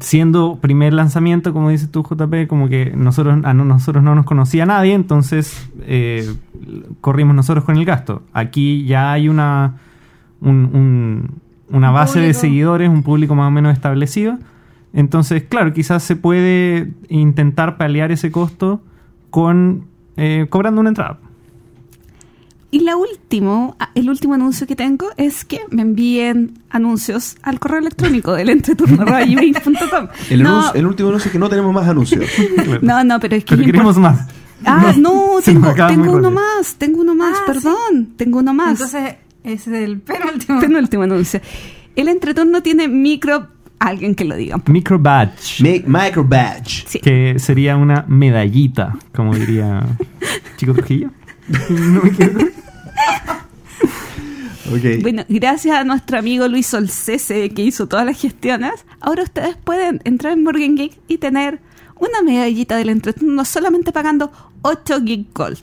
Siendo 0.00 0.58
primer 0.60 0.92
lanzamiento, 0.92 1.52
como 1.52 1.70
dices 1.70 1.90
tú, 1.90 2.02
JP, 2.04 2.46
como 2.46 2.68
que 2.68 2.92
nosotros 2.94 3.38
a 3.44 3.54
no- 3.54 3.64
nosotros 3.64 4.04
no 4.04 4.14
nos 4.14 4.26
conocía 4.26 4.66
nadie, 4.66 4.92
entonces 4.94 5.68
eh, 5.82 6.30
corrimos 7.00 7.34
nosotros 7.34 7.64
con 7.64 7.76
el 7.76 7.84
gasto. 7.84 8.22
Aquí 8.32 8.84
ya 8.84 9.12
hay 9.12 9.28
una, 9.28 9.76
un- 10.40 10.70
un- 10.72 11.30
una 11.70 11.88
Un 11.88 11.94
base 11.94 12.20
de 12.20 12.34
seguidores, 12.34 12.88
un 12.88 13.02
público 13.02 13.34
más 13.34 13.48
o 13.48 13.50
menos 13.50 13.72
establecido. 13.72 14.38
Entonces, 14.92 15.42
claro, 15.48 15.72
quizás 15.72 16.02
se 16.02 16.16
puede 16.16 16.92
intentar 17.08 17.76
paliar 17.76 18.12
ese 18.12 18.30
costo 18.30 18.80
con 19.30 19.84
eh, 20.16 20.46
cobrando 20.50 20.80
una 20.80 20.90
entrada. 20.90 21.18
Y 22.70 22.80
la 22.80 22.96
último, 22.96 23.76
ah, 23.78 23.90
el 23.94 24.10
último 24.10 24.34
anuncio 24.34 24.66
que 24.66 24.76
tengo 24.76 25.06
es 25.16 25.44
que 25.46 25.60
me 25.70 25.82
envíen 25.82 26.58
anuncios 26.68 27.36
al 27.42 27.58
correo 27.58 27.78
electrónico 27.78 28.34
del 28.34 28.50
entreturno.com. 28.50 30.08
El, 30.30 30.42
no, 30.42 30.74
el 30.74 30.86
último 30.86 31.08
anuncio 31.08 31.28
es 31.28 31.32
que 31.32 31.38
no 31.38 31.48
tenemos 31.48 31.72
más 31.72 31.88
anuncios. 31.88 32.24
no, 32.82 33.04
no, 33.04 33.20
pero 33.20 33.36
es 33.36 33.44
que 33.44 33.56
Pero 33.56 33.66
queremos 33.66 33.96
más. 33.96 34.28
Ah, 34.64 34.92
no, 34.98 35.38
tengo, 35.42 35.70
uno 36.12 36.30
más, 36.30 36.74
tengo 36.76 37.00
uno 37.00 37.14
más, 37.14 37.38
Ah, 37.38 37.42
perdón, 37.46 38.12
tengo 38.16 38.40
uno 38.40 38.52
más. 38.52 38.72
Entonces, 38.72 39.14
es 39.44 39.66
el 39.68 40.00
penúltimo. 40.00 40.60
Penúltimo 40.60 41.02
anuncio. 41.04 41.40
El 41.96 42.08
entreturno 42.08 42.62
tiene 42.62 42.88
micro, 42.88 43.48
alguien 43.78 44.14
que 44.14 44.24
lo 44.24 44.36
diga. 44.36 44.60
Micro 44.66 44.98
badge. 44.98 45.62
Make 45.62 45.84
micro 45.86 46.24
badge. 46.24 46.84
Sí. 46.86 46.98
Que 46.98 47.38
sería 47.38 47.76
una 47.76 48.04
medallita, 48.08 48.96
como 49.14 49.34
diría 49.34 49.86
Chico 50.56 50.74
Trujillo. 50.74 51.10
No 51.48 52.02
me. 52.02 52.58
Ok. 54.70 55.02
Bueno, 55.02 55.24
gracias 55.28 55.76
a 55.76 55.84
nuestro 55.84 56.18
amigo 56.18 56.46
Luis 56.46 56.66
Solcese 56.66 57.48
que 57.50 57.62
hizo 57.62 57.86
todas 57.86 58.04
las 58.04 58.20
gestiones, 58.20 58.84
ahora 59.00 59.22
ustedes 59.22 59.56
pueden 59.56 60.00
entrar 60.04 60.34
en 60.34 60.44
Morgan 60.44 60.76
Geek 60.76 60.98
y 61.08 61.18
tener 61.18 61.60
una 61.96 62.22
medallita 62.22 62.76
del 62.76 62.90
entreturno 62.90 63.44
solamente 63.44 63.92
pagando 63.92 64.30
8 64.62 65.00
Geek 65.00 65.34
Gold. 65.34 65.58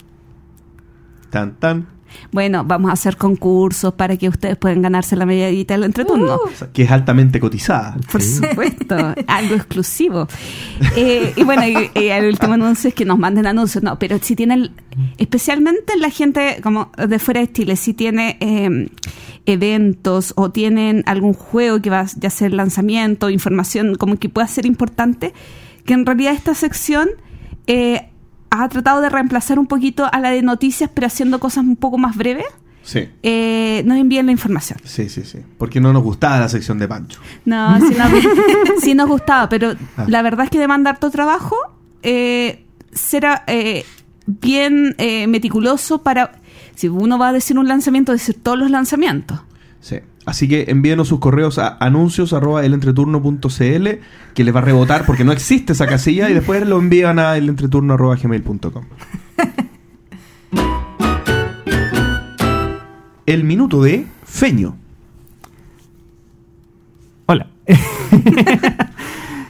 Tan, 1.30 1.56
tan. 1.58 1.95
Bueno, 2.32 2.64
vamos 2.64 2.90
a 2.90 2.94
hacer 2.94 3.18
concursos 3.18 3.94
para 3.94 4.18
que 4.18 4.30
ustedes 4.30 4.58
puedan 4.58 4.82
ganarse 4.82 5.16
la 5.16 5.26
medallita 5.26 5.74
del 5.76 5.86
entreturno. 5.86 6.36
O 6.36 6.50
sea, 6.56 6.68
que 6.72 6.84
es 6.84 6.92
altamente 6.92 7.40
cotizada. 7.40 7.98
Por 8.12 8.22
supuesto, 8.22 8.96
algo 9.28 9.56
exclusivo. 9.56 10.28
Eh, 10.96 11.34
y 11.36 11.44
bueno, 11.44 11.68
y, 11.68 11.92
y 12.00 12.08
el 12.08 12.26
último 12.28 12.54
anuncio 12.54 12.90
es 12.90 12.94
que 12.94 13.06
nos 13.06 13.18
manden 13.18 13.48
anuncios, 13.48 13.84
no, 13.84 13.98
pero 14.00 14.18
si 14.22 14.36
tienen, 14.36 14.72
especialmente 15.18 15.98
la 15.98 16.10
gente 16.10 16.60
como 16.62 16.92
de 16.98 17.20
fuera 17.20 17.42
de 17.42 17.52
Chile, 17.52 17.76
si 17.76 17.94
tiene 17.94 18.38
eh, 18.40 18.90
eventos 19.46 20.34
o 20.36 20.52
tienen 20.52 21.04
algún 21.06 21.34
juego 21.34 21.82
que 21.82 21.90
va 21.90 22.02
a 22.02 22.30
ser 22.30 22.54
lanzamiento, 22.54 23.30
información 23.30 23.96
como 23.96 24.18
que 24.18 24.30
pueda 24.30 24.48
ser 24.48 24.66
importante, 24.66 25.34
que 25.86 25.94
en 25.94 26.06
realidad 26.06 26.34
esta 26.34 26.56
sección 26.56 27.10
eh, 27.68 28.10
ha 28.62 28.70
tratado 28.70 29.02
de 29.02 29.10
reemplazar 29.10 29.60
un 29.60 29.68
poquito 29.68 30.08
a 30.12 30.20
la 30.20 30.30
de 30.32 30.42
noticias, 30.42 30.90
pero 30.94 31.08
haciendo 31.08 31.40
cosas 31.40 31.64
un 31.64 31.76
poco 31.76 31.98
más 31.98 32.16
breves, 32.16 32.46
Sí. 32.84 33.10
eh, 33.24 33.82
nos 33.86 33.98
envíen 33.98 34.28
la 34.28 34.32
información. 34.32 34.80
Sí, 34.84 35.10
sí, 35.10 35.24
sí. 35.24 35.40
Porque 35.58 35.82
no 35.82 35.92
nos 35.92 36.04
gustaba 36.04 36.40
la 36.40 36.50
sección 36.50 36.78
de 36.78 36.88
Pancho. 36.88 37.20
No, 37.46 37.78
sí 37.80 37.96
nos, 37.98 38.82
sí 38.84 38.94
nos 38.94 39.08
gustaba, 39.10 39.50
pero 39.50 39.74
Ah. 39.98 40.06
la 40.08 40.22
verdad 40.22 40.46
es 40.46 40.52
que 40.52 40.60
demanda 40.60 40.92
harto 40.92 41.10
trabajo. 41.10 41.56
Eh, 42.04 42.64
será 42.94 43.44
eh, 43.48 43.84
bien 44.28 44.96
eh, 45.00 45.26
meticuloso 45.28 46.04
para. 46.04 46.34
Si 46.76 46.88
uno 46.90 47.18
va 47.18 47.30
a 47.30 47.34
decir 47.34 47.58
un 47.58 47.68
lanzamiento, 47.68 48.12
decir 48.12 48.36
todos 48.44 48.58
los 48.60 48.70
lanzamientos. 48.70 49.40
Sí. 49.80 49.98
Así 50.26 50.48
que 50.48 50.66
envíenos 50.70 51.08
sus 51.08 51.20
correos 51.20 51.60
a 51.60 51.78
anuncios 51.80 52.34
arroba 52.34 52.66
elentreturno.cl 52.66 53.90
que 54.34 54.44
les 54.44 54.56
va 54.56 54.60
a 54.60 54.64
rebotar 54.64 55.06
porque 55.06 55.24
no 55.24 55.32
existe 55.32 55.74
esa 55.74 55.86
casilla 55.86 56.30
y 56.30 56.34
después 56.34 56.68
lo 56.68 56.80
envían 56.80 57.20
a 57.20 57.38
elentreturno 57.38 57.94
arroba 57.94 58.16
gmail.com. 58.16 58.86
El 63.26 63.44
minuto 63.44 63.82
de 63.82 64.06
Feño. 64.24 64.78
Hola. 67.28 67.48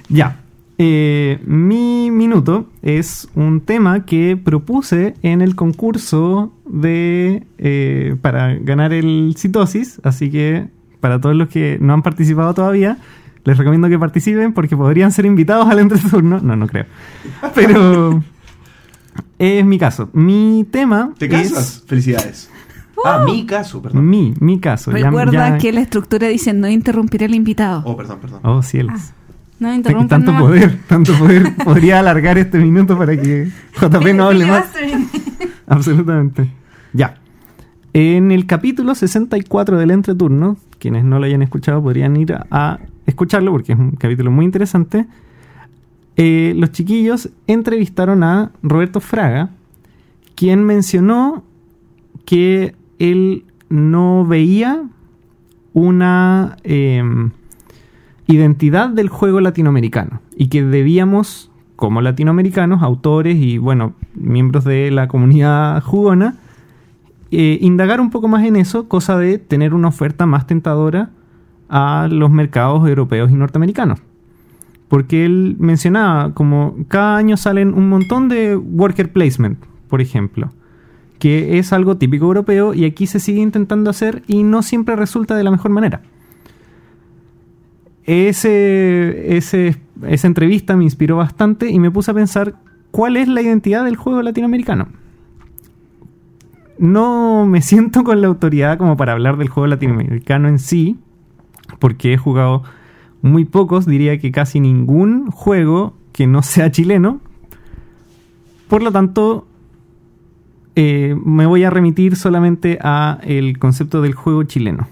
ya. 0.09 0.45
Eh, 0.78 1.39
mi 1.45 2.11
minuto 2.11 2.67
es 2.82 3.30
un 3.34 3.61
tema 3.61 4.05
que 4.05 4.36
propuse 4.36 5.13
en 5.21 5.41
el 5.41 5.55
concurso 5.55 6.51
de 6.67 7.43
eh, 7.57 8.15
para 8.21 8.55
ganar 8.55 8.91
el 8.93 9.36
citosis. 9.38 10.01
Así 10.03 10.30
que 10.30 10.67
para 10.99 11.21
todos 11.21 11.36
los 11.36 11.47
que 11.47 11.78
no 11.80 11.93
han 11.93 12.01
participado 12.01 12.53
todavía, 12.53 12.97
les 13.45 13.57
recomiendo 13.57 13.88
que 13.88 13.97
participen 13.99 14.53
porque 14.53 14.76
podrían 14.76 15.11
ser 15.11 15.26
invitados 15.26 15.69
al 15.69 15.80
entreturno. 15.80 16.39
No, 16.41 16.55
no 16.55 16.67
creo. 16.67 16.86
Pero 17.53 18.21
es 19.39 19.65
mi 19.65 19.78
caso. 19.80 20.09
Mi 20.13 20.65
tema 20.69 21.13
¿Te 21.17 21.26
es 21.28 21.51
casas? 21.51 21.84
Felicidades. 21.88 22.49
Ah, 23.05 23.23
mi 23.26 23.45
caso, 23.45 23.82
perdón. 23.82 24.09
mi, 24.09 24.34
mi 24.39 24.59
caso. 24.59 24.89
Recuerda 24.91 25.49
ya- 25.49 25.57
que 25.57 25.71
la 25.71 25.82
estructura 25.82 26.28
dice 26.28 26.53
no 26.53 26.67
interrumpir 26.67 27.23
al 27.23 27.36
invitado. 27.36 27.84
Oh, 27.86 27.95
perdón, 27.95 28.19
perdón. 28.19 28.39
Oh, 28.43 28.61
cielos. 28.63 29.13
No 29.60 29.74
interrumpan 29.74 30.08
tanto 30.08 30.32
nomás. 30.32 30.47
poder, 30.47 30.80
tanto 30.88 31.14
poder. 31.18 31.56
Podría 31.64 31.99
alargar 31.99 32.38
este 32.38 32.60
minuto 32.60 32.97
para 32.97 33.16
que 33.20 33.49
JP 33.82 34.14
no 34.16 34.26
hable 34.28 34.45
más. 34.45 34.66
Absolutamente. 35.68 36.49
Ya. 36.93 37.16
En 37.93 38.32
el 38.32 38.45
capítulo 38.45 38.93
64 38.93 39.78
del 39.78 39.91
entreturno, 39.91 40.58
quienes 40.80 41.06
no 41.06 41.20
lo 41.20 41.26
hayan 41.26 41.41
escuchado 41.41 41.82
podrían 41.82 42.18
ir 42.18 42.34
a, 42.34 42.45
a 42.51 42.80
escucharlo 43.06 43.51
porque 43.51 43.74
es 43.74 43.80
un 43.80 43.91
capítulo 43.91 44.32
muy 44.32 44.45
interesante. 44.45 45.06
Eh, 46.18 46.53
los 46.56 46.72
chiquillos 46.72 47.30
entrevistaron 47.47 48.24
a 48.24 48.51
Roberto 48.64 48.99
Fraga, 49.01 49.49
quien 50.36 50.64
mencionó 50.64 51.43
que 52.26 52.76
él 52.99 53.43
no 53.70 54.26
veía 54.26 54.84
una 55.74 56.58
em, 56.64 57.32
identidad 58.28 58.89
del 58.89 59.09
juego 59.09 59.41
latinoamericano 59.41 60.21
y 60.36 60.47
que 60.47 60.63
debíamos, 60.63 61.51
como 61.76 62.01
latinoamericanos, 62.01 62.82
autores 62.82 63.38
y, 63.38 63.57
bueno, 63.57 63.93
miembros 64.13 64.63
de 64.63 64.91
la 64.91 65.07
comunidad 65.07 65.82
jugona, 65.84 66.36
eh, 67.32 67.57
indagar 67.61 68.01
un 68.01 68.09
poco 68.09 68.28
más 68.28 68.45
en 68.45 68.55
eso, 68.55 68.88
cosa 68.88 69.17
de 69.17 69.38
tener 69.39 69.73
una 69.73 69.89
oferta 69.89 70.26
más 70.26 70.47
tentadora 70.47 71.09
a 71.69 72.07
los 72.09 72.32
mercados 72.32 72.88
europeos 72.88 73.32
y 73.32 73.36
norteamericanos. 73.36 73.99
Porque 74.88 75.26
él 75.26 75.55
mencionaba 75.59 76.34
como 76.34 76.76
cada 76.88 77.17
año 77.17 77.38
salen 77.38 77.73
un 77.73 77.89
montón 77.89 78.30
de 78.30 78.55
worker 78.55 79.11
placement, 79.11 79.59
por 79.89 79.99
ejemplo, 79.99 80.51
que 81.19 81.57
es 81.57 81.73
algo 81.73 81.97
típico 81.97 82.26
europeo 82.26 82.73
y 82.73 82.86
aquí 82.86 83.07
se 83.07 83.19
sigue 83.19 83.41
intentando 83.41 83.89
hacer 83.89 84.23
y 84.28 84.43
no 84.43 84.61
siempre 84.61 84.95
resulta 84.95 85.36
de 85.36 85.43
la 85.43 85.51
mejor 85.51 85.71
manera. 85.71 86.01
Ese, 88.06 89.38
esa 89.38 90.28
entrevista 90.28 90.76
me 90.76 90.84
inspiró 90.84 91.18
bastante 91.18 91.70
y 91.70 91.80
me 91.80 91.89
puse 91.89 92.12
a 92.12 92.14
pensar 92.14 92.56
cuál 92.91 93.18
es 93.18 93.28
la 93.28 93.41
identidad 93.41 93.84
del 93.84 93.95
juego 93.95 94.22
latinoamericano. 94.22 94.88
No 96.78 97.45
me 97.45 97.62
siento 97.64 98.03
con 98.03 98.22
la 98.22 98.28
autoridad 98.28 98.78
como 98.78 98.95
para 98.97 99.14
hablar 99.14 99.38
del 99.38 99.49
juego 99.49 99.68
latinoamericano 99.68 100.47
en 100.47 100.60
sí, 100.60 100.97
porque 101.80 102.14
he 102.14 102.18
jugado 102.18 102.64
muy 103.22 103.45
pocos, 103.45 103.88
diría 103.88 104.20
que 104.20 104.32
casi 104.32 104.60
ningún 104.60 105.32
juego 105.32 105.95
que 106.12 106.28
no 106.28 106.43
sea 106.43 106.72
chileno. 106.72 107.20
Por 108.70 108.84
lo 108.84 108.91
tanto, 108.91 109.47
eh, 110.76 111.16
me 111.24 111.45
voy 111.45 111.64
a 111.64 111.70
remitir 111.70 112.16
solamente 112.16 112.78
a 112.82 113.20
el 113.24 113.58
concepto 113.58 114.01
del 114.01 114.14
juego 114.14 114.43
chileno. 114.43 114.88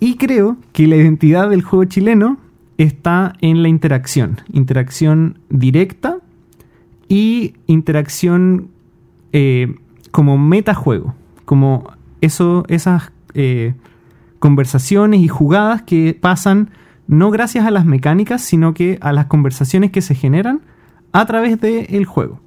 Y 0.00 0.16
creo 0.16 0.56
que 0.72 0.86
la 0.86 0.96
identidad 0.96 1.50
del 1.50 1.62
juego 1.62 1.84
chileno 1.84 2.38
está 2.76 3.34
en 3.40 3.62
la 3.62 3.68
interacción. 3.68 4.40
Interacción 4.52 5.38
directa 5.50 6.18
y 7.08 7.54
interacción 7.66 8.68
eh, 9.32 9.74
como 10.10 10.38
metajuego. 10.38 11.14
Como 11.44 11.90
eso, 12.20 12.64
esas 12.68 13.10
eh, 13.34 13.74
conversaciones 14.38 15.20
y 15.20 15.28
jugadas 15.28 15.82
que 15.82 16.16
pasan 16.18 16.70
no 17.08 17.30
gracias 17.30 17.66
a 17.66 17.70
las 17.70 17.84
mecánicas, 17.84 18.42
sino 18.42 18.74
que 18.74 18.98
a 19.00 19.12
las 19.12 19.26
conversaciones 19.26 19.90
que 19.90 20.02
se 20.02 20.14
generan 20.14 20.60
a 21.12 21.24
través 21.26 21.58
del 21.60 22.04
juego. 22.04 22.38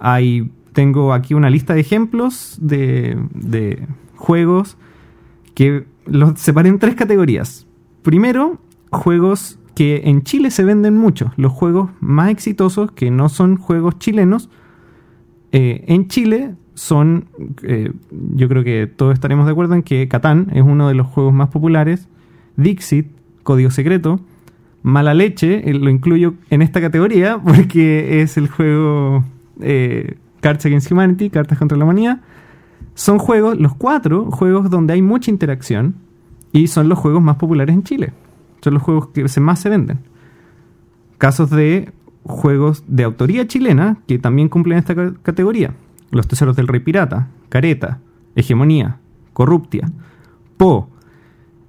Hay, 0.00 0.50
tengo 0.72 1.14
aquí 1.14 1.34
una 1.34 1.50
lista 1.50 1.72
de 1.72 1.80
ejemplos 1.80 2.58
de, 2.60 3.16
de 3.32 3.86
juegos 4.16 4.76
que 5.54 5.86
los 6.06 6.38
separé 6.40 6.68
en 6.68 6.78
tres 6.78 6.94
categorías. 6.94 7.66
Primero, 8.02 8.58
juegos 8.90 9.58
que 9.76 10.02
en 10.04 10.22
Chile 10.22 10.50
se 10.50 10.64
venden 10.64 10.96
mucho. 10.96 11.32
Los 11.36 11.52
juegos 11.52 11.90
más 12.00 12.30
exitosos, 12.30 12.90
que 12.92 13.10
no 13.10 13.28
son 13.28 13.56
juegos 13.56 13.98
chilenos, 13.98 14.48
eh, 15.52 15.84
en 15.86 16.08
Chile 16.08 16.54
son, 16.74 17.26
eh, 17.62 17.92
yo 18.10 18.48
creo 18.48 18.64
que 18.64 18.86
todos 18.86 19.12
estaremos 19.12 19.46
de 19.46 19.52
acuerdo 19.52 19.74
en 19.74 19.82
que 19.82 20.08
Catán 20.08 20.48
es 20.54 20.62
uno 20.62 20.88
de 20.88 20.94
los 20.94 21.06
juegos 21.06 21.34
más 21.34 21.50
populares. 21.50 22.08
Dixit, 22.56 23.08
Código 23.42 23.70
Secreto. 23.70 24.20
Mala 24.82 25.14
Leche, 25.14 25.68
eh, 25.68 25.74
lo 25.74 25.90
incluyo 25.90 26.34
en 26.48 26.62
esta 26.62 26.80
categoría 26.80 27.38
porque 27.44 28.22
es 28.22 28.36
el 28.38 28.48
juego 28.48 29.24
Cards 30.40 30.64
Against 30.64 30.90
Humanity, 30.90 31.28
Cartas 31.28 31.58
contra 31.58 31.76
la 31.76 31.84
Humanidad. 31.84 32.20
Son 32.96 33.18
juegos, 33.18 33.58
los 33.60 33.74
cuatro 33.74 34.30
juegos 34.30 34.70
donde 34.70 34.94
hay 34.94 35.02
mucha 35.02 35.30
interacción 35.30 35.96
y 36.50 36.66
son 36.68 36.88
los 36.88 36.98
juegos 36.98 37.22
más 37.22 37.36
populares 37.36 37.74
en 37.74 37.82
Chile. 37.82 38.12
Son 38.62 38.72
los 38.74 38.82
juegos 38.82 39.08
que 39.08 39.26
más 39.40 39.60
se 39.60 39.68
venden. 39.68 39.98
Casos 41.18 41.50
de 41.50 41.92
juegos 42.24 42.84
de 42.88 43.04
autoría 43.04 43.46
chilena 43.46 43.98
que 44.08 44.18
también 44.18 44.48
cumplen 44.48 44.78
esta 44.78 44.94
ca- 44.94 45.12
categoría. 45.22 45.74
Los 46.10 46.26
Tesoros 46.26 46.56
del 46.56 46.68
Rey 46.68 46.80
Pirata, 46.80 47.28
Careta, 47.50 48.00
Hegemonía, 48.34 48.96
Corruptia, 49.34 49.90
Po. 50.56 50.88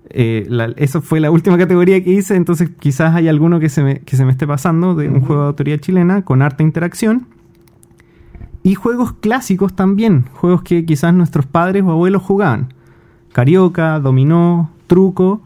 Eh, 0.09 0.45
la- 0.47 0.73
eso 0.77 1.01
fue 1.01 1.19
la 1.19 1.29
última 1.29 1.57
categoría 1.57 2.01
que 2.01 2.11
hice, 2.11 2.37
entonces 2.37 2.69
quizás 2.79 3.13
hay 3.15 3.27
alguno 3.27 3.59
que 3.59 3.67
se 3.67 3.83
me, 3.83 3.99
que 3.99 4.15
se 4.15 4.23
me 4.23 4.31
esté 4.31 4.47
pasando 4.47 4.95
de 4.95 5.09
un 5.09 5.19
juego 5.19 5.41
de 5.41 5.47
autoría 5.49 5.77
chilena 5.77 6.23
con 6.23 6.41
harta 6.41 6.63
interacción. 6.63 7.27
Y 8.67 8.75
juegos 8.75 9.13
clásicos 9.13 9.73
también, 9.73 10.25
juegos 10.33 10.61
que 10.61 10.83
quizás 10.83 11.13
nuestros 11.13 11.45
padres 11.45 11.83
o 11.85 11.91
abuelos 11.91 12.21
jugaban. 12.21 12.73
Carioca, 13.31 13.97
Dominó, 14.01 14.69
Truco, 14.87 15.41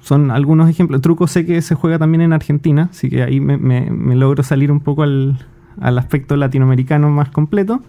son 0.00 0.32
algunos 0.32 0.68
ejemplos. 0.68 1.00
Truco 1.00 1.28
sé 1.28 1.46
que 1.46 1.62
se 1.62 1.76
juega 1.76 2.00
también 2.00 2.22
en 2.22 2.32
Argentina, 2.32 2.88
así 2.90 3.08
que 3.08 3.22
ahí 3.22 3.38
me, 3.38 4.16
logro 4.16 4.42
salir 4.42 4.72
un 4.72 4.80
poco 4.80 5.04
al, 5.04 5.46
al 5.80 5.96
aspecto 5.96 6.34
latinoamericano 6.34 7.08
más 7.08 7.30
completo. 7.30 7.82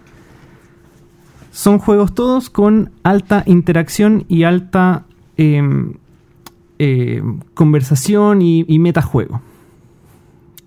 Son 1.50 1.80
juegos 1.80 2.14
todos 2.14 2.48
con 2.48 2.92
alta 3.02 3.42
interacción 3.46 4.26
y 4.28 4.44
alta 4.44 5.06
em, 5.38 5.94
eh, 6.78 7.20
conversación 7.54 8.42
y, 8.42 8.64
y 8.68 8.78
metajuego. 8.78 9.42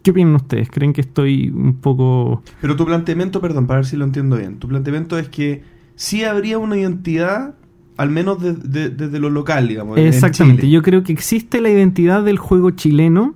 ¿Qué 0.05 0.11
opinan 0.11 0.35
ustedes? 0.35 0.69
¿Creen 0.69 0.93
que 0.93 1.01
estoy 1.01 1.49
un 1.49 1.77
poco... 1.81 2.43
Pero 2.61 2.75
tu 2.75 2.85
planteamiento, 2.85 3.41
perdón, 3.41 3.65
para 3.65 3.79
ver 3.79 3.87
si 3.87 3.97
lo 3.97 4.05
entiendo 4.05 4.37
bien. 4.37 4.59
Tu 4.59 4.67
planteamiento 4.67 5.17
es 5.17 5.29
que 5.29 5.63
sí 5.95 6.23
habría 6.23 6.59
una 6.59 6.77
identidad, 6.77 7.55
al 7.97 8.11
menos 8.11 8.39
de- 8.39 8.53
de- 8.53 8.89
desde 8.89 9.17
lo 9.19 9.31
local, 9.31 9.67
digamos. 9.67 9.97
en 9.97 10.05
Exactamente, 10.05 10.69
yo 10.69 10.83
creo 10.83 11.01
que 11.01 11.11
existe 11.11 11.59
la 11.59 11.71
identidad 11.71 12.23
del 12.23 12.37
juego 12.37 12.69
chileno 12.69 13.33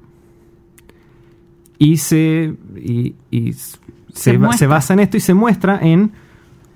y 1.80 1.97
se, 1.97 2.53
y, 2.76 3.15
y 3.32 3.49
s- 3.49 3.78
se, 4.13 4.34
ba- 4.34 4.45
muestra. 4.47 4.57
se 4.59 4.67
basa 4.67 4.93
en 4.93 4.99
esto 4.99 5.17
y 5.17 5.22
se 5.22 5.34
muestra 5.34 5.80
en 5.82 6.11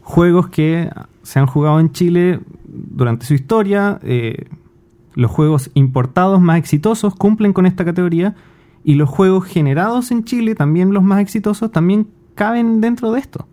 juegos 0.01 0.49
que 0.49 0.89
se 1.21 1.37
han 1.39 1.45
jugado 1.45 1.79
en 1.79 1.91
Chile 1.91 2.39
durante 2.65 3.25
su 3.27 3.33
historia. 3.35 3.99
eh, 4.03 4.45
los 5.15 5.29
juegos 5.29 5.69
importados 5.75 6.41
más 6.41 6.57
exitosos 6.57 7.13
cumplen 7.13 7.53
con 7.53 7.67
esta 7.67 7.85
categoría 7.85 8.33
y 8.83 8.95
los 8.95 9.09
juegos 9.09 9.45
generados 9.45 10.11
en 10.11 10.23
Chile, 10.23 10.55
también 10.55 10.93
los 10.93 11.03
más 11.03 11.21
exitosos, 11.21 11.71
también 11.71 12.07
caben 12.35 12.81
dentro 12.81 13.11
de 13.11 13.19
esto. 13.19 13.47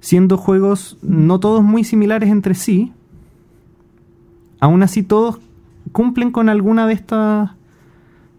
Siendo 0.00 0.36
juegos 0.36 0.98
no 1.02 1.40
todos 1.40 1.62
muy 1.62 1.84
similares 1.84 2.30
entre 2.30 2.54
sí, 2.54 2.92
aún 4.60 4.82
así 4.82 5.02
todos 5.02 5.38
cumplen 5.92 6.30
con 6.30 6.48
alguna 6.48 6.86
de 6.86 6.94
estas 6.94 7.50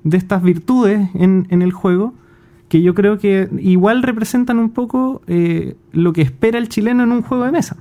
de 0.04 0.18
estas 0.18 0.44
virtudes 0.44 1.10
en, 1.14 1.48
en 1.50 1.62
el 1.62 1.72
juego 1.72 2.14
que 2.74 2.82
yo 2.82 2.96
creo 2.96 3.20
que 3.20 3.50
igual 3.60 4.02
representan 4.02 4.58
un 4.58 4.72
poco 4.72 5.22
eh, 5.28 5.76
lo 5.92 6.12
que 6.12 6.24
espera 6.24 6.58
el 6.58 6.70
chileno 6.70 7.04
en 7.04 7.12
un 7.12 7.22
juego 7.22 7.46
de 7.46 7.52
mesa. 7.52 7.78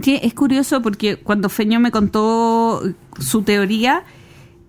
Sí, 0.00 0.20
es 0.22 0.32
curioso 0.32 0.80
porque 0.80 1.16
cuando 1.16 1.48
Feño 1.48 1.80
me 1.80 1.90
contó 1.90 2.80
su 3.18 3.42
teoría, 3.42 4.04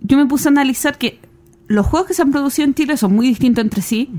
yo 0.01 0.17
me 0.17 0.25
puse 0.25 0.47
a 0.47 0.51
analizar 0.51 0.97
que 0.97 1.19
los 1.67 1.85
juegos 1.85 2.07
que 2.07 2.13
se 2.13 2.21
han 2.21 2.31
producido 2.31 2.67
en 2.67 2.73
Chile 2.75 2.97
son 2.97 3.15
muy 3.15 3.27
distintos 3.27 3.63
entre 3.63 3.81
sí, 3.81 4.11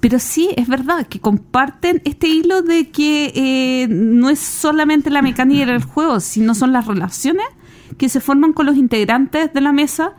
pero 0.00 0.18
sí 0.18 0.50
es 0.56 0.66
verdad 0.66 1.06
que 1.06 1.20
comparten 1.20 2.00
este 2.04 2.26
hilo 2.26 2.62
de 2.62 2.88
que 2.88 3.32
eh, 3.34 3.88
no 3.88 4.30
es 4.30 4.38
solamente 4.38 5.10
la 5.10 5.22
mecánica 5.22 5.66
del 5.66 5.84
juego, 5.84 6.20
sino 6.20 6.54
son 6.54 6.72
las 6.72 6.86
relaciones 6.86 7.46
que 7.98 8.08
se 8.08 8.20
forman 8.20 8.52
con 8.52 8.66
los 8.66 8.76
integrantes 8.76 9.52
de 9.52 9.60
la 9.60 9.72
mesa, 9.72 10.14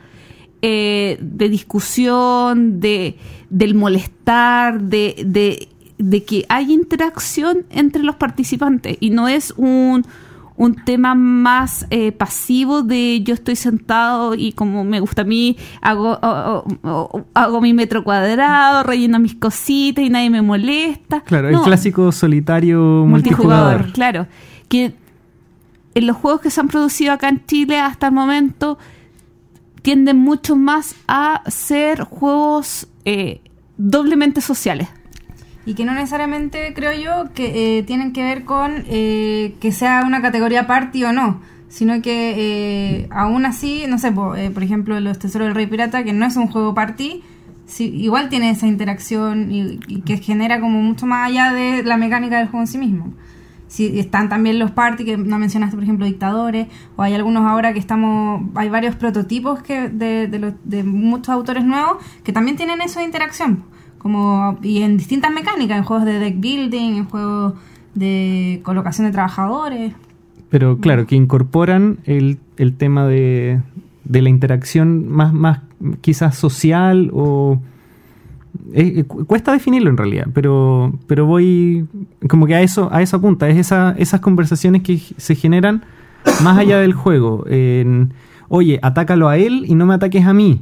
eh, 0.62 1.18
de 1.20 1.50
discusión, 1.50 2.80
de 2.80 3.18
del 3.50 3.76
molestar, 3.76 4.82
de, 4.82 5.24
de, 5.26 5.68
de 5.98 6.24
que 6.24 6.46
hay 6.48 6.72
interacción 6.72 7.66
entre 7.70 8.04
los 8.04 8.16
participantes. 8.16 8.98
Y 9.00 9.10
no 9.10 9.28
es 9.28 9.54
un, 9.58 10.06
un 10.62 10.76
tema 10.76 11.16
más 11.16 11.88
eh, 11.90 12.12
pasivo 12.12 12.84
de 12.84 13.24
yo 13.24 13.34
estoy 13.34 13.56
sentado 13.56 14.36
y 14.36 14.52
como 14.52 14.84
me 14.84 15.00
gusta 15.00 15.24
a 15.24 15.26
mí, 15.26 15.58
hago, 15.82 16.20
hago 17.34 17.62
mi 17.62 17.74
metro 17.74 18.04
cuadrado, 18.04 18.84
relleno 18.84 19.18
mis 19.18 19.34
cositas 19.34 20.06
y 20.06 20.12
nadie 20.12 20.30
me 20.30 20.44
molesta. 20.44 21.22
Claro, 21.22 21.50
el 21.50 21.60
clásico 21.62 22.12
solitario 22.12 22.80
multijugador, 22.80 23.80
multijugador. 23.80 23.94
claro. 23.94 24.28
Que 24.68 24.94
en 25.96 26.06
los 26.06 26.16
juegos 26.16 26.42
que 26.42 26.52
se 26.52 26.62
han 26.62 26.68
producido 26.68 27.14
acá 27.14 27.30
en 27.30 27.44
Chile 27.48 27.80
hasta 27.80 28.08
el 28.08 28.14
momento 28.14 28.78
tienden 29.82 30.20
mucho 30.20 30.56
más 30.56 30.94
a 31.08 31.42
ser 31.50 32.04
juegos 32.04 32.88
eh, 33.06 33.42
doblemente 33.78 34.42
sociales. 34.42 34.90
Y 35.66 35.76
que 35.76 35.86
no 35.86 35.94
necesariamente, 35.94 36.74
creo 36.74 36.92
yo, 36.94 37.32
que 37.34 37.78
eh, 37.80 37.84
tienen 37.84 38.14
que 38.14 38.24
ver 38.24 38.46
con 38.46 38.84
eh, 38.88 39.56
que 39.60 39.72
sea 39.72 40.04
una 40.06 40.22
categoría 40.22 40.66
party 40.66 41.04
o 41.04 41.14
no, 41.14 41.40
sino 41.70 42.02
que 42.02 42.34
eh, 43.04 43.08
aún 43.12 43.46
así, 43.46 43.86
no 43.88 44.00
sé, 44.00 44.08
eh, 44.38 44.50
por 44.52 44.64
ejemplo, 44.64 45.00
Los 45.00 45.20
Tesoros 45.20 45.48
del 45.48 45.56
Rey 45.56 45.68
Pirata, 45.68 46.04
que 46.04 46.14
no 46.14 46.26
es 46.26 46.36
un 46.36 46.48
juego 46.48 46.74
party, 46.74 47.22
sí, 47.68 47.86
igual 47.96 48.30
tiene 48.30 48.50
esa 48.50 48.66
interacción 48.68 49.52
y, 49.52 49.78
que 50.02 50.18
genera 50.18 50.60
como 50.60 50.82
mucho 50.82 51.06
más 51.06 51.30
allá 51.30 51.54
de 51.54 51.84
la 51.84 51.96
mecánica 51.98 52.40
del 52.40 52.48
juego 52.48 52.62
en 52.64 52.68
sí 52.68 52.78
mismo. 52.80 53.14
Sí, 53.68 54.00
están 54.00 54.28
también 54.28 54.60
los 54.60 54.72
party 54.72 55.06
que 55.06 55.16
no 55.16 55.38
mencionaste, 55.40 55.78
por 55.78 55.84
ejemplo, 55.84 56.06
dictadores, 56.06 56.68
o 56.98 57.04
hay 57.04 57.14
algunos 57.14 57.46
ahora 57.46 57.72
que 57.72 57.80
estamos, 57.80 58.42
hay 58.56 58.68
varios 58.68 58.96
prototipos 58.96 59.62
que 59.62 59.88
de, 59.88 60.28
de, 60.28 60.40
los- 60.40 60.54
de 60.66 60.84
muchos 60.84 61.30
autores 61.30 61.64
nuevos 61.64 61.98
que 62.24 62.34
también 62.34 62.58
tienen 62.58 62.82
eso 62.82 63.00
de 63.00 63.06
interacción, 63.06 63.64
como 64.02 64.58
y 64.64 64.82
en 64.82 64.98
distintas 64.98 65.32
mecánicas, 65.32 65.78
en 65.78 65.84
juegos 65.84 66.06
de 66.06 66.20
deck 66.20 66.40
building, 66.40 66.96
en 66.96 67.06
juegos 67.06 67.54
de 67.94 68.62
colocación 68.64 69.06
de 69.08 69.14
trabajadores. 69.14 69.94
Pero 70.50 70.78
claro, 70.80 71.06
que 71.06 71.16
incorporan 71.16 72.00
el, 72.06 72.40
el 72.58 72.76
tema 72.76 73.06
de, 73.08 73.62
de 74.04 74.22
la 74.22 74.30
interacción 74.30 75.08
más, 75.08 75.34
más 75.34 75.60
quizás 76.02 76.36
social 76.36 77.10
o... 77.14 77.60
eh, 78.74 79.04
cu- 79.06 79.26
cuesta 79.26 79.52
definirlo 79.54 79.90
en 79.90 79.98
realidad, 79.98 80.28
pero, 80.34 80.94
pero 81.08 81.26
voy 81.26 81.86
como 82.28 82.46
que 82.48 82.56
a 82.56 82.62
eso, 82.62 82.90
a 82.92 83.02
eso 83.02 83.18
apunta, 83.18 83.48
es 83.50 83.58
esa, 83.58 83.96
esas 83.98 84.20
conversaciones 84.20 84.82
que 84.82 84.98
se 84.98 85.36
generan 85.36 85.84
más 86.44 86.58
allá 86.58 86.80
del 86.80 86.94
juego. 86.94 87.46
En, 87.48 88.14
Oye, 88.54 88.80
atácalo 88.82 89.30
a 89.30 89.38
él 89.38 89.64
y 89.66 89.76
no 89.76 89.86
me 89.86 89.94
ataques 89.94 90.26
a 90.26 90.34
mí. 90.34 90.60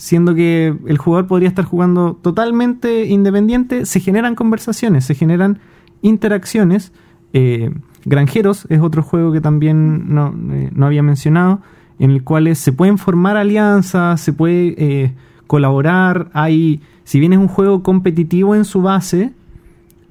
Siendo 0.00 0.34
que 0.34 0.74
el 0.86 0.96
jugador 0.96 1.26
podría 1.26 1.48
estar 1.48 1.66
jugando 1.66 2.18
totalmente 2.22 3.04
independiente, 3.04 3.84
se 3.84 4.00
generan 4.00 4.34
conversaciones, 4.34 5.04
se 5.04 5.14
generan 5.14 5.58
interacciones. 6.00 6.92
Eh, 7.34 7.70
Granjeros 8.04 8.66
es 8.70 8.80
otro 8.80 9.02
juego 9.02 9.30
que 9.32 9.40
también 9.40 10.14
no, 10.14 10.34
eh, 10.52 10.70
no 10.74 10.86
había 10.86 11.02
mencionado, 11.02 11.60
en 11.98 12.12
el 12.12 12.24
cual 12.24 12.54
se 12.56 12.72
pueden 12.72 12.96
formar 12.96 13.36
alianzas, 13.36 14.20
se 14.20 14.32
puede 14.32 14.74
eh, 14.78 15.12
colaborar. 15.46 16.30
Hay, 16.32 16.80
si 17.04 17.20
bien 17.20 17.34
es 17.34 17.38
un 17.38 17.48
juego 17.48 17.82
competitivo 17.82 18.54
en 18.54 18.64
su 18.64 18.80
base, 18.80 19.32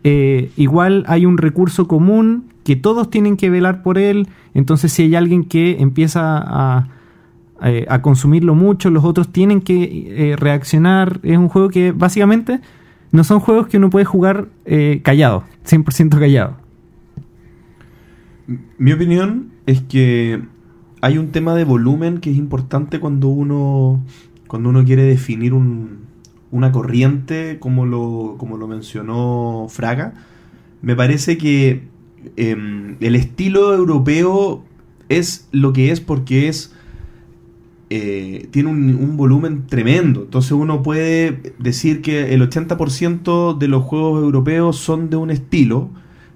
eh, 0.03 0.51
igual 0.55 1.03
hay 1.07 1.25
un 1.25 1.37
recurso 1.37 1.87
común 1.87 2.45
que 2.63 2.75
todos 2.75 3.09
tienen 3.09 3.37
que 3.37 3.49
velar 3.49 3.81
por 3.81 3.97
él. 3.97 4.27
Entonces, 4.53 4.93
si 4.93 5.03
hay 5.03 5.15
alguien 5.15 5.45
que 5.45 5.77
empieza 5.79 6.37
a, 6.37 6.87
eh, 7.63 7.85
a 7.89 8.01
consumirlo 8.01 8.55
mucho, 8.55 8.89
los 8.89 9.03
otros 9.03 9.29
tienen 9.31 9.61
que 9.61 10.31
eh, 10.31 10.35
reaccionar. 10.35 11.19
Es 11.23 11.37
un 11.37 11.49
juego 11.49 11.69
que 11.69 11.91
básicamente 11.91 12.59
no 13.11 13.23
son 13.23 13.39
juegos 13.39 13.67
que 13.67 13.77
uno 13.77 13.89
puede 13.89 14.05
jugar 14.05 14.47
eh, 14.65 15.01
callado, 15.03 15.43
100% 15.65 16.19
callado. 16.19 16.57
Mi 18.77 18.91
opinión 18.93 19.49
es 19.65 19.81
que 19.81 20.41
hay 21.01 21.17
un 21.17 21.29
tema 21.31 21.55
de 21.55 21.63
volumen 21.63 22.17
que 22.19 22.31
es 22.31 22.37
importante 22.37 22.99
cuando 22.99 23.27
uno 23.27 24.03
cuando 24.47 24.69
uno 24.69 24.83
quiere 24.83 25.03
definir 25.03 25.53
un- 25.53 25.99
una 26.51 26.71
corriente 26.71 27.57
como 27.59 27.85
lo, 27.85 28.35
como 28.39 28.57
lo 28.57 28.67
mencionó 28.67 29.67
Fraga. 29.69 30.15
Me 30.81 30.95
parece 30.95 31.37
que 31.37 31.83
em, 32.35 32.95
el 32.99 33.15
estilo 33.15 33.75
europeo 33.75 34.63
es 35.09 35.47
lo 35.51 35.71
que 35.73 35.91
es 35.91 36.01
porque 36.01 36.47
es 36.47 36.73
eh, 37.89 38.47
tiene 38.51 38.69
un, 38.69 38.95
un 38.95 39.17
volumen 39.17 39.67
tremendo. 39.67 40.23
Entonces 40.23 40.51
uno 40.51 40.83
puede 40.83 41.53
decir 41.57 42.01
que 42.01 42.33
el 42.33 42.47
80% 42.47 43.57
de 43.57 43.67
los 43.67 43.83
juegos 43.83 44.21
europeos 44.23 44.77
son 44.77 45.09
de 45.09 45.17
un 45.17 45.31
estilo 45.31 45.89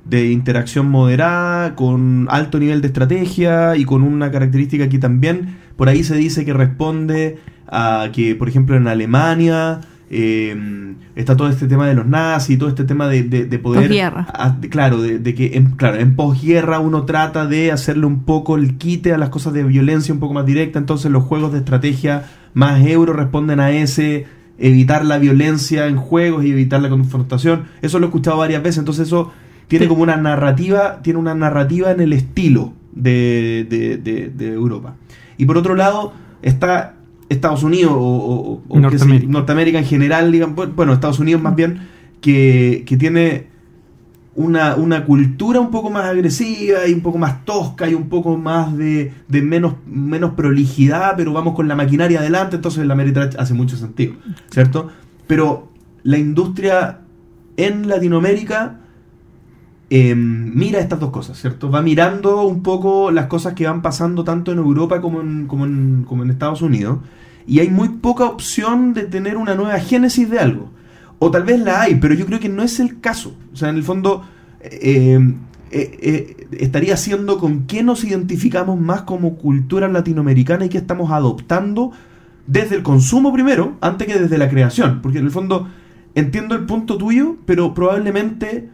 de 0.06 0.32
interacción 0.32 0.90
moderada, 0.90 1.76
con 1.76 2.28
alto 2.30 2.60
nivel 2.60 2.82
de 2.82 2.88
estrategia 2.88 3.78
y 3.78 3.86
con 3.86 4.04
una 4.04 4.32
característica 4.32 4.90
que 4.90 5.00
también 5.00 5.58
por 5.78 5.90
ahí 5.90 6.04
se 6.04 6.16
dice 6.16 6.44
que 6.46 6.54
responde 6.54 7.38
a 7.68 8.10
que, 8.12 8.36
por 8.36 8.50
ejemplo, 8.50 8.76
en 8.76 8.88
Alemania 8.88 9.82
eh, 10.16 10.96
está 11.16 11.36
todo 11.36 11.50
este 11.50 11.68
tema 11.68 11.88
de 11.88 11.94
los 11.96 12.06
nazis, 12.06 12.58
todo 12.58 12.70
este 12.70 12.84
tema 12.84 13.08
de, 13.08 13.24
de- 13.24 13.46
de 13.46 13.60
poder... 13.60 13.84
Posguerra. 13.88 14.28
a- 14.34 14.50
de- 14.52 14.70
claro, 14.70 15.02
de, 15.02 15.34
que 15.36 15.58
en, 15.58 15.72
claro, 15.72 15.98
en 15.98 16.16
posguerra 16.16 16.80
uno 16.80 17.04
trata 17.04 17.46
de 17.48 17.72
hacerle 17.72 18.06
un 18.06 18.24
poco 18.24 18.56
el 18.56 18.78
quite 18.78 19.14
a 19.14 19.18
las 19.18 19.30
cosas 19.30 19.54
de 19.54 19.64
violencia 19.64 20.14
un 20.14 20.20
poco 20.20 20.34
más 20.34 20.46
directa, 20.46 20.80
entonces 20.80 21.12
los 21.12 21.24
juegos 21.24 21.52
de 21.52 21.60
estrategia 21.60 22.26
más 22.54 22.86
euro 22.86 23.14
responden 23.14 23.60
a 23.60 23.72
ese 23.72 24.26
evitar 24.60 25.04
la 25.06 25.18
violencia 25.18 25.88
en 25.88 25.98
juegos 25.98 26.46
y 26.46 26.52
evitar 26.52 26.82
la 26.82 26.90
confrontación. 26.90 27.64
Eso 27.82 28.00
lo 28.00 28.06
he 28.06 28.10
escuchado 28.10 28.38
varias 28.38 28.62
veces, 28.62 28.78
entonces 28.80 29.08
eso 29.08 29.32
tiene 29.68 29.88
como 29.88 30.04
una 30.04 30.18
narrativa, 30.18 31.02
tiene 31.02 31.18
una 31.20 31.34
narrativa 31.34 31.92
en 31.92 32.00
el 32.02 32.14
estilo 32.14 32.74
de, 32.94 33.66
de- 33.70 33.98
de- 33.98 34.30
de 34.30 34.54
Europa. 34.54 34.96
Y 35.38 35.46
por 35.46 35.58
otro 35.58 35.74
lado, 35.76 36.14
está 36.44 36.94
Estados 37.34 37.64
Unidos 37.64 37.94
o, 37.94 38.00
o- 38.00 38.54
o- 38.54 38.62
o 38.70 38.76
qué 38.90 38.98
sé, 39.00 39.28
Norteamérica. 39.32 39.80
En 39.80 39.86
general, 39.86 40.32
digamos, 40.32 40.56
bu- 40.56 40.74
bueno, 40.76 40.94
Estados 40.94 41.20
Unidos 41.20 41.42
más 41.42 41.56
bien, 41.56 41.88
que, 42.22 42.84
que 42.86 42.98
tiene 42.98 43.48
una, 44.36 44.76
una 44.76 45.06
cultura 45.06 45.60
un 45.60 45.70
poco 45.70 45.90
más 45.92 46.06
agresiva 46.06 46.88
y 46.88 46.94
un 46.94 47.02
poco 47.02 47.18
más 47.20 47.46
tosca 47.46 47.88
y 47.90 47.94
un 47.94 48.10
poco 48.10 48.36
más 48.38 48.76
de, 48.78 49.14
de 49.28 49.42
menos, 49.44 49.76
menos 49.86 50.34
prolijidad, 50.34 51.14
pero 51.18 51.34
vamos 51.34 51.54
con 51.54 51.68
la 51.68 51.76
maquinaria 51.76 52.20
adelante, 52.20 52.56
entonces 52.56 52.86
la 52.88 52.96
Meritrash 52.96 53.36
hace 53.38 53.54
mucho 53.54 53.78
sentido, 53.78 54.14
¿cierto? 54.50 54.88
Pero 55.28 55.70
la 56.04 56.18
industria 56.18 57.02
en 57.58 57.88
Latinoamérica 57.88 58.80
eh, 59.90 60.16
mira 60.16 60.80
estas 60.80 61.00
dos 61.00 61.12
cosas, 61.12 61.38
¿cierto? 61.40 61.70
Va 61.70 61.82
mirando 61.84 62.42
un 62.48 62.64
poco 62.64 63.12
las 63.12 63.28
cosas 63.28 63.54
que 63.54 63.68
van 63.68 63.82
pasando 63.84 64.24
tanto 64.24 64.52
en 64.52 64.58
Europa 64.58 65.00
como 65.02 65.22
en, 65.22 65.46
como 65.46 65.66
en, 65.66 66.06
como 66.08 66.24
en 66.24 66.32
Estados 66.32 66.62
Unidos. 66.64 66.98
Y 67.46 67.60
hay 67.60 67.70
muy 67.70 67.90
poca 67.90 68.26
opción 68.26 68.94
de 68.94 69.04
tener 69.04 69.38
una 69.38 69.56
nueva 69.56 69.80
génesis 69.80 70.30
de 70.30 70.40
algo. 70.40 70.70
O 71.20 71.32
tal 71.32 71.44
vez 71.44 71.60
la 71.60 71.82
hay, 71.82 71.96
pero 71.96 72.14
yo 72.14 72.26
creo 72.26 72.40
que 72.40 72.50
no 72.50 72.64
es 72.64 72.80
el 72.80 73.00
caso. 73.00 73.36
O 73.54 73.56
sea, 73.56 73.70
en 73.70 73.78
el 73.78 73.84
fondo 73.84 74.24
eh, 74.64 75.18
eh, 75.72 76.00
eh, 76.02 76.48
estaría 76.60 76.96
siendo 76.98 77.38
con 77.38 77.66
qué 77.66 77.84
nos 77.84 78.04
identificamos 78.04 78.80
más 78.80 79.04
como 79.04 79.36
cultura 79.36 79.88
latinoamericana 79.88 80.66
y 80.66 80.70
qué 80.70 80.78
estamos 80.78 81.12
adoptando 81.12 81.92
desde 82.48 82.76
el 82.76 82.84
consumo 82.84 83.32
primero, 83.34 83.78
antes 83.82 84.08
que 84.08 84.20
desde 84.20 84.38
la 84.38 84.50
creación. 84.50 85.02
Porque 85.02 85.20
en 85.20 85.26
el 85.26 85.32
fondo 85.32 85.68
entiendo 86.16 86.56
el 86.56 86.66
punto 86.66 86.98
tuyo, 86.98 87.38
pero 87.46 87.74
probablemente 87.74 88.70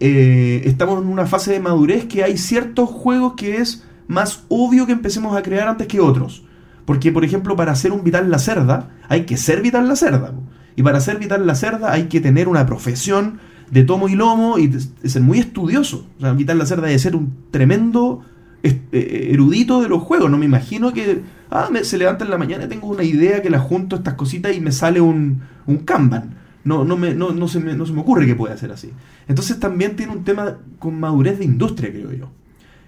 estamos 0.00 1.02
en 1.02 1.08
una 1.08 1.24
fase 1.24 1.52
de 1.52 1.60
madurez 1.60 2.04
que 2.04 2.24
hay 2.24 2.36
ciertos 2.36 2.90
juegos 2.90 3.34
que 3.34 3.56
es 3.58 3.84
más 4.06 4.44
obvio 4.48 4.86
que 4.86 4.92
empecemos 4.92 5.34
a 5.34 5.42
crear 5.42 5.68
antes 5.68 5.86
que 5.86 6.00
otros. 6.00 6.44
Porque, 6.84 7.12
por 7.12 7.24
ejemplo, 7.24 7.56
para 7.56 7.74
ser 7.74 7.92
un 7.92 8.04
Vital 8.04 8.30
la 8.30 8.38
Cerda, 8.38 8.90
hay 9.08 9.22
que 9.24 9.36
ser 9.36 9.62
Vital 9.62 9.88
la 9.88 9.96
Cerda. 9.96 10.32
Y 10.76 10.82
para 10.82 11.00
ser 11.00 11.18
Vital 11.18 11.46
la 11.46 11.54
Cerda 11.54 11.92
hay 11.92 12.04
que 12.04 12.20
tener 12.20 12.48
una 12.48 12.66
profesión 12.66 13.38
de 13.70 13.84
tomo 13.84 14.08
y 14.08 14.14
lomo 14.14 14.58
y 14.58 14.70
ser 15.04 15.22
muy 15.22 15.38
estudioso. 15.38 16.06
O 16.18 16.20
sea, 16.20 16.32
Vital 16.32 16.58
la 16.58 16.66
Cerda 16.66 16.86
debe 16.86 16.98
ser 16.98 17.16
un 17.16 17.32
tremendo 17.50 18.22
est- 18.62 18.82
eh, 18.92 19.28
erudito 19.32 19.80
de 19.82 19.88
los 19.88 20.02
juegos. 20.02 20.30
No 20.30 20.36
me 20.36 20.44
imagino 20.44 20.92
que 20.92 21.22
ah, 21.50 21.68
me- 21.72 21.84
se 21.84 21.96
levanta 21.96 22.24
en 22.24 22.30
la 22.30 22.38
mañana 22.38 22.64
y 22.64 22.68
tengo 22.68 22.88
una 22.88 23.02
idea 23.04 23.40
que 23.40 23.48
la 23.50 23.60
junto 23.60 23.96
estas 23.96 24.14
cositas 24.14 24.54
y 24.54 24.60
me 24.60 24.72
sale 24.72 25.00
un, 25.00 25.40
un 25.66 25.78
Kanban. 25.78 26.34
No, 26.64 26.84
no, 26.84 26.96
me, 26.96 27.14
no, 27.14 27.30
no, 27.32 27.46
se 27.48 27.60
me, 27.60 27.74
no 27.74 27.86
se 27.86 27.92
me 27.92 28.00
ocurre 28.00 28.26
que 28.26 28.34
pueda 28.34 28.56
ser 28.56 28.72
así. 28.72 28.90
Entonces 29.28 29.58
también 29.60 29.96
tiene 29.96 30.12
un 30.12 30.24
tema 30.24 30.56
con 30.78 30.98
madurez 30.98 31.38
de 31.38 31.44
industria, 31.44 31.90
creo 31.90 32.12
yo. 32.12 32.30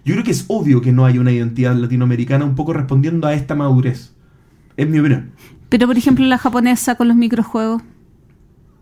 Yo 0.07 0.15
creo 0.15 0.25
que 0.25 0.31
es 0.31 0.45
obvio 0.49 0.81
que 0.81 0.93
no 0.93 1.05
hay 1.05 1.19
una 1.19 1.33
identidad 1.33 1.75
latinoamericana 1.77 2.45
un 2.47 2.55
poco 2.55 2.73
respondiendo 2.73 3.27
a 3.27 3.35
esta 3.35 3.55
madurez. 3.55 4.13
Es 4.79 4.89
mi 4.89 4.99
opinión. 5.01 5.33
Pero, 5.69 5.87
por 5.87 5.99
ejemplo, 5.99 6.25
la 6.25 6.39
japonesa 6.39 6.95
con 6.95 7.09
los 7.09 7.17
microjuegos. 7.17 7.83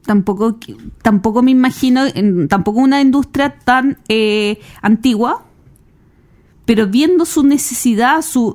Tampoco, 0.04 0.58
tampoco 1.00 1.42
me 1.42 1.50
imagino, 1.50 2.02
tampoco 2.46 2.78
una 2.80 3.00
industria 3.00 3.58
tan 3.58 3.96
eh, 4.10 4.60
antigua, 4.82 5.46
pero 6.66 6.86
viendo 6.88 7.24
su 7.24 7.42
necesidad, 7.42 8.20
sus 8.20 8.52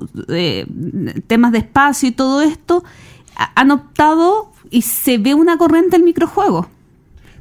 temas 1.26 1.50
de 1.50 1.58
espacio 1.58 2.08
y 2.08 2.12
todo 2.12 2.40
esto, 2.42 2.84
ha- 3.36 3.50
han 3.60 3.72
optado 3.72 4.52
y 4.70 4.82
se 4.82 5.18
ve 5.18 5.34
una 5.34 5.58
corriente 5.58 5.96
del 5.96 6.04
microjuego. 6.04 6.68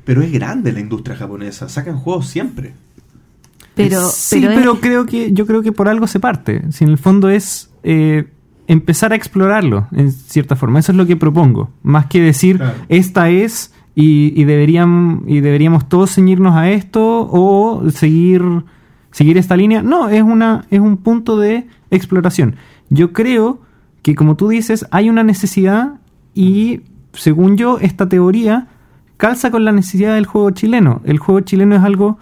Pero 0.05 0.23
es 0.23 0.31
grande 0.31 0.71
la 0.71 0.79
industria 0.79 1.15
japonesa. 1.15 1.69
Sacan 1.69 1.97
juegos 1.99 2.27
siempre. 2.27 2.73
Pero, 3.83 4.01
sí, 4.09 4.41
pero, 4.41 4.53
pero, 4.55 4.73
es- 4.73 4.79
creo 4.79 5.05
que 5.05 5.31
yo 5.33 5.45
creo 5.45 5.61
que 5.61 5.71
por 5.71 5.87
algo 5.87 6.07
se 6.07 6.19
parte. 6.19 6.63
Si 6.71 6.83
en 6.83 6.91
el 6.91 6.97
fondo 6.97 7.29
es 7.29 7.71
eh, 7.83 8.27
empezar 8.67 9.11
a 9.13 9.15
explorarlo 9.15 9.87
en 9.91 10.11
cierta 10.11 10.55
forma. 10.55 10.79
Eso 10.79 10.91
es 10.91 10.97
lo 10.97 11.05
que 11.05 11.15
propongo. 11.15 11.69
Más 11.83 12.05
que 12.07 12.21
decir 12.21 12.57
Claro. 12.57 12.73
esta 12.89 13.29
es 13.29 13.73
y, 13.95 14.33
y 14.39 14.43
deberían 14.45 15.23
y 15.27 15.39
deberíamos 15.41 15.89
todos 15.89 16.13
ceñirnos 16.13 16.55
a 16.55 16.69
esto 16.69 17.27
o 17.31 17.89
seguir 17.89 18.43
seguir 19.11 19.37
esta 19.37 19.55
línea. 19.57 19.81
No, 19.81 20.07
es 20.09 20.21
una 20.21 20.65
es 20.69 20.79
un 20.79 20.97
punto 20.97 21.37
de 21.37 21.65
exploración. 21.89 22.55
Yo 22.89 23.11
creo 23.13 23.59
que 24.03 24.13
como 24.15 24.35
tú 24.35 24.47
dices 24.49 24.85
hay 24.91 25.09
una 25.09 25.23
necesidad 25.23 25.95
y 26.35 26.81
según 27.13 27.57
yo 27.57 27.79
esta 27.79 28.07
teoría 28.07 28.67
calza 29.17 29.49
con 29.51 29.65
la 29.65 29.71
necesidad 29.71 30.13
del 30.15 30.25
juego 30.27 30.51
chileno. 30.51 31.01
El 31.03 31.17
juego 31.17 31.41
chileno 31.41 31.75
es 31.75 31.81
algo 31.83 32.19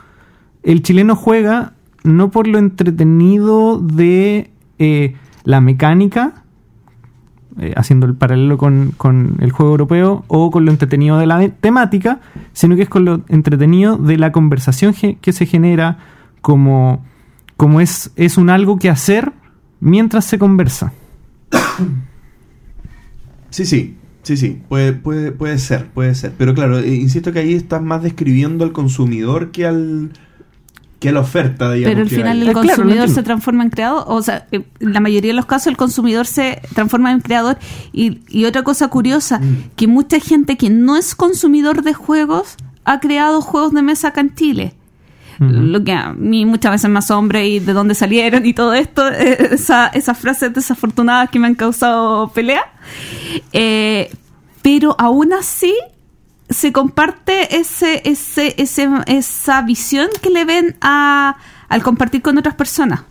el 0.68 0.84
chileno 0.84 1.16
juega 1.16 1.72
no 2.04 2.30
por 2.30 2.46
lo 2.46 2.58
entretenido 2.58 3.80
de 3.80 4.52
eh, 4.80 5.16
la 5.46 5.62
mecánica, 5.62 6.44
eh, 7.58 7.74
haciendo 7.78 8.06
el 8.06 8.16
paralelo 8.16 8.58
con, 8.58 8.92
con 8.98 9.38
el 9.40 9.52
juego 9.52 9.72
europeo, 9.72 10.26
o 10.28 10.52
con 10.52 10.66
lo 10.66 10.72
entretenido 10.72 11.18
de 11.20 11.26
la 11.26 11.48
temática, 11.48 12.20
sino 12.52 12.76
que 12.76 12.82
es 12.82 12.90
con 12.90 13.06
lo 13.06 13.22
entretenido 13.30 13.96
de 13.96 14.18
la 14.18 14.34
conversación 14.34 14.94
que 14.94 15.32
se 15.32 15.46
genera, 15.46 16.00
como, 16.42 17.06
como 17.56 17.80
es, 17.80 18.12
es 18.18 18.38
un 18.38 18.50
algo 18.50 18.78
que 18.78 18.90
hacer 18.90 19.32
mientras 19.80 20.26
se 20.26 20.38
conversa. 20.38 20.92
Sí, 23.50 23.66
sí. 23.66 23.96
Sí, 24.24 24.36
sí. 24.36 24.62
Puede, 24.68 24.92
puede, 24.92 25.32
puede 25.32 25.58
ser, 25.60 25.88
puede 25.88 26.14
ser. 26.14 26.34
Pero 26.38 26.54
claro, 26.54 26.80
eh, 26.80 26.94
insisto 26.94 27.32
que 27.32 27.40
ahí 27.40 27.54
estás 27.54 27.82
más 27.82 28.04
describiendo 28.04 28.66
al 28.66 28.74
consumidor 28.74 29.52
que 29.52 29.66
al 29.66 30.12
que 31.00 31.12
la 31.12 31.20
oferta, 31.20 31.72
digamos. 31.74 31.94
pero 31.94 32.04
al 32.04 32.10
final 32.10 32.42
el 32.42 32.48
Eh, 32.50 32.52
claro, 32.54 32.68
consumidor 32.68 33.10
se 33.10 33.22
transforma 33.24 33.64
en 33.64 33.70
creador, 33.70 34.04
o 34.08 34.22
sea, 34.22 34.48
eh, 34.52 34.64
en 34.80 34.94
la 34.94 35.00
mayoría 35.00 35.30
de 35.32 35.36
los 35.36 35.46
casos 35.46 35.68
el 35.68 35.78
consumidor 35.78 36.26
se 36.26 36.62
transforma 36.74 37.12
en 37.12 37.20
creador. 37.22 37.58
Y, 37.94 38.20
y 38.30 38.46
otra 38.46 38.64
cosa 38.64 38.88
curiosa, 38.88 39.40
Mm. 39.40 39.70
que 39.76 39.88
mucha 39.88 40.20
gente 40.20 40.58
que 40.58 40.70
no 40.72 40.96
es 40.98 41.14
consumidor 41.14 41.84
de 41.84 41.94
juegos 41.94 42.56
ha 42.84 43.00
creado 43.00 43.42
juegos 43.42 43.74
de 43.74 43.82
mesa 43.84 44.08
acá 44.10 44.22
en 44.22 44.34
Chile. 44.34 44.74
Lo 45.40 45.84
que 45.84 45.92
a 45.92 46.14
mí 46.14 46.46
muchas 46.48 46.72
veces 46.72 46.90
me 46.90 46.98
asombra 46.98 47.44
y 47.44 47.60
de 47.60 47.74
dónde 47.74 47.94
salieron 47.94 48.44
y 48.48 48.54
todo 48.56 48.74
esto, 48.74 49.08
eh, 49.12 49.50
esa- 49.52 49.86
esas 49.90 50.18
frases 50.18 50.52
desafortunadas 50.52 51.30
que 51.30 51.38
me 51.38 51.46
han 51.46 51.54
causado 51.54 52.30
pelea. 52.30 52.64
Eh, 53.54 54.10
pero 54.64 54.96
aún 54.98 55.34
así 55.34 55.76
se 56.50 56.72
comparte 56.72 57.58
ese, 57.58 58.02
ese, 58.06 58.54
ese, 58.58 58.88
esa 59.08 59.62
visión 59.64 60.08
que 60.22 60.30
le 60.30 60.46
ven 60.46 60.78
a, 60.82 61.36
al 61.70 61.84
compartir 61.84 62.22
con 62.22 62.38
otras 62.38 62.56
personas 62.56 63.02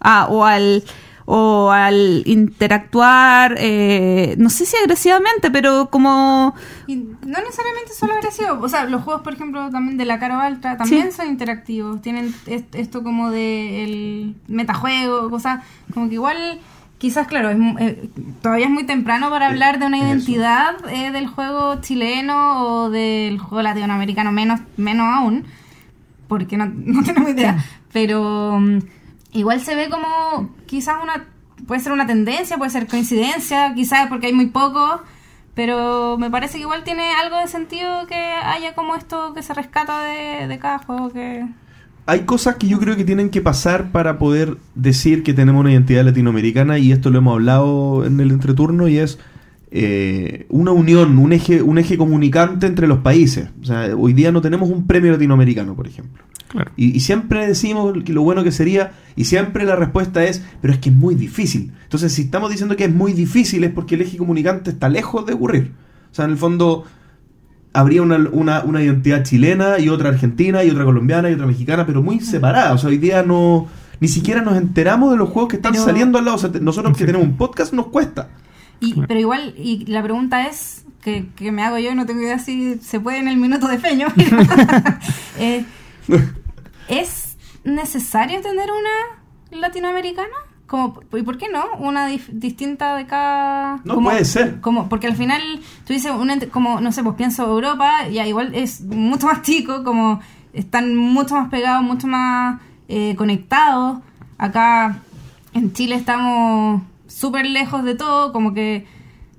Ah, 0.00 0.26
o 0.28 0.44
al 0.44 0.82
o 1.24 1.70
al 1.70 2.24
interactuar 2.26 3.54
eh, 3.58 4.34
no 4.38 4.50
sé 4.50 4.66
si 4.66 4.76
agresivamente 4.76 5.52
pero 5.52 5.88
como 5.90 6.54
Y 6.88 6.96
no 6.96 7.38
necesariamente 7.40 7.92
solo 7.96 8.14
agresivo. 8.14 8.58
O 8.60 8.68
sea, 8.68 8.84
los 8.86 9.02
juegos, 9.02 9.22
por 9.22 9.32
ejemplo, 9.34 9.70
también 9.70 9.96
de 9.96 10.04
la 10.04 10.18
Caro 10.18 10.40
Alta 10.40 10.76
también 10.76 11.12
Sí. 11.12 11.16
son 11.18 11.28
interactivos. 11.28 12.02
Tienen 12.02 12.34
est- 12.46 12.74
esto 12.74 13.04
como 13.04 13.30
de 13.30 13.84
el 13.84 14.34
metajuego, 14.48 15.30
cosas 15.30 15.60
como 15.94 16.08
que 16.08 16.14
igual, 16.14 16.58
quizás, 17.02 17.26
claro, 17.26 17.50
es, 17.50 17.58
eh, 17.80 18.10
todavía 18.42 18.66
es 18.66 18.70
muy 18.70 18.86
temprano 18.86 19.28
para 19.28 19.48
hablar 19.48 19.80
de 19.80 19.86
una 19.86 19.98
identidad 19.98 20.76
eh, 20.88 21.10
del 21.10 21.26
juego 21.26 21.80
chileno 21.80 22.64
o 22.64 22.90
del 22.90 23.40
juego 23.40 23.60
latinoamericano, 23.60 24.30
menos, 24.30 24.60
menos 24.76 25.06
aún, 25.12 25.44
porque 26.28 26.56
no, 26.56 26.66
no 26.72 27.02
tenemos 27.02 27.30
idea. 27.30 27.58
Pero 27.92 28.56
mm, 28.60 28.78
igual 29.32 29.60
se 29.60 29.74
ve 29.74 29.90
como 29.90 30.54
quizás 30.66 31.02
una... 31.02 31.26
Puede 31.66 31.80
ser 31.80 31.90
una 31.90 32.06
tendencia, 32.06 32.56
puede 32.56 32.70
ser 32.70 32.86
coincidencia, 32.86 33.74
quizás 33.74 34.06
porque 34.06 34.28
hay 34.28 34.32
muy 34.32 34.46
poco, 34.46 35.02
pero 35.54 36.16
me 36.18 36.30
parece 36.30 36.58
que 36.58 36.62
igual 36.62 36.84
tiene 36.84 37.14
algo 37.14 37.36
de 37.36 37.48
sentido 37.48 38.06
que 38.06 38.14
haya 38.14 38.76
como 38.76 38.94
esto 38.94 39.34
que 39.34 39.42
se 39.42 39.54
rescata 39.54 40.04
de, 40.04 40.46
de 40.46 40.58
cada 40.60 40.78
juego 40.78 41.10
que... 41.10 41.44
Hay 42.04 42.20
cosas 42.20 42.56
que 42.56 42.66
yo 42.66 42.78
creo 42.80 42.96
que 42.96 43.04
tienen 43.04 43.30
que 43.30 43.40
pasar 43.40 43.92
para 43.92 44.18
poder 44.18 44.56
decir 44.74 45.22
que 45.22 45.34
tenemos 45.34 45.60
una 45.60 45.72
identidad 45.72 46.04
latinoamericana 46.04 46.78
y 46.78 46.90
esto 46.90 47.10
lo 47.10 47.18
hemos 47.18 47.34
hablado 47.34 48.04
en 48.04 48.18
el 48.18 48.32
entreturno 48.32 48.88
y 48.88 48.98
es 48.98 49.18
eh, 49.70 50.46
una 50.50 50.72
unión, 50.72 51.16
un 51.18 51.32
eje, 51.32 51.62
un 51.62 51.78
eje 51.78 51.96
comunicante 51.96 52.66
entre 52.66 52.86
los 52.86 52.98
países. 52.98 53.48
O 53.62 53.64
sea, 53.64 53.96
hoy 53.96 54.12
día 54.12 54.32
no 54.32 54.42
tenemos 54.42 54.68
un 54.68 54.86
premio 54.86 55.12
latinoamericano, 55.12 55.74
por 55.74 55.86
ejemplo. 55.86 56.22
Claro. 56.48 56.72
Y, 56.76 56.94
y 56.94 57.00
siempre 57.00 57.46
decimos 57.46 57.94
que 58.04 58.12
lo 58.12 58.22
bueno 58.22 58.44
que 58.44 58.52
sería, 58.52 58.92
y 59.16 59.24
siempre 59.24 59.64
la 59.64 59.76
respuesta 59.76 60.24
es, 60.24 60.42
pero 60.60 60.74
es 60.74 60.80
que 60.80 60.90
es 60.90 60.94
muy 60.94 61.14
difícil. 61.14 61.72
Entonces, 61.84 62.12
si 62.12 62.22
estamos 62.22 62.50
diciendo 62.50 62.76
que 62.76 62.84
es 62.84 62.92
muy 62.92 63.14
difícil, 63.14 63.64
es 63.64 63.72
porque 63.72 63.94
el 63.94 64.02
eje 64.02 64.18
comunicante 64.18 64.70
está 64.70 64.90
lejos 64.90 65.24
de 65.24 65.32
ocurrir. 65.32 65.72
O 66.10 66.14
sea, 66.14 66.26
en 66.26 66.32
el 66.32 66.36
fondo, 66.36 66.84
habría 67.72 68.02
una, 68.02 68.16
una, 68.32 68.62
una 68.64 68.82
identidad 68.82 69.22
chilena 69.22 69.78
y 69.78 69.88
otra 69.88 70.10
argentina 70.10 70.62
y 70.64 70.70
otra 70.70 70.84
colombiana 70.84 71.30
y 71.30 71.34
otra 71.34 71.46
mexicana, 71.46 71.86
pero 71.86 72.02
muy 72.02 72.20
separada. 72.20 72.72
O 72.74 72.78
sea, 72.78 72.90
hoy 72.90 72.98
día 72.98 73.22
no. 73.22 73.68
Ni 74.00 74.08
siquiera 74.08 74.42
nos 74.42 74.56
enteramos 74.56 75.12
de 75.12 75.16
los 75.16 75.28
juegos 75.28 75.50
que 75.50 75.56
están 75.56 75.72
Pero- 75.72 75.84
saliendo 75.84 76.18
al 76.18 76.24
lado. 76.24 76.36
O 76.36 76.40
sea, 76.40 76.50
te- 76.50 76.60
nosotros 76.60 76.96
que 76.96 77.04
tenemos 77.06 77.26
un 77.26 77.36
podcast 77.36 77.72
nos 77.72 77.86
cuesta. 77.86 78.30
Y, 78.80 78.94
pero 79.06 79.20
igual, 79.20 79.54
y 79.56 79.84
la 79.86 80.02
pregunta 80.02 80.46
es, 80.48 80.84
que, 81.02 81.28
que 81.36 81.52
me 81.52 81.62
hago 81.62 81.78
yo, 81.78 81.94
no 81.94 82.04
tengo 82.04 82.20
idea 82.22 82.38
si 82.40 82.78
se 82.80 82.98
puede 82.98 83.18
en 83.18 83.28
el 83.28 83.36
minuto 83.36 83.68
de 83.68 83.78
feño. 83.78 84.08
Eh, 85.38 85.64
¿es 86.88 87.36
necesario 87.64 88.40
tener 88.40 88.68
una 88.70 89.60
latinoamericana? 89.60 90.28
Como, 90.72 90.98
¿Y 91.12 91.20
por 91.22 91.36
qué 91.36 91.48
no? 91.52 91.64
Una 91.80 92.08
dif- 92.08 92.30
distinta 92.32 92.96
de 92.96 93.04
cada... 93.04 93.76
No 93.84 93.94
como- 93.96 94.08
puede 94.08 94.24
ser. 94.24 94.58
Como, 94.62 94.88
porque 94.88 95.06
al 95.06 95.14
final, 95.16 95.42
tú 95.86 95.92
dices, 95.92 96.10
un 96.12 96.30
ente- 96.30 96.48
como, 96.48 96.80
no 96.80 96.92
sé, 96.92 97.02
pues 97.04 97.14
pienso 97.14 97.44
Europa, 97.46 98.08
ya 98.10 98.26
igual 98.26 98.54
es 98.54 98.80
mucho 98.80 99.26
más 99.26 99.42
chico, 99.42 99.84
como 99.84 100.20
están 100.54 100.96
mucho 100.96 101.34
más 101.34 101.50
pegados, 101.50 101.84
mucho 101.84 102.06
más 102.06 102.58
eh, 102.88 103.14
conectados. 103.18 103.98
Acá 104.38 105.00
en 105.52 105.74
Chile 105.74 105.94
estamos 105.94 106.80
súper 107.06 107.44
lejos 107.44 107.84
de 107.84 107.94
todo, 107.94 108.32
como 108.32 108.54
que 108.54 108.86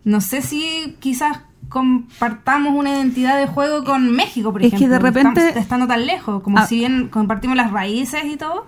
no 0.04 0.22
sé 0.22 0.44
si 0.44 0.96
quizás 1.00 1.40
compartamos 1.68 2.76
una 2.76 2.92
identidad 2.92 3.40
de 3.40 3.48
juego 3.48 3.84
con 3.84 4.12
México, 4.12 4.52
por 4.52 4.62
Es 4.62 4.70
que 4.70 4.76
ejemplo. 4.76 4.98
de 4.98 5.04
repente- 5.04 5.40
estamos- 5.42 5.64
estando 5.64 5.88
tan 5.88 6.06
lejos, 6.06 6.44
como 6.44 6.60
Ah. 6.60 6.68
si 6.68 6.76
bien 6.78 7.08
compartimos 7.10 7.58
las 7.58 7.72
raíces 7.72 8.24
y 8.26 8.38
todo, 8.38 8.68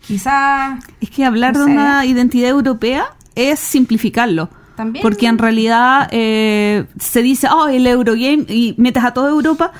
quizás 0.00 0.82
Es 1.00 1.10
que 1.10 1.24
hablar 1.24 1.54
No 1.54 1.60
de 1.60 1.64
sé. 1.66 1.70
una 1.72 2.06
identidad 2.06 2.50
europea 2.50 3.04
es 3.34 3.58
simplificarlo. 3.58 4.48
también... 4.76 5.02
Porque 5.02 5.26
en 5.26 5.38
realidad 5.38 6.08
eh, 6.10 6.86
se 6.98 7.22
dice, 7.22 7.48
oh, 7.52 7.68
el 7.68 7.86
Eurogame 7.86 8.44
y 8.48 8.74
metes 8.78 9.04
a 9.04 9.12
toda 9.12 9.30
Europa, 9.30 9.72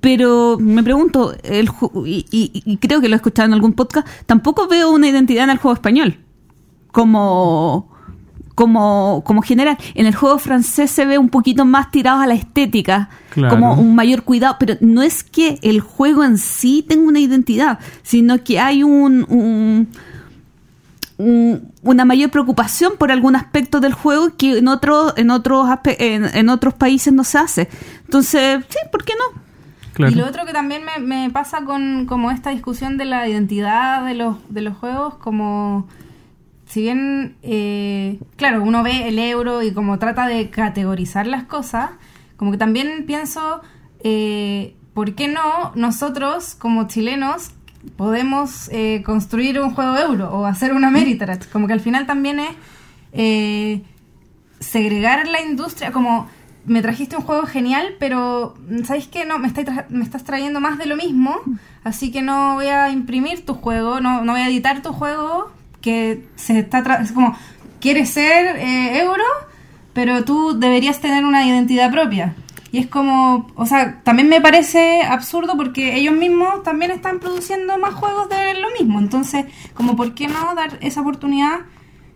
pero 0.00 0.56
me 0.60 0.82
pregunto, 0.82 1.34
el 1.42 1.68
y, 2.06 2.24
y- 2.30 2.62
y 2.64 2.76
creo 2.78 3.00
que 3.00 3.08
lo 3.08 3.14
he 3.14 3.16
escuchado 3.16 3.46
en 3.46 3.52
algún 3.54 3.72
podcast, 3.72 4.06
tampoco 4.26 4.68
veo 4.68 4.90
una 4.90 5.08
identidad 5.08 5.44
en 5.44 5.50
el 5.50 5.58
juego 5.58 5.74
español 5.74 6.18
como, 6.92 7.90
como, 8.58 9.22
como 9.24 9.40
general. 9.40 9.78
En 9.94 10.06
el 10.06 10.14
juego 10.16 10.36
francés 10.40 10.90
se 10.90 11.06
ve 11.06 11.16
un 11.16 11.28
poquito 11.28 11.64
más 11.64 11.92
tirado 11.92 12.20
a 12.20 12.26
la 12.26 12.34
estética, 12.34 13.08
Claro. 13.30 13.54
como 13.54 13.74
un 13.74 13.94
mayor 13.94 14.24
cuidado, 14.24 14.56
pero 14.58 14.74
no 14.80 15.02
es 15.02 15.22
que 15.22 15.60
el 15.62 15.80
juego 15.80 16.24
en 16.24 16.38
sí 16.38 16.84
tenga 16.88 17.06
una 17.06 17.20
identidad, 17.20 17.78
sino 18.02 18.42
que 18.42 18.58
hay 18.58 18.82
un- 18.82 19.24
un 19.28 19.88
un- 21.20 21.72
una 21.82 22.04
mayor 22.04 22.30
preocupación 22.30 22.92
por 22.96 23.10
algún 23.10 23.34
aspecto 23.34 23.80
del 23.80 23.92
juego 23.92 24.36
que 24.36 24.58
en 24.58 24.68
otros 24.68 25.14
en 25.16 25.30
otros 25.30 25.66
aspe- 25.66 25.96
en, 25.98 26.24
en 26.32 26.48
otros 26.48 26.74
países 26.74 27.12
no 27.12 27.24
se 27.24 27.38
hace 27.38 27.68
entonces 28.04 28.64
sí 28.68 28.78
por 28.92 29.04
qué 29.04 29.14
no 29.18 29.40
Claro. 29.94 30.12
Y 30.12 30.14
lo 30.14 30.26
otro 30.28 30.46
que 30.46 30.52
también 30.52 30.82
me, 30.84 31.04
me 31.04 31.28
pasa 31.30 31.64
con 31.64 32.06
como 32.06 32.30
esta 32.30 32.50
discusión 32.50 32.98
de 32.98 33.04
la 33.04 33.26
identidad 33.28 34.04
de 34.06 34.14
los, 34.14 34.36
de 34.48 34.60
los 34.60 34.76
juegos, 34.76 35.14
como 35.16 35.88
si 36.68 36.82
bien, 36.82 37.36
eh, 37.42 38.18
claro, 38.36 38.62
uno 38.62 38.82
ve 38.82 39.08
el 39.08 39.18
euro 39.18 39.62
y 39.62 39.72
como 39.72 39.98
trata 39.98 40.26
de 40.26 40.50
categorizar 40.50 41.26
las 41.26 41.44
cosas, 41.44 41.90
como 42.36 42.50
que 42.52 42.58
también 42.58 43.04
pienso, 43.06 43.60
eh, 44.04 44.74
¿por 44.94 45.14
qué 45.14 45.28
no 45.28 45.72
nosotros 45.74 46.54
como 46.54 46.86
chilenos 46.86 47.50
podemos 47.96 48.68
eh, 48.70 49.02
construir 49.04 49.60
un 49.60 49.74
juego 49.74 49.96
euro 49.96 50.30
o 50.30 50.46
hacer 50.46 50.72
una 50.72 50.90
Meritrash? 50.90 51.46
Como 51.50 51.66
que 51.66 51.72
al 51.72 51.80
final 51.80 52.06
también 52.06 52.38
es... 52.40 52.50
eh, 53.12 53.82
segregar 54.60 55.26
la 55.28 55.40
industria, 55.40 55.92
como 55.92 56.28
me 56.66 56.82
trajiste 56.82 57.16
un 57.16 57.22
juego 57.22 57.46
genial, 57.46 57.94
pero 57.98 58.54
¿sabéis 58.84 59.06
qué? 59.06 59.24
No, 59.24 59.38
me, 59.38 59.52
me 59.88 60.04
estás 60.04 60.24
trayendo 60.24 60.60
más 60.60 60.78
de 60.78 60.86
lo 60.86 60.96
mismo, 60.96 61.36
así 61.84 62.10
que 62.10 62.22
no 62.22 62.54
voy 62.54 62.66
a 62.66 62.90
imprimir 62.90 63.46
tu 63.46 63.54
juego, 63.54 64.00
no, 64.00 64.24
no 64.24 64.32
voy 64.32 64.42
a 64.42 64.48
editar 64.48 64.82
tu 64.82 64.92
juego, 64.92 65.50
que 65.80 66.26
se 66.36 66.58
está... 66.60 66.82
tra- 66.82 67.00
es 67.02 67.12
como, 67.12 67.36
quieres 67.80 68.10
ser 68.10 68.56
eh, 68.56 69.00
euro, 69.00 69.22
pero 69.92 70.24
tú 70.24 70.58
deberías 70.58 71.00
tener 71.00 71.24
una 71.24 71.46
identidad 71.46 71.90
propia. 71.90 72.34
Y 72.70 72.78
es 72.78 72.86
como, 72.86 73.46
o 73.56 73.64
sea, 73.64 74.00
también 74.02 74.28
me 74.28 74.40
parece 74.42 75.00
absurdo 75.02 75.56
porque 75.56 75.96
ellos 75.96 76.14
mismos 76.14 76.62
también 76.64 76.90
están 76.90 77.18
produciendo 77.18 77.78
más 77.78 77.94
juegos 77.94 78.28
de 78.28 78.60
lo 78.60 78.68
mismo. 78.78 78.98
Entonces, 78.98 79.46
como, 79.74 79.96
¿por 79.96 80.14
qué 80.14 80.28
no 80.28 80.54
dar 80.54 80.76
esa 80.82 81.00
oportunidad? 81.00 81.60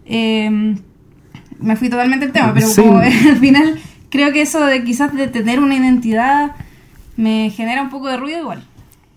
Eh, 0.05 0.77
me 1.59 1.77
fui 1.77 1.89
totalmente 1.89 2.27
del 2.27 2.33
tema, 2.35 2.53
pero 2.53 2.67
Sí. 2.67 2.83
como 2.83 2.99
al 2.99 3.37
final 3.39 3.79
creo 4.11 4.33
que 4.33 4.43
eso 4.43 4.65
de 4.67 4.85
quizás 4.85 5.15
de 5.15 5.29
tener 5.29 5.59
una 5.61 5.75
identidad 5.77 6.57
me 7.17 7.51
genera 7.51 7.83
un 7.83 7.89
poco 7.91 8.09
de 8.09 8.17
ruido 8.19 8.41
igual. 8.41 8.65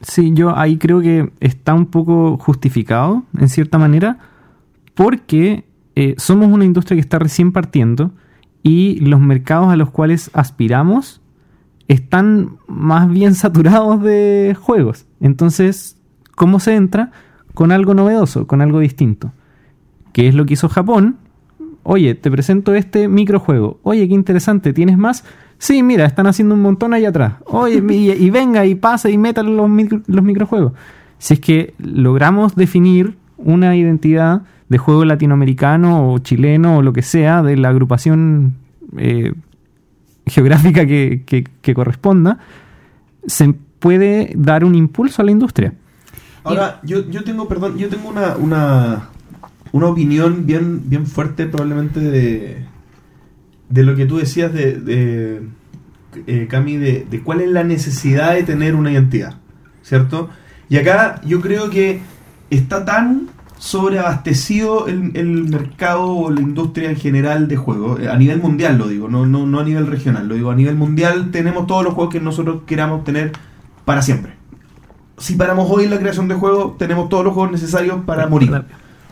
Sí, 0.02 0.32
yo 0.34 0.56
ahí 0.58 0.78
creo 0.78 1.02
que 1.02 1.32
está 1.40 1.74
un 1.74 1.88
poco 1.88 2.38
justificado, 2.38 3.24
en 3.40 3.50
cierta 3.50 3.78
manera, 3.78 4.18
porque 4.96 5.66
eh, 5.96 6.16
somos 6.18 6.48
una 6.52 6.66
industria 6.66 6.96
que 6.96 7.02
está 7.02 7.20
recién 7.20 7.52
partiendo 7.52 8.12
y 8.64 9.00
los 9.02 9.20
mercados 9.22 9.70
a 9.72 9.76
los 9.76 9.92
cuales 9.92 10.32
aspiramos 10.34 11.22
están 11.88 12.58
más 12.68 13.10
bien 13.10 13.36
saturados 13.36 14.02
de 14.02 14.56
juegos. 14.60 15.06
Entonces, 15.20 15.98
¿cómo 16.36 16.60
se 16.60 16.76
entra? 16.76 17.12
Con 17.54 17.72
algo 17.72 17.94
novedoso, 17.94 18.48
con 18.48 18.62
algo 18.62 18.80
distinto. 18.80 19.32
¿Qué 20.12 20.28
es 20.28 20.36
lo 20.36 20.46
que 20.46 20.54
hizo 20.54 20.68
Japón? 20.70 21.18
Oye, 21.84 22.16
te 22.16 22.32
presento 22.32 22.74
este 22.74 23.08
microjuego. 23.08 23.80
Oye, 23.84 24.08
qué 24.08 24.14
interesante, 24.16 24.74
¿tienes 24.74 24.98
más? 24.98 25.24
Sí, 25.58 25.84
mira, 25.84 26.06
están 26.06 26.26
haciendo 26.28 26.56
un 26.56 26.62
montón 26.62 26.94
ahí 26.94 27.06
atrás. 27.06 27.36
Oye, 27.46 27.76
y, 27.94 28.30
venga 28.30 28.66
y 28.66 28.76
pase 28.76 29.12
y 29.12 29.18
micro- 29.18 30.02
los 30.08 30.24
microjuegos. 30.24 30.74
Si 31.18 31.36
es 31.36 31.40
que 31.40 31.76
logramos 31.78 32.56
definir 32.56 33.18
una 33.38 33.76
identidad 33.76 34.42
de 34.70 34.78
juego 34.78 35.06
latinoamericano 35.06 36.12
o 36.12 36.18
chileno 36.20 36.78
o 36.78 36.82
lo 36.82 36.92
que 36.94 37.02
sea 37.02 37.44
de 37.44 37.56
la 37.58 37.70
agrupación 37.70 38.56
eh, 38.98 39.34
geográfica 40.26 40.86
que, 40.86 41.24
que- 41.26 41.44
que 41.62 41.74
corresponda, 41.74 42.40
se 43.28 43.54
puede 43.80 44.32
dar 44.36 44.64
un 44.66 44.74
impulso 44.76 45.22
a 45.22 45.26
la 45.26 45.32
industria. 45.32 45.74
Ahora, 46.44 46.80
yo, 46.84 47.10
yo 47.10 47.24
tengo, 47.24 47.48
perdón, 47.48 47.78
yo 47.78 47.90
tengo 47.90 48.10
una, 48.10 48.36
una, 48.38 49.10
una 49.72 49.88
opinión 49.88 50.46
bien, 50.46 50.82
bien 50.90 51.06
fuerte 51.08 51.46
probablemente 51.48 52.00
de, 52.00 52.58
de 53.70 53.84
lo 53.84 53.96
que 53.96 54.06
tú 54.06 54.18
decías 54.18 54.54
de, 54.54 54.80
de 54.80 55.42
eh, 56.28 56.48
Cami, 56.50 56.78
de, 56.78 57.06
de 57.10 57.22
cuál 57.22 57.42
es 57.42 57.50
la 57.50 57.64
necesidad 57.64 58.34
de 58.36 58.44
tener 58.44 58.76
una 58.76 58.92
identidad, 58.92 59.36
¿cierto? 59.84 60.30
Y 60.70 60.78
acá 60.78 61.22
yo 61.26 61.42
creo 61.42 61.70
que 61.70 62.00
está 62.50 62.86
tan 62.86 63.28
sobreabastecido 63.58 64.88
el, 64.88 65.12
el 65.16 65.50
mercado 65.50 66.08
o 66.08 66.32
la 66.32 66.42
industria 66.42 66.90
en 66.90 66.98
general 66.98 67.48
de 67.48 67.56
juegos, 67.56 68.00
eh, 68.00 68.10
a 68.10 68.18
nivel 68.18 68.42
mundial 68.42 68.78
lo 68.78 68.88
digo, 68.88 69.08
no, 69.08 69.26
no, 69.26 69.46
no 69.46 69.60
a 69.60 69.64
nivel 69.64 69.88
regional, 69.88 70.28
lo 70.28 70.36
digo 70.36 70.52
a 70.52 70.56
nivel 70.56 70.76
mundial 70.76 71.32
tenemos 71.32 71.66
todos 71.68 71.84
los 71.84 71.94
juegos 71.94 72.14
que 72.14 72.20
nosotros 72.20 72.64
queramos 72.66 73.04
tener 73.04 73.32
para 73.86 74.02
siempre. 74.02 74.34
Si 75.18 75.36
paramos 75.36 75.70
hoy 75.72 75.88
la 75.88 76.00
creación 76.00 76.28
de 76.28 76.36
juegos, 76.36 76.78
tenemos 76.78 77.08
todos 77.08 77.24
los 77.24 77.34
juegos 77.34 77.52
necesarios 77.52 78.02
para 78.06 78.28
morir. 78.28 78.66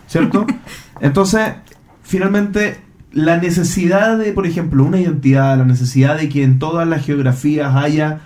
¿Cierto? 0.07 0.45
Entonces, 0.99 1.53
finalmente, 2.01 2.81
la 3.13 3.37
necesidad 3.37 4.17
de, 4.17 4.33
por 4.33 4.45
ejemplo, 4.45 4.83
una 4.83 4.99
identidad, 4.99 5.57
la 5.57 5.65
necesidad 5.65 6.17
de 6.17 6.27
que 6.27 6.43
en 6.43 6.59
todas 6.59 6.87
las 6.87 7.05
geografías 7.05 7.73
haya 7.75 8.19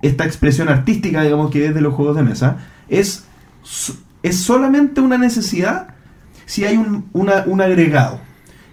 esta 0.00 0.24
expresión 0.24 0.68
artística, 0.68 1.22
digamos, 1.22 1.50
que 1.50 1.66
es 1.66 1.74
de 1.74 1.80
los 1.80 1.92
juegos 1.92 2.16
de 2.16 2.22
mesa, 2.22 2.58
es, 2.88 3.26
es 4.22 4.36
solamente 4.38 5.00
una 5.00 5.18
necesidad 5.18 5.88
si 6.46 6.64
hay 6.64 6.76
un, 6.76 7.08
una- 7.12 7.44
un 7.46 7.60
agregado. 7.60 8.20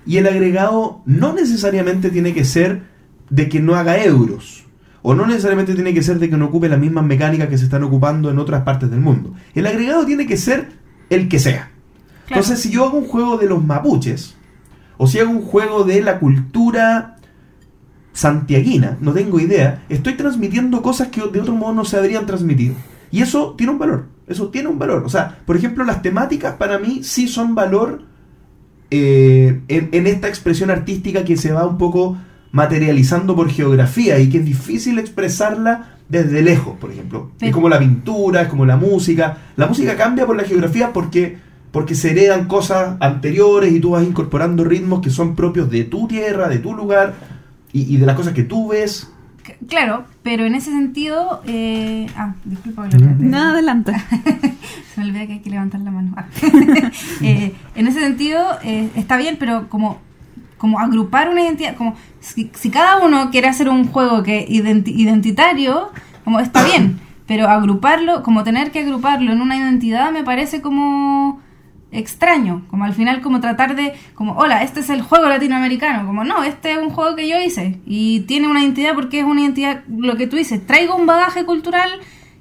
Y 0.05 0.17
el 0.17 0.27
agregado 0.27 1.01
no 1.05 1.33
necesariamente 1.33 2.09
tiene 2.09 2.33
que 2.33 2.45
ser 2.45 2.83
de 3.29 3.49
que 3.49 3.59
no 3.59 3.75
haga 3.75 4.03
euros. 4.03 4.63
O 5.01 5.13
no 5.13 5.25
necesariamente 5.27 5.75
tiene 5.75 5.93
que 5.93 6.01
ser 6.03 6.17
de 6.19 6.29
que 6.29 6.37
no 6.37 6.45
ocupe 6.45 6.67
las 6.69 6.79
mismas 6.79 7.05
mecánicas 7.05 7.47
que 7.49 7.57
se 7.57 7.65
están 7.65 7.83
ocupando 7.83 8.29
en 8.31 8.39
otras 8.39 8.63
partes 8.63 8.89
del 8.89 9.01
mundo. 9.01 9.33
El 9.53 9.67
agregado 9.67 10.05
tiene 10.05 10.25
que 10.25 10.37
ser 10.37 10.69
el 11.09 11.27
que 11.27 11.37
sea. 11.39 11.69
Claro. 12.27 12.41
Entonces, 12.41 12.59
si 12.59 12.71
yo 12.71 12.85
hago 12.85 12.97
un 12.97 13.07
juego 13.07 13.37
de 13.37 13.45
los 13.47 13.63
mapuches, 13.63 14.35
o 14.97 15.05
si 15.07 15.19
hago 15.19 15.29
un 15.31 15.41
juego 15.43 15.83
de 15.83 16.01
la 16.01 16.19
cultura 16.19 17.17
santiaguina, 18.13 18.97
no 19.01 19.13
tengo 19.13 19.39
idea, 19.39 19.83
estoy 19.89 20.13
transmitiendo 20.13 20.81
cosas 20.81 21.09
que 21.09 21.21
de 21.21 21.39
otro 21.41 21.53
modo 21.53 21.73
no 21.73 21.85
se 21.85 21.97
habrían 21.97 22.25
transmitido. 22.25 22.75
Y 23.11 23.21
eso 23.21 23.53
tiene 23.57 23.73
un 23.73 23.79
valor, 23.79 24.07
eso 24.27 24.49
tiene 24.49 24.69
un 24.69 24.79
valor. 24.79 25.03
O 25.05 25.09
sea, 25.09 25.39
por 25.45 25.55
ejemplo, 25.55 25.83
las 25.83 26.01
temáticas 26.01 26.55
para 26.55 26.79
mí 26.79 27.03
sí 27.03 27.27
son 27.27 27.55
valor 27.55 28.03
eh, 28.91 29.61
en, 29.67 29.89
en 29.91 30.07
esta 30.07 30.27
expresión 30.27 30.71
artística 30.71 31.23
que 31.23 31.37
se 31.37 31.51
va 31.51 31.65
un 31.65 31.77
poco 31.77 32.17
materializando 32.51 33.35
por 33.35 33.49
geografía 33.49 34.17
y 34.19 34.29
que 34.29 34.37
es 34.37 34.45
difícil 34.45 34.97
expresarla 34.97 35.97
desde 36.07 36.41
lejos, 36.41 36.75
por 36.79 36.91
ejemplo. 36.91 37.31
Es 37.39 37.51
como 37.51 37.67
la 37.67 37.79
pintura, 37.79 38.43
es 38.43 38.47
como 38.47 38.65
la 38.65 38.77
música. 38.77 39.37
La 39.55 39.67
música 39.67 39.95
cambia 39.95 40.25
por 40.25 40.35
la 40.35 40.43
geografía 40.43 40.93
porque, 40.93 41.37
porque 41.71 41.95
se 41.95 42.11
heredan 42.11 42.47
cosas 42.47 42.95
anteriores 42.99 43.73
y 43.73 43.79
tú 43.79 43.91
vas 43.91 44.03
incorporando 44.03 44.63
ritmos 44.63 45.01
que 45.01 45.09
son 45.09 45.35
propios 45.35 45.69
de 45.69 45.83
tu 45.83 46.07
tierra, 46.07 46.47
de 46.47 46.59
tu 46.59 46.73
lugar 46.73 47.15
y, 47.73 47.93
y 47.93 47.97
de 47.97 48.05
las 48.05 48.15
cosas 48.15 48.33
que 48.33 48.43
tú 48.43 48.69
ves. 48.69 49.11
Claro, 49.67 50.05
pero 50.23 50.45
en 50.45 50.55
ese 50.55 50.71
sentido... 50.71 51.41
eh, 51.45 52.07
ah, 52.17 52.33
disculpa. 52.45 52.87
Nada 53.19 53.51
adelante 53.51 53.93
Se 54.93 55.01
me 55.01 55.07
olvida 55.07 55.27
que 55.27 55.33
hay 55.33 55.39
que 55.39 55.49
levantar 55.49 55.81
la 55.81 55.91
mano. 55.91 56.13
Ah. 56.17 56.25
Eh, 57.21 57.53
en 57.75 57.87
ese 57.87 57.99
sentido, 57.99 58.43
eh, 58.63 58.89
está 58.95 59.17
bien, 59.17 59.37
pero 59.39 59.67
como, 59.69 59.99
como 60.57 60.79
agrupar 60.79 61.29
una 61.29 61.41
identidad, 61.41 61.75
como 61.75 61.95
si, 62.19 62.51
si 62.53 62.69
cada 62.69 62.97
uno 63.05 63.29
quiere 63.31 63.47
hacer 63.47 63.69
un 63.69 63.87
juego 63.87 64.23
que 64.23 64.47
identi- 64.47 64.93
identitario, 64.95 65.89
como 66.23 66.39
está 66.39 66.63
bien, 66.65 66.99
pero 67.27 67.47
agruparlo, 67.47 68.23
como 68.23 68.43
tener 68.43 68.71
que 68.71 68.79
agruparlo 68.81 69.31
en 69.31 69.41
una 69.41 69.57
identidad 69.57 70.11
me 70.11 70.23
parece 70.23 70.61
como 70.61 71.39
extraño, 71.97 72.65
como 72.69 72.85
al 72.85 72.93
final 72.93 73.21
como 73.21 73.39
tratar 73.39 73.75
de, 73.75 73.93
como, 74.13 74.33
hola, 74.33 74.63
este 74.63 74.81
es 74.81 74.89
el 74.89 75.01
juego 75.01 75.27
latinoamericano, 75.27 76.05
como 76.05 76.23
no, 76.23 76.43
este 76.43 76.73
es 76.73 76.77
un 76.77 76.89
juego 76.89 77.15
que 77.15 77.27
yo 77.27 77.39
hice 77.39 77.79
y 77.85 78.21
tiene 78.21 78.47
una 78.47 78.61
identidad 78.61 78.93
porque 78.93 79.19
es 79.19 79.25
una 79.25 79.41
identidad, 79.41 79.83
lo 79.87 80.17
que 80.17 80.27
tú 80.27 80.35
dices, 80.35 80.65
traigo 80.65 80.95
un 80.95 81.05
bagaje 81.05 81.45
cultural 81.45 81.89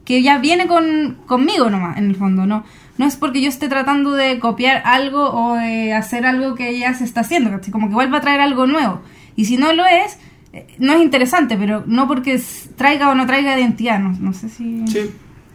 que 0.05 0.22
ya 0.22 0.38
viene 0.38 0.66
con, 0.66 1.18
conmigo 1.26 1.70
nomás, 1.70 1.96
en 1.96 2.11
el 2.11 2.16
fondo, 2.16 2.46
¿no? 2.46 2.64
No 2.98 3.07
es 3.07 3.16
porque 3.16 3.40
yo 3.40 3.48
esté 3.48 3.68
tratando 3.68 4.12
de 4.12 4.38
copiar 4.38 4.82
algo 4.84 5.30
o 5.30 5.55
de 5.55 5.92
hacer 5.92 6.26
algo 6.26 6.55
que 6.55 6.78
ya 6.78 6.94
se 6.94 7.05
está 7.05 7.20
haciendo, 7.20 7.50
¿cachai? 7.50 7.72
como 7.72 7.86
que 7.86 7.92
igual 7.92 8.12
va 8.12 8.18
a 8.18 8.20
traer 8.20 8.40
algo 8.40 8.66
nuevo. 8.66 9.00
Y 9.34 9.46
si 9.46 9.57
no 9.57 9.72
lo 9.72 9.84
es, 9.84 10.18
eh, 10.52 10.66
no 10.78 10.92
es 10.92 11.02
interesante, 11.02 11.57
pero 11.57 11.82
no 11.86 12.07
porque 12.07 12.40
traiga 12.76 13.11
o 13.11 13.14
no 13.14 13.26
traiga 13.26 13.59
identidad, 13.59 13.98
no, 13.98 14.12
no 14.20 14.32
sé 14.32 14.48
si... 14.48 14.84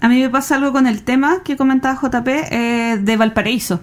A 0.02 0.08
mí 0.10 0.20
me 0.22 0.30
pasa 0.30 0.56
algo 0.56 0.72
con 0.72 0.88
el 0.88 1.04
tema 1.04 1.44
que 1.44 1.58
comentaba 1.58 2.00
JP 2.02 2.28
eh, 2.28 2.98
de 3.02 3.18
Valparaíso. 3.18 3.82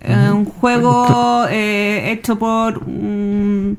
Eh, 0.00 0.30
un 0.32 0.44
juego 0.44 1.46
eh, 1.50 2.12
hecho 2.12 2.38
por 2.38 2.78
un 2.78 3.78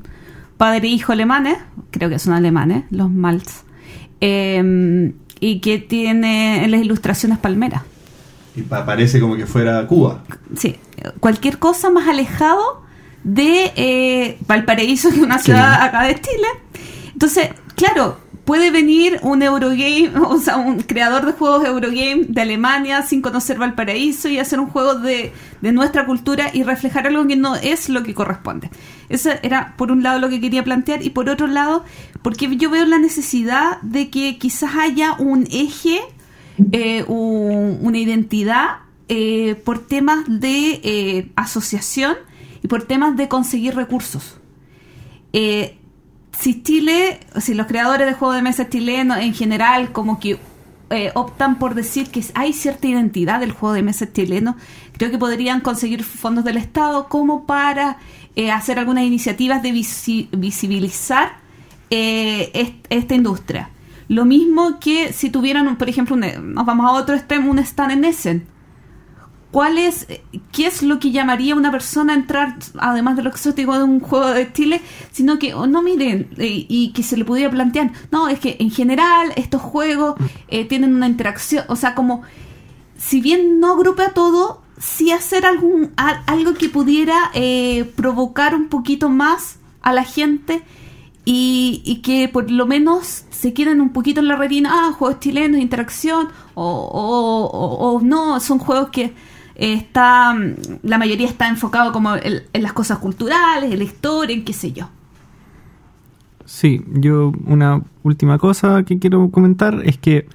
padre 0.56 0.88
e 0.88 0.90
hijo 0.90 1.12
alemanes, 1.12 1.56
creo 1.90 2.08
que 2.10 2.18
son 2.18 2.34
alemanes, 2.34 2.84
los 2.90 3.10
Maltz, 3.10 3.62
eh, 4.20 5.12
y 5.40 5.60
que 5.60 5.78
tiene 5.78 6.64
en 6.64 6.70
las 6.70 6.82
ilustraciones 6.82 7.38
palmeras. 7.38 7.82
Y 8.54 8.62
pa- 8.62 8.84
parece 8.84 9.18
como 9.20 9.36
que 9.36 9.46
fuera 9.46 9.86
Cuba. 9.86 10.22
Sí, 10.56 10.76
cualquier 11.20 11.58
cosa 11.58 11.88
más 11.90 12.06
alejado 12.08 12.82
de 13.24 14.36
Valparaíso, 14.46 15.08
que 15.08 15.16
es 15.16 15.22
una 15.22 15.38
ciudad 15.38 15.82
acá 15.82 16.02
de 16.02 16.14
Chile. 16.20 16.48
Entonces, 17.12 17.48
claro, 17.74 18.18
puede 18.50 18.72
venir 18.72 19.20
un 19.22 19.42
Eurogame, 19.44 20.10
o 20.26 20.36
sea, 20.40 20.56
un 20.56 20.80
creador 20.80 21.24
de 21.24 21.30
juegos 21.38 21.64
Eurogame 21.64 22.24
de 22.26 22.40
Alemania 22.40 23.02
sin 23.02 23.22
conocer 23.22 23.58
Valparaíso 23.58 24.28
y 24.28 24.40
hacer 24.40 24.58
un 24.58 24.66
juego 24.66 24.96
de, 24.96 25.32
de 25.60 25.70
nuestra 25.70 26.04
cultura 26.04 26.50
y 26.52 26.64
reflejar 26.64 27.06
algo 27.06 27.24
que 27.28 27.36
no 27.36 27.54
es 27.54 27.88
lo 27.88 28.02
que 28.02 28.12
corresponde. 28.12 28.68
Eso 29.08 29.30
era, 29.44 29.74
por 29.76 29.92
un 29.92 30.02
lado, 30.02 30.18
lo 30.18 30.28
que 30.28 30.40
quería 30.40 30.64
plantear 30.64 31.04
y 31.04 31.10
por 31.10 31.28
otro 31.28 31.46
lado, 31.46 31.84
porque 32.22 32.48
yo 32.56 32.70
veo 32.70 32.84
la 32.86 32.98
necesidad 32.98 33.80
de 33.82 34.10
que 34.10 34.36
quizás 34.36 34.72
haya 34.74 35.12
un 35.20 35.46
eje 35.52 36.00
eh, 36.72 37.04
un- 37.06 37.78
una 37.82 37.98
identidad 37.98 38.78
eh, 39.08 39.54
por 39.64 39.78
temas 39.86 40.24
de 40.26 40.80
eh, 40.82 41.30
asociación 41.36 42.16
y 42.64 42.66
por 42.66 42.82
temas 42.82 43.16
de 43.16 43.28
conseguir 43.28 43.76
recursos. 43.76 44.38
Eh, 45.32 45.76
si 46.38 46.62
Chile, 46.62 47.20
si 47.40 47.54
los 47.54 47.66
creadores 47.66 48.06
de 48.06 48.14
juegos 48.14 48.36
de 48.36 48.42
mesa 48.42 48.68
chilenos 48.68 49.18
en 49.18 49.34
general 49.34 49.92
como 49.92 50.18
que 50.20 50.38
eh, 50.90 51.10
optan 51.14 51.58
por 51.58 51.74
decir 51.74 52.10
que 52.10 52.24
hay 52.34 52.52
cierta 52.52 52.88
identidad 52.88 53.40
del 53.40 53.52
juego 53.52 53.74
de 53.74 53.82
mesa 53.82 54.12
chileno, 54.12 54.56
creo 54.96 55.10
que 55.10 55.18
podrían 55.18 55.60
conseguir 55.60 56.02
fondos 56.02 56.44
del 56.44 56.56
Estado 56.56 57.08
como 57.08 57.46
para 57.46 57.98
eh, 58.36 58.50
hacer 58.50 58.78
algunas 58.78 59.04
iniciativas 59.04 59.62
de 59.62 59.70
visi- 59.72 60.28
visibilizar 60.32 61.38
eh, 61.90 62.50
est- 62.54 62.86
esta 62.90 63.14
industria. 63.14 63.70
Lo 64.08 64.24
mismo 64.24 64.80
que 64.80 65.12
si 65.12 65.30
tuvieran, 65.30 65.76
por 65.76 65.88
ejemplo, 65.88 66.16
un- 66.16 66.54
nos 66.54 66.66
vamos 66.66 66.86
a 66.86 66.92
otro 66.92 67.14
extremo, 67.14 67.50
un 67.50 67.58
stand 67.60 67.92
en 67.92 68.04
Essen. 68.04 68.46
¿Cuál 69.50 69.78
es, 69.78 70.06
qué 70.52 70.66
es 70.66 70.82
lo 70.82 71.00
que 71.00 71.10
llamaría 71.10 71.56
una 71.56 71.72
persona 71.72 72.12
a 72.12 72.16
entrar, 72.16 72.56
además 72.78 73.16
de 73.16 73.24
lo 73.24 73.30
exótico 73.30 73.76
de 73.76 73.82
un 73.82 73.98
juego 73.98 74.28
de 74.28 74.52
Chile, 74.52 74.80
sino 75.10 75.40
que, 75.40 75.54
oh, 75.54 75.66
no 75.66 75.82
miren, 75.82 76.28
y 76.38 76.92
que 76.92 77.02
se 77.02 77.16
le 77.16 77.24
pudiera 77.24 77.50
plantear, 77.50 77.90
no, 78.12 78.28
es 78.28 78.38
que 78.38 78.56
en 78.60 78.70
general 78.70 79.32
estos 79.34 79.60
juegos 79.60 80.14
eh, 80.48 80.66
tienen 80.66 80.94
una 80.94 81.08
interacción, 81.08 81.64
o 81.68 81.74
sea, 81.74 81.96
como, 81.96 82.22
si 82.96 83.20
bien 83.20 83.58
no 83.58 83.72
agrupa 83.72 84.10
todo, 84.10 84.62
sí 84.78 85.10
hacer 85.10 85.44
algún, 85.44 85.92
a- 85.96 86.22
algo 86.26 86.54
que 86.54 86.68
pudiera 86.68 87.30
eh, 87.34 87.90
provocar 87.96 88.54
un 88.54 88.68
poquito 88.68 89.08
más 89.08 89.58
a 89.82 89.92
la 89.92 90.04
gente 90.04 90.62
y, 91.24 92.00
que 92.04 92.28
por 92.28 92.50
lo 92.50 92.66
menos 92.66 93.24
se 93.30 93.52
queden 93.52 93.80
un 93.80 93.90
poquito 93.90 94.20
en 94.20 94.28
la 94.28 94.36
retina, 94.36 94.70
ah, 94.72 94.92
juegos 94.92 95.20
chilenos, 95.20 95.60
interacción, 95.60 96.28
o, 96.54 98.00
no, 98.02 98.40
son 98.40 98.58
juegos 98.58 98.90
que 98.90 99.12
está, 99.60 100.34
la 100.82 100.98
mayoría 100.98 101.28
está 101.28 101.48
enfocado 101.48 101.92
como 101.92 102.16
en, 102.16 102.42
en 102.52 102.62
las 102.62 102.72
cosas 102.72 102.98
culturales, 102.98 103.70
en 103.70 103.78
la 103.78 103.84
historia, 103.84 104.34
en 104.34 104.44
qué 104.44 104.52
sé 104.52 104.72
yo. 104.72 104.88
Sí, 106.46 106.82
yo 106.88 107.32
una 107.46 107.82
última 108.02 108.38
cosa 108.38 108.82
que 108.82 108.98
quiero 108.98 109.30
comentar 109.30 109.82
es 109.84 109.98
que 109.98 110.26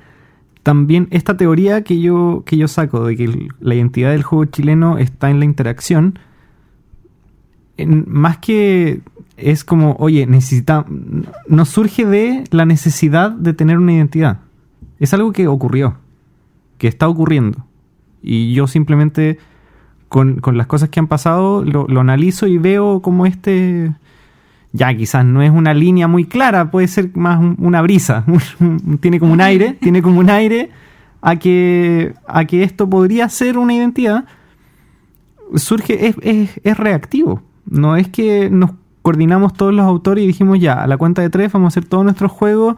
también 0.63 1.07
esta 1.11 1.35
teoría 1.35 1.83
que 1.83 1.99
yo, 1.99 2.43
que 2.45 2.55
yo 2.57 2.67
saco 2.67 3.05
de 3.05 3.17
que 3.17 3.49
la 3.59 3.75
identidad 3.75 4.11
del 4.11 4.23
juego 4.23 4.45
chileno 4.45 4.97
está 4.97 5.29
en 5.29 5.39
la 5.39 5.45
interacción, 5.45 6.17
más 7.77 8.37
que 8.37 9.01
es 9.35 9.65
como, 9.65 9.95
oye, 9.99 10.25
necesita, 10.25 10.85
nos 11.47 11.69
surge 11.69 12.05
de 12.05 12.45
la 12.51 12.65
necesidad 12.65 13.31
de 13.31 13.53
tener 13.53 13.77
una 13.77 13.93
identidad. 13.93 14.39
Es 14.99 15.13
algo 15.13 15.33
que 15.33 15.47
ocurrió, 15.47 15.97
que 16.77 16.87
está 16.87 17.09
ocurriendo. 17.09 17.64
Y 18.21 18.53
yo 18.53 18.67
simplemente 18.67 19.37
con, 20.09 20.39
con 20.39 20.57
las 20.57 20.67
cosas 20.67 20.89
que 20.89 20.99
han 20.99 21.07
pasado 21.07 21.63
lo, 21.63 21.87
lo 21.87 21.99
analizo 22.01 22.47
y 22.47 22.57
veo 22.57 23.01
como 23.01 23.25
este 23.25 23.91
ya 24.71 24.93
quizás 24.95 25.23
no 25.25 25.41
es 25.41 25.51
una 25.51 25.73
línea 25.73 26.07
muy 26.07 26.25
clara, 26.25 26.69
puede 26.69 26.87
ser 26.89 27.15
más 27.15 27.39
un- 27.39 27.55
una 27.59 27.81
brisa, 27.81 28.25
tiene 28.99 29.19
como 29.19 29.31
un 29.33 29.39
aire, 29.41 29.77
tiene 29.79 30.01
como 30.01 30.19
un 30.19 30.29
aire 30.29 30.69
a 31.21 31.37
que, 31.37 32.13
a 32.27 32.43
que 32.45 32.63
esto 32.63 32.89
podría 32.89 33.29
ser 33.29 33.57
una 33.57 33.73
identidad, 33.73 34.25
surge, 35.55 36.07
es, 36.07 36.15
es, 36.21 36.59
es 36.63 36.77
reactivo, 36.77 37.41
no 37.65 37.95
es 37.95 38.09
que 38.09 38.49
nos 38.49 38.71
coordinamos 39.01 39.53
todos 39.53 39.73
los 39.73 39.85
autores 39.85 40.23
y 40.23 40.27
dijimos 40.27 40.59
ya, 40.59 40.73
a 40.73 40.87
la 40.87 40.97
cuenta 40.97 41.21
de 41.21 41.29
tres 41.29 41.51
vamos 41.51 41.67
a 41.67 41.79
hacer 41.79 41.85
todos 41.87 42.03
nuestros 42.03 42.31
juegos 42.31 42.75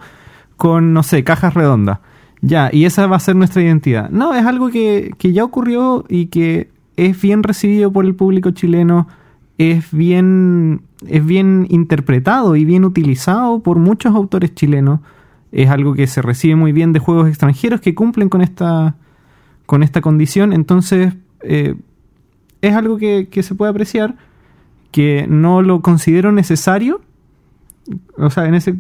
con, 0.56 0.94
no 0.94 1.04
sé, 1.04 1.24
cajas 1.24 1.54
redondas, 1.54 2.00
ya, 2.48 2.70
y 2.72 2.86
esa 2.86 3.08
va 3.08 3.18
a 3.18 3.20
ser 3.20 3.36
nuestra 3.36 3.62
identidad. 3.62 4.10
No, 4.10 4.34
es 4.34 4.46
algo 4.46 4.70
que, 4.70 5.12
que 5.18 5.34
ya 5.34 5.44
ocurrió 5.44 6.06
y 6.10 6.28
que 6.28 6.70
es 6.96 7.22
bien 7.22 7.44
recibido 7.44 7.92
por 7.92 8.06
el 8.06 8.16
público 8.16 8.52
chileno, 8.52 9.08
es 9.58 9.92
bien, 9.92 10.82
es 11.08 11.26
bien 11.26 11.66
interpretado 11.70 12.56
y 12.56 12.64
bien 12.66 12.86
utilizado 12.86 13.60
por 13.60 13.78
muchos 13.80 14.16
autores 14.16 14.54
chilenos. 14.56 15.00
Es 15.52 15.70
algo 15.70 15.94
que 15.94 16.08
se 16.08 16.22
recibe 16.22 16.56
muy 16.56 16.72
bien 16.74 16.94
de 16.94 17.00
juegos 17.00 17.28
extranjeros 17.28 17.82
que 17.82 17.96
cumplen 17.96 18.30
con 18.30 18.42
esta, 18.42 18.96
con 19.66 19.82
esta 19.82 20.02
condición. 20.02 20.54
Entonces, 20.54 21.14
eh, 21.42 21.76
es 22.62 22.74
algo 22.76 22.98
que, 22.98 23.28
que 23.32 23.44
se 23.44 23.56
puede 23.56 23.72
apreciar, 23.72 24.16
que 24.92 25.26
no 25.30 25.62
lo 25.62 25.82
considero 25.82 26.32
necesario. 26.32 27.02
O 28.18 28.30
sea, 28.30 28.46
en 28.46 28.56
ese, 28.56 28.76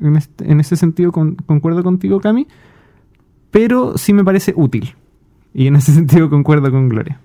en 0.00 0.18
en 0.38 0.60
ese 0.60 0.76
sentido 0.76 1.10
con- 1.12 1.34
concuerdo 1.34 1.82
contigo, 1.82 2.20
Cami, 2.20 2.46
pero 3.54 3.96
sí 3.96 4.12
me 4.12 4.24
parece 4.24 4.52
útil. 4.56 4.96
Y 5.54 5.68
en 5.68 5.76
ese 5.76 5.92
sentido 5.94 6.28
concuerdo 6.28 6.72
con 6.72 6.88
Gloria. 6.88 7.20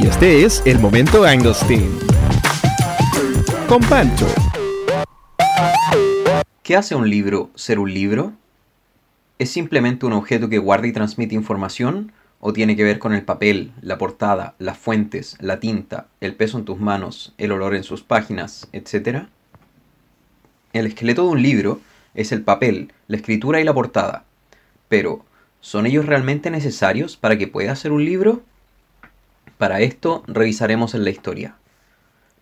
Y 0.00 0.08
este 0.08 0.44
es 0.44 0.62
el 0.66 0.80
momento 0.80 1.22
Anglestein. 1.22 1.96
Con 3.68 3.80
Pancho. 3.82 4.26
¿Qué 6.64 6.74
hace 6.74 6.96
un 6.96 7.08
libro 7.08 7.50
ser 7.54 7.78
un 7.78 7.94
libro? 7.94 8.32
¿Es 9.38 9.50
simplemente 9.50 10.06
un 10.06 10.12
objeto 10.12 10.48
que 10.48 10.58
guarda 10.58 10.88
y 10.88 10.92
transmite 10.92 11.36
información? 11.36 12.10
¿O 12.40 12.52
tiene 12.52 12.74
que 12.74 12.82
ver 12.82 12.98
con 12.98 13.14
el 13.14 13.22
papel, 13.22 13.70
la 13.80 13.96
portada, 13.96 14.56
las 14.58 14.76
fuentes, 14.76 15.36
la 15.38 15.60
tinta, 15.60 16.08
el 16.20 16.34
peso 16.34 16.58
en 16.58 16.64
tus 16.64 16.80
manos, 16.80 17.32
el 17.38 17.52
olor 17.52 17.76
en 17.76 17.84
sus 17.84 18.02
páginas, 18.02 18.68
etcétera? 18.72 19.28
El 20.72 20.86
esqueleto 20.86 21.22
de 21.22 21.28
un 21.28 21.42
libro 21.42 21.80
es 22.14 22.32
el 22.32 22.42
papel, 22.42 22.92
la 23.06 23.18
escritura 23.18 23.60
y 23.60 23.64
la 23.64 23.72
portada. 23.72 24.24
Pero, 24.96 25.24
¿son 25.60 25.86
ellos 25.86 26.06
realmente 26.06 26.52
necesarios 26.52 27.16
para 27.16 27.36
que 27.36 27.48
pueda 27.48 27.74
ser 27.74 27.90
un 27.90 28.04
libro? 28.04 28.44
Para 29.58 29.80
esto 29.80 30.22
revisaremos 30.28 30.94
en 30.94 31.02
la 31.02 31.10
historia. 31.10 31.56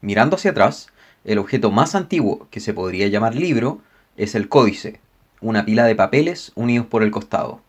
Mirando 0.03 0.37
hacia 0.37 0.51
atrás, 0.51 0.89
el 1.25 1.39
objeto 1.39 1.71
más 1.71 1.95
antiguo 1.95 2.49
que 2.51 2.61
se 2.61 2.75
podría 2.75 3.09
llamar 3.09 3.35
libro 3.35 3.81
es 4.19 4.35
el 4.35 4.51
códice, 4.51 5.01
una 5.41 5.65
pila 5.65 5.87
de 5.87 5.95
papeles 5.95 6.53
unidos 6.55 6.87
por 6.89 7.03
el 7.03 7.11
costado. 7.11 7.63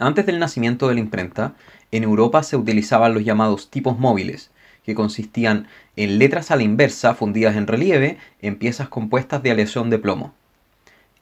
Antes 0.00 0.26
del 0.26 0.40
nacimiento 0.40 0.88
de 0.88 0.94
la 0.94 1.00
imprenta, 1.00 1.54
en 1.92 2.02
Europa 2.02 2.42
se 2.42 2.56
utilizaban 2.56 3.14
los 3.14 3.24
llamados 3.24 3.70
tipos 3.70 3.96
móviles, 3.96 4.50
que 4.82 4.96
consistían 4.96 5.68
en 5.94 6.18
letras 6.18 6.50
a 6.50 6.56
la 6.56 6.64
inversa 6.64 7.14
fundidas 7.14 7.54
en 7.54 7.68
relieve 7.68 8.18
en 8.40 8.58
piezas 8.58 8.88
compuestas 8.88 9.40
de 9.44 9.52
aleación 9.52 9.88
de 9.88 10.00
plomo. 10.00 10.34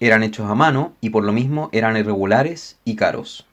Eran 0.00 0.22
hechos 0.22 0.50
a 0.50 0.54
mano 0.54 0.94
y 1.02 1.10
por 1.10 1.24
lo 1.24 1.32
mismo 1.32 1.68
eran 1.72 1.96
irregulares 1.96 2.78
y 2.84 2.96
caros. 2.96 3.46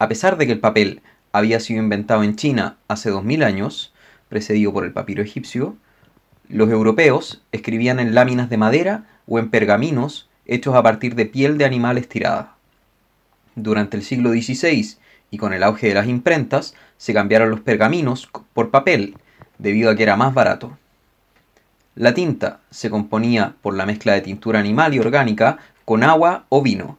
A 0.00 0.08
pesar 0.08 0.36
de 0.36 0.46
que 0.46 0.52
el 0.52 0.58
papel 0.60 1.02
había 1.30 1.60
sido 1.60 1.80
inventado 1.80 2.24
en 2.24 2.34
China 2.34 2.78
hace 2.88 3.10
2000 3.10 3.44
años, 3.44 3.94
precedido 4.28 4.72
por 4.72 4.84
el 4.84 4.92
papiro 4.92 5.22
egipcio, 5.22 5.76
los 6.48 6.68
europeos 6.70 7.42
escribían 7.52 8.00
en 8.00 8.14
láminas 8.14 8.50
de 8.50 8.56
madera 8.56 9.04
o 9.28 9.38
en 9.38 9.50
pergaminos 9.50 10.28
hechos 10.46 10.74
a 10.74 10.82
partir 10.82 11.14
de 11.14 11.26
piel 11.26 11.58
de 11.58 11.64
animal 11.64 11.96
estirada. 11.96 12.56
Durante 13.54 13.96
el 13.96 14.02
siglo 14.02 14.30
XVI 14.30 14.96
y 15.30 15.38
con 15.38 15.52
el 15.52 15.62
auge 15.62 15.88
de 15.88 15.94
las 15.94 16.08
imprentas, 16.08 16.74
se 16.98 17.14
cambiaron 17.14 17.50
los 17.50 17.60
pergaminos 17.60 18.28
por 18.52 18.70
papel, 18.70 19.16
debido 19.58 19.90
a 19.90 19.96
que 19.96 20.02
era 20.02 20.16
más 20.16 20.34
barato. 20.34 20.76
La 21.96 22.12
tinta 22.12 22.60
se 22.70 22.90
componía 22.90 23.54
por 23.62 23.74
la 23.74 23.86
mezcla 23.86 24.12
de 24.12 24.20
tintura 24.20 24.60
animal 24.60 24.92
y 24.92 24.98
orgánica 24.98 25.58
con 25.86 26.02
agua 26.02 26.44
o 26.50 26.60
vino. 26.60 26.98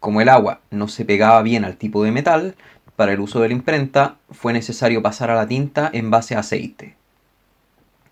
Como 0.00 0.20
el 0.20 0.28
agua 0.28 0.60
no 0.72 0.88
se 0.88 1.04
pegaba 1.04 1.40
bien 1.42 1.64
al 1.64 1.76
tipo 1.76 2.02
de 2.02 2.10
metal, 2.10 2.56
para 2.96 3.12
el 3.12 3.20
uso 3.20 3.38
de 3.38 3.48
la 3.48 3.54
imprenta 3.54 4.16
fue 4.32 4.52
necesario 4.52 5.00
pasar 5.00 5.30
a 5.30 5.36
la 5.36 5.46
tinta 5.46 5.90
en 5.92 6.10
base 6.10 6.34
a 6.34 6.40
aceite. 6.40 6.96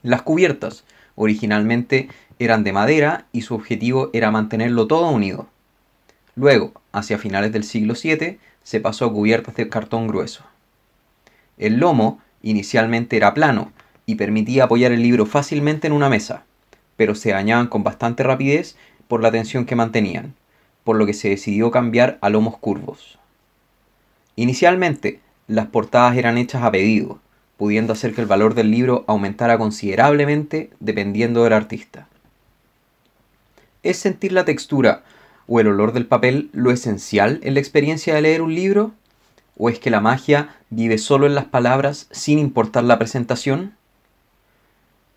Las 0.05 0.23
cubiertas 0.23 0.85
originalmente 1.17 2.09
eran 2.39 2.63
de 2.63 2.73
madera 2.73 3.27
y 3.33 3.43
su 3.43 3.57
objetivo 3.57 4.11
era 4.13 4.31
mantenerlo 4.31 4.87
todo 4.87 5.11
unido. 5.11 5.49
Luego, 6.37 6.81
hacia 6.93 7.19
finales 7.19 7.53
del 7.53 7.65
siglo 7.65 7.95
VII, 8.01 8.39
se 8.63 8.81
pasó 8.81 9.07
a 9.07 9.13
cubiertas 9.13 9.57
de 9.57 9.69
cartón 9.69 10.07
grueso. 10.07 10.45
El 11.59 11.79
lomo 11.79 12.21
inicialmente 12.41 13.17
era 13.17 13.35
plano 13.35 13.73
y 14.07 14.17
permitía 14.17 14.65
apoyar 14.65 14.93
el 14.93 15.03
libro 15.03 15.27
fácilmente 15.27 15.87
en 15.87 15.93
una 15.93 16.09
mesa, 16.09 16.45
pero 16.97 17.15
se 17.15 17.31
dañaban 17.31 17.69
con 17.69 17.85
bastante 17.85 18.23
rapidez 18.23 18.77
por 19.09 19.23
la 19.23 19.31
tensión 19.31 19.65
que 19.65 19.77
mantenían, 19.77 20.35
por 20.85 20.97
lo 20.97 21.07
que 21.07 21.15
se 21.15 21.29
decidió 21.29 21.71
cambiar 21.71 22.19
a 22.21 22.31
lomos 22.31 22.59
curvos. 22.59 23.19
Inicialmente, 24.37 25.21
las 25.47 25.67
portadas 25.67 26.17
eran 26.17 26.39
hechas 26.39 26.63
a 26.63 26.71
pedido, 26.71 27.21
pudiendo 27.57 27.93
hacer 27.93 28.15
que 28.15 28.21
el 28.21 28.27
valor 28.27 28.55
del 28.55 28.71
libro 28.71 29.05
aumentara 29.07 29.59
considerablemente 29.59 30.71
dependiendo 30.81 31.45
del 31.45 31.53
artista. 31.53 32.09
¿Es 33.83 33.99
sentir 33.99 34.33
la 34.33 34.45
textura 34.45 35.05
o 35.47 35.61
el 35.61 35.69
olor 35.69 35.93
del 35.93 36.07
papel 36.07 36.51
lo 36.53 36.71
esencial 36.71 37.41
en 37.43 37.55
la 37.55 37.61
experiencia 37.61 38.15
de 38.15 38.23
leer 38.23 38.43
un 38.43 38.55
libro? 38.55 38.93
¿O 39.57 39.69
es 39.69 39.79
que 39.79 39.91
la 39.91 40.01
magia 40.01 40.57
vive 40.71 40.99
solo 40.99 41.27
en 41.27 41.35
las 41.35 41.45
palabras 41.45 42.09
sin 42.11 42.39
importar 42.39 42.85
la 42.85 42.99
presentación? 42.99 43.75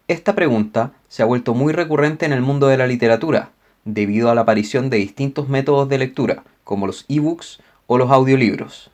Esta 0.08 0.36
pregunta 0.36 0.92
se 1.10 1.24
ha 1.24 1.26
vuelto 1.26 1.56
muy 1.56 1.74
recurrente 1.74 2.28
en 2.28 2.34
el 2.34 2.44
mundo 2.44 2.68
de 2.68 2.78
la 2.78 2.86
literatura, 2.86 3.50
debido 3.86 4.30
a 4.30 4.36
la 4.36 4.42
aparición 4.42 4.92
de 4.92 4.98
distintos 4.98 5.50
métodos 5.50 5.90
de 5.90 5.98
lectura, 5.98 6.44
como 6.64 6.86
los 6.86 7.06
ebooks 7.10 7.60
o 7.88 7.98
los 7.98 8.12
audiolibros. 8.12 8.92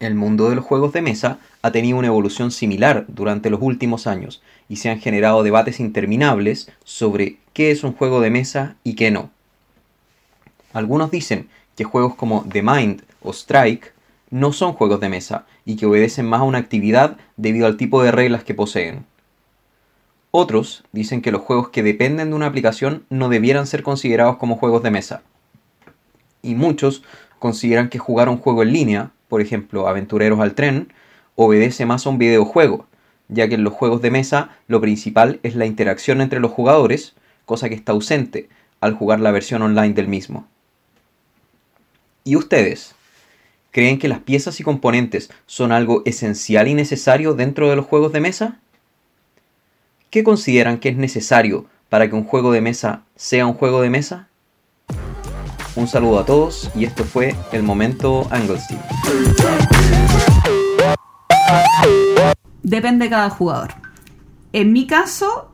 El 0.00 0.14
mundo 0.14 0.48
de 0.48 0.56
los 0.56 0.64
juegos 0.64 0.94
de 0.94 1.02
mesa 1.02 1.40
ha 1.60 1.72
tenido 1.72 1.98
una 1.98 2.06
evolución 2.06 2.52
similar 2.52 3.04
durante 3.08 3.50
los 3.50 3.60
últimos 3.60 4.06
años 4.06 4.42
y 4.66 4.76
se 4.76 4.88
han 4.88 4.98
generado 4.98 5.42
debates 5.42 5.78
interminables 5.78 6.70
sobre 6.84 7.36
qué 7.52 7.70
es 7.70 7.84
un 7.84 7.92
juego 7.92 8.22
de 8.22 8.30
mesa 8.30 8.76
y 8.82 8.94
qué 8.94 9.10
no. 9.10 9.28
Algunos 10.72 11.10
dicen 11.10 11.50
que 11.76 11.84
juegos 11.84 12.14
como 12.14 12.46
The 12.50 12.62
Mind 12.62 13.02
o 13.20 13.34
Strike 13.34 13.92
no 14.30 14.54
son 14.54 14.72
juegos 14.72 15.00
de 15.00 15.10
mesa 15.10 15.44
y 15.66 15.76
que 15.76 15.84
obedecen 15.84 16.24
más 16.24 16.40
a 16.40 16.44
una 16.44 16.58
actividad 16.58 17.18
debido 17.36 17.66
al 17.66 17.76
tipo 17.76 18.02
de 18.02 18.10
reglas 18.10 18.42
que 18.42 18.54
poseen. 18.54 19.04
Otros 20.38 20.84
dicen 20.92 21.22
que 21.22 21.32
los 21.32 21.40
juegos 21.40 21.70
que 21.70 21.82
dependen 21.82 22.28
de 22.28 22.36
una 22.36 22.46
aplicación 22.46 23.06
no 23.08 23.30
debieran 23.30 23.66
ser 23.66 23.82
considerados 23.82 24.36
como 24.36 24.56
juegos 24.56 24.82
de 24.82 24.90
mesa. 24.90 25.22
Y 26.42 26.54
muchos 26.54 27.02
consideran 27.38 27.88
que 27.88 27.98
jugar 27.98 28.28
un 28.28 28.36
juego 28.36 28.62
en 28.62 28.72
línea 28.72 29.12
por 29.28 29.40
ejemplo 29.40 29.88
Aventureros 29.88 30.40
al 30.40 30.54
Tren, 30.54 30.92
obedece 31.34 31.86
más 31.86 32.06
a 32.06 32.10
un 32.10 32.18
videojuego, 32.18 32.86
ya 33.28 33.48
que 33.48 33.56
en 33.56 33.64
los 33.64 33.72
juegos 33.72 34.02
de 34.02 34.10
mesa 34.10 34.50
lo 34.68 34.80
principal 34.80 35.40
es 35.42 35.54
la 35.54 35.66
interacción 35.66 36.20
entre 36.20 36.40
los 36.40 36.52
jugadores, 36.52 37.14
cosa 37.44 37.68
que 37.68 37.74
está 37.74 37.92
ausente 37.92 38.48
al 38.80 38.94
jugar 38.94 39.20
la 39.20 39.32
versión 39.32 39.62
online 39.62 39.94
del 39.94 40.08
mismo. 40.08 40.46
¿Y 42.24 42.36
ustedes? 42.36 42.94
¿Creen 43.70 43.98
que 43.98 44.08
las 44.08 44.20
piezas 44.20 44.58
y 44.60 44.64
componentes 44.64 45.30
son 45.46 45.70
algo 45.70 46.02
esencial 46.06 46.68
y 46.68 46.74
necesario 46.74 47.34
dentro 47.34 47.68
de 47.68 47.76
los 47.76 47.86
juegos 47.86 48.12
de 48.12 48.20
mesa? 48.20 48.60
¿Qué 50.16 50.24
consideran 50.24 50.78
que 50.78 50.88
es 50.88 50.96
necesario 50.96 51.66
para 51.90 52.08
que 52.08 52.16
un 52.16 52.24
juego 52.24 52.50
de 52.50 52.62
mesa 52.62 53.02
sea 53.16 53.46
un 53.46 53.52
juego 53.52 53.82
de 53.82 53.90
mesa? 53.90 54.28
Un 55.74 55.86
saludo 55.88 56.20
a 56.20 56.24
todos 56.24 56.70
y 56.74 56.86
esto 56.86 57.04
fue 57.04 57.34
el 57.52 57.62
momento 57.62 58.26
Anglestein. 58.30 58.80
Depende 62.62 63.04
de 63.04 63.10
cada 63.10 63.28
jugador. 63.28 63.74
En 64.54 64.72
mi 64.72 64.86
caso, 64.86 65.52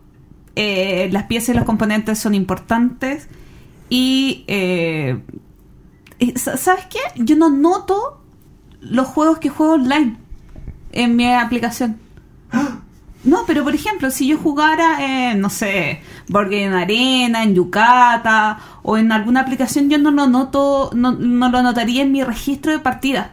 eh, 0.55 1.09
las 1.11 1.25
piezas 1.25 1.49
y 1.49 1.59
los 1.59 1.65
componentes 1.65 2.21
son 2.21 2.33
importantes 2.33 3.27
y 3.89 4.45
eh, 4.47 5.19
¿sabes 6.37 6.85
qué? 6.89 7.01
Yo 7.17 7.35
no 7.35 7.51
noto 7.51 8.23
los 8.81 9.09
juegos 9.09 9.39
que 9.39 9.49
juego 9.49 9.73
online 9.73 10.19
en 10.93 11.17
mi 11.17 11.33
aplicación. 11.33 11.99
No, 13.25 13.45
pero 13.47 13.62
por 13.62 13.75
ejemplo, 13.75 14.11
si 14.11 14.27
yo 14.27 14.37
jugara 14.37 15.31
en, 15.31 15.41
no 15.41 15.49
sé, 15.49 16.01
en 16.29 16.73
Arena, 16.73 17.45
en 17.45 17.55
Yucata 17.55 18.59
o 18.83 18.97
en 18.97 19.12
alguna 19.12 19.41
aplicación, 19.41 19.89
yo 19.89 19.99
no 19.99 20.11
lo 20.11 20.27
noto, 20.27 20.91
no, 20.95 21.12
no 21.12 21.49
lo 21.49 21.62
notaría 21.62 22.03
en 22.03 22.11
mi 22.11 22.25
registro 22.25 22.73
de 22.73 22.81
partida. 22.81 23.31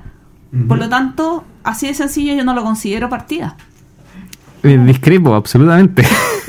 Por 0.68 0.80
lo 0.80 0.90
tanto, 0.90 1.44
así 1.64 1.86
de 1.86 1.94
sencillo 1.94 2.34
yo 2.34 2.44
no 2.44 2.56
lo 2.56 2.64
considero 2.64 3.08
partida. 3.08 3.56
Eh, 4.64 4.80
discrepo, 4.84 5.36
absolutamente. 5.36 6.04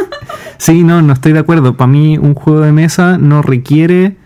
sí, 0.59 0.83
no, 0.83 1.03
no 1.03 1.13
estoy 1.13 1.33
de 1.35 1.41
acuerdo. 1.41 1.77
Para 1.77 1.89
mí 1.89 2.17
un 2.17 2.35
juego 2.35 2.61
de 2.61 2.73
mesa 2.73 3.19
no 3.19 3.43
requiere 3.43 4.17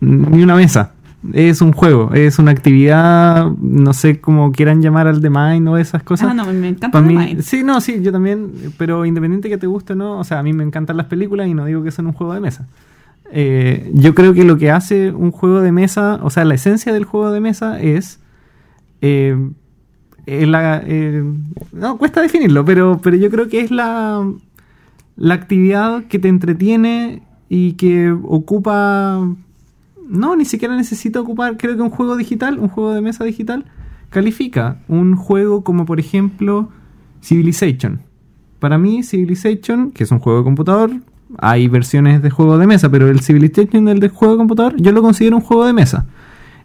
ni 0.00 0.42
una 0.42 0.56
mesa 0.56 0.91
es 1.32 1.60
un 1.60 1.72
juego, 1.72 2.12
es 2.12 2.38
una 2.38 2.50
actividad, 2.50 3.50
no 3.60 3.92
sé 3.92 4.20
cómo 4.20 4.50
quieran 4.50 4.82
llamar 4.82 5.06
al 5.06 5.20
The 5.20 5.30
Mind 5.30 5.68
o 5.68 5.78
esas 5.78 6.02
cosas. 6.02 6.30
Ah, 6.30 6.34
no, 6.34 6.46
me 6.52 6.68
encanta 6.68 7.00
The 7.00 7.06
Mind. 7.06 7.42
Sí, 7.42 7.62
no, 7.62 7.80
sí, 7.80 8.02
yo 8.02 8.10
también, 8.10 8.52
pero 8.76 9.06
independiente 9.06 9.48
que 9.48 9.58
te 9.58 9.66
guste 9.66 9.92
o 9.92 9.96
no, 9.96 10.18
o 10.18 10.24
sea, 10.24 10.40
a 10.40 10.42
mí 10.42 10.52
me 10.52 10.64
encantan 10.64 10.96
las 10.96 11.06
películas 11.06 11.46
y 11.46 11.54
no 11.54 11.64
digo 11.64 11.84
que 11.84 11.92
son 11.92 12.06
un 12.06 12.12
juego 12.12 12.34
de 12.34 12.40
mesa. 12.40 12.66
Eh, 13.30 13.90
yo 13.94 14.14
creo 14.14 14.34
que 14.34 14.44
lo 14.44 14.58
que 14.58 14.70
hace 14.70 15.12
un 15.12 15.30
juego 15.30 15.60
de 15.60 15.72
mesa, 15.72 16.18
o 16.22 16.30
sea, 16.30 16.44
la 16.44 16.54
esencia 16.54 16.92
del 16.92 17.04
juego 17.04 17.30
de 17.30 17.40
mesa 17.40 17.80
es... 17.80 18.20
Eh, 19.00 19.36
la, 20.26 20.82
eh, 20.86 21.24
no, 21.72 21.98
cuesta 21.98 22.20
definirlo, 22.22 22.64
pero, 22.64 23.00
pero 23.02 23.16
yo 23.16 23.28
creo 23.28 23.48
que 23.48 23.60
es 23.60 23.72
la, 23.72 24.24
la 25.16 25.34
actividad 25.34 26.04
que 26.04 26.20
te 26.20 26.28
entretiene 26.28 27.22
y 27.48 27.72
que 27.72 28.12
ocupa 28.12 29.20
no, 30.12 30.36
ni 30.36 30.44
siquiera 30.44 30.76
necesita 30.76 31.20
ocupar, 31.20 31.56
creo 31.56 31.74
que 31.74 31.80
un 31.80 31.88
juego 31.88 32.16
digital, 32.16 32.58
un 32.58 32.68
juego 32.68 32.92
de 32.92 33.00
mesa 33.00 33.24
digital, 33.24 33.64
califica 34.10 34.76
un 34.86 35.16
juego 35.16 35.64
como 35.64 35.86
por 35.86 35.98
ejemplo 35.98 36.68
Civilization. 37.22 38.02
Para 38.58 38.76
mí 38.76 39.02
Civilization, 39.02 39.90
que 39.90 40.04
es 40.04 40.10
un 40.10 40.18
juego 40.18 40.40
de 40.40 40.44
computador, 40.44 40.90
hay 41.38 41.66
versiones 41.66 42.20
de 42.20 42.28
juego 42.28 42.58
de 42.58 42.66
mesa, 42.66 42.90
pero 42.90 43.08
el 43.08 43.20
Civilization 43.20 43.86
del 43.86 44.00
de 44.00 44.10
juego 44.10 44.34
de 44.34 44.38
computador 44.38 44.74
yo 44.76 44.92
lo 44.92 45.00
considero 45.00 45.36
un 45.36 45.42
juego 45.42 45.64
de 45.64 45.72
mesa. 45.72 46.04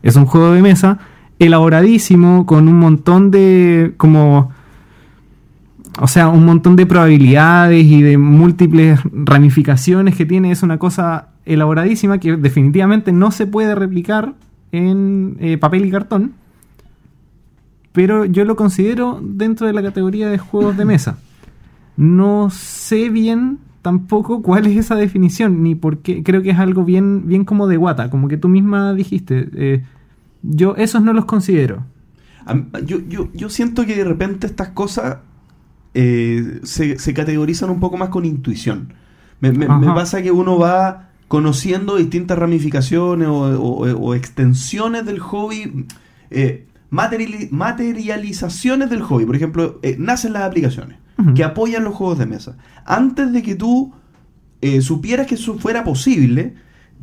Es 0.03 0.17
un 0.17 0.25
juego 0.25 0.51
de 0.51 0.61
mesa 0.61 0.99
elaboradísimo 1.39 2.45
con 2.45 2.67
un 2.67 2.77
montón 2.77 3.31
de 3.31 3.93
como 3.95 4.51
o 5.99 6.07
sea, 6.07 6.27
un 6.27 6.45
montón 6.45 6.75
de 6.75 6.85
probabilidades 6.85 7.85
y 7.85 8.01
de 8.01 8.17
múltiples 8.17 8.99
ramificaciones 9.11 10.15
que 10.15 10.25
tiene, 10.25 10.51
es 10.51 10.63
una 10.63 10.77
cosa 10.77 11.29
elaboradísima 11.47 12.19
que 12.19 12.37
definitivamente 12.37 13.11
no 13.11 13.31
se 13.31 13.47
puede 13.47 13.73
replicar 13.75 14.33
en 14.71 15.37
eh, 15.39 15.57
papel 15.57 15.85
y 15.85 15.91
cartón, 15.91 16.33
pero 17.93 18.25
yo 18.25 18.45
lo 18.45 18.55
considero 18.55 19.19
dentro 19.23 19.65
de 19.65 19.73
la 19.73 19.81
categoría 19.81 20.29
de 20.29 20.37
juegos 20.37 20.77
de 20.77 20.85
mesa. 20.85 21.17
No 21.95 22.49
sé 22.51 23.09
bien 23.09 23.59
tampoco 23.81 24.41
cuál 24.41 24.67
es 24.67 24.77
esa 24.77 24.95
definición, 24.95 25.63
ni 25.63 25.73
por 25.73 25.99
qué, 25.99 26.21
creo 26.21 26.41
que 26.41 26.51
es 26.51 26.59
algo 26.59 26.83
bien, 26.83 27.27
bien 27.27 27.45
como 27.45 27.67
de 27.67 27.77
guata, 27.77 28.09
como 28.09 28.27
que 28.27 28.37
tú 28.37 28.49
misma 28.49 28.93
dijiste, 28.93 29.49
eh, 29.53 29.83
yo 30.43 30.75
esos 30.75 31.01
no 31.01 31.13
los 31.13 31.25
considero. 31.25 31.85
Yo, 32.85 32.99
yo, 33.07 33.29
yo 33.33 33.49
siento 33.49 33.85
que 33.85 33.95
de 33.95 34.03
repente 34.03 34.47
estas 34.47 34.69
cosas 34.69 35.17
eh, 35.93 36.59
se, 36.63 37.13
categorizan 37.13 37.69
un 37.69 37.79
poco 37.79 37.97
más 37.97 38.09
con 38.09 38.23
intuición. 38.23 38.93
Me, 39.39 39.51
pasa 39.51 40.21
que 40.21 40.31
uno 40.31 40.57
va 40.59 41.06
conociendo 41.27 41.97
distintas 41.97 42.37
ramificaciones 42.37 43.27
o, 43.29 44.15
extensiones 44.15 45.05
del 45.05 45.19
hobby, 45.19 45.85
eh, 46.29 46.67
materializaciones 46.89 48.89
del 48.89 49.01
hobby. 49.01 49.25
Por 49.25 49.35
ejemplo, 49.35 49.79
eh, 49.81 49.95
nacen 49.99 50.33
las 50.33 50.43
aplicaciones 50.43 50.99
que 51.33 51.43
apoyan 51.43 51.83
los 51.83 51.95
juegos 51.95 52.19
de 52.19 52.27
mesa. 52.27 52.57
Antes 52.85 53.33
de 53.33 53.41
que 53.41 53.55
tú 53.55 53.93
supieras 54.81 55.25
que 55.25 55.35
eso 55.35 55.57
fuera 55.57 55.83
posible, 55.83 56.55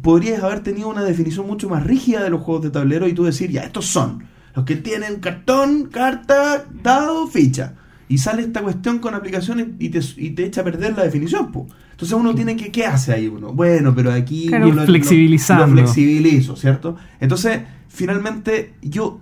podrías 0.03 0.43
haber 0.43 0.61
tenido 0.61 0.89
una 0.89 1.03
definición 1.03 1.47
mucho 1.47 1.69
más 1.69 1.85
rígida 1.85 2.23
de 2.23 2.31
los 2.31 2.43
juegos 2.43 2.65
de 2.65 2.71
tablero 2.71 3.09
y 3.09 3.13
tú 3.13 3.25
decir, 3.25 3.51
ya, 3.51 3.63
estos 3.63 3.87
son 3.87 4.25
los 4.55 4.65
que 4.65 4.77
tienen 4.77 5.17
cartón, 5.17 5.89
carta, 5.91 6.65
dado, 6.83 7.27
ficha 7.27 7.75
Y 8.09 8.19
sale 8.19 8.43
esta 8.43 8.61
cuestión 8.63 8.99
con 8.99 9.15
aplicaciones 9.15 9.69
y 9.79 9.89
te, 9.89 10.01
y 10.19 10.31
te 10.31 10.45
echa 10.45 10.61
a 10.61 10.65
perder 10.65 10.95
la 10.97 11.05
definición, 11.05 11.51
po. 11.51 11.67
Entonces 11.93 12.17
uno 12.19 12.35
tiene 12.35 12.57
que, 12.57 12.71
¿qué 12.71 12.85
hace 12.87 13.13
ahí 13.13 13.29
uno? 13.29 13.53
Bueno, 13.53 13.95
pero 13.95 14.13
aquí 14.13 14.49
Claro. 14.49 14.71
lo, 14.73 14.85
Flexibilizando. 14.85 15.67
lo 15.67 15.73
flexibilizo, 15.73 16.57
¿cierto? 16.57 16.97
Entonces, 17.21 17.61
finalmente, 17.89 18.75
yo, 18.83 19.21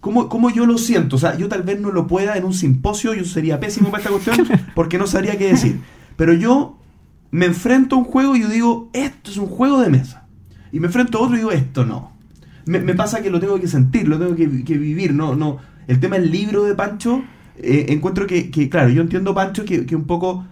¿cómo, 0.00 0.28
¿cómo 0.28 0.50
yo 0.50 0.66
lo 0.66 0.78
siento? 0.78 1.16
O 1.16 1.18
sea, 1.18 1.36
yo 1.36 1.48
tal 1.48 1.62
vez 1.62 1.80
no 1.80 1.90
lo 1.90 2.06
pueda 2.06 2.36
en 2.36 2.44
un 2.44 2.54
simposio, 2.54 3.14
yo 3.14 3.24
sería 3.24 3.58
pésimo 3.58 3.90
para 3.90 4.02
esta 4.04 4.10
cuestión, 4.12 4.46
porque 4.74 4.98
no 4.98 5.06
sabría 5.06 5.36
qué 5.38 5.48
decir. 5.48 5.80
Pero 6.16 6.32
yo 6.34 6.78
me 7.32 7.46
enfrento 7.46 7.96
a 7.96 7.98
un 7.98 8.04
juego 8.04 8.36
y 8.36 8.42
yo 8.42 8.48
digo, 8.48 8.90
esto 8.92 9.30
es 9.30 9.36
un 9.38 9.46
juego 9.46 9.80
de 9.80 9.88
mesa. 9.88 10.26
Y 10.72 10.78
me 10.78 10.86
enfrento 10.86 11.18
a 11.18 11.22
otro 11.22 11.34
y 11.34 11.38
digo, 11.38 11.50
esto 11.52 11.84
no. 11.84 12.12
Me, 12.66 12.78
me 12.80 12.94
pasa 12.94 13.22
que 13.22 13.30
lo 13.30 13.40
tengo 13.40 13.58
que 13.58 13.66
sentir, 13.66 14.06
lo 14.06 14.18
tengo 14.18 14.36
que, 14.36 14.62
que 14.62 14.78
vivir. 14.78 15.12
No, 15.14 15.34
no. 15.34 15.58
El 15.88 15.98
tema 15.98 16.16
del 16.16 16.30
libro 16.30 16.62
de 16.64 16.74
Pancho, 16.74 17.24
eh, 17.56 17.86
encuentro 17.88 18.26
que, 18.26 18.50
que, 18.50 18.68
claro, 18.68 18.88
yo 18.90 19.02
entiendo 19.02 19.34
Pancho 19.34 19.64
que, 19.64 19.86
que 19.86 19.96
un 19.96 20.04
poco 20.04 20.44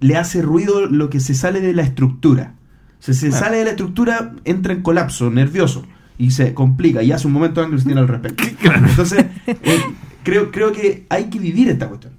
le 0.00 0.16
hace 0.16 0.42
ruido 0.42 0.86
lo 0.86 1.10
que 1.10 1.20
se 1.20 1.34
sale 1.34 1.60
de 1.60 1.72
la 1.74 1.82
estructura. 1.82 2.54
O 2.98 3.02
sea, 3.02 3.14
se 3.14 3.28
Claro. 3.28 3.44
sale 3.44 3.56
de 3.58 3.64
la 3.64 3.70
estructura, 3.70 4.34
entra 4.44 4.72
en 4.72 4.82
colapso, 4.82 5.30
nervioso, 5.30 5.84
y 6.18 6.30
se 6.32 6.54
complica, 6.54 7.02
y 7.02 7.10
hace 7.12 7.26
un 7.26 7.32
momento 7.32 7.60
Angles 7.62 7.84
tiene 7.84 8.00
al 8.00 8.08
respecto. 8.08 8.44
Entonces, 8.88 9.26
eh, 9.46 9.80
creo, 10.22 10.50
creo 10.50 10.72
que 10.72 11.06
hay 11.08 11.24
que 11.24 11.38
vivir 11.38 11.68
esta 11.68 11.88
cuestión. 11.88 12.12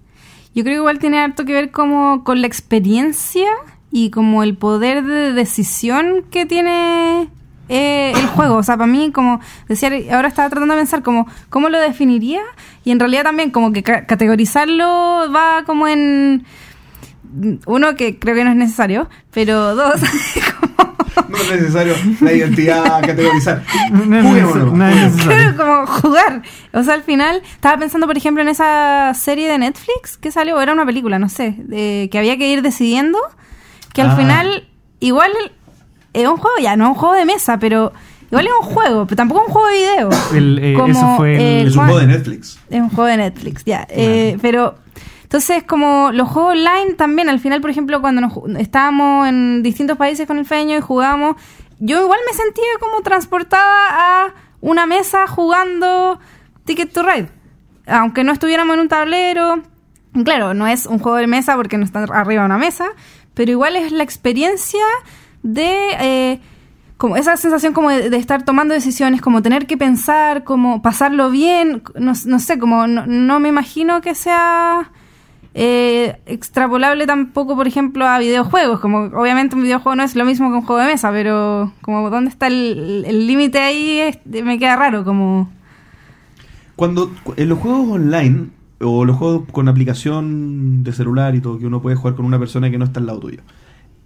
Yo 0.56 0.64
creo 0.64 0.76
que 0.76 0.80
igual 0.80 1.00
tiene 1.00 1.20
harto 1.20 1.46
que 1.46 1.54
ver 1.54 1.72
como 1.72 2.24
con 2.24 2.42
la 2.42 2.48
experiencia 2.48 3.48
y 3.92 4.10
como 4.12 4.44
el 4.44 4.56
poder 4.58 5.04
de 5.04 5.34
decisión 5.34 6.24
que 6.30 6.46
tiene 6.46 7.30
eh, 7.70 8.12
el 8.16 8.28
juego. 8.28 8.56
O 8.58 8.64
sea, 8.64 8.76
para 8.78 8.88
mí, 8.88 9.12
como 9.12 9.40
decía, 9.68 9.92
ahora 10.14 10.28
estaba 10.28 10.50
tratando 10.50 10.74
de 10.76 10.82
pensar 10.82 11.02
como 11.04 11.28
cómo 11.50 11.70
lo 11.70 11.80
definiría 11.80 12.42
y 12.84 12.92
en 12.92 13.00
realidad 13.00 13.24
también 13.24 13.52
como 13.52 13.72
que 13.72 13.84
ca- 13.84 14.06
categorizarlo 14.06 15.32
va 15.34 15.64
como 15.66 15.88
en... 15.88 16.46
Uno, 17.66 17.96
que 17.96 18.20
creo 18.20 18.36
que 18.36 18.44
no 18.44 18.52
es 18.52 18.56
necesario, 18.58 19.10
pero 19.32 19.74
dos, 19.76 19.96
como 20.60 20.94
No 21.30 21.38
es 21.38 21.50
necesario 21.52 21.96
la 22.22 22.32
identidad 22.32 23.02
categorizar. 23.02 23.64
No 23.92 24.06
¿no? 24.06 24.22
no 24.22 24.36
es 24.38 24.44
Juguemos. 24.46 24.74
necesario. 24.78 25.56
Claro, 25.56 25.58
como 25.58 25.88
jugar. 25.88 26.42
O 26.74 26.84
sea, 26.84 26.94
al 26.94 27.02
final, 27.02 27.42
estaba 27.44 27.78
pensando, 27.80 28.06
por 28.06 28.18
ejemplo, 28.18 28.44
en 28.44 28.50
esa 28.50 29.14
serie 29.16 29.50
de 29.50 29.58
Netflix 29.58 30.18
que 30.18 30.32
salió, 30.32 30.58
o 30.58 30.62
era 30.62 30.74
una 30.74 30.86
película, 30.86 31.18
no 31.18 31.28
sé, 31.30 31.56
de- 31.58 32.08
que 32.12 32.20
había 32.20 32.38
que 32.38 32.50
ir 32.52 32.62
decidiendo, 32.62 33.18
que 33.94 34.02
al 34.04 34.12
Ah. 34.12 34.16
final, 34.16 34.68
igual 35.00 35.32
es 36.14 36.28
un 36.28 36.38
juego 36.38 36.58
ya, 36.62 36.76
no 36.76 36.86
es 36.86 36.90
un 36.92 36.96
juego 36.96 37.16
de 37.16 37.26
mesa, 37.26 37.58
pero 37.60 37.92
igual 38.30 38.48
es 38.48 38.54
un 38.62 38.66
juego, 38.74 39.06
pero 39.06 39.16
tampoco 39.16 39.42
es 39.42 39.48
un 39.48 39.54
juego 39.54 39.68
de 39.68 39.74
video. 39.78 40.10
El, 40.36 40.60
eh, 40.62 40.74
Como, 40.74 40.88
eso 40.92 41.14
fue 41.18 41.36
el- 41.36 41.42
eh, 41.42 41.62
Es 41.68 41.76
un 41.76 41.84
juego 41.86 42.00
de 42.00 42.08
Netflix. 42.08 42.60
Es 42.70 42.82
un 42.82 42.90
juego 42.90 43.06
de 43.10 43.18
Netflix, 43.18 43.64
ya. 43.66 43.88
Eh, 43.90 44.38
pero, 44.42 44.76
entonces, 45.24 45.64
como 45.64 46.12
los 46.12 46.30
juegos 46.30 46.54
online 46.54 46.94
también, 46.96 47.30
al 47.30 47.40
final, 47.40 47.60
por 47.62 47.70
ejemplo, 47.70 48.02
cuando 48.02 48.22
nos, 48.22 48.34
ju- 48.34 48.58
estábamos 48.60 49.28
en 49.28 49.64
distintos 49.64 49.98
países 49.98 50.28
con 50.28 50.38
el 50.38 50.46
feño 50.46 50.78
y 50.78 50.82
jugábamos, 50.82 51.36
yo 51.80 52.02
igual 52.04 52.20
me 52.30 52.34
sentía 52.38 52.64
como 52.80 53.02
transportada 53.02 54.26
a 54.26 54.34
una 54.62 54.86
mesa 54.86 55.28
jugando 55.28 56.20
Ticket 56.66 56.94
to 56.94 57.04
Ride. 57.04 57.30
Aunque 57.88 58.24
no 58.24 58.32
estuviéramos 58.32 58.76
en 58.76 58.80
un 58.82 58.88
tablero. 58.88 59.62
Claro, 60.24 60.54
no 60.54 60.68
es 60.68 60.86
un 60.86 61.00
juego 61.00 61.18
de 61.18 61.28
mesa 61.28 61.56
porque 61.56 61.78
no 61.78 61.84
está 61.84 62.04
arriba 62.04 62.44
de 62.44 62.46
una 62.46 62.58
mesa, 62.60 62.86
pero 63.34 63.52
igual 63.52 63.76
es 63.76 63.92
la 63.92 64.04
experiencia 64.04 64.86
de... 65.44 65.76
eh, 66.00 66.40
como 66.98 67.18
esa 67.18 67.36
sensación 67.36 67.74
como 67.74 67.90
de, 67.90 68.16
estar 68.16 68.46
tomando 68.46 68.74
decisiones, 68.74 69.20
como 69.22 69.42
tener 69.42 69.68
que 69.68 69.76
pensar, 69.76 70.46
como 70.46 70.82
pasarlo 70.82 71.30
bien, 71.32 71.84
no, 72.00 72.14
no 72.26 72.40
sé, 72.40 72.58
como 72.60 72.88
no, 72.88 73.06
no 73.06 73.40
me 73.42 73.50
imagino 73.50 74.00
que 74.00 74.16
sea 74.16 74.90
eh, 75.54 76.16
extrapolable 76.26 77.06
tampoco, 77.06 77.58
por 77.58 77.68
ejemplo, 77.68 78.08
a 78.08 78.20
videojuegos, 78.20 78.80
como 78.80 79.00
obviamente 79.20 79.56
un 79.56 79.64
videojuego 79.64 79.98
no 79.98 80.04
es 80.04 80.16
lo 80.16 80.24
mismo 80.24 80.50
que 80.50 80.56
un 80.58 80.62
juego 80.66 80.82
de 80.82 80.88
mesa, 80.88 81.12
pero 81.12 81.74
como 81.82 82.10
dónde 82.10 82.30
está 82.30 82.48
el 82.48 83.28
límite 83.28 83.60
ahí 83.60 84.00
es- 84.00 84.20
me 84.44 84.58
queda 84.58 84.78
raro, 84.78 85.04
como... 85.04 85.50
Cuando 86.78 87.12
cu- 87.24 87.34
en 87.38 87.50
los 87.50 87.60
juegos 87.60 87.90
online 87.90 88.48
o 88.80 89.04
los 89.04 89.18
juegos 89.18 89.44
con 89.52 89.68
aplicación 89.68 90.84
de 90.84 90.92
celular 90.94 91.36
y 91.36 91.42
todo 91.42 91.60
que 91.60 91.68
uno 91.68 91.82
puede 91.82 91.96
jugar 91.98 92.16
con 92.16 92.26
una 92.26 92.40
persona 92.40 92.72
que 92.72 92.78
no 92.78 92.86
está 92.86 93.00
al 93.00 93.08
lado 93.08 93.20
tuyo. 93.20 93.42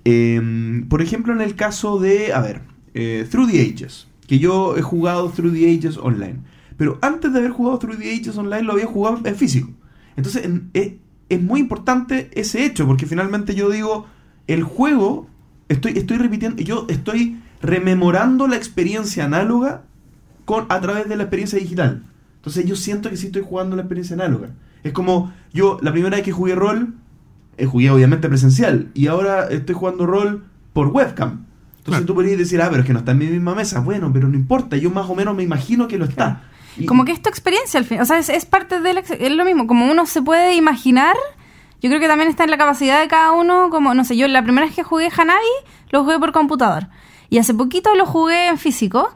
Eh, 0.10 0.42
por 0.88 1.02
ejemplo, 1.02 1.34
en 1.34 1.42
el 1.42 1.56
caso 1.56 2.00
de, 2.00 2.32
a 2.32 2.40
ver, 2.40 2.62
eh, 2.94 3.28
Through 3.30 3.52
the 3.52 3.62
Ages, 3.62 4.08
que 4.26 4.40
yo 4.40 4.78
he 4.78 4.82
jugado 4.82 5.30
Through 5.30 5.52
the 5.54 5.70
Ages 5.70 5.98
online, 5.98 6.38
pero 6.78 6.98
antes 7.02 7.34
de 7.34 7.40
haber 7.40 7.52
jugado 7.52 7.78
Through 7.78 7.98
the 7.98 8.10
Ages 8.14 8.38
online 8.38 8.64
lo 8.64 8.72
había 8.72 8.86
jugado 8.86 9.20
en 9.26 9.36
físico. 9.36 9.70
Entonces 10.16 10.46
en- 10.46 10.70
es, 10.74 10.94
es 11.28 11.42
muy 11.42 11.60
importante 11.60 12.30
ese 12.36 12.64
hecho, 12.66 12.88
porque 12.88 13.06
finalmente 13.06 13.54
yo 13.54 13.70
digo, 13.70 14.06
el 14.48 14.64
juego, 14.64 15.28
estoy, 15.68 15.98
estoy 15.98 16.18
repitiendo, 16.20 16.62
yo 16.64 16.86
estoy 16.88 17.42
rememorando 17.62 18.48
la 18.48 18.56
experiencia 18.56 19.26
análoga 19.26 19.84
a 20.70 20.80
través 20.80 21.10
de 21.10 21.18
la 21.18 21.24
experiencia 21.24 21.60
digital. 21.60 22.04
Entonces 22.38 22.66
yo 22.66 22.78
siento 22.78 23.10
que 23.10 23.18
sí 23.18 23.26
estoy 23.26 23.44
jugando 23.46 23.76
la 23.76 23.82
experiencia 23.82 24.14
análoga. 24.14 24.52
Es 24.84 24.94
como 24.94 25.34
yo, 25.54 25.80
la 25.82 25.92
primera 25.92 26.16
vez 26.16 26.24
que 26.24 26.32
jugué 26.32 26.56
rol, 26.56 26.94
eh, 27.58 27.66
jugué 27.66 27.90
obviamente 27.92 28.28
presencial, 28.30 28.90
y 28.94 29.08
ahora 29.08 29.48
estoy 29.50 29.76
jugando 29.76 30.06
rol 30.06 30.46
por 30.74 30.88
webcam. 30.88 31.46
Entonces 31.78 32.02
Claro. 32.02 32.06
tú 32.06 32.16
podrías 32.16 32.38
decir, 32.38 32.62
ah, 32.62 32.68
pero 32.70 32.82
es 32.82 32.88
que 32.88 32.94
no 32.94 33.00
está 33.00 33.12
en 33.14 33.18
mi 33.20 33.28
misma 33.28 33.56
mesa. 33.56 33.80
Bueno, 33.80 34.12
pero 34.12 34.28
no 34.28 34.36
importa, 34.36 34.76
yo 34.78 34.90
más 34.90 35.10
o 35.10 35.16
menos 35.16 35.36
me 35.36 35.44
imagino 35.44 35.88
que 35.88 35.98
lo 35.98 36.06
está. 36.06 36.44
Y- 36.78 36.86
Como 36.86 37.06
que 37.06 37.12
es 37.14 37.22
tu 37.22 37.30
experiencia 37.30 37.80
al 37.80 37.86
fin, 37.86 38.00
o 38.02 38.06
sea, 38.06 38.20
es, 38.20 38.30
es 38.30 38.46
parte 38.46 38.80
de 38.82 38.94
la, 38.94 39.00
es 39.00 39.32
lo 39.32 39.46
mismo, 39.46 39.66
como 39.68 39.90
uno 39.90 40.06
se 40.06 40.22
puede 40.22 40.56
imaginar, 40.56 41.16
yo 41.82 41.90
creo 41.90 42.00
que 42.00 42.08
también 42.08 42.30
está 42.30 42.44
en 42.44 42.52
la 42.52 42.58
capacidad 42.58 43.00
de 43.02 43.08
cada 43.08 43.32
uno, 43.32 43.70
como, 43.72 43.94
no 43.94 44.04
sé, 44.04 44.16
yo 44.18 44.28
la 44.28 44.44
primera 44.44 44.68
vez 44.68 44.76
que 44.76 44.84
jugué 44.84 45.10
Hanabi, 45.16 45.40
lo 45.92 46.04
jugué 46.04 46.20
por 46.20 46.32
computador, 46.34 46.88
y 47.30 47.38
hace 47.40 47.54
poquito 47.54 47.96
lo 47.96 48.06
jugué 48.06 48.48
en 48.50 48.58
físico, 48.58 49.10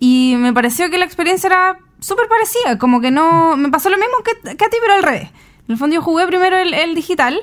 y 0.00 0.34
me 0.38 0.52
pareció 0.52 0.90
que 0.90 0.98
la 0.98 1.04
experiencia 1.04 1.46
era 1.48 1.78
súper 2.00 2.26
parecida, 2.28 2.78
como 2.78 3.00
que 3.00 3.10
no, 3.10 3.56
me 3.56 3.68
pasó 3.70 3.90
lo 3.90 3.96
mismo 3.96 4.14
que, 4.24 4.56
que 4.56 4.64
a 4.64 4.68
ti, 4.68 4.76
pero 4.80 4.94
al 4.94 5.02
revés. 5.02 5.28
En 5.68 5.72
el 5.72 5.76
fondo 5.76 5.94
yo 5.94 6.02
jugué 6.02 6.26
primero 6.26 6.56
el, 6.56 6.74
el 6.74 6.94
digital, 6.94 7.38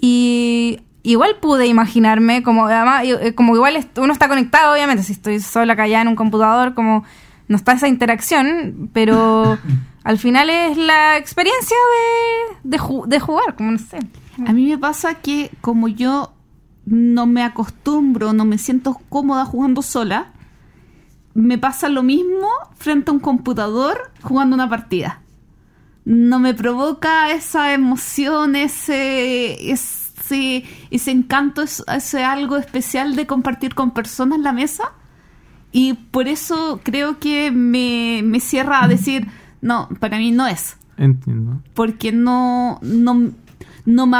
y 0.00 0.80
igual 1.02 1.36
pude 1.40 1.66
imaginarme, 1.66 2.42
como 2.42 2.66
además, 2.66 3.04
eh, 3.04 3.34
como 3.34 3.54
igual 3.54 3.76
uno 3.96 4.12
está 4.12 4.28
conectado, 4.28 4.72
obviamente, 4.74 5.02
si 5.02 5.12
estoy 5.12 5.40
sola 5.40 5.76
callada 5.76 6.02
en 6.02 6.08
un 6.08 6.16
computador, 6.16 6.74
como 6.74 7.04
no 7.48 7.56
está 7.56 7.72
esa 7.72 7.88
interacción, 7.88 8.90
pero 8.92 9.58
al 10.04 10.18
final 10.18 10.48
es 10.50 10.76
la 10.76 11.16
experiencia 11.18 11.76
de, 12.62 12.70
de, 12.70 12.78
ju- 12.78 13.06
de 13.06 13.20
jugar, 13.20 13.54
como 13.56 13.70
no 13.72 13.78
sé. 13.78 13.98
A 14.46 14.52
mí 14.52 14.66
me 14.68 14.78
pasa 14.78 15.14
que 15.14 15.50
como 15.60 15.88
yo 15.88 16.32
no 16.86 17.26
me 17.26 17.42
acostumbro, 17.42 18.32
no 18.32 18.44
me 18.44 18.58
siento 18.58 18.98
cómoda 19.08 19.44
jugando 19.44 19.80
sola, 19.82 20.32
me 21.34 21.58
pasa 21.58 21.88
lo 21.88 22.02
mismo 22.02 22.48
frente 22.76 23.10
a 23.10 23.14
un 23.14 23.20
computador 23.20 24.12
jugando 24.22 24.54
una 24.54 24.68
partida. 24.68 25.20
No 26.04 26.38
me 26.38 26.52
provoca 26.54 27.30
esa 27.32 27.72
emoción, 27.72 28.56
ese, 28.56 29.70
ese, 29.70 30.64
ese 30.90 31.10
encanto, 31.10 31.62
es- 31.62 31.82
ese 31.88 32.24
algo 32.24 32.56
especial 32.58 33.16
de 33.16 33.26
compartir 33.26 33.74
con 33.74 33.92
personas 33.92 34.38
la 34.40 34.52
mesa. 34.52 34.92
Y 35.72 35.94
por 35.94 36.28
eso 36.28 36.80
creo 36.84 37.18
que 37.18 37.50
me, 37.50 38.20
me 38.24 38.40
cierra 38.40 38.84
a 38.84 38.88
decir, 38.88 39.26
no, 39.60 39.88
para 39.98 40.18
mí 40.18 40.30
no 40.30 40.46
es 40.46 40.76
Entiendo. 40.98 41.60
porque 41.74 42.12
no, 42.12 42.78
no, 42.82 43.30
no 43.84 44.06
me, 44.06 44.18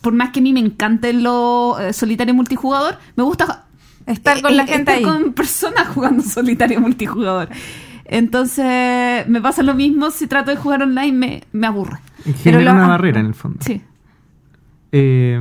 por 0.00 0.12
más 0.12 0.30
que 0.30 0.38
a 0.40 0.42
mí 0.42 0.52
me 0.52 0.60
encante 0.60 1.12
lo 1.12 1.76
eh, 1.80 1.92
solitario 1.92 2.34
multijugador, 2.34 2.98
me 3.16 3.24
gusta 3.24 3.64
Estar 4.06 4.42
con 4.42 4.52
eh, 4.52 4.56
la 4.56 4.62
eh, 4.64 4.66
gente 4.66 4.94
estar 4.94 4.94
ahí. 4.96 5.02
con 5.22 5.32
personas 5.32 5.88
jugando 5.88 6.22
solitario 6.24 6.80
multijugador. 6.80 7.48
Entonces, 8.04 9.26
me 9.28 9.40
pasa 9.40 9.62
lo 9.62 9.74
mismo 9.74 10.10
si 10.10 10.26
trato 10.26 10.50
de 10.50 10.56
jugar 10.56 10.82
online, 10.82 11.12
me, 11.12 11.42
me 11.52 11.66
aburre. 11.66 11.98
Genera 12.42 12.72
lo- 12.72 12.78
una 12.80 12.88
barrera 12.88 13.20
en 13.20 13.26
el 13.26 13.34
fondo. 13.34 13.58
Sí. 13.60 13.80
Eh, 14.92 15.40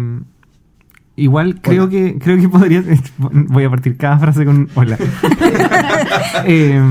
igual 1.18 1.60
creo 1.62 1.90
que 1.90 2.18
creo 2.18 2.40
que 2.40 2.48
podría 2.48 2.82
voy 3.20 3.64
a 3.66 3.70
partir 3.70 3.98
cada 3.98 4.18
frase 4.18 4.46
con 4.46 4.56
un 4.58 4.70
hola. 4.76 4.98
Eh, 6.46 6.82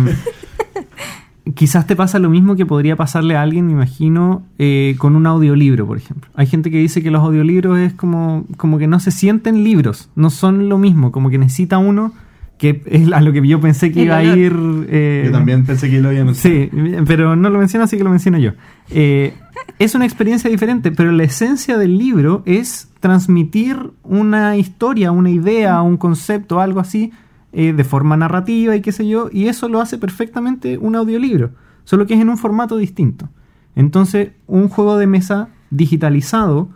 quizás 1.55 1.87
te 1.87 1.97
pasa 1.97 2.19
lo 2.19 2.31
mismo 2.31 2.55
que 2.57 2.67
podría 2.67 2.97
pasarle 2.97 3.37
a 3.37 3.43
alguien, 3.43 3.67
me 3.67 3.73
imagino, 3.73 4.43
eh, 4.59 4.95
con 4.99 5.17
un 5.17 5.27
audiolibro, 5.27 5.87
por 5.87 5.97
ejemplo. 5.97 6.31
Hay 6.35 6.47
gente 6.47 6.71
que 6.71 6.79
dice 6.79 7.03
que 7.03 7.11
los 7.11 7.23
audiolibros 7.23 7.79
es 7.79 7.93
como, 7.95 8.45
como 8.57 8.79
que 8.79 8.87
no 8.87 9.01
se 9.01 9.11
sienten 9.11 9.65
libros, 9.65 10.11
no 10.15 10.31
son 10.31 10.69
lo 10.69 10.79
mismo, 10.79 11.11
como 11.13 11.31
que 11.31 11.39
necesita 11.39 11.79
uno, 11.79 12.13
que 12.61 12.83
es 12.85 13.11
a 13.11 13.23
lo 13.23 13.33
que 13.33 13.45
yo 13.49 13.59
pensé 13.59 13.91
que 13.91 14.01
El 14.01 14.07
iba 14.09 14.19
a 14.19 14.23
ir. 14.23 14.53
eh, 14.89 15.23
Yo 15.25 15.33
también 15.33 15.65
pensé 15.65 15.89
que 15.89 15.99
lo 15.99 16.11
había 16.11 16.27
mencionado. 16.27 16.69
Sí, 16.71 17.05
pero 17.07 17.35
no 17.35 17.49
lo 17.49 17.59
menciono, 17.59 17.85
así 17.85 17.97
que 17.97 18.05
lo 18.05 18.11
menciono 18.11 18.37
yo. 18.37 18.53
Eh, 18.91 19.33
es 19.79 19.95
una 19.95 20.05
experiencia 20.05 20.51
diferente, 20.51 20.93
pero 20.93 21.11
la 21.11 21.23
esencia 21.25 21.79
del 21.79 21.97
libro 21.97 22.43
es 22.45 22.91
transmitir 23.01 23.93
una 24.05 24.59
historia, 24.59 25.11
una 25.11 25.31
idea, 25.31 25.81
un 25.81 25.97
concepto, 25.97 26.61
algo 26.61 26.81
así, 26.81 27.13
eh, 27.55 27.73
de 27.73 27.83
forma 27.83 28.19
narrativa 28.19 28.77
y 28.77 28.83
qué 28.83 28.93
sé 28.93 29.09
yo, 29.09 29.31
y 29.33 29.47
eso 29.47 29.71
lo 29.71 29.81
hace 29.81 29.97
perfectamente 29.97 30.77
un 30.77 30.97
audiolibro, 30.97 31.53
solo 31.85 32.07
que 32.07 32.13
es 32.13 32.21
en 32.21 32.29
un 32.29 32.37
formato 32.37 32.77
distinto. 32.77 33.31
Entonces, 33.75 34.33
un 34.47 34.69
juego 34.69 34.99
de 34.99 35.07
mesa 35.07 35.49
digitalizado 35.71 36.69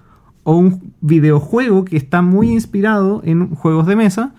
o 0.44 0.56
un 0.56 0.94
videojuego 1.02 1.84
que 1.84 1.98
está 1.98 2.22
muy 2.22 2.50
inspirado 2.50 3.20
en 3.22 3.50
juegos 3.54 3.86
de 3.86 3.96
mesa, 3.96 4.32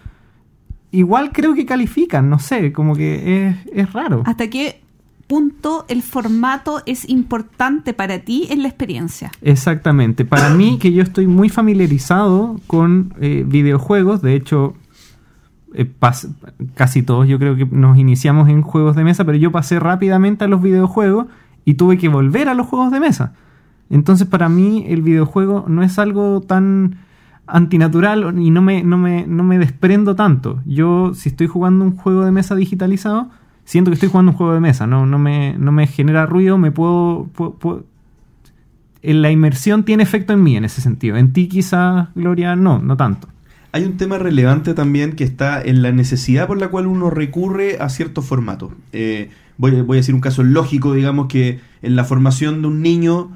igual 0.95 1.31
creo 1.31 1.53
que 1.53 1.65
califican, 1.65 2.29
no 2.29 2.39
sé, 2.39 2.71
como 2.71 2.95
que 2.95 3.47
es, 3.47 3.55
es 3.73 3.93
raro. 3.93 4.23
¿Hasta 4.25 4.49
qué 4.49 4.81
punto 5.27 5.85
el 5.87 6.01
formato 6.01 6.81
es 6.85 7.09
importante 7.09 7.93
para 7.93 8.19
ti 8.19 8.47
en 8.49 8.61
la 8.61 8.67
experiencia? 8.67 9.31
Exactamente. 9.41 10.25
Para 10.25 10.49
mí, 10.49 10.77
que 10.79 10.93
yo 10.93 11.01
estoy 11.03 11.27
muy 11.27 11.49
familiarizado 11.49 12.59
con 12.67 13.13
eh, 13.19 13.43
videojuegos, 13.45 14.21
de 14.21 14.35
hecho, 14.35 14.75
eh, 15.73 15.91
casi 16.75 17.03
todos 17.03 17.27
yo 17.27 17.37
creo 17.37 17.55
que 17.55 17.65
nos 17.65 17.97
iniciamos 17.97 18.49
en 18.49 18.61
juegos 18.61 18.95
de 18.95 19.03
mesa, 19.03 19.25
pero 19.25 19.37
yo 19.37 19.51
pasé 19.51 19.79
rápidamente 19.79 20.45
a 20.45 20.47
los 20.47 20.61
videojuegos 20.61 21.27
y 21.65 21.73
tuve 21.73 21.97
que 21.97 22.07
volver 22.07 22.47
a 22.47 22.53
los 22.53 22.67
juegos 22.67 22.91
de 22.91 22.99
mesa. 22.99 23.33
Entonces, 23.89 24.27
para 24.27 24.49
mí, 24.49 24.85
el 24.87 25.01
videojuego 25.01 25.65
no 25.67 25.83
es 25.83 25.99
algo 25.99 26.41
tan 26.41 27.04
antinatural 27.47 28.37
y 28.39 28.49
no 28.51 28.61
me, 28.61 28.83
no 28.83 28.97
me, 28.97 29.25
no 29.27 29.43
me 29.43 29.59
desprendo 29.59 30.15
tanto. 30.15 30.61
Yo, 30.65 31.13
si 31.13 31.29
estoy 31.29 31.47
jugando 31.47 31.83
un 31.85 31.95
juego 31.95 32.25
de 32.25 32.31
mesa 32.31 32.55
digitalizado, 32.55 33.29
siento 33.65 33.91
que 33.91 33.95
estoy 33.95 34.09
jugando 34.09 34.31
un 34.31 34.37
juego 34.37 34.53
de 34.53 34.59
mesa, 34.59 34.87
no, 34.87 35.05
no, 35.05 35.19
me, 35.19 35.55
no 35.57 35.71
me 35.71 35.87
genera 35.87 36.25
ruido, 36.25 36.57
me 36.57 36.71
puedo, 36.71 37.27
puedo- 37.35 37.53
puedo- 37.55 37.83
la 39.01 39.31
inmersión 39.31 39.83
tiene 39.83 40.03
efecto 40.03 40.33
en 40.33 40.41
mí 40.43 40.57
en 40.57 40.65
ese 40.65 40.81
sentido. 40.81 41.15
En 41.17 41.31
ti 41.31 41.47
quizás, 41.47 42.07
Gloria, 42.15 42.55
no, 42.55 42.79
no 42.79 42.97
tanto. 42.97 43.27
Hay 43.71 43.83
un 43.83 43.97
tema 43.97 44.17
relevante 44.17 44.73
también 44.73 45.13
que 45.13 45.23
está 45.23 45.61
en 45.61 45.81
la 45.81 45.91
necesidad 45.91 46.47
por 46.47 46.57
la 46.57 46.69
cual 46.69 46.87
uno 46.87 47.09
recurre 47.09 47.77
a 47.79 47.89
ciertos 47.89 48.25
formatos. 48.25 48.71
Eh, 48.93 49.29
voy, 49.57 49.79
voy 49.81 49.97
a 49.97 49.99
decir 49.99 50.15
un 50.15 50.21
caso 50.21 50.43
lógico, 50.43 50.93
digamos 50.93 51.27
que 51.27 51.59
en 51.81 51.95
la 51.95 52.05
formación 52.05 52.61
de 52.61 52.67
un 52.69 52.81
niño 52.81 53.29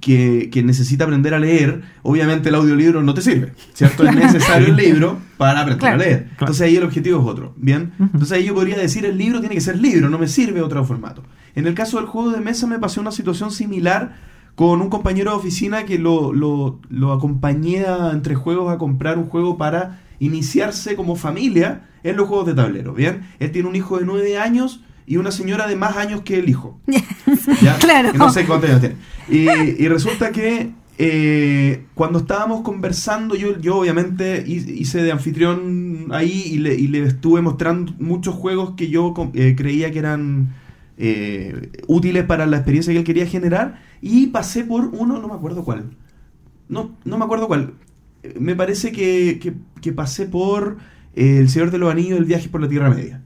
que, 0.00 0.50
que 0.52 0.62
necesita 0.62 1.04
aprender 1.04 1.34
a 1.34 1.38
leer, 1.38 1.82
obviamente 2.02 2.48
el 2.50 2.54
audiolibro 2.54 3.02
no 3.02 3.14
te 3.14 3.22
sirve, 3.22 3.52
¿cierto? 3.72 4.04
Es 4.04 4.14
necesario 4.14 4.68
el 4.68 4.76
libro 4.76 5.18
para 5.36 5.60
aprender 5.60 5.78
Claro. 5.80 5.94
a 5.96 6.04
leer. 6.04 6.28
Entonces 6.38 6.60
ahí 6.62 6.76
el 6.76 6.84
objetivo 6.84 7.20
es 7.20 7.26
otro, 7.26 7.54
¿bien? 7.56 7.92
Entonces 7.98 8.32
ahí 8.32 8.44
yo 8.44 8.54
podría 8.54 8.76
decir 8.76 9.04
el 9.04 9.16
libro 9.18 9.40
tiene 9.40 9.54
que 9.54 9.60
ser 9.60 9.78
libro, 9.78 10.08
no 10.08 10.18
me 10.18 10.28
sirve 10.28 10.62
otro 10.62 10.84
formato. 10.84 11.22
En 11.54 11.66
el 11.66 11.74
caso 11.74 11.96
del 11.96 12.06
juego 12.06 12.30
de 12.30 12.40
mesa 12.40 12.66
me 12.66 12.78
pasó 12.78 13.00
una 13.00 13.10
situación 13.12 13.50
similar 13.50 14.16
con 14.54 14.80
un 14.80 14.88
compañero 14.90 15.32
de 15.32 15.36
oficina 15.38 15.84
que 15.84 15.98
lo, 15.98 16.32
lo, 16.32 16.80
lo 16.88 17.12
acompañé 17.12 17.84
a- 17.86 18.10
entre 18.12 18.34
juegos 18.34 18.72
a 18.72 18.78
comprar 18.78 19.18
un 19.18 19.26
juego 19.26 19.56
para 19.58 20.00
iniciarse 20.18 20.96
como 20.96 21.16
familia 21.16 21.88
en 22.02 22.16
los 22.16 22.28
juegos 22.28 22.46
de 22.46 22.54
tablero, 22.54 22.94
¿bien? 22.94 23.26
Él 23.38 23.50
tiene 23.50 23.68
un 23.68 23.76
hijo 23.76 23.98
de 23.98 24.04
nueve 24.06 24.38
años 24.38 24.80
y 25.06 25.16
una 25.18 25.30
señora 25.30 25.66
de 25.68 25.76
más 25.76 25.96
años 25.96 26.22
que 26.22 26.38
el 26.38 26.48
hijo. 26.48 26.80
¿ya? 27.62 27.78
Claro. 27.78 28.12
Que 28.12 28.18
No 28.18 28.30
sé 28.30 28.44
cuántos 28.46 28.70
años 28.70 28.80
tiene. 28.80 28.96
Y, 29.28 29.84
y 29.84 29.88
resulta 29.88 30.32
que 30.32 30.70
eh, 30.98 31.84
cuando 31.94 32.18
estábamos 32.20 32.62
conversando, 32.62 33.34
yo, 33.34 33.58
yo 33.60 33.76
obviamente 33.78 34.42
hi- 34.46 34.74
hice 34.80 35.02
de 35.02 35.12
anfitrión 35.12 36.06
ahí 36.10 36.42
y 36.46 36.58
le, 36.58 36.74
y 36.74 36.88
le 36.88 37.02
estuve 37.04 37.40
mostrando 37.42 37.92
muchos 37.98 38.34
juegos 38.34 38.72
que 38.76 38.88
yo 38.88 39.14
eh, 39.34 39.54
creía 39.56 39.90
que 39.92 39.98
eran 39.98 40.54
eh, 40.98 41.70
útiles 41.86 42.24
para 42.24 42.46
la 42.46 42.56
experiencia 42.56 42.92
que 42.92 42.98
él 43.00 43.04
quería 43.04 43.26
generar 43.26 43.82
y 44.00 44.28
pasé 44.28 44.64
por 44.64 44.86
uno, 44.86 45.20
no 45.20 45.28
me 45.28 45.34
acuerdo 45.34 45.64
cuál. 45.64 45.90
No, 46.68 46.96
no 47.04 47.18
me 47.18 47.24
acuerdo 47.24 47.46
cuál. 47.46 47.74
Me 48.40 48.56
parece 48.56 48.90
que, 48.90 49.38
que- 49.40 49.54
que 49.80 49.92
pasé 49.92 50.26
por 50.26 50.78
El 51.14 51.48
Señor 51.48 51.70
de 51.70 51.78
los 51.78 51.90
Anillos, 51.92 52.18
El 52.18 52.24
viaje 52.24 52.48
por 52.48 52.60
la 52.60 52.68
Tierra 52.68 52.90
Media 52.90 53.22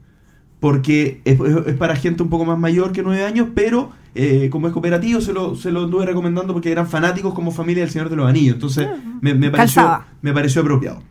porque 0.61 1.21
es, 1.25 1.37
para 1.77 1.95
gente 1.97 2.23
un 2.23 2.29
poco 2.29 2.45
más 2.45 2.57
mayor 2.57 2.93
que 2.93 3.01
nueve 3.01 3.25
años, 3.25 3.47
pero 3.53 3.91
eh, 4.13 4.47
como 4.51 4.67
es 4.67 4.73
cooperativo 4.73 5.19
se 5.19 5.33
lo, 5.33 5.55
se 5.55 5.71
lo 5.71 5.85
anduve 5.85 6.05
recomendando 6.05 6.53
porque 6.53 6.71
eran 6.71 6.87
fanáticos 6.87 7.33
como 7.33 7.51
familia 7.51 7.83
del 7.83 7.91
Señor 7.91 8.09
de 8.09 8.15
los 8.15 8.29
Anillos, 8.29 8.53
entonces 8.53 8.87
me, 9.21 9.33
me 9.33 9.49
pareció, 9.49 10.03
me 10.21 10.31
pareció 10.31 10.61
apropiado. 10.61 11.01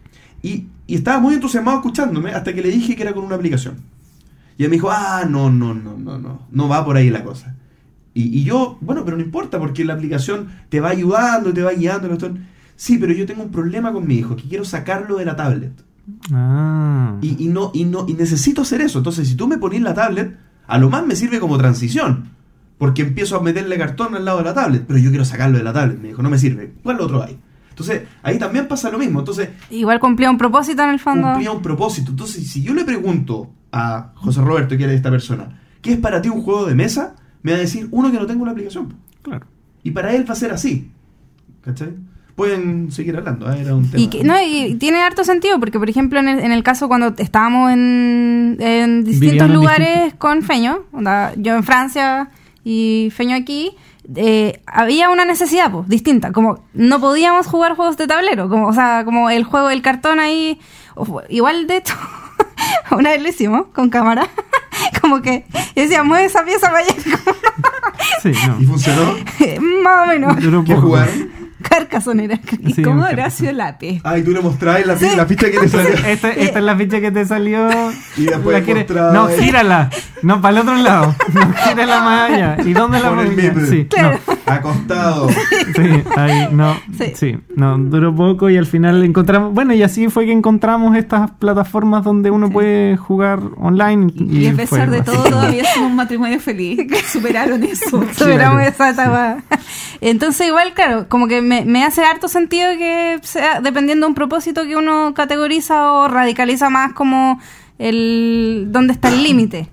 Y, 0.40 0.66
y 0.86 0.94
estaba 0.94 1.18
muy 1.18 1.34
entusiasmado 1.34 1.78
escuchándome 1.78 2.30
hasta 2.30 2.54
que 2.54 2.62
le 2.62 2.70
dije 2.70 2.94
que 2.94 3.02
era 3.02 3.12
con 3.12 3.24
una 3.24 3.34
aplicación. 3.34 3.74
Y 4.56 4.62
él 4.62 4.70
me 4.70 4.76
dijo, 4.76 4.88
ah, 4.90 5.24
no, 5.28 5.50
no, 5.50 5.74
no, 5.74 5.98
no, 5.98 6.18
no, 6.18 6.46
no 6.48 6.68
va 6.68 6.84
por 6.84 6.96
ahí 6.96 7.10
la 7.10 7.24
cosa. 7.24 7.56
Y, 8.14 8.38
y 8.38 8.44
yo, 8.44 8.78
bueno, 8.80 9.04
pero 9.04 9.16
no 9.16 9.22
importa 9.22 9.58
porque 9.58 9.84
la 9.84 9.94
aplicación 9.94 10.48
te 10.68 10.80
va 10.80 10.90
ayudando, 10.90 11.52
te 11.52 11.62
va 11.62 11.72
guiando. 11.72 12.08
Sí, 12.76 12.98
pero 12.98 13.12
yo 13.12 13.26
tengo 13.26 13.42
un 13.42 13.50
problema 13.50 13.92
con 13.92 14.06
mi 14.06 14.14
hijo, 14.16 14.36
que 14.36 14.44
quiero 14.44 14.64
sacarlo 14.64 15.16
de 15.16 15.24
la 15.24 15.34
tablet. 15.34 15.72
Ah. 16.32 17.16
Y, 17.22 17.44
y 17.44 17.48
no, 17.48 17.70
y 17.74 17.84
no, 17.84 18.06
y 18.08 18.14
necesito 18.14 18.62
hacer 18.62 18.80
eso. 18.80 18.98
Entonces, 18.98 19.28
si 19.28 19.34
tú 19.34 19.46
me 19.46 19.58
pones 19.58 19.80
la 19.82 19.94
tablet, 19.94 20.36
a 20.66 20.78
lo 20.78 20.90
más 20.90 21.06
me 21.06 21.16
sirve 21.16 21.40
como 21.40 21.58
transición. 21.58 22.30
Porque 22.78 23.02
empiezo 23.02 23.36
a 23.36 23.42
meterle 23.42 23.76
cartón 23.76 24.14
al 24.14 24.24
lado 24.24 24.38
de 24.38 24.44
la 24.44 24.54
tablet. 24.54 24.84
Pero 24.86 24.98
yo 24.98 25.10
quiero 25.10 25.24
sacarlo 25.24 25.58
de 25.58 25.64
la 25.64 25.72
tablet. 25.72 26.00
Me 26.00 26.08
dijo, 26.08 26.22
no 26.22 26.30
me 26.30 26.38
sirve. 26.38 26.72
¿Cuál 26.82 27.00
otro 27.00 27.22
hay? 27.22 27.38
Entonces, 27.68 28.02
ahí 28.22 28.38
también 28.38 28.68
pasa 28.68 28.90
lo 28.90 28.98
mismo. 28.98 29.18
Entonces, 29.20 29.50
Igual 29.70 30.00
cumplía 30.00 30.30
un 30.30 30.38
propósito 30.38 30.82
en 30.82 30.90
el 30.90 30.98
fondo. 30.98 31.28
cumplía 31.28 31.50
un 31.50 31.62
propósito. 31.62 32.10
Entonces, 32.10 32.46
si 32.50 32.62
yo 32.62 32.72
le 32.74 32.84
pregunto 32.84 33.50
a 33.72 34.12
José 34.14 34.40
Roberto, 34.40 34.76
que 34.76 34.84
era 34.84 34.92
esta 34.92 35.10
persona, 35.10 35.60
¿qué 35.82 35.92
es 35.92 35.98
para 35.98 36.20
ti 36.22 36.28
un 36.28 36.42
juego 36.42 36.66
de 36.66 36.74
mesa? 36.74 37.16
Me 37.42 37.52
va 37.52 37.58
a 37.58 37.60
decir, 37.60 37.88
uno 37.90 38.10
que 38.10 38.18
no 38.18 38.26
tengo 38.26 38.42
una 38.42 38.52
aplicación. 38.52 38.94
Claro. 39.22 39.46
Y 39.82 39.90
para 39.92 40.14
él 40.14 40.28
va 40.28 40.32
a 40.32 40.36
ser 40.36 40.50
así. 40.52 40.90
¿Cachai? 41.62 41.94
Pueden 42.40 42.90
seguir 42.90 43.16
hablando. 43.18 43.52
¿eh? 43.52 43.60
Era 43.60 43.74
un 43.74 43.90
tema. 43.90 44.02
Y, 44.02 44.06
que- 44.08 44.24
no, 44.24 44.34
y 44.42 44.76
tiene 44.76 45.02
harto 45.02 45.24
sentido, 45.24 45.60
porque 45.60 45.78
por 45.78 45.90
ejemplo 45.90 46.18
en 46.20 46.28
el, 46.28 46.38
en 46.40 46.52
el 46.52 46.62
caso 46.62 46.88
cuando 46.88 47.12
estábamos 47.18 47.70
en, 47.70 48.56
en 48.60 49.04
distintos 49.04 49.50
lugares 49.50 50.14
con 50.14 50.42
Feño, 50.42 50.84
onda, 50.90 51.34
yo 51.36 51.54
en 51.54 51.64
Francia 51.64 52.30
y 52.64 53.12
Feño 53.14 53.36
aquí, 53.36 53.72
eh, 54.16 54.62
había 54.66 55.10
una 55.10 55.26
necesidad 55.26 55.70
pues, 55.70 55.86
distinta, 55.86 56.32
como 56.32 56.64
no 56.72 56.98
podíamos 56.98 57.46
jugar 57.46 57.76
juegos 57.76 57.98
de 57.98 58.06
tablero, 58.06 58.48
como, 58.48 58.68
o 58.68 58.72
sea, 58.72 59.04
como 59.04 59.28
el 59.28 59.44
juego 59.44 59.68
del 59.68 59.82
cartón 59.82 60.18
ahí, 60.18 60.58
igual 61.28 61.66
de 61.66 61.76
hecho, 61.76 61.94
una 62.90 63.10
vez 63.10 63.20
lo 63.22 63.28
hicimos 63.28 63.66
con 63.74 63.90
cámara, 63.90 64.26
como 65.02 65.20
que 65.20 65.44
decía, 65.74 66.02
mueve 66.04 66.24
esa 66.24 66.42
pieza 66.42 66.68
para 66.68 66.78
allá, 66.78 66.94
Sí, 68.22 68.32
no. 68.46 68.60
¿Y 68.60 68.64
funcionó? 68.66 69.14
más 69.82 70.04
o 70.04 70.06
menos, 70.08 70.64
¿Qué 70.64 70.74
jugaron? 70.74 71.39
Carcassonne 71.62 72.24
era. 72.24 72.40
¿Y 72.60 72.72
Sí, 72.72 72.82
cómo 72.82 73.02
un 73.02 73.08
Horacio 73.08 73.52
Lápiz? 73.52 74.00
Ah, 74.04 74.18
y 74.18 74.22
tú 74.22 74.30
le 74.32 74.40
mostrabas 74.40 74.86
la, 74.86 74.94
pi- 74.96 75.16
la 75.16 75.26
pista 75.26 75.50
que 75.50 75.58
le 75.60 75.68
salió. 75.68 75.90
Esta, 76.06 76.30
esta 76.30 76.58
es 76.58 76.64
la 76.64 76.76
ficha 76.76 77.00
que 77.00 77.10
te 77.10 77.24
salió. 77.24 77.68
Y 78.16 78.24
después 78.24 78.56
La 78.58 78.64
quiere- 78.64 78.80
mostraba 78.80 79.12
No, 79.12 79.28
gírala. 79.28 79.90
No, 80.22 80.40
para 80.40 80.56
el 80.56 80.62
otro 80.62 80.74
lado. 80.76 81.14
No, 81.32 81.52
gírala 81.68 82.00
más 82.02 82.30
allá. 82.30 82.56
¿Y 82.64 82.72
dónde 82.72 83.00
la 83.00 83.08
Con 83.08 83.26
ponía? 83.26 83.54
Sí, 83.68 83.86
Claro. 83.86 84.18
Acostado. 84.46 85.26
no, 85.28 85.32
sí, 85.74 86.02
ahí, 86.16 86.48
no. 86.52 86.76
Sí. 86.98 87.12
Sí. 87.14 87.38
no, 87.56 87.78
duró 87.78 88.14
poco 88.14 88.50
y 88.50 88.56
al 88.56 88.66
final 88.66 89.02
encontramos. 89.04 89.54
Bueno, 89.54 89.72
y 89.74 89.82
así 89.82 90.08
fue 90.08 90.26
que 90.26 90.32
encontramos 90.32 90.96
estas 90.96 91.30
plataformas 91.32 92.04
donde 92.04 92.30
uno 92.30 92.50
puede 92.50 92.96
jugar 92.96 93.40
online. 93.58 94.12
Y, 94.14 94.38
Y 94.40 94.46
a 94.48 94.50
fue 94.54 94.64
pesar 94.64 94.90
de 94.90 95.02
todo, 95.02 95.22
todavía 95.24 95.64
somos 95.74 95.90
un 95.90 95.96
matrimonio 95.96 96.40
feliz. 96.40 96.80
Superaron 97.12 97.62
eso. 97.62 98.04
Superamos 98.12 98.62
esa 98.62 98.90
etapa. 98.90 99.38
Entonces, 100.00 100.46
igual, 100.48 100.72
claro, 100.74 101.06
como 101.08 101.28
que 101.28 101.42
me, 101.64 101.84
hace 101.84 102.04
harto 102.04 102.28
sentido 102.28 102.70
que 102.78 103.18
sea 103.22 103.60
dependiendo 103.60 104.06
de 104.06 104.10
un 104.10 104.14
propósito 104.14 104.62
que 104.64 104.76
uno 104.76 105.12
categoriza 105.14 105.92
o 105.92 106.08
radicaliza 106.08 106.70
más 106.70 106.92
como 106.92 107.40
el 107.78 108.68
dónde 108.68 108.92
está 108.92 109.08
el 109.08 109.22
límite. 109.22 109.68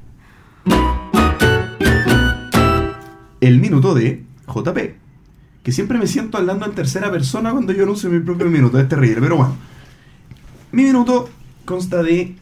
El 3.40 3.60
minuto 3.60 3.94
de 3.94 4.24
JP. 4.48 4.78
Que 5.62 5.72
siempre 5.72 5.98
me 5.98 6.08
siento 6.08 6.38
hablando 6.38 6.66
en 6.66 6.74
tercera 6.74 7.12
persona 7.12 7.52
cuando 7.52 7.74
yo 7.74 7.84
anuncio 7.84 8.10
mi 8.10 8.20
propio 8.20 8.48
minuto. 8.48 8.80
Es 8.80 8.88
terrible, 8.88 9.22
pero 9.22 9.36
bueno. 9.36 9.56
Mi 10.72 10.84
minuto 10.84 11.30
consta 11.66 12.02
de 12.02 12.36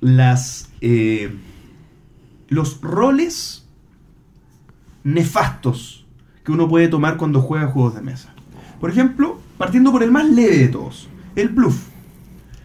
las. 0.00 0.70
eh, 0.80 1.32
los 2.48 2.82
roles 2.82 3.66
nefastos 5.04 6.06
que 6.44 6.52
uno 6.52 6.68
puede 6.68 6.88
tomar 6.88 7.16
cuando 7.16 7.40
juega 7.40 7.66
juegos 7.68 7.94
de 7.94 8.02
mesa. 8.02 8.31
Por 8.82 8.90
ejemplo, 8.90 9.38
partiendo 9.58 9.92
por 9.92 10.02
el 10.02 10.10
más 10.10 10.28
leve 10.28 10.58
de 10.58 10.66
todos, 10.66 11.08
el 11.36 11.50
bluff. 11.50 11.84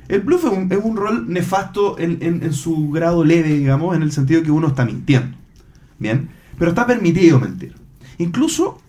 El 0.07 0.21
bluff 0.21 0.45
es 0.45 0.51
un, 0.51 0.71
es 0.71 0.79
un 0.81 0.97
rol 0.97 1.31
nefasto 1.31 1.99
en, 1.99 2.51
su 2.53 2.89
grado 2.89 3.23
leve, 3.23 3.49
digamos, 3.49 3.95
en 3.95 4.01
el 4.01 4.11
sentido 4.11 4.41
que 4.41 4.49
uno 4.49 4.69
está 4.69 4.83
mintiendo. 4.83 5.37
Bien, 5.99 6.29
pero 6.57 6.71
está 6.71 6.87
permitido 6.87 7.39
mentir. 7.39 7.75
Incluso 8.17 8.81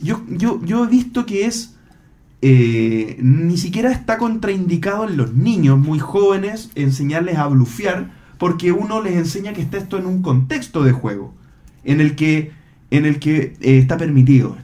yo, 0.00 0.22
yo, 0.28 0.60
yo 0.66 0.84
he 0.84 0.88
visto 0.88 1.24
que 1.24 1.46
es 1.46 1.76
eh, 2.42 3.16
ni 3.22 3.56
siquiera 3.56 3.90
está 3.90 4.18
contraindicado 4.18 5.08
en 5.08 5.16
los 5.16 5.32
niños 5.32 5.78
muy 5.78 5.98
jóvenes 5.98 6.72
enseñarles 6.74 7.38
a 7.38 7.46
blufear 7.46 8.10
porque 8.36 8.72
uno 8.72 9.02
les 9.02 9.14
enseña 9.14 9.54
que 9.54 9.62
está 9.62 9.78
esto 9.78 9.96
en 9.96 10.04
un 10.04 10.20
contexto 10.20 10.84
de 10.84 10.92
juego 10.92 11.32
en 11.84 12.02
el 12.02 12.16
que, 12.16 12.52
en 12.90 13.06
el 13.06 13.18
que 13.18 13.56
eh, 13.62 13.78
está 13.78 13.96
permitido. 13.96 14.58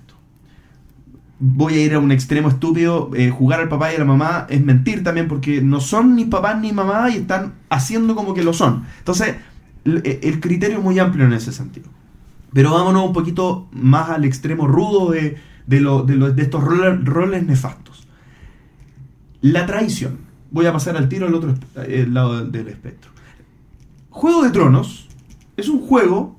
Voy 1.44 1.74
a 1.74 1.84
ir 1.84 1.94
a 1.94 1.98
un 1.98 2.12
extremo 2.12 2.48
estúpido, 2.48 3.10
eh, 3.14 3.30
jugar 3.30 3.60
al 3.60 3.68
papá 3.68 3.92
y 3.92 3.96
a 3.96 3.98
la 3.98 4.04
mamá 4.04 4.46
es 4.48 4.64
mentir 4.64 5.02
también 5.02 5.26
porque 5.26 5.60
no 5.60 5.80
son 5.80 6.14
ni 6.14 6.24
papá 6.24 6.54
ni 6.54 6.72
mamá 6.72 7.10
y 7.10 7.16
están 7.16 7.54
haciendo 7.68 8.14
como 8.14 8.32
que 8.32 8.44
lo 8.44 8.52
son. 8.52 8.84
Entonces, 8.98 9.34
el, 9.84 10.02
el 10.04 10.40
criterio 10.40 10.78
es 10.78 10.84
muy 10.84 11.00
amplio 11.00 11.24
en 11.24 11.32
ese 11.32 11.52
sentido. 11.52 11.88
Pero 12.52 12.72
vámonos 12.72 13.06
un 13.06 13.12
poquito 13.12 13.68
más 13.72 14.10
al 14.10 14.24
extremo 14.24 14.68
rudo 14.68 15.10
de, 15.10 15.36
de, 15.66 16.32
de, 16.34 16.42
estos 16.42 16.62
roles, 16.62 17.04
roles 17.04 17.44
nefastos. 17.44 18.06
La 19.40 19.66
traición. 19.66 20.18
Voy 20.50 20.66
a 20.66 20.72
pasar 20.72 20.96
al 20.96 21.08
tiro 21.08 21.26
al 21.26 21.34
otro 21.34 21.54
eh, 21.76 22.06
lado 22.08 22.44
del 22.44 22.68
espectro. 22.68 23.10
Juego 24.10 24.42
de 24.42 24.50
Tronos 24.50 25.08
es 25.56 25.68
un 25.68 25.80
juego 25.80 26.38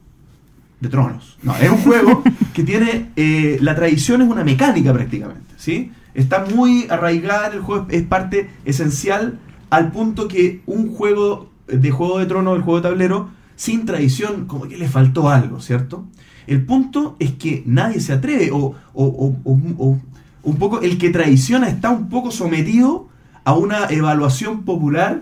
de 0.84 0.89
tronos. 0.89 1.38
No, 1.41 1.55
es 1.55 1.69
un 1.69 1.77
juego 1.77 2.22
que 2.53 2.64
tiene. 2.64 3.10
eh, 3.15 3.57
la 3.61 3.73
tradición 3.76 4.22
es 4.22 4.27
una 4.30 4.43
mecánica 4.43 4.93
prácticamente, 4.93 5.53
¿sí? 5.57 5.91
Está 6.14 6.45
muy 6.53 6.85
arraigada 6.89 7.47
el 7.47 7.61
juego, 7.61 7.88
es 7.89 8.03
parte 8.03 8.49
esencial 8.65 9.39
al 9.72 9.91
punto 9.91 10.27
que 10.27 10.61
un 10.68 10.93
juego 10.93 11.49
de 11.68 11.89
Juego 11.89 12.19
de 12.19 12.26
Tronos, 12.27 12.55
el 12.57 12.61
juego 12.61 12.81
de 12.81 12.89
tablero, 12.89 13.30
sin 13.55 13.85
tradición, 13.85 14.45
como 14.45 14.68
que 14.68 14.77
le 14.77 14.88
faltó 14.88 15.30
algo, 15.30 15.60
¿cierto? 15.61 16.05
El 16.45 16.65
punto 16.65 17.15
es 17.19 17.31
que 17.31 17.64
nadie 17.65 17.99
se 18.01 18.14
atreve, 18.14 18.51
o, 18.51 18.76
o- 18.93 19.35
o- 19.43 19.99
un 20.43 20.57
poco 20.57 20.81
el 20.81 20.97
que 20.97 21.10
traiciona 21.10 21.69
está 21.69 21.89
un 21.89 22.10
poco 22.10 22.30
sometido 22.30 23.07
a 23.45 23.53
una 23.55 23.85
evaluación 23.89 24.64
popular 24.64 25.22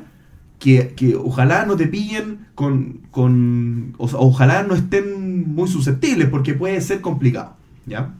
que, 0.57 0.93
que 0.95 1.15
ojalá 1.15 1.65
no 1.65 1.75
te 1.75 1.87
pillen 1.87 2.47
con, 2.55 3.01
con 3.11 3.93
ojalá 3.99 4.63
no 4.63 4.73
estén 4.75 5.20
muy 5.31 5.67
susceptibles 5.67 6.29
porque 6.29 6.53
puede 6.53 6.79
ser 6.81 7.01
complicado 7.01 7.55
¿ya? 7.85 8.13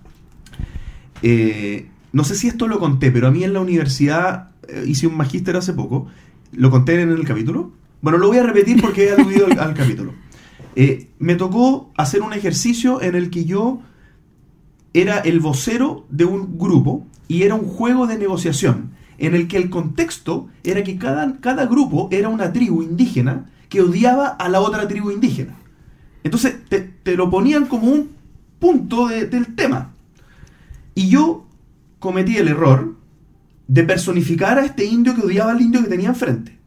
Eh, 1.21 1.88
no 2.11 2.23
sé 2.23 2.35
si 2.35 2.47
esto 2.47 2.67
lo 2.67 2.79
conté 2.79 3.11
pero 3.11 3.27
a 3.27 3.31
mí 3.31 3.43
en 3.43 3.53
la 3.53 3.61
universidad 3.61 4.49
eh, 4.67 4.83
hice 4.88 5.07
un 5.07 5.17
magíster 5.17 5.55
hace 5.55 5.73
poco 5.73 6.07
lo 6.51 6.69
conté 6.69 7.01
en 7.01 7.09
el 7.09 7.25
capítulo 7.25 7.71
bueno 8.01 8.17
lo 8.17 8.27
voy 8.27 8.38
a 8.38 8.43
repetir 8.43 8.81
porque 8.81 9.05
he 9.05 9.11
aludido 9.15 9.47
al, 9.47 9.59
al 9.59 9.73
capítulo 9.73 10.13
Eh, 10.73 11.09
me 11.19 11.35
tocó 11.35 11.91
hacer 11.97 12.21
un 12.21 12.31
ejercicio 12.31 13.01
en 13.01 13.15
el 13.15 13.29
que 13.29 13.43
yo 13.43 13.81
era 14.93 15.19
el 15.19 15.41
vocero 15.41 16.05
de 16.09 16.23
un 16.23 16.57
grupo 16.57 17.05
y 17.27 17.43
era 17.43 17.55
un 17.55 17.67
juego 17.67 18.07
de 18.07 18.17
negociación 18.17 18.91
en 19.17 19.35
el 19.35 19.47
que 19.47 19.57
el 19.57 19.69
contexto 19.69 20.47
era 20.63 20.83
que 20.83 20.97
cada, 20.97 21.38
cada 21.39 21.65
grupo 21.65 22.09
era 22.11 22.29
una 22.29 22.51
tribu 22.51 22.81
indígena 22.81 23.51
que 23.69 23.81
odiaba 23.81 24.27
a 24.27 24.49
la 24.49 24.59
otra 24.59 24.88
tribu 24.88 25.11
indígena. 25.11 25.55
Entonces 26.23 26.56
te, 26.69 26.80
te 26.81 27.15
lo 27.15 27.30
ponían 27.30 27.65
como 27.65 27.88
un 27.88 28.10
punto 28.60 29.07
de- 29.07 29.26
del 29.27 29.56
tema. 29.56 29.91
Y 30.95 31.10
yo 31.10 31.48
cometí 31.99 32.38
el 32.38 32.48
error 32.48 32.95
de 33.68 33.84
personificar 33.84 34.60
a 34.60 34.65
este 34.65 34.85
indio 34.85 35.15
que 35.15 35.22
odiaba 35.22 35.52
al 35.52 35.61
indio 35.61 35.81
que 35.81 35.88
tenía 35.89 36.10
enfrente. 36.10 36.57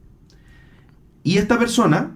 Y 1.23 1.39
esta 1.39 1.59
persona, 1.59 2.13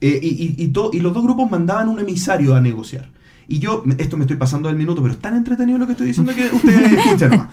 eh, 0.00 0.18
y, 0.22 0.28
y- 0.28 0.64
y 0.64 0.68
to- 0.68 0.90
y 0.92 1.00
los 1.00 1.12
dos 1.14 1.22
grupos 1.22 1.50
mandaban 1.50 1.88
un 1.88 1.98
emisario 2.00 2.54
a 2.54 2.60
negociar. 2.60 3.10
Y 3.48 3.58
yo, 3.58 3.82
esto 3.98 4.16
me 4.16 4.24
estoy 4.24 4.36
pasando 4.36 4.68
del 4.68 4.78
minuto, 4.78 5.02
pero 5.02 5.12
es 5.14 5.20
tan 5.20 5.34
entretenido 5.36 5.78
lo 5.78 5.86
que 5.86 5.92
estoy 5.92 6.06
diciendo 6.08 6.32
que 6.34 6.46
ustedes 6.54 6.92
escuchen 6.98 7.30
nomás. 7.30 7.48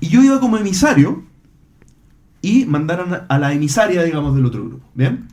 Y 0.00 0.08
yo 0.08 0.22
iba 0.22 0.40
como 0.40 0.56
emisario 0.58 1.22
y 2.40 2.64
mandaron 2.66 3.20
a 3.28 3.38
la 3.38 3.52
emisaria, 3.52 4.02
digamos, 4.02 4.34
del 4.34 4.44
otro 4.46 4.64
grupo. 4.64 4.84
¿Bien? 4.94 5.28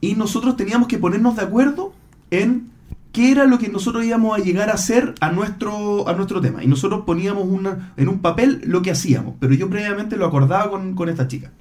Y 0.00 0.14
nosotros 0.14 0.56
teníamos 0.56 0.88
que 0.88 0.98
ponernos 0.98 1.36
de 1.36 1.42
acuerdo 1.42 1.92
en 2.30 2.70
qué 3.12 3.32
era 3.32 3.44
lo 3.44 3.58
que 3.58 3.68
nosotros 3.68 4.04
íbamos 4.04 4.38
a 4.38 4.42
llegar 4.42 4.70
a 4.70 4.74
hacer 4.74 5.14
a 5.20 5.30
nuestro, 5.30 6.08
a 6.08 6.14
nuestro 6.14 6.40
tema. 6.40 6.62
Y 6.62 6.68
nosotros 6.68 7.02
poníamos 7.04 7.44
una, 7.48 7.92
en 7.96 8.08
un 8.08 8.20
papel 8.20 8.62
lo 8.64 8.82
que 8.82 8.90
hacíamos, 8.90 9.34
pero 9.40 9.54
yo 9.54 9.68
previamente 9.68 10.16
lo 10.16 10.26
acordaba 10.26 10.70
con, 10.70 10.94
con 10.94 11.08
esta 11.08 11.28
chica. 11.28 11.52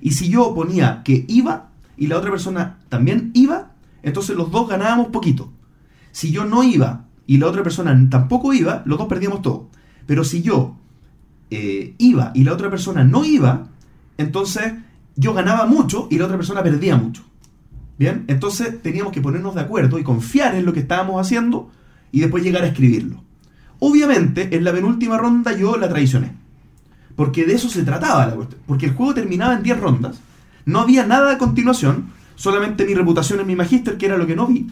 Y 0.00 0.12
si 0.12 0.28
yo 0.28 0.54
ponía 0.54 1.02
que 1.02 1.24
iba 1.28 1.70
y 1.96 2.06
la 2.06 2.18
otra 2.18 2.30
persona 2.30 2.78
también 2.88 3.30
iba, 3.34 3.72
entonces 4.02 4.36
los 4.36 4.50
dos 4.50 4.68
ganábamos 4.68 5.08
poquito. 5.08 5.50
Si 6.12 6.30
yo 6.30 6.44
no 6.44 6.62
iba 6.62 7.06
y 7.26 7.38
la 7.38 7.46
otra 7.46 7.62
persona 7.62 7.98
tampoco 8.10 8.52
iba, 8.52 8.82
los 8.86 8.98
dos 8.98 9.08
perdíamos 9.08 9.42
todo. 9.42 9.68
Pero 10.06 10.24
si 10.24 10.42
yo 10.42 10.76
eh, 11.50 11.94
iba 11.98 12.30
y 12.34 12.44
la 12.44 12.52
otra 12.52 12.70
persona 12.70 13.04
no 13.04 13.24
iba, 13.24 13.68
entonces 14.16 14.74
yo 15.16 15.34
ganaba 15.34 15.66
mucho 15.66 16.06
y 16.10 16.18
la 16.18 16.26
otra 16.26 16.36
persona 16.36 16.62
perdía 16.62 16.96
mucho. 16.96 17.24
Bien, 17.98 18.24
entonces 18.28 18.80
teníamos 18.80 19.12
que 19.12 19.20
ponernos 19.20 19.54
de 19.54 19.60
acuerdo 19.60 19.98
y 19.98 20.04
confiar 20.04 20.54
en 20.54 20.64
lo 20.64 20.72
que 20.72 20.80
estábamos 20.80 21.20
haciendo 21.20 21.70
y 22.12 22.20
después 22.20 22.44
llegar 22.44 22.62
a 22.62 22.68
escribirlo. 22.68 23.22
Obviamente, 23.80 24.56
en 24.56 24.64
la 24.64 24.72
penúltima 24.72 25.18
ronda 25.18 25.56
yo 25.56 25.76
la 25.76 25.88
traicioné. 25.88 26.32
Porque 27.16 27.44
de 27.44 27.54
eso 27.54 27.68
se 27.68 27.82
trataba 27.82 28.26
la 28.26 28.34
cuestión. 28.34 28.60
Porque 28.66 28.86
el 28.86 28.92
juego 28.92 29.14
terminaba 29.14 29.54
en 29.54 29.64
10 29.64 29.80
rondas. 29.80 30.20
No 30.64 30.80
había 30.80 31.04
nada 31.04 31.32
a 31.32 31.38
continuación. 31.38 32.12
Solamente 32.36 32.84
mi 32.84 32.94
reputación 32.94 33.40
en 33.40 33.46
mi 33.48 33.56
magíster, 33.56 33.98
que 33.98 34.06
era 34.06 34.16
lo 34.16 34.26
que 34.26 34.36
no 34.36 34.46
vi. 34.46 34.68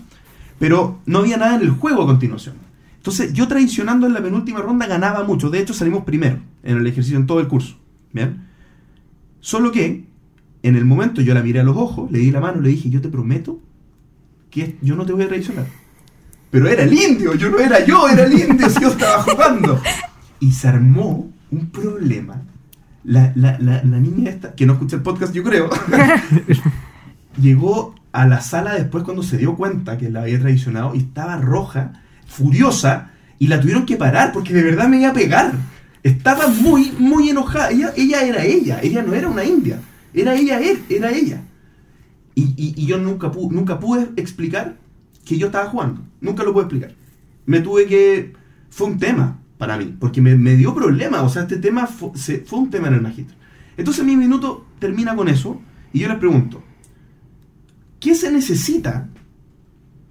Pero 0.60 1.00
no 1.06 1.18
había 1.18 1.36
nada 1.36 1.56
en 1.56 1.62
el 1.62 1.70
juego 1.70 2.04
a 2.04 2.06
continuación. 2.06 2.54
Entonces, 2.98 3.32
yo 3.32 3.48
traicionando 3.48 4.06
en 4.06 4.14
la 4.14 4.22
penúltima 4.22 4.60
ronda 4.60 4.86
ganaba 4.86 5.24
mucho. 5.24 5.50
De 5.50 5.58
hecho, 5.58 5.74
salimos 5.74 6.04
primero 6.04 6.38
en 6.62 6.78
el 6.78 6.86
ejercicio, 6.86 7.18
en 7.18 7.26
todo 7.26 7.40
el 7.40 7.48
curso. 7.48 7.76
¿Bien? 8.12 8.46
Solo 9.40 9.72
que, 9.72 10.04
en 10.66 10.76
el 10.76 10.84
momento 10.84 11.20
yo 11.20 11.32
la 11.32 11.42
miré 11.42 11.60
a 11.60 11.62
los 11.62 11.76
ojos, 11.76 12.10
le 12.10 12.18
di 12.18 12.30
la 12.30 12.40
mano, 12.40 12.60
le 12.60 12.70
dije, 12.70 12.90
yo 12.90 13.00
te 13.00 13.08
prometo 13.08 13.60
que 14.50 14.76
yo 14.82 14.96
no 14.96 15.06
te 15.06 15.12
voy 15.12 15.22
a 15.22 15.28
traicionar. 15.28 15.66
Pero 16.50 16.68
era 16.68 16.82
el 16.82 16.92
indio, 16.92 17.34
yo 17.34 17.50
no 17.50 17.58
era 17.58 17.84
yo, 17.84 18.08
era 18.08 18.24
el 18.24 18.32
indio, 18.32 18.68
si 18.68 18.80
yo 18.82 18.88
estaba 18.88 19.22
jugando. 19.22 19.80
Y 20.40 20.52
se 20.52 20.68
armó 20.68 21.30
un 21.50 21.70
problema. 21.70 22.42
La, 23.04 23.32
la, 23.36 23.58
la, 23.60 23.84
la 23.84 24.00
niña 24.00 24.30
esta, 24.30 24.54
que 24.54 24.66
no 24.66 24.72
escucha 24.72 24.96
el 24.96 25.02
podcast, 25.02 25.32
yo 25.32 25.44
creo, 25.44 25.70
llegó 27.40 27.94
a 28.10 28.26
la 28.26 28.40
sala 28.40 28.74
después 28.74 29.04
cuando 29.04 29.22
se 29.22 29.38
dio 29.38 29.54
cuenta 29.54 29.96
que 29.96 30.10
la 30.10 30.22
había 30.22 30.40
traicionado 30.40 30.96
y 30.96 30.98
estaba 30.98 31.36
roja, 31.36 31.92
furiosa, 32.26 33.10
y 33.38 33.46
la 33.46 33.60
tuvieron 33.60 33.86
que 33.86 33.96
parar 33.96 34.32
porque 34.32 34.52
de 34.52 34.64
verdad 34.64 34.88
me 34.88 34.98
iba 34.98 35.10
a 35.10 35.14
pegar. 35.14 35.52
Estaba 36.02 36.48
muy, 36.48 36.92
muy 36.98 37.30
enojada. 37.30 37.70
Ella, 37.70 37.92
ella 37.96 38.22
era 38.22 38.44
ella, 38.44 38.80
ella 38.82 39.02
no 39.02 39.14
era 39.14 39.28
una 39.28 39.44
india. 39.44 39.78
Era 40.16 40.34
ella, 40.34 40.58
él, 40.60 40.82
era 40.88 41.12
ella. 41.12 41.42
Y, 42.34 42.54
y- 42.56 42.86
yo 42.86 42.98
nunca, 42.98 43.30
pu- 43.30 43.50
nunca 43.50 43.78
pude 43.78 44.08
explicar 44.16 44.76
que 45.24 45.38
yo 45.38 45.46
estaba 45.46 45.68
jugando. 45.70 46.00
Nunca 46.20 46.42
lo 46.42 46.52
pude 46.52 46.64
explicar. 46.64 46.94
Me 47.46 47.60
tuve 47.60 47.86
que... 47.86 48.32
Fue 48.70 48.86
un 48.88 48.98
tema 48.98 49.38
para 49.58 49.76
mí, 49.78 49.94
porque 49.98 50.20
me, 50.20 50.36
me 50.36 50.56
dio 50.56 50.74
problema. 50.74 51.22
O 51.22 51.28
sea, 51.28 51.42
este 51.42 51.56
tema 51.58 51.88
se- 52.14 52.40
fue 52.40 52.58
un 52.58 52.70
tema 52.70 52.88
en 52.88 52.94
el 52.94 53.00
magistro. 53.02 53.36
Entonces 53.76 54.04
mi 54.04 54.16
minuto 54.16 54.66
termina 54.78 55.14
con 55.14 55.28
eso 55.28 55.60
y 55.92 56.00
yo 56.00 56.08
les 56.08 56.18
pregunto, 56.18 56.62
¿qué 58.00 58.14
se 58.14 58.30
necesita 58.32 59.08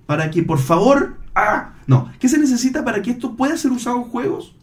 para 0.06 0.30
que 0.32 0.44
por 0.44 0.60
favor... 0.60 1.18
¡Ah! 1.36 1.73
No, 1.88 2.11
¿qué 2.19 2.30
se 2.30 2.38
necesita 2.40 2.84
para 2.86 3.02
que 3.02 3.11
esto 3.11 3.36
pueda 3.36 3.57
ser 3.57 3.72
usado 3.72 3.98
en 3.98 4.03
juegos? 4.03 4.56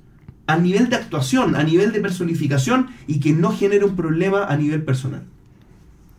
A 0.46 0.56
nivel 0.56 0.88
de 0.88 0.96
actuación, 0.96 1.54
a 1.54 1.62
nivel 1.62 1.92
de 1.92 2.00
personificación 2.00 2.88
y 3.06 3.20
que 3.20 3.32
no 3.32 3.52
genere 3.52 3.84
un 3.84 3.94
problema 3.94 4.44
a 4.46 4.56
nivel 4.56 4.82
personal. 4.84 5.22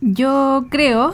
Yo 0.06 0.66
creo 0.70 1.14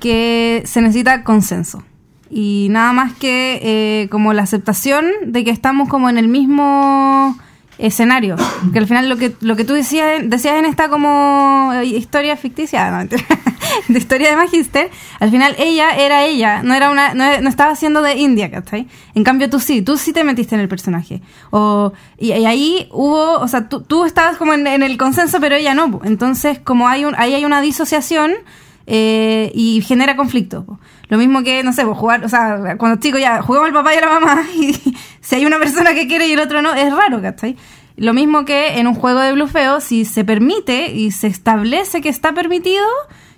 que 0.00 0.62
se 0.66 0.82
necesita 0.82 1.22
consenso. 1.22 1.84
Y 2.30 2.66
nada 2.70 2.92
más 2.92 3.12
que 3.12 3.60
eh, 3.62 4.08
como 4.08 4.32
la 4.32 4.42
aceptación 4.42 5.06
de 5.24 5.44
que 5.44 5.50
estamos 5.50 5.88
como 5.88 6.10
en 6.10 6.18
el 6.18 6.26
mismo 6.26 7.38
escenario. 7.78 8.36
Que 8.72 8.78
al 8.78 8.86
final 8.86 9.08
lo 9.08 9.16
que, 9.16 9.34
lo 9.40 9.56
que 9.56 9.64
tú 9.64 9.74
decías, 9.74 10.22
decías 10.24 10.56
en 10.58 10.64
esta 10.64 10.88
como 10.88 11.72
eh, 11.74 11.84
historia 11.84 12.36
ficticia, 12.36 12.90
mentira, 12.90 13.24
de 13.88 13.98
historia 13.98 14.30
de 14.30 14.36
Magister, 14.36 14.90
al 15.20 15.30
final 15.30 15.54
ella 15.58 15.96
era 15.96 16.24
ella, 16.24 16.62
no 16.62 16.74
era 16.74 16.90
una, 16.90 17.14
no, 17.14 17.40
no 17.40 17.48
estaba 17.48 17.72
haciendo 17.72 18.02
de 18.02 18.14
India, 18.16 18.50
¿cachai? 18.50 18.86
En 19.14 19.24
cambio 19.24 19.50
tú 19.50 19.60
sí, 19.60 19.82
tú 19.82 19.96
sí 19.96 20.12
te 20.12 20.24
metiste 20.24 20.54
en 20.54 20.60
el 20.60 20.68
personaje. 20.68 21.20
O, 21.50 21.92
y, 22.18 22.32
ahí 22.32 22.88
hubo, 22.92 23.38
o 23.38 23.48
sea, 23.48 23.68
tú, 23.68 23.82
tú 23.82 24.04
estabas 24.04 24.36
como 24.36 24.52
en, 24.54 24.66
en 24.66 24.82
el 24.82 24.96
consenso, 24.96 25.40
pero 25.40 25.56
ella 25.56 25.74
no. 25.74 26.00
Entonces, 26.04 26.58
como 26.58 26.88
hay 26.88 27.04
un, 27.04 27.14
ahí 27.16 27.34
hay 27.34 27.44
una 27.44 27.60
disociación 27.60 28.32
eh, 28.86 29.50
y 29.54 29.82
genera 29.82 30.16
conflicto. 30.16 30.78
Lo 31.08 31.18
mismo 31.18 31.42
que, 31.42 31.62
no 31.62 31.72
sé, 31.72 31.84
jugar, 31.84 32.24
o 32.24 32.28
sea, 32.28 32.76
cuando 32.78 33.00
chicos 33.00 33.20
ya 33.20 33.42
jugamos 33.42 33.68
el 33.68 33.74
papá 33.74 33.94
y 33.94 34.00
la 34.00 34.08
mamá 34.08 34.42
y 34.54 34.74
si 35.20 35.34
hay 35.34 35.46
una 35.46 35.58
persona 35.58 35.94
que 35.94 36.06
quiere 36.06 36.26
y 36.26 36.32
el 36.32 36.40
otro 36.40 36.62
no, 36.62 36.74
es 36.74 36.92
raro, 36.94 37.22
¿cachai? 37.22 37.56
Lo 37.96 38.12
mismo 38.12 38.44
que 38.44 38.78
en 38.78 38.86
un 38.86 38.94
juego 38.94 39.20
de 39.20 39.32
blufeo, 39.32 39.80
si 39.80 40.04
se 40.04 40.24
permite 40.24 40.92
y 40.92 41.12
se 41.12 41.28
establece 41.28 42.00
que 42.00 42.08
está 42.08 42.32
permitido, 42.34 42.84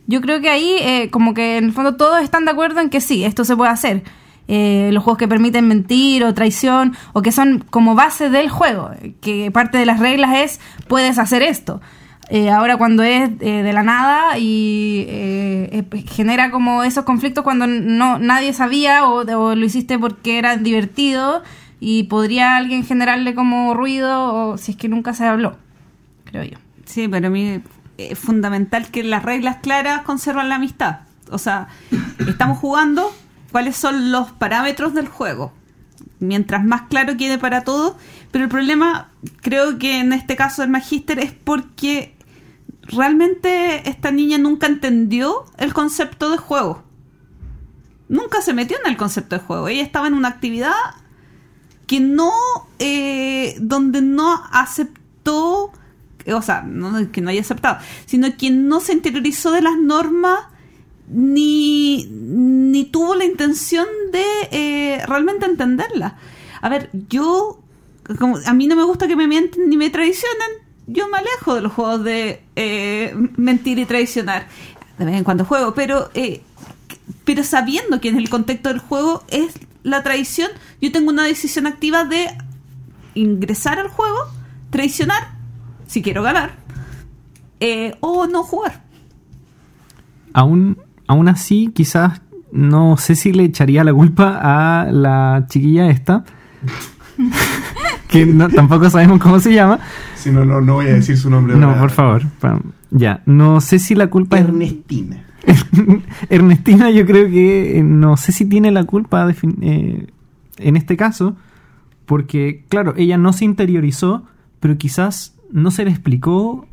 yo 0.07 0.21
creo 0.21 0.41
que 0.41 0.49
ahí 0.49 0.77
eh, 0.81 1.11
como 1.11 1.35
que 1.35 1.59
en 1.59 1.65
el 1.65 1.73
fondo 1.73 1.97
todos 1.97 2.23
están 2.23 2.45
de 2.45 2.53
acuerdo 2.53 2.81
en 2.81 2.89
que 2.89 3.01
sí, 3.01 3.25
esto 3.25 3.45
se 3.45 3.57
puede 3.57 3.71
hacer. 3.71 4.03
Eh, 4.49 4.91
los 4.93 5.03
juegos 5.03 5.19
que 5.19 5.27
permiten 5.27 5.67
mentir 5.67 6.23
o 6.25 6.33
traición 6.33 6.97
o 7.13 7.21
que 7.21 7.33
son 7.33 7.65
como 7.69 7.97
base 7.97 8.31
del 8.31 8.49
juego, 8.49 8.91
que 9.21 9.51
parte 9.51 9.77
de 9.77 9.87
las 9.87 9.99
reglas 9.99 10.37
es 10.37 10.61
puedes 10.89 11.19
hacer 11.19 11.43
esto. 11.43 11.81
Eh, 12.29 12.51
ahora 12.51 12.77
cuando 12.77 13.05
es 13.05 13.31
eh, 13.41 13.63
de 13.63 13.73
la 13.73 13.85
nada 13.85 14.37
y 14.37 15.07
eh, 15.09 15.87
eh, 15.93 16.05
genera 16.09 16.51
como 16.51 16.83
esos 16.83 17.05
conflictos 17.05 17.45
cuando 17.45 17.69
no 17.69 18.19
nadie 18.19 18.53
sabía 18.53 19.07
o, 19.07 19.25
lo 19.25 19.65
hiciste 19.65 19.97
porque 19.97 20.39
era 20.39 20.57
divertido 20.57 21.45
y 21.79 22.05
podría 22.05 22.57
alguien 22.57 22.85
generarle 22.85 23.37
como 23.37 23.75
ruido 23.75 24.35
o 24.35 24.59
si 24.59 24.73
es 24.73 24.77
que 24.77 24.89
nunca 24.89 25.15
se 25.15 25.25
habló, 25.25 25.57
creo 26.25 26.43
yo. 26.43 26.59
Sí, 26.85 27.07
pero 27.07 27.29
a 27.29 27.31
mí 27.31 27.61
es 27.97 28.19
fundamental 28.19 28.89
que 28.89 29.05
las 29.05 29.23
reglas 29.23 29.59
claras 29.63 30.03
conservan 30.03 30.49
la 30.49 30.57
amistad. 30.57 31.01
O 31.31 31.39
sea, 31.39 31.69
estamos 32.27 32.59
jugando, 32.59 33.13
¿cuáles 33.53 33.77
son 33.77 34.11
los 34.11 34.33
parámetros 34.33 34.95
del 34.95 35.07
juego? 35.07 35.53
mientras 36.19 36.65
más 36.65 36.83
claro 36.83 37.17
quede 37.17 37.39
para 37.39 37.63
todos, 37.63 37.95
pero 38.31 38.45
el 38.45 38.51
problema 38.51 39.11
creo 39.43 39.79
que 39.79 40.01
en 40.01 40.13
este 40.13 40.37
caso 40.37 40.63
del 40.63 40.71
magíster 40.71 41.19
es 41.19 41.33
porque 41.33 42.16
realmente 42.89 43.89
esta 43.89 44.11
niña 44.11 44.39
nunca 44.39 44.67
entendió 44.67 45.45
el 45.59 45.73
concepto 45.73 46.31
de 46.31 46.39
juego. 46.39 46.83
Nunca 48.09 48.41
se 48.41 48.53
metió 48.53 48.79
en 48.85 48.91
el 48.91 48.97
concepto 48.97 49.37
de 49.37 49.43
juego. 49.43 49.69
Ella 49.69 49.83
estaba 49.83 50.07
en 50.07 50.15
una 50.15 50.29
actividad 50.29 50.73
que 51.87 52.01
no, 52.01 52.33
eh, 52.79 53.57
donde 53.61 54.03
no 54.03 54.43
aceptó, 54.53 55.73
o 56.27 56.43
sea, 56.43 56.63
no 56.63 57.11
que 57.11 57.21
no 57.21 57.31
haya 57.31 57.41
aceptado, 57.41 57.79
sino 58.07 58.37
que 58.37 58.51
no 58.51 58.81
se 58.81 58.93
interiorizó 58.93 59.53
de 59.53 59.63
las 59.63 59.77
normas 59.77 60.41
ni, 61.09 62.07
ni 62.11 62.85
tuvo 62.85 63.15
la 63.15 63.25
intención 63.25 63.87
de 64.13 64.25
eh, 64.51 65.07
realmente 65.07 65.47
entenderla. 65.47 66.19
A 66.61 66.69
ver, 66.69 66.91
yo, 67.09 67.61
como 68.19 68.39
a 68.45 68.53
mí 68.53 68.67
no 68.67 68.77
me 68.77 68.83
gusta 68.83 69.07
que 69.07 69.17
me 69.17 69.29
mienten 69.29 69.69
ni 69.69 69.77
me 69.77 69.91
traicionen, 69.91 70.66
yo 70.87 71.09
me 71.09 71.19
alejo 71.19 71.55
de 71.55 71.61
los 71.61 71.73
juegos 71.73 72.05
de 72.05 72.43
eh, 72.55 73.15
mentir 73.37 73.79
y 73.79 73.85
traicionar. 73.85 74.47
De 74.99 75.05
vez 75.05 75.17
en 75.17 75.25
cuando 75.25 75.45
juego, 75.45 75.75
pero, 75.75 76.11
eh, 76.15 76.43
pero 77.25 77.45
sabiendo 77.45 78.01
que 78.01 78.09
en 78.09 78.17
el 78.17 78.31
contexto 78.31 78.71
del 78.71 78.79
juego 78.79 79.25
es 79.29 79.59
la 79.83 80.03
traición, 80.03 80.51
yo 80.81 80.91
tengo 80.91 81.11
una 81.11 81.25
decisión 81.25 81.67
activa 81.67 82.05
de 82.05 82.29
ingresar 83.15 83.79
al 83.79 83.89
juego, 83.89 84.19
traicionar, 84.71 85.37
si 85.87 86.03
quiero 86.03 86.23
ganar, 86.23 86.55
eh, 87.61 87.97
o 88.01 88.27
no 88.27 88.43
jugar. 88.43 88.85
Aún, 90.33 90.79
aún 91.07 91.29
así, 91.29 91.71
quizás 91.75 92.21
no 92.53 92.97
sé 92.97 93.17
si 93.17 93.33
le 93.33 93.45
echaría 93.45 93.85
la 93.85 93.93
culpa 93.93 94.39
a 94.41 94.91
la 94.91 95.47
chiquilla 95.49 95.89
esta, 95.91 96.25
que 98.09 98.27
tampoco 98.55 98.89
sabemos 98.89 99.21
cómo 99.21 99.41
se 99.41 99.53
llama. 99.53 99.81
Si 100.27 100.33
no, 100.33 100.45
no, 100.45 100.61
no 100.61 100.75
voy 100.75 100.87
a 100.87 100.95
decir 100.95 101.17
su 101.17 101.31
nombre. 101.31 101.55
No, 101.55 101.79
por 101.79 101.91
favor. 101.91 102.23
Ya, 102.91 103.23
no 103.27 103.61
sé 103.61 103.79
si 103.79 103.95
la 103.95 104.09
culpa 104.09 104.37
es... 104.37 104.45
Ernestina. 104.45 105.25
Ernestina 106.29 106.91
yo 106.91 107.07
creo 107.07 107.31
que 107.31 107.79
eh, 107.79 107.83
no 107.85 108.17
sé 108.17 108.33
si 108.33 108.45
tiene 108.45 108.73
la 108.73 108.83
culpa 108.83 109.33
eh, 109.61 110.07
en 110.59 110.77
este 110.77 110.97
caso, 110.97 111.37
porque 112.07 112.65
claro, 112.69 112.95
ella 112.97 113.19
no 113.19 113.33
se 113.33 113.45
interiorizó, 113.45 114.25
pero 114.59 114.77
quizás 114.77 115.37
no 115.53 115.71
se 115.71 115.85
le 115.85 115.93
explicó 115.93 116.67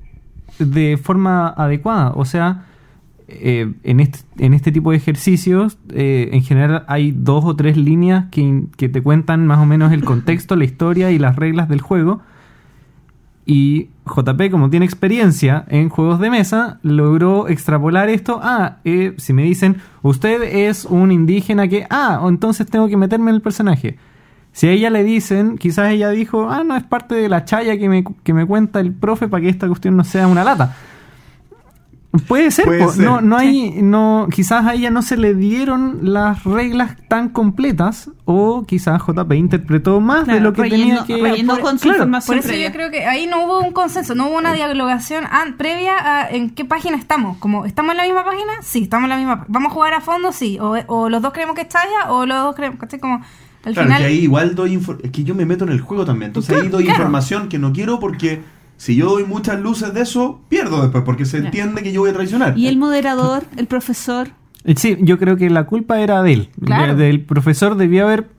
de 0.58 0.98
forma 0.98 1.50
adecuada. 1.50 2.14
O 2.16 2.26
sea, 2.26 2.66
eh, 3.28 3.72
en, 3.84 4.00
este, 4.00 4.18
en 4.40 4.56
este 4.56 4.72
tipo 4.72 4.90
de 4.90 4.98
ejercicios, 4.98 5.78
eh, 5.90 6.30
en 6.32 6.42
general 6.42 6.86
hay 6.88 7.12
dos 7.12 7.46
o 7.46 7.56
tres 7.56 7.78
líneas 7.78 8.32
que 8.32 8.90
te 8.90 9.04
cuentan 9.04 9.46
más 9.46 9.60
o 9.60 9.68
menos 9.68 9.92
el 9.92 10.04
contexto, 10.04 10.56
la 10.56 10.66
historia 10.66 11.12
y 11.12 11.20
las 11.20 11.36
reglas 11.36 11.70
del 11.70 11.82
juego. 11.82 12.24
Y 13.46 13.90
JP, 14.06 14.52
como 14.52 14.70
tiene 14.70 14.86
experiencia 14.86 15.66
en 15.68 15.90
juegos 15.90 16.20
de 16.20 16.30
mesa, 16.30 16.80
logró 16.82 17.48
extrapolar 17.48 18.10
esto. 18.10 18.40
Ah, 18.42 18.78
eh, 18.86 19.14
si 19.18 19.34
me 19.34 19.44
dicen, 19.44 19.78
usted 20.02 20.44
es 20.44 20.86
un 20.86 21.12
indígena 21.12 21.68
que... 21.68 21.86
Ah, 21.90 22.24
entonces 22.28 22.68
tengo 22.68 22.88
que 22.88 22.98
meterme 22.98 23.32
en 23.32 23.36
el 23.36 23.42
personaje. 23.42 23.98
Si 24.54 24.68
a 24.68 24.72
ella 24.72 24.90
le 24.90 25.04
dicen, 25.04 25.58
quizás 25.58 25.92
ella 25.92 26.10
dijo, 26.12 26.50
ah, 26.50 26.64
no, 26.64 26.78
es 26.78 26.84
parte 26.84 27.16
de 27.16 27.28
la 27.28 27.44
chaya 27.44 27.78
que 27.78 27.90
me, 27.90 28.04
que 28.24 28.34
me 28.34 28.46
cuenta 28.46 28.80
el 28.80 28.94
profe 28.94 29.28
para 29.28 29.42
que 29.42 29.50
esta 29.50 29.68
cuestión 29.68 29.98
no 29.98 30.04
sea 30.04 30.28
una 30.28 30.44
lata. 30.44 30.76
Puede 32.28 32.52
ser, 32.52 32.66
Puede 32.66 32.88
ser. 32.90 33.04
No, 33.06 33.22
no 33.22 33.38
hay, 33.38 33.72
no, 33.82 34.28
quizás 34.32 34.66
a 34.66 34.76
ella 34.76 34.92
no 34.92 35.02
se 35.02 35.18
le 35.18 35.34
dieron 35.34 35.98
las 36.14 36.44
reglas 36.44 36.96
tan 37.08 37.30
completas 37.30 38.12
o 38.26 38.66
quizás 38.68 39.02
JP 39.02 39.32
interpretó 39.34 40.00
más 40.00 40.28
de 40.28 40.40
lo 40.40 40.54
que 40.54 40.62
relleno- 40.62 41.04
tenía 41.04 41.06
que 41.06 41.18
relleno 41.18 41.60
con 41.60 41.80
su 41.80 41.88
información 41.88 42.36
Por 42.36 42.38
eso 42.38 42.50
previa. 42.50 42.68
yo 42.68 42.74
creo 42.74 42.92
que 42.92 43.06
ahí 43.06 43.26
no 43.26 43.44
hubo 43.46 43.62
un 43.62 43.72
consenso, 43.74 44.14
no 44.14 44.28
hubo 44.28 44.38
una 44.38 44.54
dialogación 44.54 45.24
an- 45.32 45.58
previa 45.58 45.94
a 46.22 46.30
en 46.30 46.52
qué 46.52 46.66
página 46.66 46.98
estamos. 46.98 47.38
Como, 47.40 47.66
¿estamos 47.66 47.92
en 47.92 47.98
la 47.98 48.04
misma 48.04 48.24
página? 48.24 48.52
Sí, 48.62 48.84
estamos 48.84 49.06
en 49.06 49.10
la 49.10 49.18
misma. 49.18 49.46
¿Vamos 49.48 49.72
a 49.72 49.74
jugar 49.74 49.94
a 49.96 50.02
fondo? 50.02 50.32
Sí. 50.32 50.60
O, 50.62 50.76
o 50.88 51.10
los 51.10 51.20
dos 51.20 51.34
creemos 51.34 51.56
que 51.56 51.62
está 51.62 51.80
allá 51.82 52.12
o 52.12 52.28
los 52.28 52.38
dos 52.44 52.56
creemos 52.56 52.78
que 52.88 53.00
como 53.00 53.16
al 53.66 53.74
Claro, 53.74 53.88
final. 53.88 54.02
que 54.02 54.08
ahí 54.08 54.20
igual 54.20 54.54
doy 54.54 54.80
Es 55.04 55.10
que 55.10 55.24
yo 55.24 55.34
me 55.34 55.46
meto 55.48 55.64
en 55.66 55.72
el 55.72 55.82
juego 55.82 56.06
también. 56.06 56.30
Entonces 56.30 56.62
ahí 56.62 56.68
doy 56.68 56.84
Claro. 56.84 56.98
información 57.00 57.50
que 57.50 57.58
no 57.58 57.74
quiero 57.74 58.00
porque 58.00 58.42
si 58.84 58.96
yo 58.96 59.10
doy 59.10 59.24
muchas 59.26 59.62
luces 59.62 59.94
de 59.94 60.02
eso, 60.02 60.42
pierdo 60.50 60.82
después 60.82 61.04
porque 61.06 61.26
se 61.26 61.38
entiende 61.38 61.84
que 61.84 61.92
yo 61.94 62.02
voy 62.02 62.10
a 62.10 62.14
traicionar. 62.14 62.58
Y 62.58 62.68
el 62.68 62.78
moderador, 62.78 63.44
el 63.56 63.68
profesor, 63.68 64.30
Eh, 64.66 64.76
Sí, 64.78 64.98
yo 65.02 65.18
creo 65.20 65.36
que 65.38 65.50
la 65.50 65.66
culpa 65.66 66.00
era 66.02 66.22
de 66.22 66.34
él. 66.34 66.50
Claro. 66.64 66.96
De- 66.96 67.06
del 67.06 67.22
profesor 67.22 67.76
debió 67.76 68.04
haber 68.06 68.30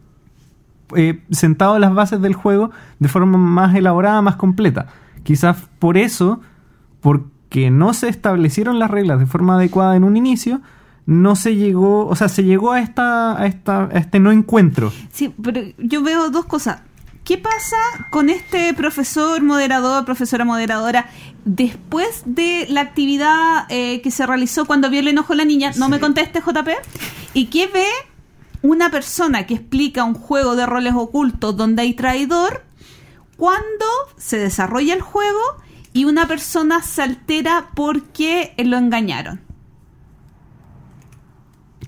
eh, 0.97 1.23
sentado 1.31 1.79
las 1.79 1.95
bases 1.95 2.21
del 2.21 2.35
juego 2.35 2.71
de 2.99 3.09
forma 3.09 3.39
más 3.39 3.75
elaborada, 3.75 4.21
más 4.23 4.37
completa. 4.37 4.87
Quizás 5.23 5.57
por 5.79 5.97
eso, 5.97 6.41
porque 7.01 7.71
no 7.71 7.95
se 7.95 8.09
establecieron 8.09 8.79
las 8.79 8.91
reglas 8.91 9.19
de 9.19 9.27
forma 9.27 9.57
adecuada 9.57 9.97
en 9.97 10.05
un 10.05 10.17
inicio, 10.17 10.61
no 11.07 11.37
se 11.37 11.57
llegó, 11.57 12.07
o 12.07 12.17
sea, 12.17 12.29
se 12.29 12.45
llegó 12.45 12.73
a 12.73 12.81
esta, 12.81 13.39
a 13.41 13.47
esta, 13.47 13.85
a 13.85 13.99
este 13.99 14.21
no 14.21 14.31
encuentro. 14.33 14.93
Sí, 15.11 15.33
pero 15.43 15.61
yo 15.79 16.03
veo 16.03 16.31
dos 16.31 16.45
cosas. 16.47 16.83
¿Qué 17.25 17.39
pasa 17.39 17.77
con 18.11 18.29
este 18.29 18.75
profesor 18.75 19.43
moderador, 19.43 20.05
profesora 20.05 20.45
moderadora, 20.45 21.09
después 21.47 22.23
de 22.27 22.67
la 22.69 22.83
actividad 22.83 23.65
eh, 23.71 24.03
que 24.03 24.11
se 24.11 24.27
realizó 24.27 24.67
cuando 24.67 24.91
vio 24.91 25.01
el 25.01 25.09
enojo 25.09 25.33
de 25.33 25.39
la 25.39 25.45
niña? 25.47 25.73
No 25.77 25.87
Sí. 25.87 25.91
me 25.93 26.01
conteste, 26.01 26.41
JP. 26.41 26.69
¿Y 27.33 27.47
qué 27.47 27.67
ve 27.69 27.87
una 28.61 28.91
persona 28.91 29.47
que 29.47 29.55
explica 29.55 30.05
un 30.05 30.15
juego 30.15 30.55
de 30.55 30.67
roles 30.67 30.93
ocultos 30.95 31.57
donde 31.57 31.83
hay 31.83 31.95
traidor 31.95 32.63
cuando 33.39 33.87
se 34.19 34.37
desarrolla 34.39 34.93
el 34.95 35.01
juego 35.01 35.41
y 35.95 36.05
una 36.05 36.29
persona 36.29 36.83
se 36.83 37.03
altera 37.03 37.71
porque 37.75 38.53
lo 38.59 38.77
engañaron? 38.77 39.41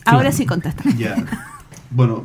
Ahora 0.06 0.32
sí 0.32 0.46
contesta. 0.46 0.82
Ya. 0.96 1.14
Bueno, 1.90 2.24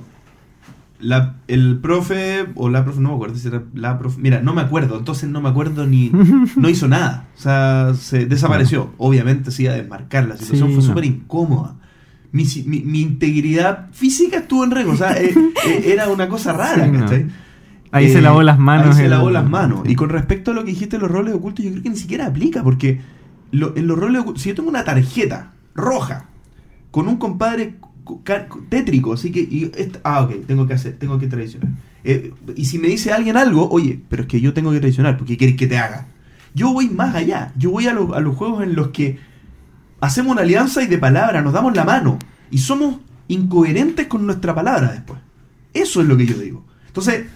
la, 1.01 1.35
el 1.47 1.79
profe 1.79 2.45
o 2.55 2.69
la 2.69 2.83
profe, 2.83 3.01
no 3.01 3.09
me 3.09 3.15
acuerdo 3.15 3.35
si 3.35 3.47
era 3.47 3.63
la 3.73 3.97
profe. 3.99 4.19
Mira, 4.21 4.41
no 4.41 4.53
me 4.53 4.61
acuerdo, 4.61 4.97
entonces 4.97 5.29
no 5.29 5.41
me 5.41 5.49
acuerdo 5.49 5.85
ni. 5.87 6.11
No 6.55 6.69
hizo 6.69 6.87
nada. 6.87 7.27
O 7.37 7.39
sea, 7.41 7.93
se 7.95 8.25
desapareció. 8.25 8.93
Obviamente 8.97 9.51
se 9.51 9.63
iba 9.63 9.73
a 9.73 9.75
desmarcar. 9.77 10.27
La 10.27 10.37
situación 10.37 10.69
Sí, 10.69 10.75
fue 10.75 10.83
no. 10.83 10.89
súper 10.89 11.05
incómoda. 11.05 11.75
Mi, 12.31 12.45
si- 12.45 12.63
mi, 12.63 12.79
mi 12.81 13.01
integridad 13.01 13.89
física 13.91 14.37
estuvo 14.37 14.63
en 14.63 14.71
riesgo. 14.71 14.93
O 14.93 14.97
sea, 14.97 15.13
eh, 15.21 15.33
eh, 15.67 15.83
era 15.87 16.07
una 16.09 16.29
cosa 16.29 16.53
rara, 16.53 16.85
Sí, 16.85 16.91
no. 16.91 16.99
¿cachai? 17.01 17.25
Ahí 17.91 18.05
Eh, 18.05 18.13
se 18.13 18.21
lavó 18.21 18.41
las 18.41 18.57
manos. 18.57 18.87
Ahí 18.87 18.93
se 18.93 19.03
el- 19.05 19.09
lavó 19.11 19.29
las 19.31 19.49
manos. 19.49 19.81
Y 19.85 19.95
con 19.95 20.09
respecto 20.09 20.51
a 20.51 20.53
lo 20.53 20.61
que 20.63 20.71
dijiste 20.71 20.95
de 20.97 21.01
los 21.01 21.11
roles 21.11 21.33
ocultos, 21.33 21.65
yo 21.65 21.71
creo 21.71 21.83
que 21.83 21.89
ni 21.89 21.97
siquiera 21.97 22.25
aplica, 22.27 22.63
porque 22.63 23.01
lo- 23.51 23.75
en 23.75 23.87
los 23.87 23.99
roles 23.99 24.21
ocultos, 24.21 24.43
si 24.43 24.49
yo 24.49 24.55
tengo 24.55 24.69
una 24.69 24.83
tarjeta 24.85 25.51
roja 25.75 26.25
con 26.89 27.07
un 27.09 27.17
compadre 27.17 27.75
tétrico, 28.69 29.13
así 29.13 29.31
que. 29.31 29.71
ah, 30.03 30.21
ok, 30.23 30.45
tengo 30.45 30.67
que 30.67 30.73
hacer, 30.73 30.97
tengo 30.97 31.17
que 31.19 31.27
traicionar. 31.27 31.69
Eh, 32.03 32.33
y 32.55 32.65
si 32.65 32.79
me 32.79 32.87
dice 32.87 33.11
alguien 33.13 33.37
algo, 33.37 33.69
oye, 33.69 33.99
pero 34.09 34.23
es 34.23 34.27
que 34.27 34.41
yo 34.41 34.53
tengo 34.53 34.71
que 34.71 34.79
traicionar, 34.79 35.17
porque 35.17 35.37
quieres 35.37 35.55
que 35.55 35.67
te 35.67 35.77
haga? 35.77 36.07
Yo 36.53 36.73
voy 36.73 36.89
más 36.89 37.15
allá. 37.15 37.53
Yo 37.57 37.71
voy 37.71 37.87
a, 37.87 37.93
los- 37.93 38.35
juegos 38.35 38.63
en 38.63 38.75
los 38.75 38.89
que 38.89 39.19
hacemos 39.99 40.31
una 40.33 40.41
alianza 40.41 40.81
y 40.83 40.87
de 40.87 40.97
palabra 40.97 41.41
nos 41.41 41.53
damos 41.53 41.75
la 41.75 41.83
mano 41.85 42.17
y 42.49 42.57
somos 42.57 42.97
incoherentes 43.27 44.07
con 44.07 44.25
nuestra 44.25 44.53
palabra 44.53 44.91
después. 44.91 45.19
Eso 45.73 46.01
es 46.01 46.07
lo 46.07 46.17
que 46.17 46.25
yo 46.25 46.37
digo. 46.37 46.65
Entonces, 46.87 47.27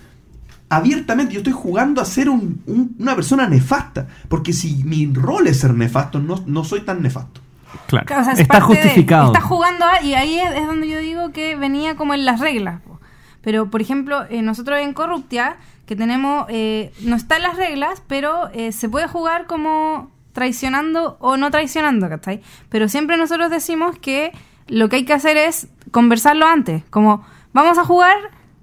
abiertamente 0.70 1.34
yo 1.34 1.40
estoy 1.40 1.54
jugando 1.54 2.02
a 2.02 2.06
ser 2.06 2.30
un- 2.30 2.62
un- 2.66 2.96
una 3.00 3.16
persona 3.16 3.48
nefasta, 3.48 4.08
porque 4.28 4.52
si 4.52 4.84
mi 4.84 5.06
rol 5.14 5.48
es 5.48 5.60
ser 5.60 5.74
nefasto, 5.74 6.20
no 6.46 6.64
soy 6.64 6.82
tan 6.82 7.02
nefasto. 7.02 7.40
Claro. 7.88 8.06
O 8.20 8.24
sea, 8.24 8.34
es 8.34 8.40
Está 8.40 8.58
de- 8.58 8.62
justificado. 8.64 9.28
está 9.28 9.42
jugando 9.42 9.86
a- 9.86 10.02
y 10.02 10.14
ahí 10.16 10.40
es, 10.40 10.52
es 10.52 10.66
donde 10.68 10.88
yo 10.88 11.00
digo 11.00 11.32
que 11.32 11.56
venía 11.56 11.96
como 11.96 12.14
en 12.14 12.26
las 12.26 12.40
reglas. 12.40 12.82
Pero, 13.42 13.70
por 13.70 13.82
ejemplo, 13.82 14.26
eh, 14.30 14.42
nosotros 14.42 14.80
en 14.80 14.94
Corruptia, 14.94 15.58
que 15.86 15.96
tenemos, 15.96 16.46
eh, 16.50 16.92
no 17.02 17.16
está 17.16 17.38
en 17.38 17.44
las 17.44 17.58
reglas, 17.58 18.02
pero 18.08 18.50
eh, 18.54 18.72
se 18.72 18.90
puede 18.90 19.08
jugar 19.08 19.46
como 19.46 20.10
traicionando 20.34 21.18
o 21.20 21.38
no 21.38 21.52
traicionando, 21.52 22.10
¿cachai? 22.10 22.42
Pero 22.70 22.90
siempre 22.90 23.18
nosotros 23.18 23.50
decimos 23.52 23.98
que 24.00 24.32
lo 24.68 24.90
que 24.90 24.98
hay 24.98 25.06
que 25.06 25.14
hacer 25.14 25.38
es 25.38 25.68
conversarlo 25.92 26.48
antes, 26.48 26.84
como 26.90 27.24
vamos 27.54 27.78
a 27.78 27.86
jugar 27.86 28.16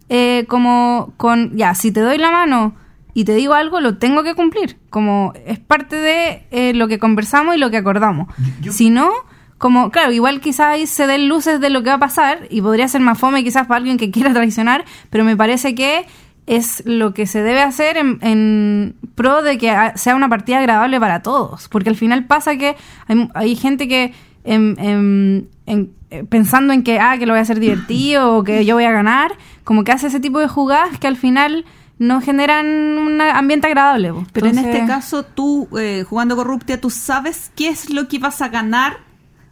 eh, 0.09 0.45
como 0.49 1.15
con, 1.17 1.57
ya, 1.57 1.75
si 1.75 1.93
te 1.93 2.01
doy 2.01 2.19
la 2.19 2.31
mano 2.31 2.75
y 3.15 3.25
te 3.25 3.35
digo 3.35 3.55
algo, 3.55 3.81
lo 3.81 3.99
tengo 3.99 4.23
que 4.23 4.35
cumplir, 4.35 4.79
como 4.91 5.33
es 5.47 5.59
parte 5.59 5.97
de 5.97 6.45
eh, 6.51 6.73
lo 6.75 6.89
que 6.89 6.99
conversamos 6.99 7.55
y 7.55 7.59
lo 7.59 7.71
que 7.71 7.77
acordamos. 7.77 8.29
Yo- 8.61 8.73
Si 8.73 8.91
no, 8.91 9.11
como, 9.59 9.91
claro, 9.91 10.13
igual 10.13 10.41
quizás 10.41 10.69
ahí 10.69 10.87
se 10.87 11.07
den 11.07 11.29
luces 11.29 11.61
de 11.61 11.71
lo 11.71 11.83
que 11.83 11.91
va 11.91 11.97
a 11.97 12.01
pasar 12.01 12.47
y 12.51 12.61
podría 12.63 12.89
ser 12.89 13.01
más 13.01 13.19
fome 13.19 13.45
quizás 13.45 13.67
para 13.67 13.79
alguien 13.79 13.97
que 13.99 14.11
quiera 14.11 14.33
traicionar, 14.35 14.85
pero 15.11 15.25
me 15.25 15.37
parece 15.37 15.75
que 15.75 16.07
es 16.47 16.83
lo 16.87 17.15
que 17.15 17.27
se 17.27 17.41
debe 17.43 17.63
hacer 17.63 17.97
en, 17.97 18.19
en 18.21 18.97
pro 19.15 19.43
de 19.43 19.59
que 19.59 19.73
sea 19.95 20.17
una 20.17 20.29
partida 20.29 20.59
agradable 20.59 20.99
para 20.99 21.23
todos, 21.23 21.69
porque 21.69 21.91
al 21.91 21.97
final 21.97 22.25
pasa 22.25 22.57
que 22.57 22.75
hay, 23.07 23.29
hay 23.35 23.55
gente 23.55 23.87
que 23.87 24.13
en- 24.43 24.75
en- 24.81 25.49
en- 25.67 25.91
eh, 26.11 26.25
pensando 26.29 26.73
en 26.73 26.83
que, 26.83 26.99
ah, 26.99 27.17
que 27.17 27.27
lo 27.27 27.33
voy 27.35 27.39
a 27.39 27.43
hacer 27.43 27.61
divertido 27.61 28.37
o 28.37 28.43
que 28.45 28.65
yo 28.65 28.75
voy 28.75 28.85
a 28.85 28.91
ganar, 28.91 29.33
como 29.63 29.85
que 29.85 29.93
hace 29.93 30.09
ese 30.09 30.19
tipo 30.19 30.41
de 30.41 30.49
jugadas 30.49 30.99
que 30.99 31.07
al 31.07 31.17
final 31.17 31.65
no 32.03 32.21
generan 32.21 32.67
un 32.99 33.21
ambiente 33.21 33.69
agradable. 33.69 34.13
Pero 34.33 34.47
en 34.49 34.59
este 34.59 34.87
caso, 34.87 35.25
tú 35.25 35.69
eh, 35.79 36.05
jugando 36.09 36.37
Corruptia, 36.37 36.81
tú 36.81 36.91
sabes 36.91 37.53
qué 37.55 37.69
es 37.69 37.91
lo 37.91 38.09
que 38.09 38.19
vas 38.19 38.43
a 38.43 38.49
ganar 38.49 38.99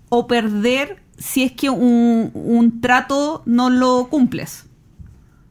o 0.09 0.27
perder 0.27 1.03
si 1.17 1.45
es 1.45 1.53
que 1.53 1.71
un, 1.71 2.31
un 2.35 2.81
trato 2.81 3.43
no 3.47 3.71
lo 3.71 4.09
cumples. 4.09 4.67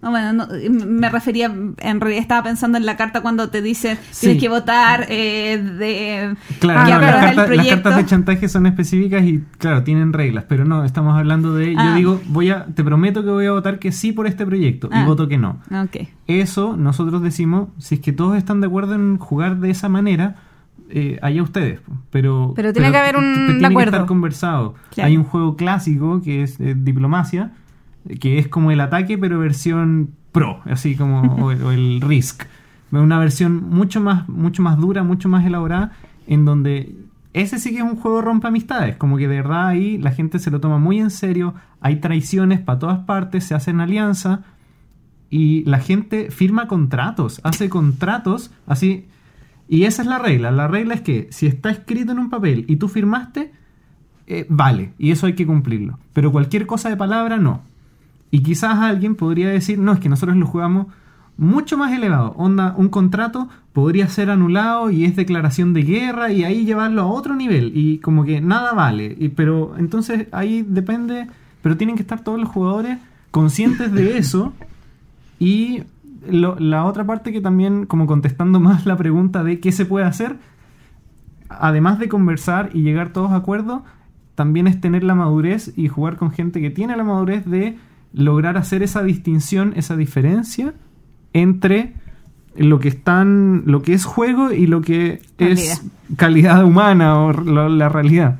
No, 0.01 0.11
bueno, 0.11 0.31
no, 0.31 0.47
me 0.87 1.09
refería, 1.09 1.47
en 1.47 1.99
realidad 1.99 2.21
estaba 2.21 2.43
pensando 2.43 2.77
en 2.77 2.85
la 2.85 2.95
carta 2.95 3.19
cuando 3.21 3.49
te 3.49 3.61
dicen 3.61 3.97
Sí. 4.11 4.27
tienes 4.27 4.41
que 4.41 4.47
votar 4.47 5.05
eh, 5.09 5.57
de 5.57 6.35
Claro, 6.59 6.83
no, 6.83 6.89
las, 7.01 7.35
cartas, 7.35 7.49
las 7.57 7.67
cartas 7.67 7.95
de 7.97 8.05
chantaje 8.05 8.47
son 8.47 8.65
específicas 8.65 9.23
y, 9.25 9.43
claro, 9.57 9.83
tienen 9.83 10.13
reglas, 10.13 10.45
pero 10.47 10.63
no, 10.63 10.85
estamos 10.85 11.17
hablando 11.17 11.53
de, 11.53 11.73
yo 11.73 11.79
Ah. 11.81 11.95
digo, 11.95 12.21
voy 12.27 12.49
a, 12.49 12.65
te 12.67 12.81
prometo 12.83 13.23
que 13.25 13.29
voy 13.29 13.45
a 13.47 13.51
votar 13.51 13.77
que 13.77 13.91
sí 13.91 14.13
por 14.13 14.25
este 14.25 14.45
proyecto 14.45 14.87
Ah. 14.91 15.01
y 15.01 15.05
voto 15.05 15.27
que 15.27 15.37
no. 15.37 15.59
Eso 16.27 16.77
nosotros 16.77 17.21
decimos, 17.21 17.67
si 17.77 17.95
es 17.95 18.01
que 18.01 18.13
todos 18.13 18.37
están 18.37 18.61
de 18.61 18.67
acuerdo 18.67 18.95
en 18.95 19.17
jugar 19.17 19.57
de 19.57 19.69
esa 19.69 19.89
manera, 19.89 20.35
eh, 20.91 21.19
allá 21.21 21.43
ustedes. 21.43 21.81
Pero, 22.09 22.53
Pero 22.55 22.71
tiene 22.71 22.89
que 22.91 22.97
haber 22.97 23.17
un 23.17 23.33
tiene 23.47 23.67
acuerdo. 23.67 23.91
que 23.91 23.97
estar 23.97 24.07
conversado. 24.07 24.75
Claro. 24.93 25.07
Hay 25.07 25.17
un 25.17 25.23
juego 25.25 25.55
clásico 25.57 26.21
que 26.21 26.43
es 26.43 26.57
eh, 26.61 26.73
Diplomacia, 26.77 27.51
eh, 27.51 27.55
que 28.19 28.39
es 28.39 28.47
como 28.47 28.71
el 28.71 28.79
ataque, 28.81 29.17
pero 29.17 29.39
versión 29.39 30.11
pro, 30.31 30.61
así 30.65 30.95
como 30.95 31.21
o, 31.43 31.51
el- 31.71 32.01
Risk. 32.01 32.43
Una 32.91 33.19
versión 33.19 33.69
mucho 33.69 34.01
más, 34.01 34.27
mucho 34.27 34.61
más 34.63 34.77
dura, 34.77 35.03
mucho 35.03 35.29
más 35.29 35.45
elaborada, 35.45 35.91
en 36.27 36.45
donde 36.45 36.95
ese 37.33 37.59
sí 37.59 37.71
que 37.71 37.77
es 37.77 37.83
un 37.83 37.95
juego 37.95 38.21
rompe 38.21 38.47
amistades. 38.47 38.95
Como 38.97 39.17
que 39.17 39.27
de 39.27 39.35
verdad 39.37 39.67
ahí 39.67 39.97
la 39.99 40.11
gente 40.11 40.39
se 40.39 40.49
lo 40.49 40.59
toma 40.59 40.79
muy 40.79 40.99
en 40.99 41.11
serio, 41.11 41.53
hay 41.81 41.97
traiciones 41.97 42.59
para 42.59 42.79
todas 42.79 42.99
partes, 42.99 43.43
se 43.43 43.53
hacen 43.53 43.79
alianzas 43.79 44.39
y 45.29 45.63
la 45.65 45.79
gente 45.79 46.31
firma 46.31 46.67
contratos, 46.67 47.39
hace 47.43 47.69
contratos 47.69 48.51
así. 48.65 49.05
Y 49.67 49.83
esa 49.83 50.01
es 50.01 50.07
la 50.07 50.17
regla. 50.17 50.49
La 50.49 50.67
regla 50.67 50.95
es 50.95 51.01
que 51.01 51.27
si 51.29 51.45
está 51.45 51.69
escrito 51.69 52.11
en 52.11 52.17
un 52.17 52.31
papel 52.31 52.65
y 52.67 52.77
tú 52.77 52.87
firmaste, 52.87 53.51
eh, 54.25 54.47
vale. 54.49 54.93
Y 54.97 55.11
eso 55.11 55.27
hay 55.27 55.33
que 55.33 55.45
cumplirlo. 55.45 55.99
Pero 56.13 56.31
cualquier 56.31 56.65
cosa 56.65 56.89
de 56.89 56.97
palabra, 56.97 57.37
no. 57.37 57.61
Y 58.31 58.41
quizás 58.41 58.75
alguien 58.79 59.15
podría 59.15 59.49
decir, 59.49 59.79
no, 59.79 59.93
es 59.93 59.99
que 59.99 60.09
nosotros 60.09 60.37
lo 60.37 60.45
jugamos 60.45 60.87
mucho 61.37 61.77
más 61.77 61.93
elevado. 61.93 62.33
Onda, 62.37 62.75
un 62.77 62.89
contrato 62.89 63.47
podría 63.73 64.07
ser 64.09 64.29
anulado 64.29 64.91
y 64.91 65.05
es 65.05 65.15
declaración 65.15 65.73
de 65.73 65.83
guerra 65.83 66.31
y 66.31 66.43
ahí 66.43 66.65
llevarlo 66.65 67.01
a 67.01 67.07
otro 67.07 67.35
nivel. 67.35 67.71
Y 67.75 67.99
como 67.99 68.25
que 68.25 68.41
nada 68.41 68.73
vale. 68.73 69.31
Pero 69.35 69.75
entonces 69.77 70.27
ahí 70.31 70.63
depende, 70.67 71.27
pero 71.61 71.77
tienen 71.77 71.95
que 71.95 72.01
estar 72.01 72.21
todos 72.23 72.39
los 72.39 72.49
jugadores 72.49 72.99
conscientes 73.31 73.91
de 73.93 74.17
eso. 74.17 74.53
Y 75.39 75.83
la 76.27 76.85
otra 76.85 77.05
parte 77.05 77.31
que 77.31 77.41
también, 77.41 77.85
como 77.85 78.05
contestando 78.05 78.59
más 78.59 78.85
la 78.85 78.97
pregunta 78.97 79.43
de 79.43 79.59
qué 79.59 79.71
se 79.71 79.85
puede 79.85 80.05
hacer, 80.05 80.35
además 81.47 81.99
de 81.99 82.09
conversar 82.09 82.69
y 82.73 82.81
llegar 82.81 83.13
todos 83.13 83.31
a 83.31 83.37
acuerdo, 83.37 83.83
también 84.35 84.67
es 84.67 84.79
tener 84.79 85.03
la 85.03 85.15
madurez 85.15 85.73
y 85.75 85.87
jugar 85.87 86.17
con 86.17 86.31
gente 86.31 86.61
que 86.61 86.69
tiene 86.69 86.95
la 86.95 87.03
madurez 87.03 87.45
de 87.45 87.77
lograr 88.13 88.57
hacer 88.57 88.83
esa 88.83 89.03
distinción, 89.03 89.73
esa 89.75 89.95
diferencia 89.95 90.73
entre 91.33 91.93
lo 92.55 92.79
que 92.79 92.89
están, 92.89 93.63
lo 93.65 93.81
que 93.81 93.93
es 93.93 94.05
juego 94.05 94.51
y 94.51 94.67
lo 94.67 94.81
que 94.81 95.21
es 95.37 95.81
calidad 96.15 96.63
humana 96.63 97.19
o 97.21 97.33
la, 97.33 97.69
la 97.69 97.89
realidad. 97.89 98.39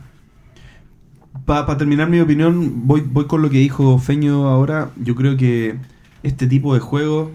Para 1.45 1.77
terminar 1.77 2.09
mi 2.09 2.19
opinión, 2.19 2.87
voy, 2.87 3.01
voy 3.01 3.25
con 3.25 3.41
lo 3.41 3.49
que 3.49 3.57
dijo 3.57 3.97
Feño 3.97 4.47
ahora. 4.47 4.91
Yo 4.97 5.15
creo 5.15 5.37
que 5.37 5.77
este 6.21 6.47
tipo 6.47 6.73
de 6.73 6.79
juego 6.79 7.31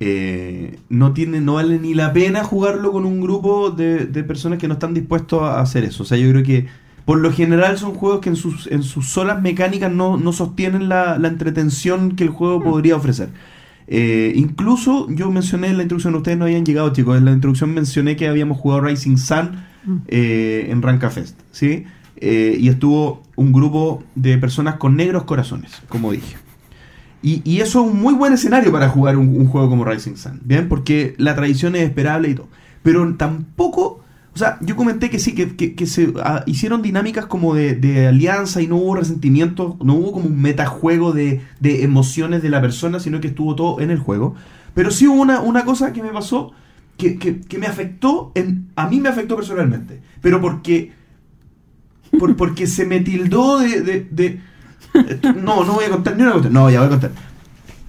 eh, 0.00 0.78
no 0.90 1.12
tiene, 1.12 1.40
no 1.40 1.54
vale 1.54 1.78
ni 1.78 1.94
la 1.94 2.12
pena 2.12 2.44
jugarlo 2.44 2.92
con 2.92 3.06
un 3.06 3.20
grupo 3.20 3.70
de, 3.70 4.06
de 4.06 4.24
personas 4.24 4.58
que 4.58 4.68
no 4.68 4.74
están 4.74 4.92
dispuestos 4.92 5.42
a 5.42 5.60
hacer 5.60 5.84
eso. 5.84 6.02
O 6.02 6.06
sea, 6.06 6.18
yo 6.18 6.28
creo 6.30 6.42
que 6.42 6.66
por 7.06 7.18
lo 7.20 7.32
general 7.32 7.78
son 7.78 7.94
juegos 7.94 8.20
que 8.20 8.28
en 8.28 8.36
sus, 8.36 8.66
en 8.66 8.82
sus 8.82 9.08
solas 9.08 9.40
mecánicas 9.40 9.90
no, 9.90 10.18
no 10.18 10.32
sostienen 10.32 10.90
la, 10.90 11.18
la 11.18 11.28
entretención 11.28 12.16
que 12.16 12.24
el 12.24 12.30
juego 12.30 12.62
podría 12.62 12.96
ofrecer. 12.96 13.30
Eh, 13.86 14.32
incluso 14.34 15.06
yo 15.10 15.30
mencioné 15.30 15.68
en 15.68 15.76
la 15.76 15.84
introducción, 15.84 16.16
ustedes 16.16 16.36
no 16.36 16.44
habían 16.44 16.66
llegado 16.66 16.92
chicos, 16.92 17.16
en 17.16 17.24
la 17.24 17.30
introducción 17.30 17.72
mencioné 17.72 18.16
que 18.16 18.26
habíamos 18.26 18.58
jugado 18.58 18.82
Rising 18.82 19.16
Sun 19.16 19.52
eh, 20.08 20.66
en 20.68 20.82
Ranka 20.82 21.08
Fest, 21.08 21.38
¿sí? 21.52 21.84
Eh, 22.16 22.56
y 22.58 22.68
estuvo 22.68 23.22
un 23.36 23.52
grupo 23.52 24.02
de 24.16 24.38
personas 24.38 24.74
con 24.74 24.96
negros 24.96 25.22
corazones, 25.22 25.80
como 25.88 26.10
dije. 26.10 26.36
Y, 27.22 27.42
y 27.44 27.60
eso 27.60 27.84
es 27.84 27.92
un 27.92 28.00
muy 28.00 28.14
buen 28.14 28.32
escenario 28.32 28.72
para 28.72 28.88
jugar 28.88 29.16
un, 29.16 29.28
un 29.28 29.46
juego 29.46 29.68
como 29.68 29.84
Rising 29.84 30.16
Sun, 30.16 30.40
¿bien? 30.42 30.68
Porque 30.68 31.14
la 31.18 31.36
tradición 31.36 31.76
es 31.76 31.82
esperable 31.82 32.30
y 32.30 32.34
todo. 32.34 32.48
Pero 32.82 33.14
tampoco, 33.14 34.00
o 34.36 34.38
sea, 34.38 34.58
yo 34.60 34.76
comenté 34.76 35.08
que 35.08 35.18
sí, 35.18 35.34
que, 35.34 35.56
que- 35.74 35.86
se 35.86 36.12
ah, 36.22 36.42
hicieron 36.46 36.82
dinámicas 36.82 37.24
como 37.24 37.54
de, 37.54 37.74
de 37.74 38.06
alianza 38.06 38.60
y 38.60 38.66
no 38.66 38.76
hubo 38.76 38.94
resentimiento, 38.96 39.78
no 39.82 39.94
hubo 39.94 40.12
como 40.12 40.26
un 40.26 40.38
metajuego 40.42 41.12
de, 41.12 41.40
de 41.58 41.84
emociones 41.84 42.42
de 42.42 42.50
la 42.50 42.60
persona, 42.60 43.00
sino 43.00 43.18
que 43.22 43.28
estuvo 43.28 43.56
todo 43.56 43.80
en 43.80 43.90
el 43.90 43.98
juego. 43.98 44.34
Pero 44.74 44.90
sí 44.90 45.06
hubo 45.06 45.22
una, 45.22 45.40
una 45.40 45.64
cosa 45.64 45.94
que 45.94 46.02
me 46.02 46.10
pasó 46.10 46.52
que, 46.98 47.16
que- 47.18 47.58
me 47.58 47.66
afectó, 47.66 48.32
en, 48.34 48.68
a 48.76 48.86
mí 48.90 49.00
me 49.00 49.08
afectó 49.08 49.36
personalmente, 49.36 50.02
pero 50.20 50.38
porque, 50.42 50.92
por- 52.18 52.36
porque 52.36 52.66
se 52.66 52.84
me 52.84 53.00
tildó 53.00 53.58
de, 53.58 53.80
de- 53.80 54.06
de- 54.10 54.40
no, 55.42 55.64
no 55.64 55.72
voy 55.74 55.84
a 55.86 55.90
contar 55.90 56.14
ni 56.14 56.24
una 56.24 56.32
cosa. 56.32 56.50
No, 56.50 56.68
ya 56.70 56.80
voy 56.80 56.88
a 56.88 56.90
contar. 56.90 57.10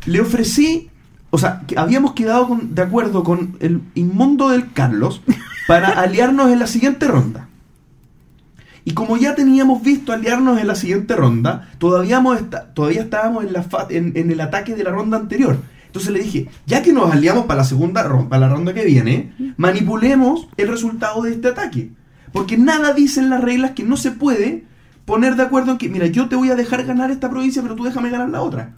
Le 0.06 0.22
ofrecí, 0.22 0.90
o 1.30 1.38
sea, 1.38 1.62
que 1.68 1.78
habíamos 1.78 2.14
quedado 2.14 2.48
con- 2.48 2.74
de 2.76 2.82
acuerdo 2.82 3.24
con 3.24 3.58
el 3.60 3.82
inmundo 3.96 4.50
del 4.50 4.72
Carlos 4.74 5.22
para 5.68 5.88
aliarnos 6.02 6.52
en 6.52 6.60
la 6.60 6.68
siguiente 6.68 7.08
ronda. 7.08 7.48
Y 8.86 8.94
como 8.94 9.18
ya 9.18 9.36
teníamos 9.36 9.82
visto 9.84 10.14
aliarnos 10.14 10.60
en 10.62 10.68
la 10.68 10.76
siguiente 10.76 11.16
ronda, 11.16 11.70
todavía, 11.78 12.24
todavía 12.74 13.02
estábamos 13.02 13.44
en, 13.44 13.52
la 13.54 13.64
fa- 13.64 13.88
en, 13.90 14.14
en 14.16 14.32
el 14.32 14.40
ataque 14.40 14.76
de 14.76 14.84
la 14.86 14.92
ronda 14.92 15.18
anterior. 15.18 15.58
Entonces 15.88 16.12
le 16.12 16.20
dije, 16.20 16.48
ya 16.66 16.82
que 16.82 16.94
nos 16.94 17.12
aliamos 17.12 17.46
para 17.48 17.60
la 17.60 17.64
segunda 17.66 18.04
ronda, 18.04 18.30
para 18.30 18.48
la 18.48 18.54
ronda 18.54 18.74
que 18.74 18.86
viene, 18.86 19.34
manipulemos 19.58 20.48
el 20.56 20.70
resultado 20.70 21.22
de 21.24 21.32
este 21.32 21.50
ataque. 21.50 21.92
Porque 22.32 22.58
nada 22.58 22.94
dice 22.94 23.20
en 23.20 23.30
las 23.30 23.44
reglas 23.44 23.72
que 23.72 23.84
no 23.84 23.98
se 23.98 24.12
puede 24.12 24.64
poner 25.06 25.36
de 25.36 25.44
acuerdo 25.44 25.72
en 25.72 25.78
que, 25.78 25.90
mira, 25.90 26.06
yo 26.08 26.30
te 26.30 26.36
voy 26.38 26.50
a 26.52 26.56
dejar 26.56 26.86
ganar 26.86 27.12
esta 27.12 27.30
provincia, 27.30 27.62
pero 27.62 27.76
tú 27.76 27.84
déjame 27.84 28.10
ganar 28.10 28.30
la 28.30 28.42
otra. 28.42 28.76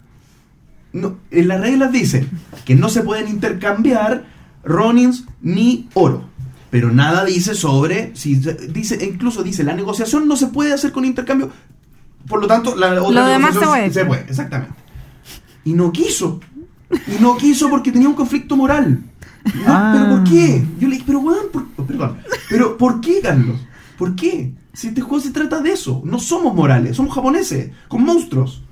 No, 0.92 1.16
en 1.30 1.48
las 1.48 1.60
reglas 1.60 1.92
dice 1.92 2.26
que 2.64 2.74
no 2.74 2.88
se 2.88 3.02
pueden 3.02 3.28
intercambiar 3.28 4.24
Ronins 4.64 5.24
ni 5.40 5.88
oro. 5.94 6.28
Pero 6.70 6.92
nada 6.92 7.24
dice 7.24 7.54
sobre, 7.54 8.14
si 8.14 8.36
dice, 8.36 8.98
incluso 9.04 9.42
dice, 9.42 9.64
la 9.64 9.74
negociación 9.74 10.28
no 10.28 10.36
se 10.36 10.48
puede 10.48 10.72
hacer 10.72 10.92
con 10.92 11.04
intercambio. 11.04 11.50
Por 12.28 12.40
lo 12.40 12.46
tanto, 12.46 12.76
la 12.76 13.02
otra 13.02 13.22
Lo 13.22 13.28
demás 13.28 13.54
se 13.54 13.60
puede. 13.66 13.92
se 13.92 14.04
puede, 14.04 14.22
exactamente. 14.28 14.74
Y 15.64 15.72
no 15.72 15.90
quiso. 15.90 16.40
Y 16.90 17.20
no 17.20 17.36
quiso 17.36 17.68
porque 17.70 17.90
tenía 17.92 18.08
un 18.08 18.14
conflicto 18.14 18.56
moral. 18.56 19.02
No, 19.44 19.50
Ah. 19.66 19.92
¿Pero 19.94 20.16
por 20.16 20.24
qué? 20.30 20.64
Yo 20.78 20.86
le 20.88 20.94
dije, 20.94 21.04
pero 21.06 21.20
weón, 21.20 21.46
oh, 21.76 21.84
perdón. 21.84 22.18
Pero 22.48 22.76
¿por 22.76 23.00
qué, 23.00 23.20
Carlos? 23.20 23.58
¿Por 23.98 24.14
qué? 24.14 24.52
Si 24.72 24.88
este 24.88 25.00
juego 25.00 25.20
se 25.20 25.30
trata 25.30 25.60
de 25.60 25.72
eso. 25.72 26.02
No 26.04 26.18
somos 26.20 26.54
morales, 26.54 26.96
somos 26.96 27.14
japoneses, 27.14 27.70
con 27.88 28.04
monstruos. 28.04 28.62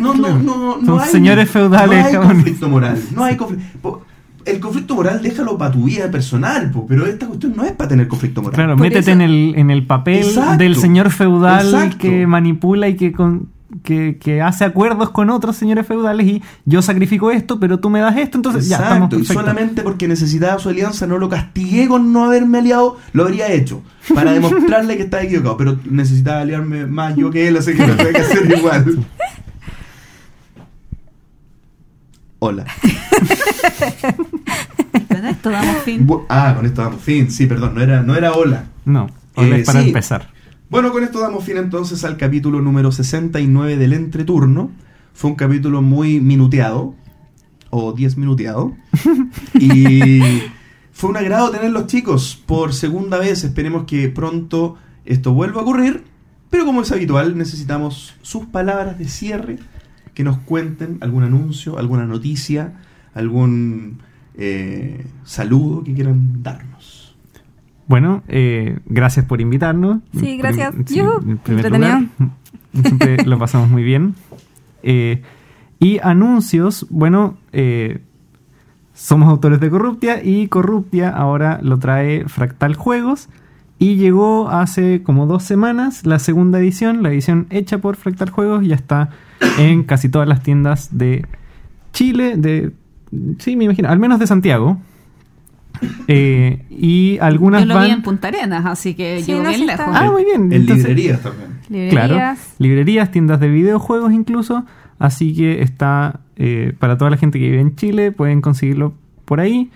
No, 0.00 0.14
no, 0.14 0.38
no, 0.38 0.78
no 0.78 0.86
Son 0.86 1.00
hay, 1.00 1.10
señores 1.10 1.50
feudales 1.50 2.12
No 2.12 2.22
hay 2.22 2.28
conflicto 2.28 2.68
moral. 2.68 2.98
No 3.14 3.24
hay 3.24 3.36
conflicto. 3.36 4.02
El 4.44 4.58
conflicto 4.58 4.94
moral 4.96 5.22
déjalo 5.22 5.56
para 5.56 5.70
tu 5.70 5.84
vida 5.84 6.10
personal, 6.10 6.70
po, 6.70 6.84
pero 6.88 7.06
esta 7.06 7.26
cuestión 7.26 7.54
no 7.56 7.64
es 7.64 7.72
para 7.72 7.88
tener 7.88 8.08
conflicto 8.08 8.42
moral. 8.42 8.54
Claro, 8.54 8.76
Por 8.76 8.88
métete 8.88 9.12
en 9.12 9.20
el, 9.20 9.54
en 9.56 9.70
el 9.70 9.86
papel 9.86 10.24
Exacto. 10.24 10.56
del 10.56 10.76
señor 10.76 11.10
feudal 11.10 11.66
Exacto. 11.66 11.98
que 11.98 12.26
manipula 12.26 12.88
y 12.88 12.96
que, 12.96 13.12
con, 13.12 13.50
que, 13.84 14.18
que 14.18 14.42
hace 14.42 14.64
acuerdos 14.64 15.10
con 15.10 15.30
otros 15.30 15.56
señores 15.56 15.86
feudales 15.86 16.26
y 16.26 16.42
yo 16.64 16.82
sacrifico 16.82 17.30
esto, 17.30 17.58
pero 17.60 17.78
tú 17.78 17.88
me 17.88 18.00
das 18.00 18.16
esto, 18.16 18.38
entonces 18.38 18.68
ya 18.68 18.76
estamos 18.76 19.12
y 19.14 19.24
solamente 19.24 19.82
porque 19.82 20.08
necesitaba 20.08 20.58
su 20.58 20.68
alianza 20.68 21.06
no 21.06 21.18
lo 21.18 21.28
castigué 21.28 21.88
con 21.88 22.12
no 22.12 22.24
haberme 22.24 22.58
aliado, 22.58 22.96
lo 23.12 23.24
habría 23.24 23.50
hecho 23.52 23.82
para 24.14 24.32
demostrarle 24.32 24.96
que 24.96 25.04
estaba 25.04 25.22
equivocado, 25.22 25.56
pero 25.56 25.78
necesitaba 25.88 26.40
aliarme 26.40 26.86
más 26.86 27.16
yo 27.16 27.30
que 27.30 27.48
él, 27.48 27.56
así 27.56 27.74
que 27.74 27.86
lo 27.86 27.96
tuve 27.96 28.12
que 28.12 28.20
hacer 28.20 28.50
igual. 28.58 29.06
Hola. 32.44 32.64
Con 35.08 35.26
esto 35.26 35.50
damos 35.50 35.76
fin. 35.84 36.06
Bu- 36.08 36.24
Ah, 36.28 36.54
con 36.56 36.66
esto 36.66 36.82
damos 36.82 37.00
fin. 37.00 37.30
Sí, 37.30 37.46
perdón, 37.46 37.76
no 37.76 37.80
era, 37.80 38.02
no 38.02 38.16
era 38.16 38.32
hola. 38.32 38.64
No, 38.84 39.06
hola 39.36 39.56
Eh, 39.56 39.60
es 39.60 39.66
para 39.66 39.80
sí. 39.82 39.86
empezar. 39.88 40.30
Bueno, 40.68 40.90
con 40.90 41.04
esto 41.04 41.20
damos 41.20 41.44
fin 41.44 41.56
entonces 41.56 42.02
al 42.02 42.16
capítulo 42.16 42.60
número 42.60 42.90
69 42.90 43.76
del 43.76 43.92
entreturno. 43.92 44.72
Fue 45.14 45.30
un 45.30 45.36
capítulo 45.36 45.82
muy 45.82 46.18
minuteado, 46.18 46.96
o 47.70 47.92
10 47.92 48.16
minuteado. 48.16 48.74
y 49.54 50.20
fue 50.92 51.10
un 51.10 51.16
agrado 51.18 51.50
tenerlos 51.50 51.86
chicos 51.86 52.42
por 52.44 52.74
segunda 52.74 53.18
vez. 53.18 53.44
Esperemos 53.44 53.84
que 53.84 54.08
pronto 54.08 54.78
esto 55.04 55.32
vuelva 55.32 55.60
a 55.60 55.62
ocurrir. 55.62 56.02
Pero 56.50 56.64
como 56.66 56.82
es 56.82 56.90
habitual, 56.90 57.38
necesitamos 57.38 58.14
sus 58.20 58.46
palabras 58.46 58.98
de 58.98 59.06
cierre, 59.08 59.58
que 60.14 60.24
nos 60.24 60.38
cuenten 60.38 60.98
algún 61.00 61.22
anuncio, 61.22 61.78
alguna 61.78 62.04
noticia, 62.06 62.74
algún 63.14 63.98
eh, 64.36 65.06
saludo 65.24 65.82
que 65.84 65.94
quieran 65.94 66.42
darnos. 66.42 67.16
Bueno, 67.86 68.22
eh, 68.28 68.78
gracias 68.86 69.26
por 69.26 69.40
invitarnos. 69.40 69.98
Sí, 70.18 70.36
gracias. 70.36 70.72
prim- 70.74 70.84
Yujú, 70.86 71.30
en 71.30 71.38
primer 71.38 71.66
entretenido. 71.66 71.98
lugar, 71.98 72.08
siempre 72.84 73.16
lo 73.26 73.38
pasamos 73.38 73.68
muy 73.68 73.82
bien. 73.82 74.14
Eh, 74.82 75.22
y 75.78 75.98
anuncios, 76.02 76.86
bueno, 76.90 77.36
eh, 77.52 78.00
somos 78.94 79.28
autores 79.28 79.60
de 79.60 79.68
Corruptia 79.70 80.22
y 80.22 80.48
Corruptia 80.48 81.10
ahora 81.10 81.58
lo 81.62 81.78
trae 81.78 82.28
Fractal 82.28 82.74
Juegos 82.76 83.28
y 83.78 83.96
llegó 83.96 84.48
hace 84.50 85.02
como 85.02 85.26
dos 85.26 85.42
semanas 85.42 86.06
la 86.06 86.18
segunda 86.20 86.60
edición, 86.60 87.02
la 87.02 87.10
edición 87.10 87.46
hecha 87.50 87.78
por 87.78 87.96
Fractal 87.96 88.30
Juegos, 88.30 88.64
ya 88.66 88.76
está 88.76 89.10
en 89.58 89.82
casi 89.84 90.08
todas 90.08 90.28
las 90.28 90.42
tiendas 90.42 90.96
de 90.96 91.26
Chile, 91.92 92.34
de... 92.36 92.72
Sí, 93.38 93.56
me 93.56 93.64
imagino, 93.64 93.88
al 93.88 93.98
menos 93.98 94.18
de 94.18 94.26
Santiago. 94.26 94.78
Eh, 96.06 96.64
y 96.70 97.18
algunas 97.20 97.62
Yo 97.62 97.66
lo 97.68 97.74
van... 97.74 97.84
vi 97.86 97.90
en 97.92 98.02
Punta 98.02 98.28
Arenas, 98.28 98.64
así 98.66 98.94
que 98.94 99.20
Sí, 99.20 99.32
llegó 99.32 99.42
no, 99.44 99.48
bien 99.50 99.66
lejos. 99.66 99.86
Ah, 99.88 100.10
muy 100.10 100.24
bien. 100.24 100.44
En 100.44 100.52
Entonces- 100.52 100.86
librerías 100.88 101.20
también. 101.20 101.52
Claro, 101.90 102.14
Librerías. 102.14 102.54
librerías, 102.58 103.10
tiendas 103.10 103.40
de 103.40 103.48
videojuegos 103.48 104.12
incluso. 104.12 104.64
Así 104.98 105.34
que 105.34 105.62
está 105.62 106.20
eh, 106.36 106.74
para 106.78 106.98
toda 106.98 107.10
la 107.10 107.16
gente 107.16 107.38
que 107.38 107.46
vive 107.50 107.60
en 107.60 107.74
Chile, 107.76 108.12
pueden 108.12 108.40
conseguirlo 108.40 108.94
por 109.24 109.40
ahí. 109.40 109.70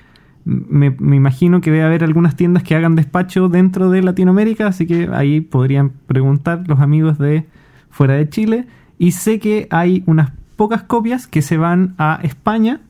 Me, 0.44 0.90
me 0.98 1.16
imagino 1.16 1.60
que 1.60 1.70
debe 1.70 1.84
haber 1.84 2.04
algunas 2.04 2.36
tiendas 2.36 2.62
que 2.62 2.74
hagan 2.76 2.94
despacho 2.94 3.48
dentro 3.48 3.90
de 3.90 4.02
Latinoamérica, 4.02 4.68
así 4.68 4.86
que 4.86 5.08
ahí 5.12 5.40
podrían 5.40 5.90
preguntar 6.06 6.62
los 6.68 6.80
amigos 6.80 7.18
de 7.18 7.46
fuera 7.90 8.14
de 8.14 8.28
Chile. 8.28 8.66
Y 8.98 9.12
sé 9.12 9.38
que 9.38 9.68
hay 9.70 10.02
unas 10.06 10.30
pocas 10.56 10.82
copias 10.82 11.26
que 11.26 11.42
se 11.42 11.56
van 11.56 11.94
a 11.98 12.18
España, 12.22 12.80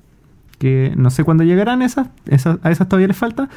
que 0.59 0.93
no 0.97 1.11
sé 1.11 1.25
cuándo 1.25 1.45
llegarán 1.45 1.83
esas, 1.83 2.09
esas 2.27 2.59
a 2.63 2.71
esas 2.71 2.89
todavía 2.89 3.09
les 3.09 3.17
falta, 3.17 3.49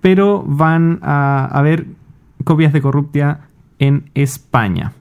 pero 0.00 0.44
van 0.46 1.00
a 1.02 1.46
haber 1.52 1.86
copias 2.44 2.72
de 2.72 2.80
Corruptia 2.80 3.40
en 3.80 4.10
España. 4.14 4.92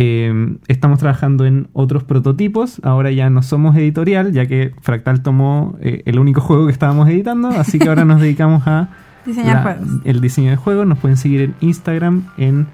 Eh, 0.00 0.56
estamos 0.68 1.00
trabajando 1.00 1.44
en 1.44 1.68
otros 1.72 2.04
prototipos. 2.04 2.80
Ahora 2.84 3.10
ya 3.10 3.30
no 3.30 3.42
somos 3.42 3.76
editorial, 3.76 4.32
ya 4.32 4.46
que 4.46 4.72
Fractal 4.80 5.22
tomó 5.22 5.76
eh, 5.80 6.02
el 6.06 6.18
único 6.20 6.40
juego 6.40 6.66
que 6.66 6.72
estábamos 6.72 7.08
editando. 7.08 7.48
Así 7.48 7.78
que 7.78 7.88
ahora 7.88 8.04
nos 8.04 8.20
dedicamos 8.20 8.62
a 8.66 8.88
Diseñar 9.26 9.56
la- 9.56 9.62
juegos. 9.74 10.00
el 10.04 10.20
diseño 10.20 10.50
de 10.50 10.56
juegos. 10.56 10.86
Nos 10.86 10.98
pueden 10.98 11.16
seguir 11.16 11.40
en 11.42 11.54
Instagram 11.60 12.26
en 12.38 12.66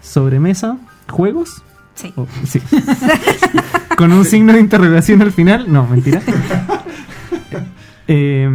sobremesa 0.00 0.78
juegos. 1.08 1.62
Sí. 2.00 2.12
O- 2.16 2.26
sí. 2.44 2.60
Con 3.96 4.12
un 4.12 4.24
signo 4.24 4.52
de 4.52 4.60
interrogación 4.60 5.20
al 5.22 5.32
final. 5.32 5.66
No, 5.72 5.86
mentira. 5.86 6.20
Eh, 8.12 8.48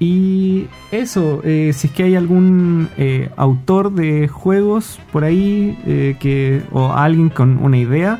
y 0.00 0.66
eso, 0.90 1.40
eh, 1.44 1.70
si 1.72 1.86
es 1.86 1.92
que 1.92 2.02
hay 2.02 2.16
algún 2.16 2.88
eh, 2.96 3.30
autor 3.36 3.92
de 3.92 4.26
juegos 4.26 4.98
por 5.12 5.22
ahí 5.22 5.78
eh, 5.86 6.16
que, 6.18 6.60
o 6.72 6.92
alguien 6.92 7.28
con 7.28 7.58
una 7.58 7.78
idea, 7.78 8.18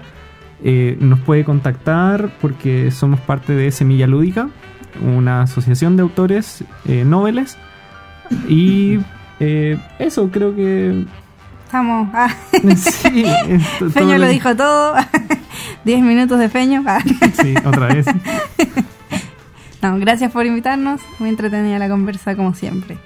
eh, 0.63 0.97
nos 1.01 1.19
puede 1.19 1.43
contactar 1.45 2.31
porque 2.41 2.93
somos 2.93 3.19
parte 3.19 3.53
de 3.55 3.73
Semilla 3.73 4.07
Lúdica, 4.07 4.49
una 5.05 5.43
asociación 5.43 5.97
de 5.97 6.03
autores 6.03 6.63
eh, 6.87 7.05
noveles. 7.05 7.59
Y 8.49 9.01
eh, 9.41 9.77
eso, 9.99 10.31
creo 10.31 10.55
que... 10.55 11.05
Estamos. 11.75 12.09
Ah, 12.15 12.29
sí, 12.77 13.25
Feño 13.93 14.19
lo 14.19 14.29
dijo 14.29 14.55
todo. 14.55 14.95
10 15.85 16.03
minutos 16.03 16.39
de 16.39 16.49
Feño. 16.49 16.85
Ah. 16.87 17.01
Sí, 17.43 17.55
otra 17.65 17.89
vez. 17.89 18.07
No, 19.83 19.99
gracias 19.99 20.31
por 20.31 20.47
invitarnos. 20.47 21.01
Muy 21.19 21.31
entretenida 21.31 21.81
la 21.81 21.89
conversa, 21.89 22.37
como 22.37 22.55
siempre. 22.55 22.97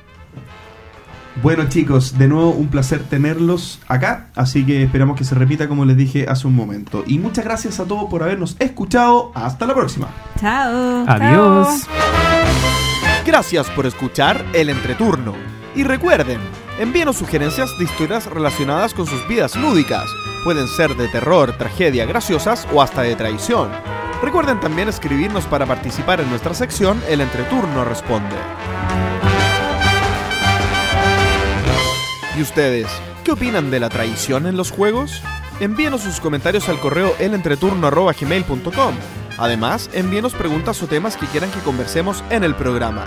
Bueno 1.43 1.67
chicos, 1.69 2.19
de 2.19 2.29
nuevo 2.29 2.51
un 2.51 2.69
placer 2.69 3.05
tenerlos 3.05 3.81
acá, 3.87 4.27
así 4.35 4.67
que 4.67 4.83
esperamos 4.83 5.17
que 5.17 5.25
se 5.25 5.37
repita 5.37 5.69
como 5.69 5.85
les 5.85 5.97
dije 5.97 6.27
hace 6.29 6.47
un 6.47 6.55
momento. 6.55 7.05
Y 7.07 7.19
muchas 7.19 7.47
gracias 7.47 7.81
a 7.81 7.87
todos 7.87 8.11
por 8.11 8.23
habernos 8.23 8.55
escuchado. 8.59 9.33
Hasta 9.35 9.65
la 9.65 9.75
próxima. 9.75 10.09
Chao. 10.39 11.05
Adiós. 11.07 11.87
Gracias 13.25 13.71
por 13.71 13.87
escuchar 13.87 14.45
El 14.53 14.69
Entreturno. 14.69 15.35
Y 15.75 15.85
recuerden, 15.85 16.41
envíenos 16.79 17.17
sugerencias 17.17 17.77
de 17.79 17.85
historias 17.85 18.27
relacionadas 18.27 18.95
con 18.95 19.07
sus 19.07 19.27
vidas 19.29 19.57
lúdicas. 19.57 20.09
Pueden 20.45 20.69
ser 20.69 20.95
de 20.97 21.09
terror, 21.09 21.53
tragedia, 21.59 22.07
graciosas 22.07 22.67
o 22.73 22.81
hasta 22.81 23.03
de 23.03 23.17
traición. 23.17 23.71
Recuerden 24.23 24.61
también 24.61 24.89
escribirnos 24.89 25.45
para 25.47 25.67
participar 25.67 26.21
en 26.21 26.31
nuestra 26.31 26.55
sección 26.55 27.03
El 27.09 27.21
Entreturno 27.21 27.85
Responde. 27.85 28.37
¿Y 32.37 32.43
ustedes? 32.43 32.87
¿Qué 33.25 33.33
opinan 33.33 33.71
de 33.71 33.81
la 33.81 33.89
traición 33.89 34.47
en 34.47 34.57
los 34.57 34.71
juegos? 34.71 35.23
Envíenos 35.61 36.03
sus 36.03 36.21
comentarios 36.21 36.69
al 36.69 36.79
correo 36.79 37.15
elentreturno.gmail.com. 37.19 38.95
Además, 39.39 39.91
envíenos 39.93 40.35
preguntas 40.35 40.83
o 40.83 40.87
temas 40.87 41.17
que 41.17 41.27
quieran 41.27 41.51
que 41.51 41.61
conversemos 41.61 42.23
en 42.31 42.45
el 42.45 42.55
programa. 42.55 43.07